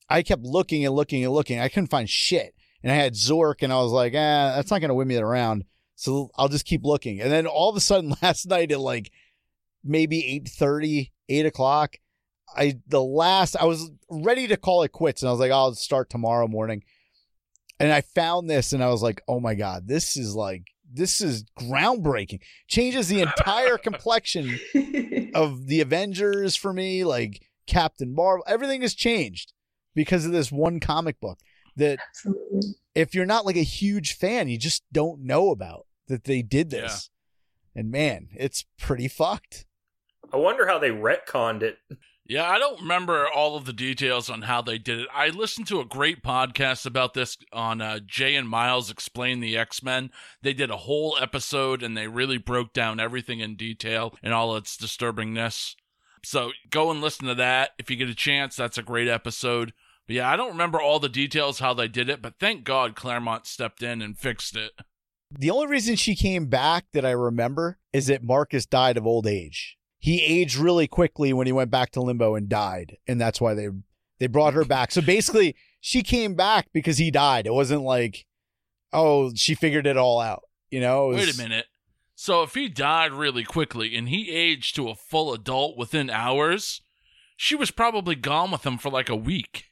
I 0.09 0.23
kept 0.23 0.43
looking 0.43 0.85
and 0.85 0.95
looking 0.95 1.25
and 1.25 1.33
looking. 1.33 1.61
I 1.61 1.69
couldn't 1.69 1.91
find 1.91 2.09
shit. 2.09 2.55
And 2.83 2.93
I 2.93 2.97
had 2.97 3.15
Zork 3.15 3.63
and 3.63 3.73
I 3.73 3.81
was 3.81 3.93
like, 3.93 4.15
eh, 4.15 4.53
that's 4.55 4.71
not 4.71 4.81
going 4.81 4.89
to 4.89 4.95
win 4.95 5.09
me 5.09 5.17
around. 5.17 5.65
So 5.95 6.31
I'll 6.37 6.49
just 6.49 6.67
keep 6.67 6.85
looking. 6.85 7.21
And 7.21 7.33
then 7.33 7.47
all 7.47 7.71
of 7.71 7.77
a 7.77 7.81
sudden 7.81 8.15
last 8.23 8.47
night 8.47 8.73
at 8.73 8.81
like 8.81 9.11
maybe 9.83 10.43
8.30, 10.47 11.11
8 11.29 11.47
o'clock, 11.47 11.97
I, 12.57 12.79
the 12.87 13.03
last, 13.03 13.57
I 13.57 13.65
was 13.65 13.91
ready 14.11 14.47
to 14.49 14.57
call 14.57 14.83
it 14.83 14.93
quits. 14.93 15.23
And 15.23 15.29
I 15.29 15.33
was 15.33 15.41
like, 15.41 15.53
I'll 15.53 15.75
start 15.75 16.11
tomorrow 16.11 16.47
morning. 16.49 16.85
And 17.79 17.93
I 17.93 18.01
found 18.01 18.49
this 18.49 18.73
and 18.73 18.83
I 18.83 18.89
was 18.89 19.03
like, 19.03 19.21
oh 19.29 19.41
my 19.41 19.55
God, 19.55 19.87
this 19.87 20.17
is 20.17 20.35
like, 20.35 20.65
this 20.97 21.21
is 21.21 21.45
groundbreaking. 21.59 22.41
Changes 22.69 23.09
the 23.09 23.21
entire 23.21 23.79
complexion 23.79 24.59
of 25.35 25.67
the 25.67 25.81
Avengers 25.81 26.57
for 26.57 26.73
me, 26.73 27.05
like 27.05 27.43
Captain 27.67 28.15
Marvel. 28.15 28.45
Everything 28.49 28.83
has 28.83 28.95
changed 28.95 29.53
because 29.95 30.27
of 30.27 30.33
this 30.33 30.51
one 30.51 30.81
comic 30.81 31.21
book 31.21 31.39
that 31.77 31.99
Absolutely. 32.09 32.75
if 32.95 33.15
you're 33.15 33.27
not 33.27 33.47
like 33.47 33.57
a 33.57 33.63
huge 33.63 34.17
fan, 34.17 34.49
you 34.49 34.59
just 34.59 34.83
don't 34.93 35.21
know 35.21 35.51
about 35.51 35.87
that 36.09 36.25
they 36.25 36.43
did 36.43 36.71
this. 36.71 37.11
And 37.75 37.91
man, 37.91 38.29
it's 38.35 38.65
pretty 38.79 39.09
fucked. 39.09 39.67
I 40.33 40.39
wonder 40.39 40.67
how 40.67 40.79
they 40.79 40.91
retconned 40.91 41.63
it. 41.63 41.79
Yeah, 42.29 42.51
I 42.51 42.59
don't 42.59 42.81
remember 42.81 43.29
all 43.29 43.57
of 43.57 43.67
the 43.67 43.73
details 43.73 44.29
on 44.29 44.43
how 44.43 44.61
they 44.61 44.79
did 44.79 45.01
it. 45.01 45.09
I 45.15 45.29
listened 45.29 45.69
to 45.69 45.79
a 45.79 45.85
great 45.85 46.25
podcast 46.25 46.85
about 46.85 47.15
this 47.15 47.39
on 47.53 47.81
uh, 47.81 48.01
Jay 48.05 48.35
and 48.35 48.49
Miles 48.49 48.91
Explain 48.91 49.39
the 49.39 49.57
X 49.57 49.81
Men. 49.81 50.11
They 50.43 50.53
did 50.53 50.71
a 50.71 50.77
whole 50.77 51.17
episode 51.21 51.85
and 51.85 51.97
they 51.97 52.09
really 52.09 52.39
broke 52.39 52.73
down 52.73 52.99
everything 52.99 53.39
in 53.39 53.55
detail 53.55 54.13
and 54.25 54.35
all 54.35 54.57
its 54.57 54.77
disturbingness. 54.77 55.77
So 56.25 56.51
go 56.71 56.91
and 56.91 57.01
listen 57.01 57.29
to 57.29 57.35
that 57.37 57.71
if 57.79 57.91
you 57.91 57.97
get 57.97 58.09
a 58.09 58.15
chance. 58.15 58.57
That's 58.57 58.79
a 58.79 58.83
great 58.83 59.07
episode. 59.07 59.73
But 60.09 60.17
yeah, 60.17 60.29
I 60.29 60.35
don't 60.35 60.51
remember 60.51 60.81
all 60.81 60.99
the 60.99 61.09
details 61.09 61.61
how 61.61 61.75
they 61.75 61.87
did 61.87 62.09
it, 62.09 62.23
but 62.23 62.35
thank 62.41 62.65
God 62.65 62.97
Claremont 62.97 63.47
stepped 63.47 63.83
in 63.85 64.03
and 64.03 64.19
fixed 64.19 64.57
it. 64.57 64.73
The 65.31 65.51
only 65.51 65.69
reason 65.69 65.95
she 65.95 66.17
came 66.17 66.47
back 66.47 66.87
that 66.93 67.05
I 67.05 67.11
remember 67.11 67.79
is 67.93 68.07
that 68.09 68.25
Marcus 68.25 68.67
died 68.67 68.97
of 68.97 69.07
old 69.07 69.29
age. 69.29 69.76
He 69.99 70.23
aged 70.23 70.57
really 70.57 70.87
quickly 70.87 71.33
when 71.33 71.47
he 71.47 71.53
went 71.53 71.71
back 71.71 71.91
to 71.93 72.01
limbo 72.01 72.35
and 72.35 72.49
died, 72.49 72.97
and 73.09 73.21
that's 73.21 73.41
why 73.41 73.55
they 73.55 73.69
they 74.19 74.27
brought 74.27 74.55
her 74.55 74.65
back. 74.65 74.93
So 74.93 75.01
basically, 75.01 75.57
she 75.81 76.03
came 76.03 76.35
back 76.35 76.69
because 76.73 76.99
he 76.99 77.11
died. 77.11 77.47
It 77.47 77.53
wasn't 77.55 77.83
like, 77.83 78.25
oh, 78.93 79.33
she 79.35 79.55
figured 79.55 79.87
it 79.87 79.97
all 79.97 80.21
out. 80.21 80.43
You 80.71 80.81
know? 80.81 81.09
Was- 81.09 81.17
Wait 81.19 81.35
a 81.35 81.39
minute. 81.39 81.67
So 82.15 82.43
if 82.43 82.55
he 82.55 82.69
died 82.69 83.13
really 83.13 83.45
quickly 83.45 83.95
and 83.95 84.09
he 84.09 84.31
aged 84.31 84.75
to 84.77 84.89
a 84.89 84.95
full 84.95 85.35
adult 85.35 85.77
within 85.77 86.09
hours, 86.09 86.81
she 87.37 87.55
was 87.55 87.71
probably 87.71 88.15
gone 88.15 88.51
with 88.51 88.65
him 88.65 88.79
for 88.79 88.89
like 88.91 89.11
a 89.11 89.17
week. 89.17 89.65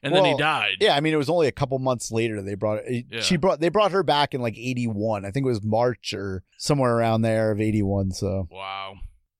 And 0.00 0.14
then 0.14 0.24
he 0.24 0.36
died. 0.36 0.76
Yeah, 0.80 0.94
I 0.94 1.00
mean, 1.00 1.12
it 1.12 1.16
was 1.16 1.28
only 1.28 1.48
a 1.48 1.52
couple 1.52 1.76
months 1.80 2.12
later 2.12 2.40
they 2.40 2.54
brought. 2.54 2.82
Eh, 2.86 3.02
yeah. 3.10 3.20
She 3.20 3.36
brought 3.36 3.58
they 3.58 3.68
brought 3.68 3.90
her 3.90 4.04
back 4.04 4.32
in 4.32 4.40
like 4.40 4.56
eighty 4.56 4.86
one. 4.86 5.24
I 5.24 5.32
think 5.32 5.44
it 5.44 5.48
was 5.48 5.62
March 5.64 6.14
or 6.14 6.44
somewhere 6.56 6.96
around 6.96 7.22
there 7.22 7.50
of 7.50 7.60
eighty 7.60 7.82
one. 7.82 8.12
So 8.12 8.46
Wow. 8.50 8.94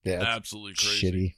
Yeah, 0.04 0.22
Absolutely 0.22 0.74
crazy. 0.74 1.10
shitty. 1.10 1.34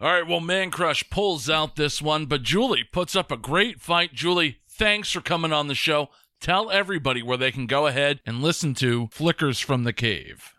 All 0.00 0.10
right, 0.12 0.26
well, 0.26 0.40
Mancrush 0.40 1.10
pulls 1.10 1.50
out 1.50 1.76
this 1.76 2.00
one, 2.00 2.24
but 2.24 2.42
Julie 2.42 2.84
puts 2.90 3.14
up 3.14 3.30
a 3.30 3.36
great 3.36 3.80
fight. 3.80 4.14
Julie, 4.14 4.58
thanks 4.68 5.10
for 5.10 5.20
coming 5.20 5.52
on 5.52 5.68
the 5.68 5.74
show. 5.74 6.08
Tell 6.40 6.70
everybody 6.70 7.22
where 7.22 7.36
they 7.36 7.52
can 7.52 7.66
go 7.66 7.86
ahead 7.86 8.20
and 8.24 8.40
listen 8.40 8.72
to 8.76 9.08
Flickers 9.08 9.60
from 9.60 9.84
the 9.84 9.92
Cave. 9.92 10.54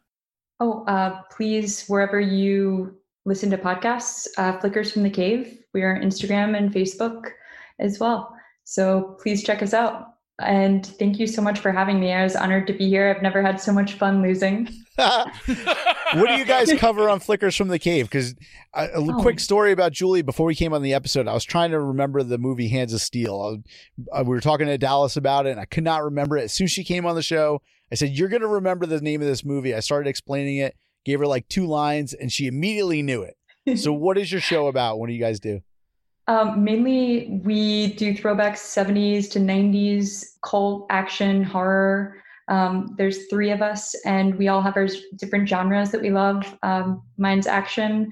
Oh, 0.60 0.86
uh, 0.86 1.22
please, 1.36 1.86
wherever 1.88 2.20
you 2.20 2.96
listen 3.26 3.50
to 3.50 3.58
podcasts, 3.58 4.28
uh, 4.38 4.60
Flickers 4.60 4.92
from 4.92 5.02
the 5.02 5.10
Cave. 5.10 5.58
We 5.74 5.82
are 5.82 5.96
on 5.96 6.04
Instagram 6.04 6.56
and 6.56 6.72
Facebook 6.72 7.32
as 7.80 8.00
well. 8.00 8.36
So 8.64 9.18
please 9.24 9.44
check 9.44 9.64
us 9.64 9.74
out. 9.74 10.06
And 10.44 10.86
thank 10.86 11.20
you 11.20 11.28
so 11.28 11.42
much 11.42 11.60
for 11.60 11.72
having 11.72 12.00
me. 12.00 12.12
I 12.14 12.24
was 12.24 12.36
honored 12.36 12.68
to 12.68 12.74
be 12.74 12.88
here. 12.90 13.14
I've 13.16 13.22
never 13.22 13.42
had 13.42 13.60
so 13.62 13.72
much 13.72 13.94
fun 13.94 14.22
losing. 14.22 14.70
what 14.98 16.28
do 16.28 16.34
you 16.34 16.46
guys 16.46 16.72
cover 16.78 17.10
on 17.10 17.20
Flickers 17.20 17.56
from 17.56 17.70
the 17.70 17.80
Cave? 17.80 18.06
Because 18.10 18.36
a, 18.74 18.86
a 18.86 18.90
Oh. 18.96 19.22
quick 19.22 19.40
story 19.40 19.72
about 19.72 19.92
Julie 19.92 20.22
before 20.22 20.46
we 20.46 20.56
came 20.56 20.74
on 20.74 20.82
the 20.82 20.94
episode. 20.94 21.28
I 21.28 21.34
was 21.34 21.44
trying 21.44 21.72
to 21.72 21.80
remember 21.80 22.24
the 22.24 22.38
movie 22.38 22.68
Hands 22.68 22.94
of 22.94 23.02
Steel. 23.02 23.34
I 23.34 23.46
was- 23.46 23.60
uh, 24.12 24.24
we 24.24 24.30
were 24.30 24.42
talking 24.42 24.68
to 24.68 24.78
Dallas 24.78 25.16
about 25.18 25.46
it, 25.46 25.52
and 25.52 25.60
I 25.60 25.66
could 25.66 25.84
not 25.84 26.04
remember 26.04 26.38
it. 26.38 26.44
As 26.46 26.54
soon 26.54 26.66
as 26.66 26.72
she 26.72 26.84
came 26.84 27.06
on 27.06 27.16
the 27.16 27.22
show, 27.24 27.62
I 27.92 27.96
said, 27.96 28.10
"You're 28.10 28.30
going 28.30 28.42
to 28.42 28.48
remember 28.48 28.86
the 28.86 29.02
name 29.02 29.22
of 29.22 29.28
this 29.28 29.44
movie." 29.46 29.74
I 29.76 29.80
started 29.80 30.10
explaining 30.10 30.58
it, 30.58 30.76
gave 31.06 31.20
her 31.20 31.28
like 31.28 31.48
two 31.50 31.66
lines, 31.68 32.14
and 32.14 32.32
she 32.32 32.48
immediately 32.48 33.02
knew 33.02 33.22
it. 33.24 33.38
So, 33.78 33.94
what 33.94 34.18
is 34.18 34.32
your 34.32 34.42
show 34.42 34.68
about? 34.68 34.98
What 35.00 35.08
do 35.08 35.14
you 35.14 35.20
guys 35.20 35.40
do? 35.40 35.62
Um, 36.27 36.64
mainly, 36.64 37.41
we 37.43 37.93
do 37.93 38.14
throwbacks 38.14 38.60
70s 38.60 39.30
to 39.31 39.39
90s, 39.39 40.38
cult, 40.43 40.85
action, 40.89 41.43
horror. 41.43 42.22
Um, 42.48 42.95
there's 42.98 43.27
three 43.27 43.52
of 43.52 43.61
us, 43.61 43.95
and 44.06 44.35
we 44.35 44.48
all 44.48 44.61
have 44.61 44.76
our 44.77 44.88
different 45.15 45.48
genres 45.48 45.91
that 45.91 46.02
we 46.02 46.10
love. 46.10 46.57
Um, 46.64 47.02
mine's 47.18 47.48
action. 47.48 48.11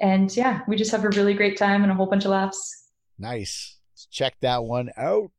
And 0.00 0.34
yeah, 0.36 0.60
we 0.68 0.76
just 0.76 0.90
have 0.92 1.04
a 1.04 1.10
really 1.10 1.34
great 1.34 1.56
time 1.56 1.82
and 1.82 1.90
a 1.90 1.94
whole 1.94 2.06
bunch 2.06 2.24
of 2.24 2.30
laughs. 2.30 2.90
Nice. 3.18 3.78
Let's 3.92 4.06
check 4.06 4.36
that 4.40 4.64
one 4.64 4.90
out. 4.96 5.30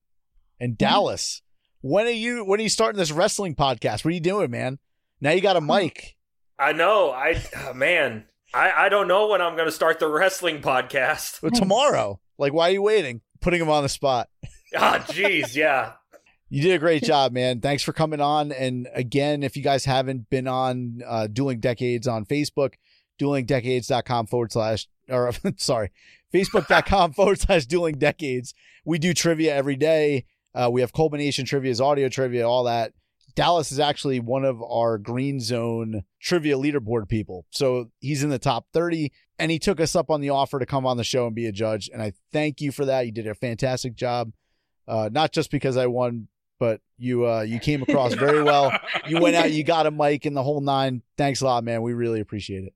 And 0.59 0.77
Dallas, 0.77 1.41
when 1.81 2.05
are 2.07 2.11
you 2.11 2.43
when 2.43 2.59
are 2.59 2.63
you 2.63 2.69
starting 2.69 2.99
this 2.99 3.11
wrestling 3.11 3.55
podcast? 3.55 4.03
What 4.03 4.07
are 4.07 4.15
you 4.15 4.19
doing, 4.19 4.51
man? 4.51 4.79
Now 5.21 5.31
you 5.31 5.41
got 5.41 5.55
a 5.55 5.61
mic. 5.61 6.17
I 6.57 6.73
know. 6.73 7.11
I 7.11 7.41
ah, 7.55 7.73
man, 7.73 8.25
I 8.53 8.85
I 8.85 8.89
don't 8.89 9.07
know 9.07 9.27
when 9.27 9.41
I'm 9.41 9.55
going 9.55 9.67
to 9.67 9.71
start 9.71 9.99
the 9.99 10.07
wrestling 10.07 10.61
podcast. 10.61 11.41
Nice. 11.43 11.59
tomorrow. 11.59 12.19
Like, 12.37 12.53
why 12.53 12.69
are 12.69 12.73
you 12.73 12.81
waiting? 12.81 13.21
Putting 13.41 13.61
him 13.61 13.69
on 13.69 13.83
the 13.83 13.89
spot. 13.89 14.29
Ah, 14.75 15.03
jeez, 15.07 15.55
yeah. 15.55 15.93
You 16.51 16.63
did 16.63 16.73
a 16.73 16.79
great 16.79 17.03
job, 17.03 17.31
man. 17.31 17.61
Thanks 17.61 17.83
for 17.83 17.93
coming 17.93 18.19
on. 18.19 18.51
And 18.51 18.87
again, 18.95 19.43
if 19.43 19.55
you 19.55 19.61
guys 19.61 19.85
haven't 19.85 20.31
been 20.31 20.47
on 20.47 21.03
uh, 21.05 21.27
Dueling 21.27 21.59
Decades 21.59 22.07
on 22.07 22.25
Facebook, 22.25 22.73
duelingdecades.com 23.21 24.25
forward 24.25 24.51
slash, 24.51 24.87
or 25.09 25.31
sorry, 25.57 25.91
facebook.com 26.33 27.13
forward 27.13 27.39
slash 27.39 27.67
dueling 27.67 27.99
decades. 27.99 28.55
We 28.83 28.97
do 28.97 29.13
trivia 29.13 29.55
every 29.55 29.75
day. 29.75 30.25
Uh, 30.55 30.69
we 30.71 30.81
have 30.81 30.91
culmination 30.91 31.45
trivias, 31.45 31.79
audio 31.79 32.09
trivia, 32.09 32.47
all 32.49 32.63
that. 32.63 32.93
Dallas 33.35 33.71
is 33.71 33.79
actually 33.79 34.19
one 34.19 34.45
of 34.45 34.61
our 34.63 34.97
Green 34.97 35.39
Zone 35.39 36.03
trivia 36.21 36.57
leaderboard 36.57 37.07
people. 37.07 37.45
So 37.51 37.91
he's 37.99 38.23
in 38.23 38.29
the 38.29 38.39
top 38.39 38.67
30 38.73 39.11
and 39.37 39.51
he 39.51 39.59
took 39.59 39.79
us 39.79 39.95
up 39.95 40.09
on 40.09 40.21
the 40.21 40.29
offer 40.29 40.59
to 40.59 40.65
come 40.65 40.85
on 40.85 40.97
the 40.97 41.03
show 41.03 41.25
and 41.25 41.35
be 41.35 41.45
a 41.45 41.51
judge. 41.51 41.89
And 41.91 42.01
I 42.01 42.13
thank 42.31 42.61
you 42.61 42.71
for 42.71 42.85
that. 42.85 43.05
You 43.05 43.11
did 43.11 43.27
a 43.27 43.35
fantastic 43.35 43.95
job. 43.95 44.31
Uh, 44.87 45.09
not 45.11 45.31
just 45.31 45.51
because 45.51 45.77
I 45.77 45.87
won, 45.87 46.27
but 46.59 46.81
you 46.97 47.27
uh, 47.27 47.41
you 47.41 47.59
came 47.59 47.81
across 47.81 48.13
very 48.13 48.43
well. 48.43 48.71
You 49.07 49.19
went 49.21 49.35
out, 49.35 49.51
you 49.51 49.63
got 49.63 49.85
a 49.85 49.91
mic 49.91 50.25
and 50.25 50.35
the 50.35 50.43
whole 50.43 50.61
nine. 50.61 51.01
Thanks 51.17 51.41
a 51.41 51.45
lot, 51.45 51.63
man. 51.63 51.81
We 51.81 51.93
really 51.93 52.19
appreciate 52.19 52.63
it. 52.65 52.73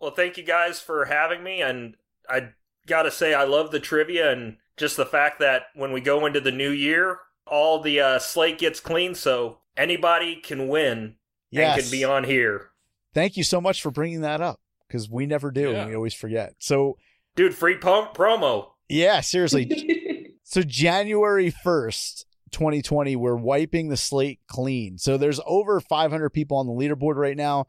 Well, 0.00 0.12
thank 0.12 0.36
you 0.36 0.44
guys 0.44 0.78
for 0.78 1.06
having 1.06 1.42
me, 1.42 1.60
and 1.60 1.96
I 2.28 2.50
gotta 2.86 3.10
say 3.10 3.34
I 3.34 3.44
love 3.44 3.70
the 3.70 3.80
trivia 3.80 4.30
and 4.30 4.58
just 4.76 4.96
the 4.96 5.04
fact 5.04 5.40
that 5.40 5.64
when 5.74 5.92
we 5.92 6.00
go 6.00 6.24
into 6.24 6.40
the 6.40 6.52
new 6.52 6.70
year, 6.70 7.18
all 7.46 7.80
the 7.80 8.00
uh, 8.00 8.18
slate 8.18 8.58
gets 8.58 8.78
clean, 8.78 9.14
so 9.14 9.58
anybody 9.78 10.36
can 10.36 10.68
win 10.68 11.14
and 11.52 11.80
can 11.80 11.90
be 11.90 12.04
on 12.04 12.24
here. 12.24 12.70
Thank 13.14 13.36
you 13.36 13.44
so 13.44 13.60
much 13.60 13.80
for 13.82 13.90
bringing 13.90 14.20
that 14.22 14.40
up 14.40 14.60
because 14.86 15.08
we 15.08 15.24
never 15.26 15.50
do 15.50 15.70
Yeah. 15.70 15.80
and 15.82 15.90
we 15.90 15.96
always 15.96 16.14
forget. 16.14 16.54
So 16.58 16.98
Dude, 17.36 17.54
free 17.54 17.76
pump 17.76 18.14
promo. 18.14 18.70
yeah, 18.88 19.20
seriously. 19.20 20.34
so 20.44 20.62
January 20.62 21.50
first. 21.50 22.24
2020 22.50 23.14
we're 23.14 23.34
wiping 23.36 23.90
the 23.90 23.96
slate 23.98 24.40
clean 24.48 24.96
so 24.96 25.18
there's 25.18 25.38
over 25.46 25.80
500 25.80 26.30
people 26.30 26.56
on 26.56 26.66
the 26.66 26.72
leaderboard 26.72 27.16
right 27.16 27.36
now 27.36 27.66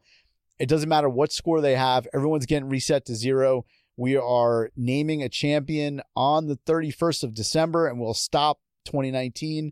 it 0.58 0.70
doesn't 0.70 0.88
matter 0.88 1.06
what 1.10 1.30
score 1.30 1.60
they 1.60 1.74
have 1.74 2.08
everyone's 2.14 2.46
getting 2.46 2.66
reset 2.66 3.04
to 3.04 3.14
zero 3.14 3.66
we 3.98 4.16
are 4.16 4.70
naming 4.78 5.22
a 5.22 5.28
champion 5.28 6.00
on 6.16 6.46
the 6.46 6.56
31st 6.66 7.24
of 7.24 7.34
december 7.34 7.88
and 7.88 8.00
we'll 8.00 8.14
stop 8.14 8.58
2019 8.86 9.70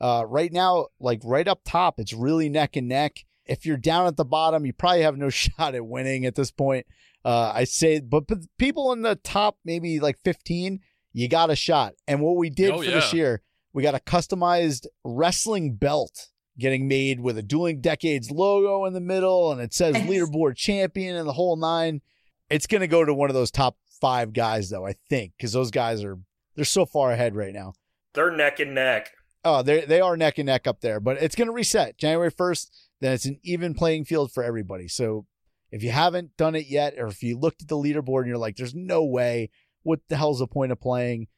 uh, 0.00 0.24
right 0.26 0.52
now 0.52 0.86
like 0.98 1.20
right 1.24 1.48
up 1.48 1.60
top 1.64 1.98
it's 1.98 2.12
really 2.12 2.48
neck 2.48 2.76
and 2.76 2.88
neck 2.88 3.24
if 3.46 3.66
you're 3.66 3.76
down 3.76 4.06
at 4.06 4.16
the 4.16 4.24
bottom 4.24 4.64
you 4.64 4.72
probably 4.72 5.02
have 5.02 5.16
no 5.16 5.30
shot 5.30 5.74
at 5.74 5.86
winning 5.86 6.24
at 6.26 6.34
this 6.34 6.50
point 6.50 6.86
uh, 7.24 7.52
i 7.54 7.64
say 7.64 8.00
but, 8.00 8.26
but 8.26 8.38
people 8.58 8.92
in 8.92 9.02
the 9.02 9.16
top 9.16 9.58
maybe 9.64 10.00
like 10.00 10.18
15 10.24 10.80
you 11.12 11.28
got 11.28 11.50
a 11.50 11.56
shot 11.56 11.94
and 12.06 12.20
what 12.20 12.36
we 12.36 12.50
did 12.50 12.70
Oh, 12.70 12.78
for 12.82 12.90
this 12.90 13.12
year 13.12 13.42
We 13.72 13.82
got 13.82 13.94
a 13.94 13.98
customized 13.98 14.86
wrestling 15.04 15.74
belt 15.74 16.28
getting 16.58 16.86
made 16.88 17.20
with 17.20 17.36
a 17.38 17.42
Dueling 17.42 17.80
Decades 17.80 18.30
logo 18.30 18.84
in 18.84 18.92
the 18.92 19.00
middle, 19.00 19.50
and 19.50 19.60
it 19.60 19.72
says 19.72 19.94
leaderboard 19.96 20.56
champion 20.56 21.16
and 21.16 21.26
the 21.26 21.32
whole 21.32 21.56
nine. 21.56 22.02
It's 22.50 22.66
going 22.66 22.82
to 22.82 22.86
go 22.88 23.04
to 23.04 23.14
one 23.14 23.30
of 23.30 23.34
those 23.34 23.50
top 23.50 23.76
five 24.00 24.32
guys, 24.32 24.68
though, 24.70 24.86
I 24.86 24.94
think, 25.08 25.32
because 25.36 25.52
those 25.52 25.70
guys 25.70 26.04
are 26.04 26.18
they're 26.56 26.64
so 26.64 26.84
far 26.84 27.12
ahead 27.12 27.34
right 27.34 27.54
now. 27.54 27.72
They're 28.12 28.30
neck 28.30 28.60
and 28.60 28.74
neck. 28.74 29.10
Oh, 29.44 29.62
they 29.62 29.84
they 29.84 30.00
are 30.00 30.16
neck 30.16 30.38
and 30.38 30.46
neck 30.46 30.66
up 30.66 30.80
there, 30.80 31.00
but 31.00 31.16
it's 31.22 31.34
going 31.34 31.48
to 31.48 31.52
reset 31.52 31.98
January 31.98 32.30
first. 32.30 32.88
Then 33.00 33.12
it's 33.12 33.24
an 33.24 33.40
even 33.42 33.74
playing 33.74 34.04
field 34.04 34.32
for 34.32 34.42
everybody. 34.42 34.86
So 34.88 35.26
if 35.70 35.82
you 35.82 35.90
haven't 35.90 36.36
done 36.36 36.54
it 36.54 36.66
yet, 36.66 36.94
or 36.98 37.06
if 37.06 37.22
you 37.22 37.38
looked 37.38 37.62
at 37.62 37.68
the 37.68 37.76
leaderboard 37.76 38.20
and 38.20 38.28
you're 38.28 38.36
like, 38.36 38.56
"There's 38.56 38.74
no 38.74 39.04
way," 39.04 39.50
what 39.82 40.00
the 40.08 40.16
hell's 40.16 40.40
the 40.40 40.46
point 40.46 40.72
of 40.72 40.80
playing? 40.80 41.28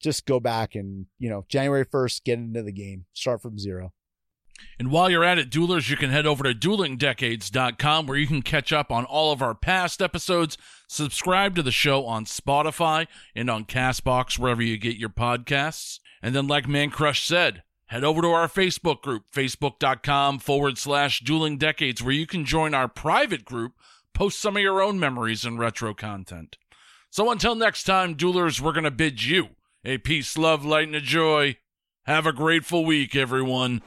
Just 0.00 0.26
go 0.26 0.38
back 0.38 0.74
and 0.74 1.06
you 1.18 1.28
know 1.28 1.44
January 1.48 1.84
first, 1.84 2.24
get 2.24 2.38
into 2.38 2.62
the 2.62 2.72
game, 2.72 3.06
start 3.12 3.42
from 3.42 3.58
zero. 3.58 3.92
And 4.78 4.90
while 4.90 5.10
you're 5.10 5.24
at 5.24 5.38
it, 5.38 5.50
Duelers, 5.50 5.88
you 5.88 5.96
can 5.96 6.10
head 6.10 6.26
over 6.26 6.44
to 6.44 6.54
duelingdecades.com 6.54 8.06
where 8.06 8.18
you 8.18 8.26
can 8.26 8.42
catch 8.42 8.72
up 8.72 8.90
on 8.90 9.04
all 9.04 9.32
of 9.32 9.42
our 9.42 9.54
past 9.54 10.02
episodes, 10.02 10.58
subscribe 10.88 11.54
to 11.56 11.62
the 11.62 11.72
show 11.72 12.06
on 12.06 12.24
Spotify 12.24 13.06
and 13.34 13.48
on 13.50 13.64
Castbox, 13.64 14.38
wherever 14.38 14.62
you 14.62 14.76
get 14.76 14.96
your 14.96 15.10
podcasts. 15.10 16.00
And 16.22 16.34
then, 16.34 16.46
like 16.46 16.66
Mancrush 16.66 17.24
said, 17.24 17.62
head 17.86 18.04
over 18.04 18.22
to 18.22 18.28
our 18.28 18.48
Facebook 18.48 19.02
group, 19.02 19.24
facebook.com 19.32 20.38
forward 20.38 20.78
slash 20.78 21.20
dueling 21.20 21.58
decades, 21.58 22.02
where 22.02 22.14
you 22.14 22.26
can 22.26 22.44
join 22.44 22.74
our 22.74 22.88
private 22.88 23.44
group, 23.44 23.74
post 24.14 24.40
some 24.40 24.56
of 24.56 24.62
your 24.62 24.82
own 24.82 24.98
memories 24.98 25.44
and 25.44 25.58
retro 25.58 25.94
content. 25.94 26.56
So 27.10 27.30
until 27.30 27.54
next 27.54 27.84
time, 27.84 28.14
Duelers, 28.14 28.60
we're 28.60 28.72
going 28.72 28.84
to 28.84 28.90
bid 28.90 29.24
you 29.24 29.50
a 29.84 29.98
peace, 29.98 30.36
love, 30.36 30.64
light, 30.64 30.88
and 30.88 30.96
a 30.96 31.00
joy. 31.00 31.56
Have 32.04 32.26
a 32.26 32.32
grateful 32.32 32.84
week, 32.84 33.14
everyone. 33.14 33.82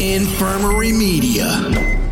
Infirmary 0.00 0.92
Media. 0.92 2.05